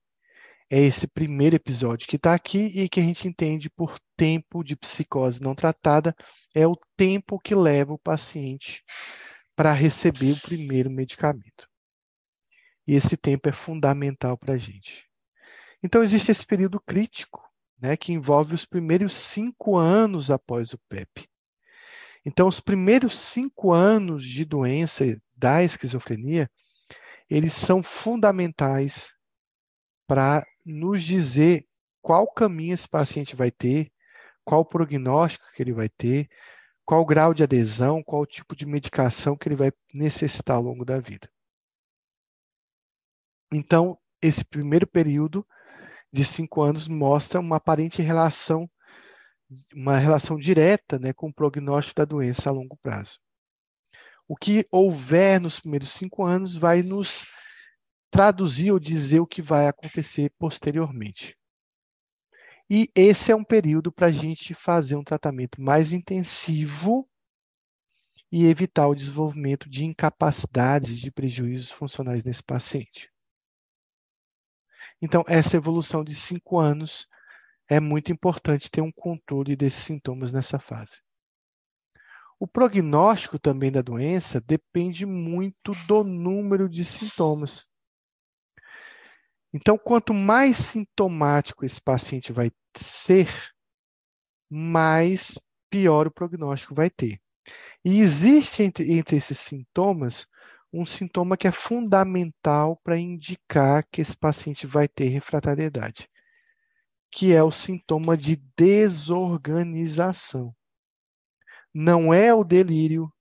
é 0.71 0.81
esse 0.81 1.09
primeiro 1.09 1.57
episódio 1.57 2.07
que 2.07 2.15
está 2.15 2.33
aqui 2.33 2.71
e 2.73 2.89
que 2.89 3.01
a 3.01 3.03
gente 3.03 3.27
entende 3.27 3.69
por 3.69 3.99
tempo 4.17 4.63
de 4.63 4.77
psicose 4.77 5.43
não 5.43 5.53
tratada 5.53 6.15
é 6.55 6.65
o 6.65 6.79
tempo 6.97 7.41
que 7.41 7.57
leva 7.57 7.93
o 7.93 7.99
paciente 7.99 8.85
para 9.57 9.73
receber 9.73 10.33
o 10.33 10.41
primeiro 10.41 10.89
medicamento. 10.89 11.69
E 12.87 12.95
esse 12.95 13.17
tempo 13.17 13.49
é 13.49 13.53
fundamental 13.53 14.39
para 14.39 14.55
a 14.55 14.57
gente. 14.57 15.07
Então, 15.83 16.03
existe 16.03 16.31
esse 16.31 16.47
período 16.47 16.81
crítico, 16.81 17.43
né, 17.81 17.97
que 17.97 18.13
envolve 18.13 18.55
os 18.55 18.65
primeiros 18.65 19.15
cinco 19.15 19.77
anos 19.77 20.31
após 20.31 20.73
o 20.73 20.79
PEP. 20.89 21.29
Então, 22.25 22.47
os 22.47 22.61
primeiros 22.61 23.19
cinco 23.19 23.73
anos 23.73 24.25
de 24.25 24.45
doença 24.45 25.05
da 25.35 25.65
esquizofrenia, 25.65 26.51
eles 27.29 27.55
são 27.55 27.83
fundamentais 27.83 29.13
para 30.07 30.45
nos 30.71 31.03
dizer 31.03 31.67
qual 32.03 32.27
caminho 32.27 32.75
esse 32.75 32.89
paciente 32.89 33.37
vai 33.37 33.51
ter, 33.51 33.93
qual 34.45 34.65
prognóstico 34.65 35.45
que 35.55 35.63
ele 35.63 35.73
vai 35.73 35.89
ter, 35.89 36.29
qual 36.85 37.05
grau 37.05 37.33
de 37.33 37.43
adesão, 37.43 38.03
qual 38.03 38.27
tipo 38.27 38.57
de 38.57 38.67
medicação 38.67 39.37
que 39.37 39.49
ele 39.49 39.57
vai 39.57 39.71
necessitar 39.95 40.57
ao 40.57 40.63
longo 40.63 40.85
da 40.85 40.99
vida. 40.99 41.31
Então, 43.53 43.99
esse 44.23 44.45
primeiro 44.45 44.87
período 44.87 45.47
de 46.13 46.25
cinco 46.25 46.63
anos 46.63 46.89
mostra 46.89 47.41
uma 47.41 47.57
aparente 47.57 48.03
relação, 48.03 48.69
uma 49.75 49.99
relação 49.99 50.37
direta 50.37 50.99
né, 50.99 51.13
com 51.13 51.29
o 51.29 51.33
prognóstico 51.35 51.97
da 51.97 52.05
doença 52.05 52.51
a 52.51 52.53
longo 52.53 52.77
prazo. 52.77 53.19
O 54.27 54.37
que 54.37 54.65
houver 54.71 55.41
nos 55.41 55.61
primeiros 55.61 55.91
cinco 55.91 56.25
anos 56.25 56.57
vai 56.57 56.83
nos 56.83 57.25
traduzir 58.11 58.73
ou 58.73 58.79
dizer 58.79 59.21
o 59.21 59.27
que 59.27 59.41
vai 59.41 59.69
acontecer 59.69 60.31
posteriormente. 60.39 61.37
E 62.69 62.91
esse 62.95 63.33
é 63.33 63.37
um 63.37 63.45
período 63.45 63.91
para 63.91 64.09
a 64.09 64.13
gente 64.13 64.55
fazer 64.55 64.97
um 64.97 65.05
tratamento 65.05 65.61
mais 65.61 65.93
intensivo 65.93 67.09
e 68.31 68.47
evitar 68.47 68.87
o 68.87 68.95
desenvolvimento 68.95 69.69
de 69.69 69.85
incapacidades 69.85 70.91
e 70.91 71.01
de 71.01 71.11
prejuízos 71.11 71.73
funcionais 71.73 72.23
nesse 72.23 72.43
paciente. 72.43 73.11
Então, 75.03 75.25
essa 75.27 75.57
evolução 75.57 76.05
de 76.05 76.15
cinco 76.15 76.59
anos 76.59 77.09
é 77.69 77.81
muito 77.81 78.13
importante 78.13 78.71
ter 78.71 78.81
um 78.81 78.93
controle 78.93 79.57
desses 79.57 79.83
sintomas 79.83 80.31
nessa 80.31 80.59
fase. 80.59 81.01
O 82.39 82.47
prognóstico 82.47 83.39
também 83.39 83.71
da 83.71 83.83
doença 83.83 84.41
depende 84.41 85.05
muito 85.05 85.73
do 85.87 86.05
número 86.05 86.69
de 86.69 86.85
sintomas. 86.85 87.70
Então, 89.53 89.77
quanto 89.77 90.15
mais 90.15 90.57
sintomático 90.57 91.65
esse 91.65 91.81
paciente 91.81 92.33
vai 92.33 92.53
ser, 92.77 93.29
mais 94.49 95.39
pior 95.69 96.07
o 96.07 96.11
prognóstico 96.11 96.75
vai 96.75 96.89
ter. 96.89 97.21
E 97.85 98.01
existe 98.01 98.63
entre, 98.63 98.93
entre 98.93 99.17
esses 99.17 99.39
sintomas 99.39 100.27
um 100.73 100.87
sintoma 100.87 101.37
que 101.37 101.49
é 101.49 101.53
fundamental 101.53 102.77
para 102.85 102.97
indicar 102.97 103.85
que 103.91 104.01
esse 104.01 104.17
paciente 104.17 104.69
vai 104.69 104.87
ter 104.87 105.09
refratariedade, 105.09 106.09
que 107.11 107.35
é 107.35 107.43
o 107.43 107.51
sintoma 107.51 108.17
de 108.17 108.37
desorganização. 108.57 110.55
Não 111.75 112.15
é 112.15 112.33
o 112.33 112.45
delírio, 112.45 113.13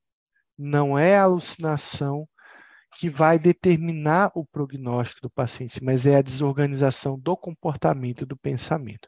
não 0.55 0.97
é 0.97 1.17
a 1.17 1.23
alucinação 1.23 2.28
que 2.99 3.09
vai 3.09 3.39
determinar 3.39 4.29
o 4.35 4.45
prognóstico 4.45 5.21
do 5.21 5.29
paciente, 5.29 5.81
mas 5.81 6.05
é 6.05 6.17
a 6.17 6.21
desorganização 6.21 7.17
do 7.17 7.37
comportamento 7.37 8.25
do 8.25 8.35
pensamento. 8.35 9.07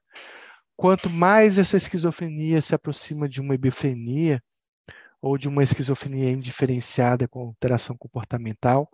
Quanto 0.78 1.10
mais 1.10 1.60
essa 1.60 1.76
esquizofrenia 1.76 2.62
se 2.62 2.74
aproxima 2.74 3.28
de 3.28 3.42
uma 3.42 3.54
hebefrenia, 3.54 4.42
ou 5.22 5.38
de 5.38 5.50
uma 5.50 5.62
esquizofrenia 5.62 6.32
indiferenciada 6.32 7.28
com 7.28 7.42
alteração 7.42 7.98
comportamental, 7.98 8.90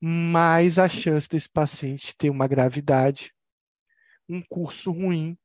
mais 0.00 0.78
a 0.78 0.88
chance 0.88 1.28
desse 1.28 1.50
paciente 1.50 2.14
ter 2.16 2.30
uma 2.30 2.46
gravidade, 2.46 3.34
um 4.28 4.40
curso 4.48 4.92
ruim, 4.92 5.36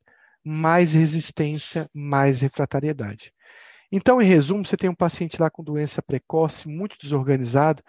mais 0.43 0.93
resistência, 0.93 1.89
mais 1.91 2.39
refratariedade. 2.39 3.33
Então, 3.91 4.21
em 4.21 4.25
resumo, 4.25 4.63
você 4.63 4.77
tem 4.77 4.91
um 4.91 4.95
paciente 4.95 5.41
lá 5.41 5.49
com 5.49 5.63
doença 5.63 6.03
precoce, 6.03 6.67
muito 6.67 6.95
desorganizado. 7.01 7.81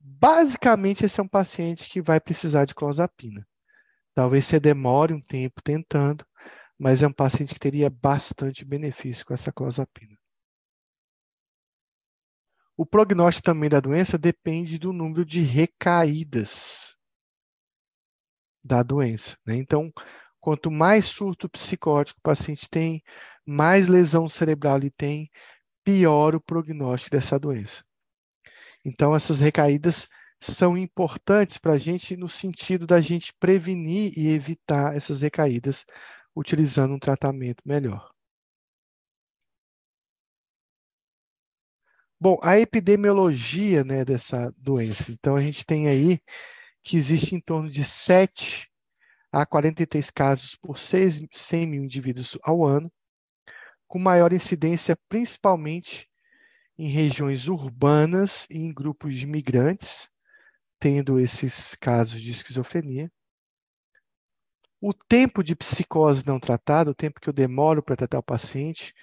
Basicamente, 0.00 1.04
esse 1.04 1.20
é 1.20 1.22
um 1.22 1.28
paciente 1.28 1.88
que 1.88 2.00
vai 2.00 2.20
precisar 2.20 2.64
de 2.64 2.74
clozapina. 2.74 3.46
Talvez 4.14 4.46
você 4.46 4.58
demore 4.58 5.14
um 5.14 5.20
tempo 5.20 5.62
tentando, 5.62 6.26
mas 6.78 7.02
é 7.02 7.06
um 7.06 7.12
paciente 7.12 7.54
que 7.54 7.60
teria 7.60 7.90
bastante 7.90 8.64
benefício 8.64 9.24
com 9.24 9.34
essa 9.34 9.52
clozapina. 9.52 10.16
O 12.76 12.86
prognóstico 12.86 13.44
também 13.44 13.68
da 13.68 13.80
doença 13.80 14.16
depende 14.16 14.78
do 14.78 14.92
número 14.92 15.24
de 15.24 15.40
recaídas 15.40 16.96
da 18.62 18.84
doença. 18.84 19.36
Né? 19.44 19.56
Então, 19.56 19.92
quanto 20.40 20.70
mais 20.70 21.06
surto 21.06 21.48
psicótico 21.48 22.20
o 22.20 22.22
paciente 22.22 22.70
tem, 22.70 23.02
mais 23.44 23.88
lesão 23.88 24.28
cerebral 24.28 24.76
ele 24.76 24.90
tem, 24.90 25.28
pior 25.82 26.34
o 26.34 26.40
prognóstico 26.40 27.16
dessa 27.16 27.38
doença. 27.38 27.84
Então, 28.88 29.14
essas 29.14 29.38
recaídas 29.38 30.08
são 30.40 30.76
importantes 30.78 31.58
para 31.58 31.72
a 31.72 31.78
gente 31.78 32.16
no 32.16 32.28
sentido 32.28 32.86
da 32.86 33.00
gente 33.00 33.34
prevenir 33.34 34.12
e 34.16 34.28
evitar 34.28 34.96
essas 34.96 35.20
recaídas 35.20 35.84
utilizando 36.34 36.94
um 36.94 36.98
tratamento 36.98 37.62
melhor. 37.66 38.10
Bom, 42.20 42.38
a 42.42 42.58
epidemiologia 42.58 43.84
né, 43.84 44.04
dessa 44.04 44.52
doença. 44.56 45.12
Então, 45.12 45.36
a 45.36 45.40
gente 45.40 45.64
tem 45.66 45.86
aí 45.88 46.20
que 46.82 46.96
existe 46.96 47.34
em 47.34 47.40
torno 47.40 47.70
de 47.70 47.84
7 47.84 48.68
a 49.30 49.44
43 49.44 50.10
casos 50.10 50.56
por 50.56 50.78
6, 50.78 51.20
100 51.30 51.66
mil 51.66 51.84
indivíduos 51.84 52.38
ao 52.42 52.64
ano, 52.64 52.90
com 53.86 53.98
maior 53.98 54.32
incidência 54.32 54.98
principalmente 55.08 56.07
em 56.78 56.88
regiões 56.88 57.48
urbanas 57.48 58.46
e 58.48 58.58
em 58.58 58.72
grupos 58.72 59.16
de 59.16 59.26
migrantes, 59.26 60.08
tendo 60.78 61.18
esses 61.18 61.74
casos 61.74 62.20
de 62.22 62.30
esquizofrenia. 62.30 63.10
O 64.80 64.94
tempo 64.94 65.42
de 65.42 65.56
psicose 65.56 66.24
não 66.24 66.38
tratada, 66.38 66.90
o 66.90 66.94
tempo 66.94 67.20
que 67.20 67.28
eu 67.28 67.32
demoro 67.32 67.82
para 67.82 67.96
tratar 67.96 68.20
o 68.20 68.22
paciente, 68.22 68.94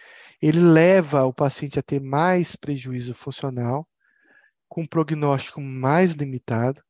ele 0.41 0.60
leva 0.60 1.26
o 1.26 1.34
paciente 1.34 1.77
a 1.77 1.84
ter 1.84 1.99
mais 1.99 2.56
prejuízo 2.56 3.14
funcional, 3.14 3.85
com 4.69 4.84
um 4.84 4.88
prognóstico 4.88 5.60
mais 5.60 6.14
limitado. 6.14 6.81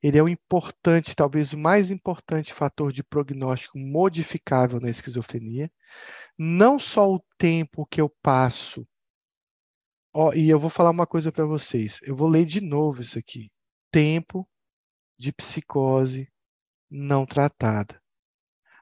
Ele 0.00 0.18
é 0.18 0.22
o 0.22 0.28
importante, 0.28 1.16
talvez 1.16 1.52
o 1.52 1.58
mais 1.58 1.90
importante 1.90 2.54
fator 2.54 2.92
de 2.92 3.02
prognóstico 3.02 3.78
modificável 3.78 4.78
na 4.78 4.90
esquizofrenia. 4.90 5.72
Não 6.38 6.78
só 6.78 7.12
o 7.12 7.24
tempo 7.36 7.86
que 7.86 8.00
eu 8.00 8.08
passo. 8.22 8.86
Ó, 10.14 10.32
e 10.32 10.48
eu 10.48 10.58
vou 10.58 10.70
falar 10.70 10.90
uma 10.90 11.06
coisa 11.06 11.32
para 11.32 11.44
vocês. 11.44 12.00
Eu 12.02 12.16
vou 12.16 12.28
ler 12.28 12.46
de 12.46 12.60
novo 12.60 13.02
isso 13.02 13.18
aqui. 13.18 13.50
Tempo 13.90 14.48
de 15.18 15.32
psicose 15.32 16.28
não 16.90 17.26
tratada. 17.26 18.00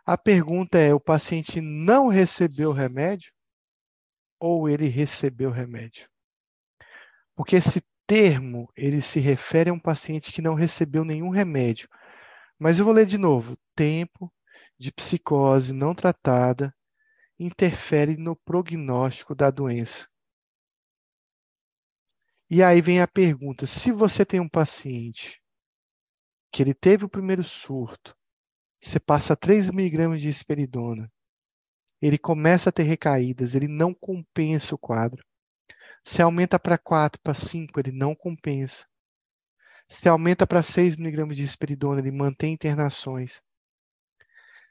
A 0.05 0.19
pergunta 0.19 0.79
é: 0.79 0.95
o 0.95 1.01
paciente 1.01 1.61
não 1.61 2.09
recebeu 2.09 2.73
remédio? 2.73 3.33
ou 4.43 4.69
ele 4.69 4.89
recebeu 4.89 5.53
remédio. 5.53 6.09
Porque 7.37 7.55
esse 7.55 7.81
termo, 8.09 8.69
ele 8.77 9.01
se 9.01 9.21
refere 9.21 9.71
a 9.71 9.73
um 9.73 9.79
paciente 9.79 10.33
que 10.33 10.43
não 10.43 10.55
recebeu 10.55 11.05
nenhum 11.05 11.29
remédio. 11.29 11.89
Mas 12.59 12.77
eu 12.77 12.85
vou 12.85 12.93
ler 12.93 13.07
de 13.07 13.17
novo. 13.17 13.57
Tempo 13.77 14.33
de 14.77 14.91
psicose 14.91 15.73
não 15.73 15.95
tratada 15.95 16.75
interfere 17.39 18.17
no 18.17 18.35
prognóstico 18.35 19.33
da 19.33 19.49
doença. 19.49 20.09
E 22.55 22.63
aí 22.63 22.83
vem 22.83 23.01
a 23.01 23.09
pergunta: 23.09 23.67
se 23.67 23.91
você 23.91 24.27
tem 24.27 24.39
um 24.39 24.49
paciente 24.49 25.41
que 26.53 26.63
ele 26.63 26.75
teve 26.75 27.03
o 27.03 27.09
primeiro 27.09 27.43
surto, 27.43 28.15
você 28.79 29.01
passa 29.01 29.35
3 29.35 29.71
miligramas 29.71 30.21
de 30.21 30.29
esperidona, 30.29 31.11
ele 31.99 32.19
começa 32.19 32.69
a 32.69 32.73
ter 32.73 32.83
recaídas, 32.83 33.55
ele 33.55 33.69
não 33.69 33.95
compensa 33.95 34.75
o 34.75 34.79
quadro. 34.79 35.25
Se 36.05 36.21
aumenta 36.21 36.61
para 36.61 36.77
4, 36.77 37.19
para 37.23 37.33
5, 37.33 37.81
ele 37.81 37.91
não 37.91 38.15
compensa. 38.15 38.85
Se 39.89 40.07
aumenta 40.07 40.47
para 40.47 40.63
6 40.63 40.99
miligramas 40.99 41.39
de 41.39 41.45
esperidona, 41.45 42.01
ele 42.01 42.11
mantém 42.11 42.53
internações. 42.53 43.41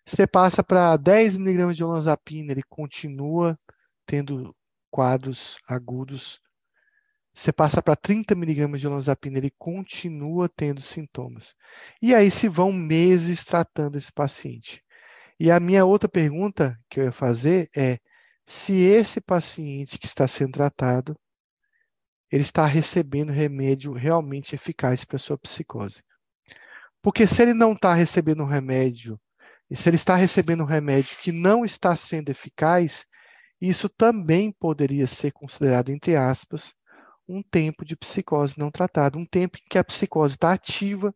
Se 0.06 0.28
passa 0.28 0.64
para 0.64 0.96
10 0.98 1.36
miligramas 1.36 1.76
de 1.76 1.84
olanzapina, 1.84 2.52
ele 2.52 2.64
continua 2.70 3.60
tendo 4.06 4.56
quadros 4.92 5.58
agudos. 5.68 6.40
Você 7.34 7.52
passa 7.52 7.82
para 7.82 7.96
30 7.96 8.36
miligramas 8.36 8.82
de 8.82 8.88
olanzapina, 8.88 9.38
ele 9.38 9.54
continua 9.58 10.50
tendo 10.50 10.82
sintomas. 10.82 11.56
E 12.02 12.14
aí 12.14 12.30
se 12.30 12.48
vão 12.48 12.72
meses 12.72 13.44
tratando 13.44 13.98
esse 13.98 14.12
paciente. 14.12 14.84
E 15.40 15.50
a 15.50 15.60
minha 15.60 15.86
outra 15.86 16.10
pergunta 16.10 16.78
que 16.90 17.00
eu 17.00 17.06
ia 17.06 17.12
fazer 17.12 17.70
é 17.76 18.00
se 18.46 18.74
esse 18.74 19.22
paciente 19.22 19.98
que 19.98 20.06
está 20.06 20.28
sendo 20.28 20.54
tratado, 20.54 21.18
ele 22.30 22.44
está 22.44 22.66
recebendo 22.66 23.32
remédio 23.32 23.94
realmente 23.94 24.56
eficaz 24.56 25.04
para 25.06 25.18
sua 25.18 25.38
psicose. 25.38 26.04
Porque 27.02 27.26
se 27.26 27.42
ele 27.42 27.54
não 27.54 27.74
está 27.74 27.94
recebendo 27.94 28.44
um 28.44 28.48
remédio, 28.48 29.20
e 29.70 29.76
se 29.76 29.90
ele 29.90 29.96
está 29.96 30.16
recebendo 30.16 30.64
um 30.64 30.68
remédio 30.68 31.18
que 31.22 31.32
não 31.32 31.64
está 31.64 31.96
sendo 31.96 32.30
eficaz, 32.30 33.06
isso 33.60 33.88
também 33.88 34.52
poderia 34.52 35.08
ser 35.08 35.32
considerado, 35.32 35.90
entre 35.90 36.16
aspas, 36.16 36.74
um 37.32 37.42
tempo 37.42 37.86
de 37.86 37.96
psicose 37.96 38.60
não 38.60 38.70
tratado, 38.70 39.18
um 39.18 39.26
tempo 39.26 39.58
em 39.58 39.64
que 39.70 39.78
a 39.78 39.84
psicose 39.84 40.36
está 40.36 40.52
ativa, 40.52 41.16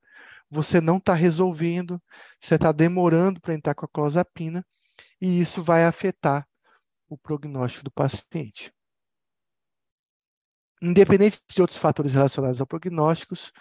você 0.49 0.79
não 0.79 0.97
está 0.97 1.13
resolvendo, 1.13 2.01
você 2.39 2.55
está 2.55 2.71
demorando 2.71 3.41
para 3.41 3.53
entrar 3.53 3.75
com 3.75 3.85
a 3.85 3.89
clozapina, 3.89 4.65
e 5.19 5.41
isso 5.41 5.61
vai 5.61 5.83
afetar 5.83 6.47
o 7.09 7.17
prognóstico 7.17 7.83
do 7.83 7.91
paciente. 7.91 8.73
Independente 10.81 11.41
de 11.49 11.61
outros 11.61 11.79
fatores 11.79 12.13
relacionados 12.13 12.61
a 12.61 12.65
prognósticos, 12.65 13.51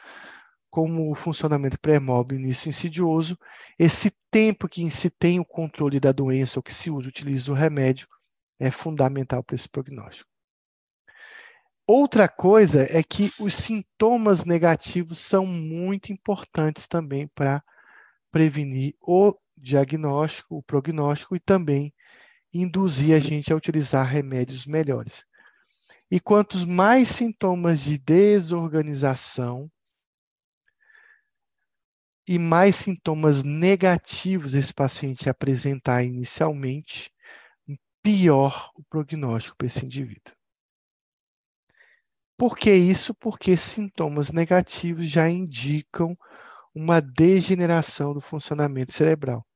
como 0.70 1.10
o 1.10 1.14
funcionamento 1.14 1.78
e 1.86 2.34
início 2.34 2.68
insidioso, 2.68 3.38
esse 3.78 4.12
tempo 4.30 4.68
que 4.68 4.88
se 4.90 5.08
tem 5.08 5.40
o 5.40 5.44
controle 5.44 5.98
da 5.98 6.12
doença 6.12 6.58
ou 6.58 6.62
que 6.62 6.74
se 6.74 6.90
usa, 6.90 7.08
utiliza 7.08 7.50
o 7.50 7.54
remédio, 7.54 8.08
é 8.58 8.70
fundamental 8.70 9.42
para 9.42 9.56
esse 9.56 9.68
prognóstico. 9.68 10.33
Outra 11.86 12.26
coisa 12.28 12.86
é 12.90 13.02
que 13.02 13.30
os 13.38 13.54
sintomas 13.54 14.42
negativos 14.42 15.18
são 15.18 15.44
muito 15.44 16.10
importantes 16.10 16.86
também 16.86 17.28
para 17.28 17.62
prevenir 18.32 18.94
o 19.02 19.36
diagnóstico, 19.54 20.56
o 20.56 20.62
prognóstico 20.62 21.36
e 21.36 21.40
também 21.40 21.92
induzir 22.52 23.14
a 23.14 23.18
gente 23.18 23.52
a 23.52 23.56
utilizar 23.56 24.06
remédios 24.06 24.64
melhores. 24.64 25.26
E 26.10 26.18
quantos 26.18 26.64
mais 26.64 27.10
sintomas 27.10 27.80
de 27.80 27.98
desorganização 27.98 29.70
e 32.26 32.38
mais 32.38 32.76
sintomas 32.76 33.42
negativos 33.42 34.54
esse 34.54 34.72
paciente 34.72 35.28
apresentar 35.28 36.02
inicialmente, 36.02 37.12
pior 38.02 38.70
o 38.74 38.82
prognóstico 38.84 39.56
para 39.58 39.66
esse 39.66 39.84
indivíduo. 39.84 40.34
Por 42.36 42.56
que 42.56 42.72
isso? 42.74 43.14
Porque 43.14 43.56
sintomas 43.56 44.30
negativos 44.30 45.08
já 45.08 45.28
indicam 45.28 46.16
uma 46.74 47.00
degeneração 47.00 48.12
do 48.12 48.20
funcionamento 48.20 48.92
cerebral. 48.92 49.46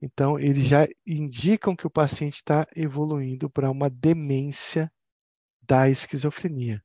Então, 0.00 0.38
eles 0.38 0.66
já 0.66 0.86
indicam 1.06 1.74
que 1.74 1.86
o 1.86 1.90
paciente 1.90 2.36
está 2.36 2.66
evoluindo 2.76 3.50
para 3.50 3.70
uma 3.70 3.90
demência 3.90 4.92
da 5.62 5.88
esquizofrenia, 5.90 6.82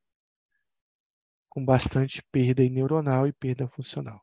com 1.50 1.64
bastante 1.64 2.24
perda 2.32 2.64
neuronal 2.68 3.28
e 3.28 3.34
perda 3.34 3.68
funcional. 3.68 4.22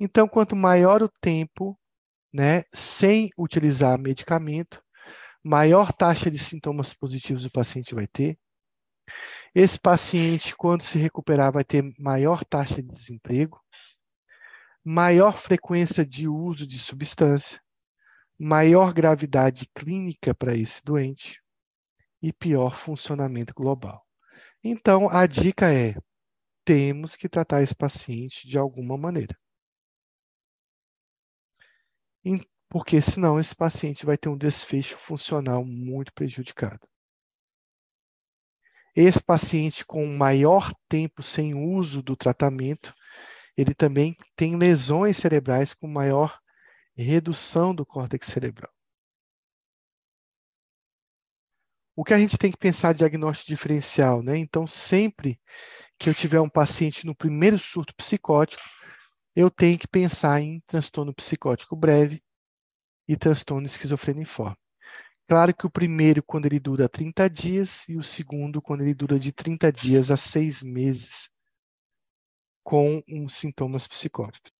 Então, 0.00 0.26
quanto 0.28 0.56
maior 0.56 1.02
o 1.02 1.08
tempo, 1.20 1.78
né, 2.32 2.64
sem 2.74 3.30
utilizar 3.38 3.98
medicamento, 3.98 4.82
maior 5.44 5.92
taxa 5.92 6.30
de 6.30 6.38
sintomas 6.38 6.92
positivos 6.94 7.44
o 7.44 7.50
paciente 7.50 7.94
vai 7.94 8.06
ter, 8.06 8.38
esse 9.54 9.78
paciente, 9.78 10.54
quando 10.54 10.82
se 10.82 10.98
recuperar, 10.98 11.52
vai 11.52 11.64
ter 11.64 11.82
maior 11.98 12.44
taxa 12.44 12.82
de 12.82 12.92
desemprego, 12.92 13.60
maior 14.84 15.38
frequência 15.38 16.04
de 16.04 16.28
uso 16.28 16.66
de 16.66 16.78
substância, 16.78 17.60
maior 18.38 18.92
gravidade 18.92 19.68
clínica 19.74 20.34
para 20.34 20.54
esse 20.54 20.84
doente 20.84 21.42
e 22.22 22.32
pior 22.32 22.76
funcionamento 22.76 23.54
global. 23.54 24.06
Então, 24.62 25.08
a 25.08 25.26
dica 25.26 25.72
é: 25.72 25.94
temos 26.64 27.16
que 27.16 27.28
tratar 27.28 27.62
esse 27.62 27.74
paciente 27.74 28.46
de 28.46 28.58
alguma 28.58 28.98
maneira. 28.98 29.36
Porque 32.68 33.00
senão 33.00 33.38
esse 33.38 33.54
paciente 33.54 34.04
vai 34.04 34.18
ter 34.18 34.28
um 34.28 34.36
desfecho 34.36 34.98
funcional 34.98 35.64
muito 35.64 36.12
prejudicado. 36.12 36.86
Esse 38.96 39.22
paciente 39.22 39.84
com 39.84 40.06
maior 40.06 40.72
tempo 40.88 41.22
sem 41.22 41.54
uso 41.54 42.00
do 42.02 42.16
tratamento, 42.16 42.94
ele 43.54 43.74
também 43.74 44.16
tem 44.34 44.56
lesões 44.56 45.18
cerebrais 45.18 45.74
com 45.74 45.86
maior 45.86 46.40
redução 46.96 47.74
do 47.74 47.84
córtex 47.84 48.26
cerebral. 48.26 48.72
O 51.94 52.04
que 52.04 52.14
a 52.14 52.18
gente 52.18 52.38
tem 52.38 52.50
que 52.50 52.56
pensar 52.56 52.94
diagnóstico 52.94 53.48
diferencial, 53.48 54.22
né? 54.22 54.38
Então, 54.38 54.66
sempre 54.66 55.38
que 55.98 56.08
eu 56.08 56.14
tiver 56.14 56.40
um 56.40 56.48
paciente 56.48 57.04
no 57.04 57.14
primeiro 57.14 57.58
surto 57.58 57.94
psicótico, 57.94 58.62
eu 59.34 59.50
tenho 59.50 59.78
que 59.78 59.86
pensar 59.86 60.40
em 60.40 60.60
transtorno 60.66 61.14
psicótico 61.14 61.76
breve 61.76 62.22
e 63.06 63.14
transtorno 63.14 63.66
esquizofreniforme. 63.66 64.56
Claro 65.28 65.54
que 65.54 65.66
o 65.66 65.70
primeiro, 65.70 66.22
quando 66.22 66.46
ele 66.46 66.60
dura 66.60 66.88
30 66.88 67.28
dias, 67.28 67.88
e 67.88 67.96
o 67.96 68.02
segundo, 68.02 68.62
quando 68.62 68.82
ele 68.82 68.94
dura 68.94 69.18
de 69.18 69.32
30 69.32 69.72
dias 69.72 70.10
a 70.10 70.16
6 70.16 70.62
meses, 70.62 71.28
com 72.62 73.02
uns 73.08 73.34
sintomas 73.34 73.86
psicóticos. 73.86 74.52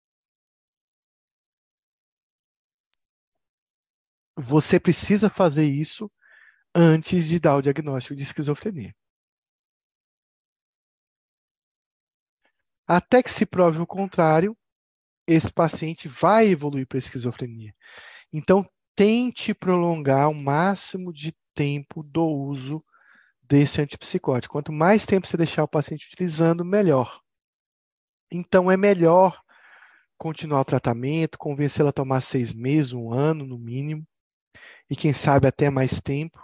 Você 4.39 4.79
precisa 4.81 5.29
fazer 5.29 5.65
isso 5.67 6.11
antes 6.75 7.27
de 7.27 7.41
dar 7.41 7.57
o 7.57 7.63
diagnóstico 7.63 8.17
de 8.17 8.23
esquizofrenia. 8.23 8.95
Até 12.87 13.23
que 13.23 13.31
se 13.31 13.45
prove 13.47 13.79
o 13.79 13.87
contrário, 13.87 14.57
esse 15.27 15.53
paciente 15.53 16.09
vai 16.09 16.49
evoluir 16.49 16.87
para 16.87 16.99
esquizofrenia. 16.99 17.75
Então, 18.33 18.69
tente 18.97 19.55
prolongar 19.55 20.31
o 20.31 20.35
máximo 20.35 21.13
de 21.13 21.37
tempo 21.55 22.03
do 22.03 22.25
uso 22.25 22.83
desse 23.43 23.81
antipsicótico. 23.81 24.53
Quanto 24.53 24.73
mais 24.73 25.07
tempo 25.07 25.27
você 25.27 25.37
deixar 25.37 25.63
o 25.63 25.69
paciente 25.69 26.07
utilizando, 26.07 26.65
melhor. 26.65 27.21
Então, 28.33 28.71
é 28.71 28.77
melhor 28.77 29.41
continuar 30.19 30.63
o 30.63 30.65
tratamento, 30.65 31.39
convencê-lo 31.39 31.91
a 31.91 31.93
tomar 31.93 32.23
seis 32.23 32.53
meses, 32.53 32.93
um 32.93 33.13
ano 33.13 33.47
no 33.47 33.59
mínimo, 33.59 34.05
e 34.91 34.97
quem 34.97 35.13
sabe 35.13 35.47
até 35.47 35.69
mais 35.69 36.01
tempo, 36.01 36.43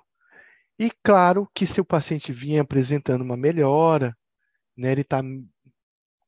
e 0.79 0.91
claro 1.03 1.49
que 1.55 1.66
se 1.66 1.81
o 1.81 1.85
paciente 1.85 2.33
vinha 2.33 2.62
apresentando 2.62 3.23
uma 3.23 3.37
melhora, 3.37 4.16
né, 4.77 4.93
ele 4.93 5.03
está 5.03 5.23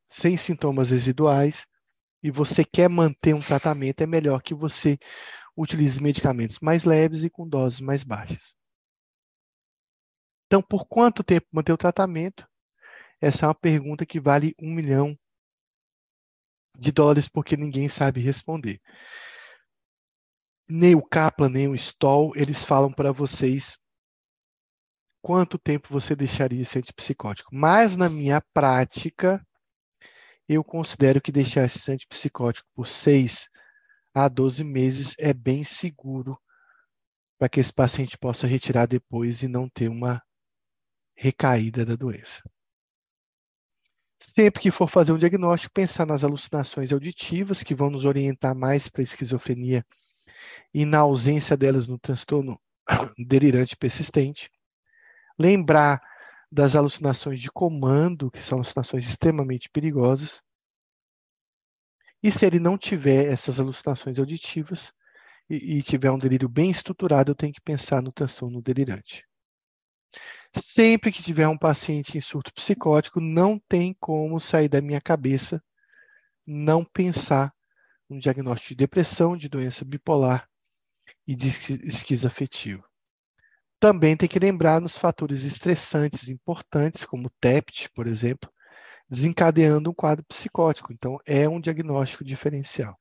sem 0.09 0.37
sintomas 0.37 0.91
residuais, 0.91 1.67
e 2.23 2.31
você 2.31 2.65
quer 2.65 2.89
manter 2.89 3.35
um 3.35 3.41
tratamento, 3.41 4.01
é 4.01 4.07
melhor 4.07 4.43
que 4.43 4.55
você 4.55 4.99
utilize 5.57 6.01
medicamentos 6.01 6.59
mais 6.61 6.85
leves 6.85 7.23
e 7.23 7.31
com 7.31 7.49
doses 7.49 7.81
mais 7.81 8.03
baixas. 8.03 8.55
Então, 10.47 10.63
por 10.63 10.87
quanto 10.87 11.25
tempo 11.25 11.47
manter 11.53 11.73
o 11.73 11.77
tratamento? 11.77 12.47
Essa 13.21 13.47
é 13.47 13.49
uma 13.49 13.55
pergunta 13.55 14.05
que 14.05 14.21
vale 14.21 14.55
um 14.61 14.73
milhão 14.73 15.19
de 16.77 16.93
dólares, 16.93 17.29
porque 17.29 17.57
ninguém 17.57 17.89
sabe 17.89 18.21
responder. 18.21 18.81
Nem 20.69 20.95
o 20.95 21.03
Kaplan, 21.03 21.49
nem 21.49 21.69
o 21.69 21.75
Stoll, 21.75 22.33
eles 22.37 22.65
falam 22.65 22.93
para 22.93 23.13
vocês 23.13 23.79
quanto 25.23 25.59
tempo 25.59 25.89
você 25.91 26.15
deixaria 26.15 26.63
esse 26.63 26.79
antipsicótico. 26.79 27.55
Mas 27.55 27.97
na 27.97 28.11
minha 28.11 28.43
prática, 28.53 29.45
eu 30.49 30.63
considero 30.63 31.21
que 31.21 31.33
deixar 31.33 31.65
esse 31.65 31.91
antipsicótico 31.91 32.69
por 32.75 32.87
6 32.87 33.49
a 34.15 34.29
12 34.29 34.63
meses 34.63 35.15
é 35.19 35.33
bem 35.33 35.65
seguro 35.65 36.39
para 37.39 37.49
que 37.49 37.61
esse 37.61 37.73
paciente 37.73 38.17
possa 38.17 38.47
retirar 38.47 38.87
depois 38.87 39.43
e 39.43 39.49
não 39.49 39.69
ter 39.69 39.89
uma 39.89 40.23
recaída 41.17 41.85
da 41.85 41.97
doença. 41.97 42.43
Sempre 44.21 44.63
que 44.63 44.71
for 44.71 44.89
fazer 44.89 45.13
um 45.13 45.19
diagnóstico, 45.19 45.75
pensar 45.75 46.07
nas 46.07 46.25
alucinações 46.25 46.93
auditivas, 46.93 47.63
que 47.63 47.75
vão 47.75 47.91
nos 47.91 48.05
orientar 48.05 48.55
mais 48.55 48.89
para 48.89 49.03
a 49.03 49.05
esquizofrenia 49.05 49.85
e 50.73 50.85
na 50.85 51.01
ausência 51.01 51.57
delas 51.57 51.87
no 51.87 51.99
transtorno 51.99 52.59
delirante 53.19 53.77
persistente. 53.77 54.51
Lembrar 55.39 56.01
das 56.51 56.77
alucinações 56.77 57.41
de 57.41 57.51
comando, 57.51 58.31
que 58.31 58.41
são 58.41 58.59
alucinações 58.59 59.09
extremamente 59.09 59.69
perigosas. 59.69 60.41
E 62.25 62.33
se 62.33 62.47
ele 62.47 62.59
não 62.59 62.79
tiver 62.79 63.27
essas 63.31 63.61
alucinações 63.61 64.19
auditivas 64.19 64.95
e, 65.47 65.77
e 65.77 65.83
tiver 65.83 66.11
um 66.11 66.17
delírio 66.17 66.49
bem 66.49 66.71
estruturado, 66.71 67.31
eu 67.31 67.35
tenho 67.35 67.53
que 67.53 67.61
pensar 67.61 68.01
no 68.01 68.11
transtorno 68.11 68.63
delirante. 68.63 69.27
Sempre 70.51 71.13
que 71.13 71.23
tiver 71.23 71.47
um 71.49 71.59
paciente 71.59 72.17
em 72.17 72.23
surto 72.23 72.51
psicótico, 72.55 73.21
não 73.21 73.61
tem 73.69 73.95
como 74.01 74.41
sair 74.41 74.71
da 74.71 74.81
minha 74.81 75.03
cabeça 75.03 75.63
não 76.47 76.83
pensar 76.83 77.53
no 78.09 78.19
diagnóstico 78.19 78.71
de 78.71 78.77
depressão, 78.77 79.37
de 79.37 79.47
doença 79.47 79.85
bipolar 79.85 80.49
e 81.27 81.35
de 81.35 81.49
esquizoafetivo. 81.87 82.83
Também 83.79 84.17
tem 84.17 84.31
que 84.31 84.39
lembrar 84.39 84.81
nos 84.81 84.97
fatores 84.97 85.45
estressantes 85.45 86.31
importantes, 86.31 87.05
como 87.05 87.27
o 87.27 87.33
TEPT, 87.39 87.91
por 87.91 88.07
exemplo, 88.07 88.51
desencadeando 89.15 89.91
um 89.91 89.95
quadro 89.95 90.25
psicótico. 90.25 90.93
Então, 90.93 91.19
é 91.25 91.49
um 91.49 91.61
diagnóstico 91.61 92.25
diferencial. 92.25 92.99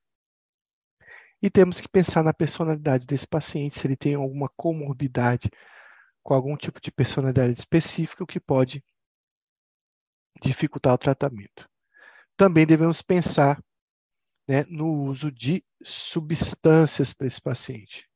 E 1.41 1.49
temos 1.49 1.81
que 1.81 1.89
pensar 1.89 2.23
na 2.23 2.33
personalidade 2.33 3.05
desse 3.05 3.27
paciente, 3.27 3.75
se 3.75 3.85
ele 3.85 3.97
tem 3.97 4.15
alguma 4.15 4.49
comorbidade 4.55 5.49
com 6.21 6.33
algum 6.33 6.55
tipo 6.55 6.79
de 6.79 6.91
personalidade 6.91 7.57
específica, 7.57 8.23
o 8.23 8.27
que 8.27 8.39
pode 8.39 8.83
dificultar 10.41 10.93
o 10.93 10.97
tratamento. 10.97 11.67
Também 12.37 12.65
devemos 12.65 13.01
pensar 13.01 13.61
né, 14.47 14.63
no 14.69 14.87
uso 15.03 15.29
de 15.29 15.63
substâncias 15.83 17.13
para 17.13 17.27
esse 17.27 17.41
paciente 17.41 18.07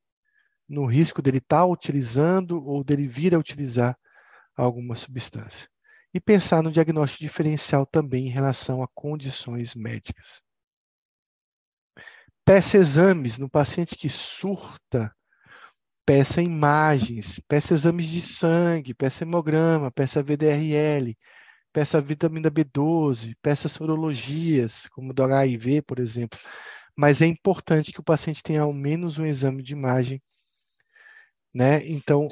no 0.67 0.85
risco 0.85 1.21
dele 1.21 1.37
estar 1.37 1.59
tá 1.59 1.65
utilizando 1.65 2.63
ou 2.65 2.83
dele 2.83 3.07
vir 3.07 3.33
a 3.33 3.39
utilizar 3.39 3.97
alguma 4.55 4.95
substância. 4.95 5.69
E 6.17 6.19
pensar 6.19 6.63
no 6.63 6.71
diagnóstico 6.71 7.21
diferencial 7.21 7.85
também 7.85 8.25
em 8.25 8.31
relação 8.31 8.81
a 8.81 8.87
condições 8.87 9.75
médicas. 9.75 10.41
Peça 12.43 12.75
exames 12.77 13.37
no 13.37 13.47
paciente 13.47 13.95
que 13.95 14.09
surta, 14.09 15.15
peça 16.03 16.41
imagens, 16.41 17.39
peça 17.47 17.75
exames 17.75 18.07
de 18.07 18.21
sangue, 18.21 18.95
peça 18.95 19.25
hemograma, 19.25 19.91
peça 19.91 20.23
VDRL, 20.23 21.15
peça 21.71 22.01
vitamina 22.01 22.49
B12, 22.49 23.35
peça 23.39 23.69
sorologias, 23.69 24.87
como 24.87 25.13
do 25.13 25.21
HIV, 25.23 25.83
por 25.83 25.99
exemplo. 25.99 26.39
Mas 26.95 27.21
é 27.21 27.27
importante 27.27 27.91
que 27.93 27.99
o 27.99 28.03
paciente 28.03 28.41
tenha 28.41 28.63
ao 28.63 28.73
menos 28.73 29.19
um 29.19 29.25
exame 29.27 29.61
de 29.61 29.73
imagem 29.73 30.19
né? 31.53 31.85
Então, 31.87 32.27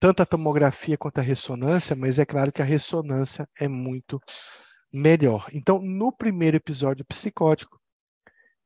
tanto 0.00 0.22
a 0.22 0.26
tomografia 0.26 0.96
quanto 0.96 1.18
a 1.18 1.22
ressonância, 1.22 1.96
mas 1.96 2.18
é 2.18 2.24
claro 2.24 2.52
que 2.52 2.62
a 2.62 2.64
ressonância 2.64 3.48
é 3.58 3.68
muito 3.68 4.20
melhor. 4.92 5.48
Então, 5.52 5.80
no 5.80 6.12
primeiro 6.12 6.56
episódio 6.56 7.04
psicótico, 7.04 7.80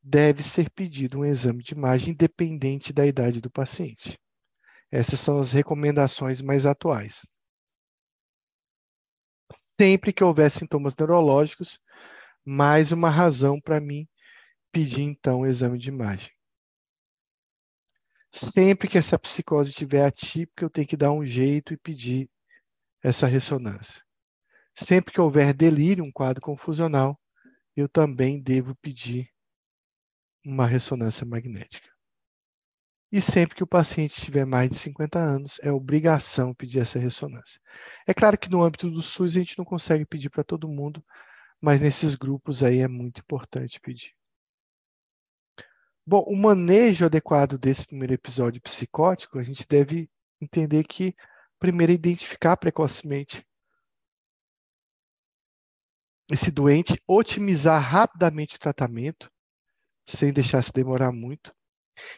deve 0.02 0.42
ser 0.42 0.70
pedido 0.70 1.20
um 1.20 1.24
exame 1.24 1.62
de 1.62 1.74
imagem 1.74 2.10
independente 2.10 2.92
da 2.92 3.06
idade 3.06 3.40
do 3.40 3.50
paciente. 3.50 4.18
Essas 4.90 5.20
são 5.20 5.40
as 5.40 5.52
recomendações 5.52 6.42
mais 6.42 6.66
atuais. 6.66 7.22
Sempre 9.52 10.12
que 10.12 10.24
houver 10.24 10.50
sintomas 10.50 10.94
neurológicos, 10.96 11.78
mais 12.44 12.92
uma 12.92 13.08
razão 13.08 13.60
para 13.60 13.80
mim 13.80 14.06
pedir 14.72 15.02
então 15.02 15.40
o 15.40 15.46
exame 15.46 15.78
de 15.78 15.88
imagem. 15.88 16.30
Sempre 18.34 18.88
que 18.88 18.96
essa 18.96 19.18
psicose 19.18 19.70
estiver 19.70 20.04
atípica, 20.04 20.64
eu 20.64 20.70
tenho 20.70 20.86
que 20.86 20.96
dar 20.96 21.12
um 21.12 21.24
jeito 21.24 21.74
e 21.74 21.76
pedir 21.76 22.30
essa 23.02 23.26
ressonância. 23.26 24.02
Sempre 24.74 25.12
que 25.12 25.20
houver 25.20 25.52
delírio, 25.52 26.02
um 26.02 26.10
quadro 26.10 26.40
confusional, 26.40 27.20
eu 27.76 27.88
também 27.88 28.40
devo 28.40 28.74
pedir 28.76 29.28
uma 30.44 30.66
ressonância 30.66 31.26
magnética. 31.26 31.90
E 33.12 33.20
sempre 33.20 33.54
que 33.54 33.62
o 33.62 33.66
paciente 33.66 34.18
tiver 34.18 34.46
mais 34.46 34.70
de 34.70 34.78
50 34.78 35.18
anos, 35.18 35.60
é 35.62 35.70
obrigação 35.70 36.54
pedir 36.54 36.78
essa 36.78 36.98
ressonância. 36.98 37.60
É 38.06 38.14
claro 38.14 38.38
que 38.38 38.48
no 38.48 38.62
âmbito 38.62 38.90
do 38.90 39.02
SUS 39.02 39.36
a 39.36 39.40
gente 39.40 39.58
não 39.58 39.64
consegue 39.66 40.06
pedir 40.06 40.30
para 40.30 40.42
todo 40.42 40.66
mundo, 40.66 41.04
mas 41.60 41.82
nesses 41.82 42.14
grupos 42.14 42.62
aí 42.62 42.78
é 42.78 42.88
muito 42.88 43.20
importante 43.20 43.78
pedir. 43.78 44.14
Bom, 46.04 46.24
o 46.26 46.36
manejo 46.36 47.04
adequado 47.04 47.56
desse 47.56 47.86
primeiro 47.86 48.12
episódio 48.14 48.60
psicótico, 48.60 49.38
a 49.38 49.42
gente 49.42 49.64
deve 49.68 50.10
entender 50.40 50.82
que, 50.84 51.14
primeiro, 51.60 51.92
é 51.92 51.94
identificar 51.94 52.56
precocemente 52.56 53.46
esse 56.28 56.50
doente, 56.50 57.00
otimizar 57.06 57.80
rapidamente 57.80 58.56
o 58.56 58.58
tratamento, 58.58 59.30
sem 60.04 60.32
deixar 60.32 60.62
se 60.62 60.72
demorar 60.72 61.12
muito. 61.12 61.54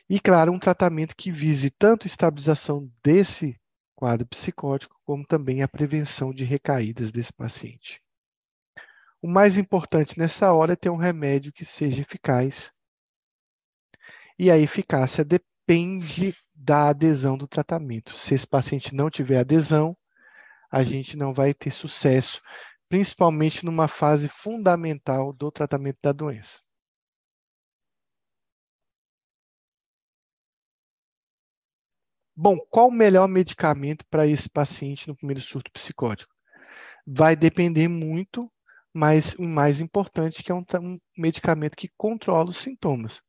E, 0.08 0.18
claro, 0.18 0.52
um 0.52 0.58
tratamento 0.58 1.14
que 1.14 1.30
vise 1.30 1.70
tanto 1.70 2.04
a 2.04 2.06
estabilização 2.06 2.90
desse 3.02 3.60
quadro 3.94 4.26
psicótico, 4.26 4.98
como 5.04 5.26
também 5.26 5.62
a 5.62 5.68
prevenção 5.68 6.32
de 6.32 6.44
recaídas 6.44 7.12
desse 7.12 7.32
paciente. 7.32 8.02
O 9.20 9.28
mais 9.28 9.58
importante 9.58 10.18
nessa 10.18 10.52
hora 10.52 10.72
é 10.72 10.76
ter 10.76 10.90
um 10.90 10.96
remédio 10.96 11.52
que 11.52 11.64
seja 11.64 12.00
eficaz. 12.00 12.73
E 14.38 14.50
a 14.50 14.58
eficácia 14.58 15.24
depende 15.24 16.34
da 16.54 16.88
adesão 16.88 17.36
do 17.36 17.46
tratamento. 17.46 18.16
Se 18.16 18.34
esse 18.34 18.46
paciente 18.46 18.94
não 18.94 19.10
tiver 19.10 19.38
adesão, 19.38 19.96
a 20.70 20.82
gente 20.82 21.16
não 21.16 21.32
vai 21.32 21.54
ter 21.54 21.70
sucesso, 21.70 22.42
principalmente 22.88 23.64
numa 23.64 23.86
fase 23.88 24.28
fundamental 24.28 25.32
do 25.32 25.50
tratamento 25.52 25.98
da 26.02 26.12
doença. 26.12 26.60
Bom, 32.36 32.58
qual 32.68 32.88
o 32.88 32.92
melhor 32.92 33.28
medicamento 33.28 34.04
para 34.10 34.26
esse 34.26 34.48
paciente 34.48 35.06
no 35.06 35.14
primeiro 35.16 35.40
surto 35.40 35.70
psicótico? 35.70 36.34
Vai 37.06 37.36
depender 37.36 37.86
muito, 37.86 38.50
mas 38.92 39.34
o 39.34 39.44
mais 39.44 39.80
importante 39.80 40.40
é 40.40 40.42
que 40.42 40.50
é 40.50 40.54
um, 40.54 40.64
um 40.80 40.98
medicamento 41.16 41.76
que 41.76 41.90
controla 41.96 42.50
os 42.50 42.56
sintomas. 42.56 43.22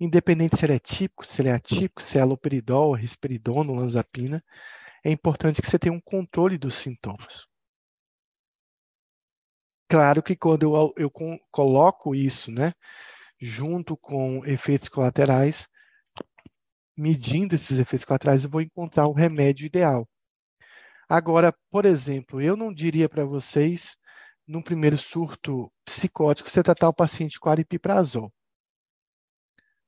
Independente 0.00 0.56
se 0.56 0.64
ele 0.64 0.74
é 0.74 0.78
típico, 0.78 1.26
se 1.26 1.40
ele 1.40 1.48
é 1.48 1.52
atípico, 1.52 2.02
se 2.02 2.18
é 2.18 2.20
aloperidol, 2.20 2.92
risperidona, 2.94 3.70
olanzapina, 3.70 4.44
é 5.04 5.10
importante 5.10 5.60
que 5.60 5.68
você 5.68 5.78
tenha 5.78 5.94
um 5.94 6.00
controle 6.00 6.58
dos 6.58 6.74
sintomas. 6.74 7.46
Claro 9.88 10.22
que 10.22 10.34
quando 10.34 10.62
eu, 10.62 10.94
eu 10.96 11.10
coloco 11.50 12.14
isso, 12.14 12.50
né, 12.50 12.72
junto 13.40 13.96
com 13.96 14.44
efeitos 14.46 14.88
colaterais, 14.88 15.68
medindo 16.96 17.54
esses 17.54 17.78
efeitos 17.78 18.04
colaterais, 18.04 18.44
eu 18.44 18.50
vou 18.50 18.60
encontrar 18.60 19.06
o 19.06 19.12
remédio 19.12 19.66
ideal. 19.66 20.08
Agora, 21.08 21.54
por 21.70 21.84
exemplo, 21.84 22.40
eu 22.40 22.56
não 22.56 22.72
diria 22.72 23.08
para 23.08 23.24
vocês, 23.24 23.96
num 24.46 24.62
primeiro 24.62 24.96
surto 24.96 25.70
psicótico, 25.84 26.48
você 26.48 26.62
tratar 26.62 26.88
o 26.88 26.94
paciente 26.94 27.38
com 27.38 27.50
aripiprazol. 27.50 28.32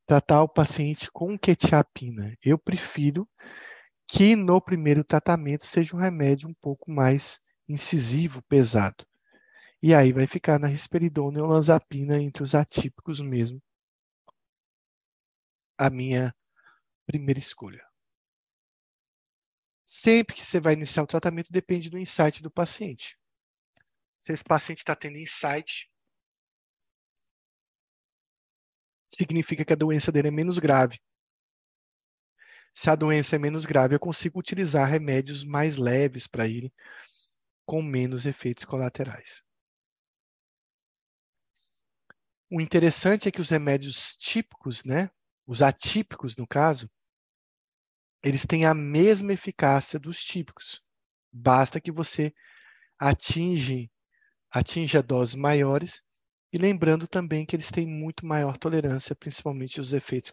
Tratar 0.06 0.42
o 0.42 0.48
paciente 0.48 1.10
com 1.10 1.38
quetiapina. 1.38 2.36
Eu 2.42 2.58
prefiro 2.58 3.28
que 4.06 4.36
no 4.36 4.60
primeiro 4.60 5.02
tratamento 5.02 5.66
seja 5.66 5.96
um 5.96 5.98
remédio 6.00 6.48
um 6.48 6.54
pouco 6.54 6.90
mais 6.90 7.40
incisivo, 7.68 8.42
pesado. 8.42 9.06
E 9.82 9.94
aí 9.94 10.12
vai 10.12 10.26
ficar 10.26 10.58
na 10.58 10.66
risperidona 10.66 11.38
e 11.38 11.42
olanzapina 11.42 12.20
entre 12.20 12.42
os 12.42 12.54
atípicos 12.54 13.20
mesmo. 13.20 13.62
A 15.78 15.90
minha 15.90 16.34
primeira 17.06 17.38
escolha. 17.38 17.84
Sempre 19.86 20.36
que 20.36 20.44
você 20.44 20.60
vai 20.60 20.72
iniciar 20.72 21.02
o 21.02 21.06
tratamento, 21.06 21.52
depende 21.52 21.90
do 21.90 21.98
insight 21.98 22.42
do 22.42 22.50
paciente. 22.50 23.18
Se 24.20 24.32
esse 24.32 24.44
paciente 24.44 24.78
está 24.78 24.96
tendo 24.96 25.18
insight, 25.18 25.90
significa 29.16 29.64
que 29.64 29.72
a 29.72 29.76
doença 29.76 30.10
dele 30.12 30.28
é 30.28 30.30
menos 30.30 30.58
grave. 30.58 31.00
Se 32.74 32.90
a 32.90 32.96
doença 32.96 33.36
é 33.36 33.38
menos 33.38 33.64
grave, 33.64 33.94
eu 33.94 34.00
consigo 34.00 34.38
utilizar 34.38 34.88
remédios 34.88 35.44
mais 35.44 35.76
leves 35.76 36.26
para 36.26 36.48
ele, 36.48 36.72
com 37.64 37.80
menos 37.80 38.26
efeitos 38.26 38.64
colaterais. 38.64 39.42
O 42.50 42.60
interessante 42.60 43.28
é 43.28 43.32
que 43.32 43.40
os 43.40 43.50
remédios 43.50 44.16
típicos, 44.16 44.84
né, 44.84 45.10
os 45.46 45.62
atípicos, 45.62 46.36
no 46.36 46.46
caso, 46.46 46.90
eles 48.22 48.44
têm 48.46 48.64
a 48.64 48.74
mesma 48.74 49.32
eficácia 49.32 49.98
dos 49.98 50.24
típicos. 50.24 50.82
Basta 51.32 51.80
que 51.80 51.92
você 51.92 52.34
atinge, 52.98 53.90
atinja 54.50 55.02
doses 55.02 55.34
maiores 55.34 56.02
e 56.54 56.56
lembrando 56.58 57.08
também 57.08 57.44
que 57.44 57.56
eles 57.56 57.68
têm 57.68 57.84
muito 57.84 58.24
maior 58.24 58.56
tolerância, 58.56 59.16
principalmente 59.16 59.80
os 59.80 59.92
efeitos 59.92 60.30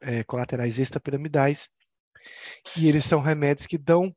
é, 0.00 0.24
colaterais 0.24 0.80
extrapiramidais, 0.80 1.70
e 2.76 2.88
eles 2.88 3.04
são 3.04 3.20
remédios 3.20 3.64
que 3.64 3.78
dão 3.78 4.12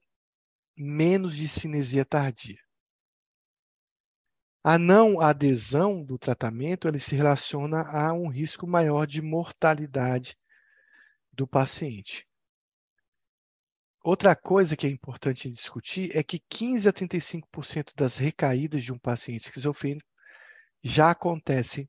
menos 0.76 1.38
de 1.38 1.48
cinesia 1.48 2.04
tardia. 2.04 2.58
A 4.64 4.80
não 4.80 5.22
adesão 5.22 6.04
do 6.04 6.18
tratamento 6.18 6.88
ele 6.88 7.00
se 7.00 7.16
relaciona 7.16 7.84
a 7.84 8.12
um 8.14 8.30
risco 8.30 8.66
maior 8.66 9.06
de 9.06 9.22
mortalidade 9.22 10.36
do 11.32 11.48
paciente. 11.48 12.28
Outra 14.04 14.36
coisa 14.36 14.76
que 14.76 14.88
é 14.88 14.90
importante 14.90 15.52
discutir 15.52 16.18
é 16.18 16.24
que 16.24 16.40
15 16.50 16.90
a 16.90 16.94
35% 16.94 17.92
das 17.96 18.18
recaídas 18.18 18.82
de 18.82 18.92
um 18.92 18.98
paciente 18.98 19.42
esquizofrênico 19.42 20.17
já 20.88 21.12
acontecem 21.12 21.88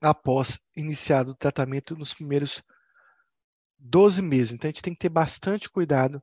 após 0.00 0.60
iniciado 0.74 1.32
o 1.32 1.36
tratamento 1.36 1.96
nos 1.96 2.14
primeiros 2.14 2.62
12 3.78 4.22
meses. 4.22 4.52
Então 4.52 4.68
a 4.68 4.70
gente 4.70 4.82
tem 4.82 4.92
que 4.92 5.00
ter 5.00 5.08
bastante 5.08 5.68
cuidado 5.70 6.22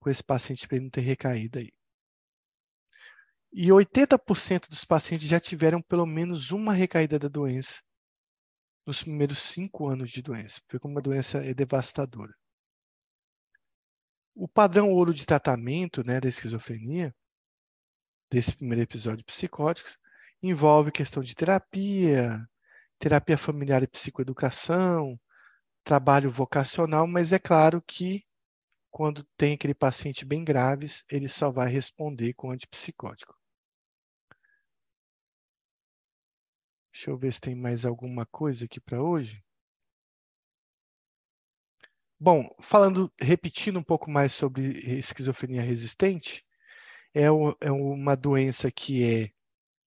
com 0.00 0.08
esse 0.08 0.22
paciente 0.22 0.66
para 0.66 0.76
ele 0.76 0.84
não 0.84 0.90
ter 0.90 1.02
recaída 1.02 1.58
aí. 1.58 1.70
E 3.52 3.66
80% 3.68 4.68
dos 4.68 4.84
pacientes 4.84 5.28
já 5.28 5.40
tiveram 5.40 5.82
pelo 5.82 6.06
menos 6.06 6.52
uma 6.52 6.72
recaída 6.72 7.18
da 7.18 7.28
doença 7.28 7.82
nos 8.86 9.02
primeiros 9.02 9.42
cinco 9.42 9.88
anos 9.88 10.10
de 10.10 10.22
doença. 10.22 10.60
Porque 10.62 10.78
como 10.78 10.98
a 10.98 11.02
doença 11.02 11.38
é 11.38 11.52
devastadora. 11.52 12.32
O 14.34 14.48
padrão 14.48 14.90
ouro 14.92 15.12
de 15.12 15.26
tratamento 15.26 16.02
né, 16.04 16.20
da 16.20 16.28
esquizofrenia, 16.28 17.14
desse 18.30 18.54
primeiro 18.54 18.82
episódio 18.82 19.24
psicótico, 19.24 19.90
envolve 20.42 20.92
questão 20.92 21.22
de 21.22 21.34
terapia, 21.34 22.40
terapia 22.98 23.36
familiar 23.36 23.82
e 23.82 23.86
psicoeducação, 23.86 25.18
trabalho 25.84 26.30
vocacional, 26.30 27.06
mas 27.06 27.32
é 27.32 27.38
claro 27.38 27.82
que 27.82 28.24
quando 28.90 29.24
tem 29.36 29.54
aquele 29.54 29.74
paciente 29.74 30.24
bem 30.24 30.44
graves, 30.44 31.04
ele 31.08 31.28
só 31.28 31.50
vai 31.50 31.70
responder 31.70 32.34
com 32.34 32.50
antipsicótico. 32.50 33.34
Deixa 36.92 37.10
eu 37.10 37.16
ver 37.16 37.32
se 37.32 37.40
tem 37.40 37.54
mais 37.54 37.84
alguma 37.84 38.26
coisa 38.26 38.64
aqui 38.64 38.80
para 38.80 39.02
hoje. 39.02 39.42
Bom, 42.18 42.54
falando, 42.60 43.10
repetindo 43.18 43.78
um 43.78 43.82
pouco 43.82 44.10
mais 44.10 44.32
sobre 44.32 44.78
esquizofrenia 44.98 45.62
resistente, 45.62 46.44
é, 47.14 47.30
o, 47.30 47.56
é 47.60 47.70
uma 47.70 48.16
doença 48.16 48.70
que 48.70 49.04
é 49.04 49.30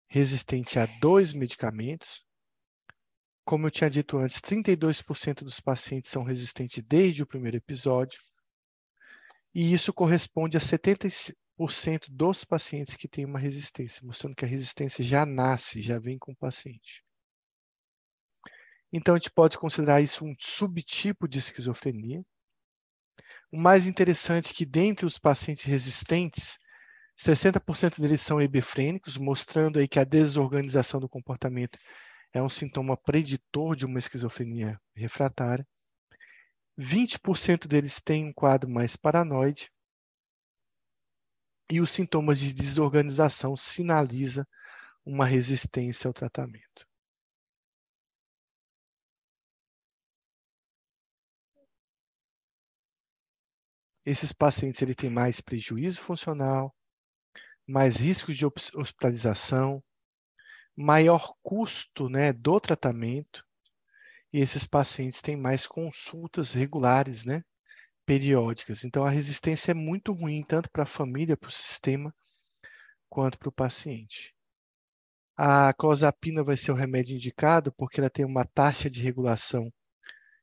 resistente 0.09 0.79
a 0.79 0.87
dois 1.01 1.33
medicamentos. 1.33 2.25
Como 3.45 3.67
eu 3.67 3.71
tinha 3.71 3.91
dito 3.91 4.19
antes, 4.19 4.41
32% 4.41 5.45
dos 5.45 5.61
pacientes 5.61 6.11
são 6.11 6.23
resistentes 6.23 6.83
desde 6.83 7.23
o 7.23 7.27
primeiro 7.27 7.57
episódio. 7.57 8.21
E 9.55 9.73
isso 9.73 9.93
corresponde 9.93 10.57
a 10.57 10.61
70% 10.61 11.35
dos 12.09 12.45
pacientes 12.45 12.97
que 12.97 13.09
têm 13.09 13.25
uma 13.25 13.39
resistência, 13.39 14.07
mostrando 14.07 14.37
que 14.37 14.45
a 14.45 14.49
resistência 14.49 15.05
já 15.05 15.27
nasce, 15.27 15.83
já 15.83 15.99
vem 15.99 16.19
com 16.19 16.33
o 16.33 16.37
paciente. 16.37 17.05
Então, 18.93 19.15
a 19.15 19.19
gente 19.19 19.31
pode 19.31 19.59
considerar 19.59 20.01
isso 20.01 20.25
um 20.25 20.35
subtipo 20.39 21.29
de 21.29 21.39
esquizofrenia. 21.39 22.25
O 23.53 23.57
mais 23.57 23.87
interessante 23.87 24.51
é 24.51 24.55
que, 24.55 24.65
dentre 24.65 25.07
os 25.07 25.19
pacientes 25.19 25.65
resistentes, 25.65 26.59
60% 27.21 28.01
deles 28.01 28.23
são 28.23 28.41
hebefrênicos, 28.41 29.19
mostrando 29.19 29.79
aí 29.79 29.87
que 29.87 29.99
a 29.99 30.05
desorganização 30.05 30.99
do 30.99 31.09
comportamento 31.09 31.79
é 32.33 32.43
um 32.43 32.49
sintoma 32.49 32.97
preditor 32.97 33.77
de 33.77 33.85
uma 33.85 33.99
esquizofrenia 33.99 34.81
refratária. 34.95 35.67
20% 36.79 37.69
deles 37.69 38.01
têm 38.01 38.25
um 38.25 38.33
quadro 38.33 38.71
mais 38.71 38.97
paranoide, 38.97 39.71
e 41.71 41.79
os 41.81 41.91
sintomas 41.91 42.39
de 42.41 42.55
desorganização 42.55 43.55
sinaliza 43.55 44.49
uma 45.05 45.27
resistência 45.27 46.09
ao 46.09 46.15
tratamento. 46.15 46.87
Esses 54.07 54.33
pacientes 54.33 54.81
ele 54.81 54.95
têm 54.95 55.11
mais 55.11 55.41
prejuízo 55.41 56.01
funcional, 56.01 56.75
mais 57.71 57.97
riscos 57.97 58.37
de 58.37 58.45
hospitalização, 58.45 59.83
maior 60.77 61.35
custo 61.43 62.09
né, 62.09 62.33
do 62.33 62.59
tratamento, 62.59 63.47
e 64.33 64.41
esses 64.41 64.67
pacientes 64.67 65.21
têm 65.21 65.37
mais 65.37 65.67
consultas 65.67 66.53
regulares, 66.53 67.25
né, 67.25 67.45
periódicas. 68.05 68.85
Então, 68.85 69.05
a 69.05 69.11
resistência 69.11 69.71
é 69.71 69.75
muito 69.75 70.13
ruim, 70.13 70.43
tanto 70.43 70.71
para 70.71 70.83
a 70.83 70.87
família, 70.87 71.37
para 71.37 71.49
o 71.49 71.53
sistema, 71.53 72.15
quanto 73.09 73.39
para 73.39 73.49
o 73.49 73.53
paciente. 73.53 74.35
A 75.37 75.73
clozapina 75.73 76.43
vai 76.45 76.57
ser 76.57 76.73
o 76.73 76.77
remédio 76.77 77.17
indicado 77.17 77.73
porque 77.73 78.01
ela 78.01 78.11
tem 78.11 78.25
uma 78.25 78.45
taxa 78.45 78.91
de 78.91 79.01
regulação 79.01 79.73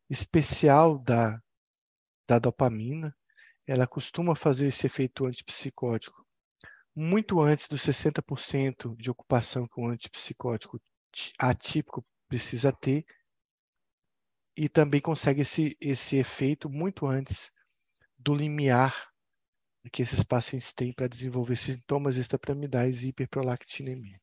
especial 0.09 0.97
da 0.97 1.41
da 2.27 2.39
dopamina, 2.39 3.15
ela 3.65 3.87
costuma 3.87 4.35
fazer 4.35 4.67
esse 4.67 4.85
efeito 4.85 5.25
antipsicótico 5.25 6.26
muito 6.99 7.39
antes 7.39 7.67
dos 7.67 7.83
60% 7.83 8.95
de 8.95 9.11
ocupação 9.11 9.67
que 9.67 9.79
um 9.79 9.87
antipsicótico 9.87 10.81
atípico 11.37 12.03
precisa 12.27 12.73
ter, 12.73 13.05
e 14.57 14.67
também 14.67 14.99
consegue 14.99 15.41
esse, 15.41 15.77
esse 15.79 16.15
efeito 16.15 16.67
muito 16.67 17.05
antes 17.05 17.51
do 18.17 18.33
limiar 18.33 19.11
que 19.91 20.01
esses 20.01 20.23
pacientes 20.23 20.73
têm 20.73 20.91
para 20.91 21.07
desenvolver 21.07 21.55
sintomas 21.55 22.17
extrapiramidais 22.17 23.03
e 23.03 23.09
hiperprolactinemia. 23.09 24.19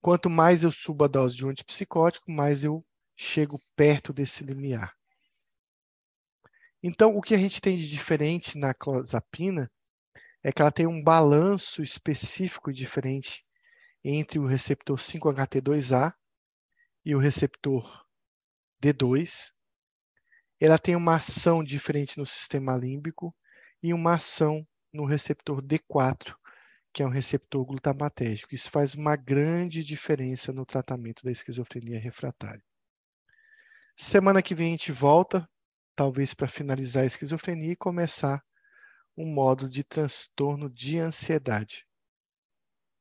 Quanto 0.00 0.30
mais 0.30 0.62
eu 0.62 0.70
subo 0.70 1.02
a 1.04 1.08
dose 1.08 1.34
de 1.34 1.44
um 1.44 1.48
antipsicótico, 1.48 2.30
mais 2.30 2.62
eu 2.62 2.86
chego 3.16 3.60
perto 3.74 4.12
desse 4.12 4.44
limiar. 4.44 4.94
Então, 6.80 7.16
o 7.16 7.20
que 7.20 7.34
a 7.34 7.38
gente 7.38 7.60
tem 7.60 7.76
de 7.76 7.88
diferente 7.88 8.56
na 8.56 8.72
clozapina 8.72 9.68
é 10.44 10.52
que 10.52 10.60
ela 10.60 10.70
tem 10.70 10.86
um 10.86 11.02
balanço 11.02 11.82
específico 11.82 12.70
e 12.70 12.74
diferente 12.74 13.42
entre 14.04 14.38
o 14.38 14.44
receptor 14.44 14.98
5-HT2A 14.98 16.12
e 17.02 17.14
o 17.14 17.18
receptor 17.18 18.04
D2. 18.80 19.52
Ela 20.60 20.78
tem 20.78 20.94
uma 20.94 21.16
ação 21.16 21.64
diferente 21.64 22.18
no 22.18 22.26
sistema 22.26 22.76
límbico 22.76 23.34
e 23.82 23.94
uma 23.94 24.14
ação 24.14 24.66
no 24.92 25.06
receptor 25.06 25.62
D4, 25.62 26.34
que 26.92 27.02
é 27.02 27.06
um 27.06 27.10
receptor 27.10 27.64
glutamatérgico. 27.64 28.54
Isso 28.54 28.70
faz 28.70 28.94
uma 28.94 29.16
grande 29.16 29.82
diferença 29.82 30.52
no 30.52 30.66
tratamento 30.66 31.24
da 31.24 31.32
esquizofrenia 31.32 31.98
refratária. 31.98 32.62
Semana 33.96 34.42
que 34.42 34.54
vem 34.54 34.68
a 34.68 34.70
gente 34.72 34.92
volta, 34.92 35.48
talvez 35.96 36.34
para 36.34 36.48
finalizar 36.48 37.04
a 37.04 37.06
esquizofrenia 37.06 37.72
e 37.72 37.76
começar 37.76 38.44
um 39.16 39.26
modo 39.26 39.68
de 39.68 39.84
transtorno 39.84 40.68
de 40.68 40.98
ansiedade. 40.98 41.86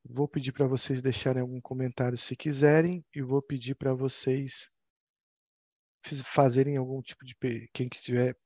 Vou 0.05 0.27
pedir 0.27 0.51
para 0.51 0.67
vocês 0.67 1.01
deixarem 1.01 1.41
algum 1.41 1.61
comentário 1.61 2.17
se 2.17 2.35
quiserem 2.35 3.05
e 3.15 3.21
vou 3.21 3.41
pedir 3.41 3.75
para 3.75 3.93
vocês 3.93 4.69
fazerem 6.25 6.75
algum 6.75 7.01
tipo 7.01 7.23
de 7.25 7.33
quem 7.73 7.89
estiver 7.91 8.37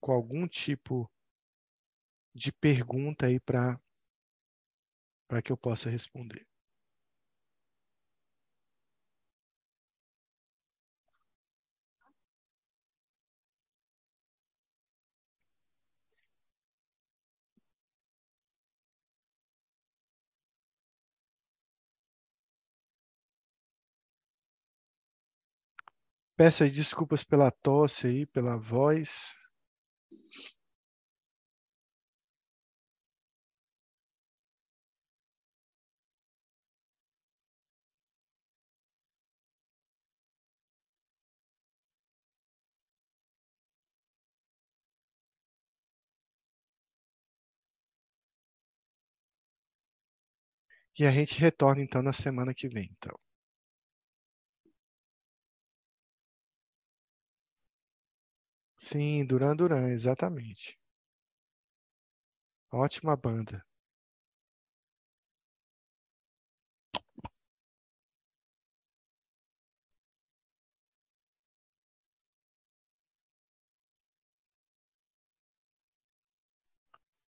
com 0.00 0.12
algum 0.12 0.46
tipo 0.46 1.10
de 2.34 2.52
pergunta 2.52 3.26
aí 3.26 3.40
para 3.40 3.80
para 5.26 5.40
que 5.40 5.52
eu 5.52 5.56
possa 5.56 5.88
responder. 5.88 6.49
Peço 26.40 26.62
aí 26.64 26.70
desculpas 26.70 27.22
pela 27.22 27.50
tosse 27.50 28.06
aí, 28.06 28.24
pela 28.24 28.56
voz. 28.56 29.34
E 50.98 51.04
a 51.04 51.10
gente 51.10 51.40
retorna 51.40 51.82
então 51.82 52.00
na 52.00 52.12
semana 52.12 52.54
que 52.54 52.68
vem, 52.68 52.88
então. 52.96 53.18
Sim, 58.90 59.24
Duran 59.26 59.54
Duran, 59.56 59.88
exatamente. 59.92 60.76
Ótima 62.72 63.14
banda. 63.16 63.64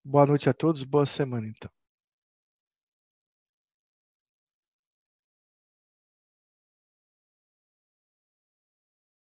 Boa 0.05 0.27
noite 0.27 0.47
a 0.47 0.53
todos, 0.53 0.83
boa 0.83 1.07
semana 1.07 1.47
então. 1.47 1.71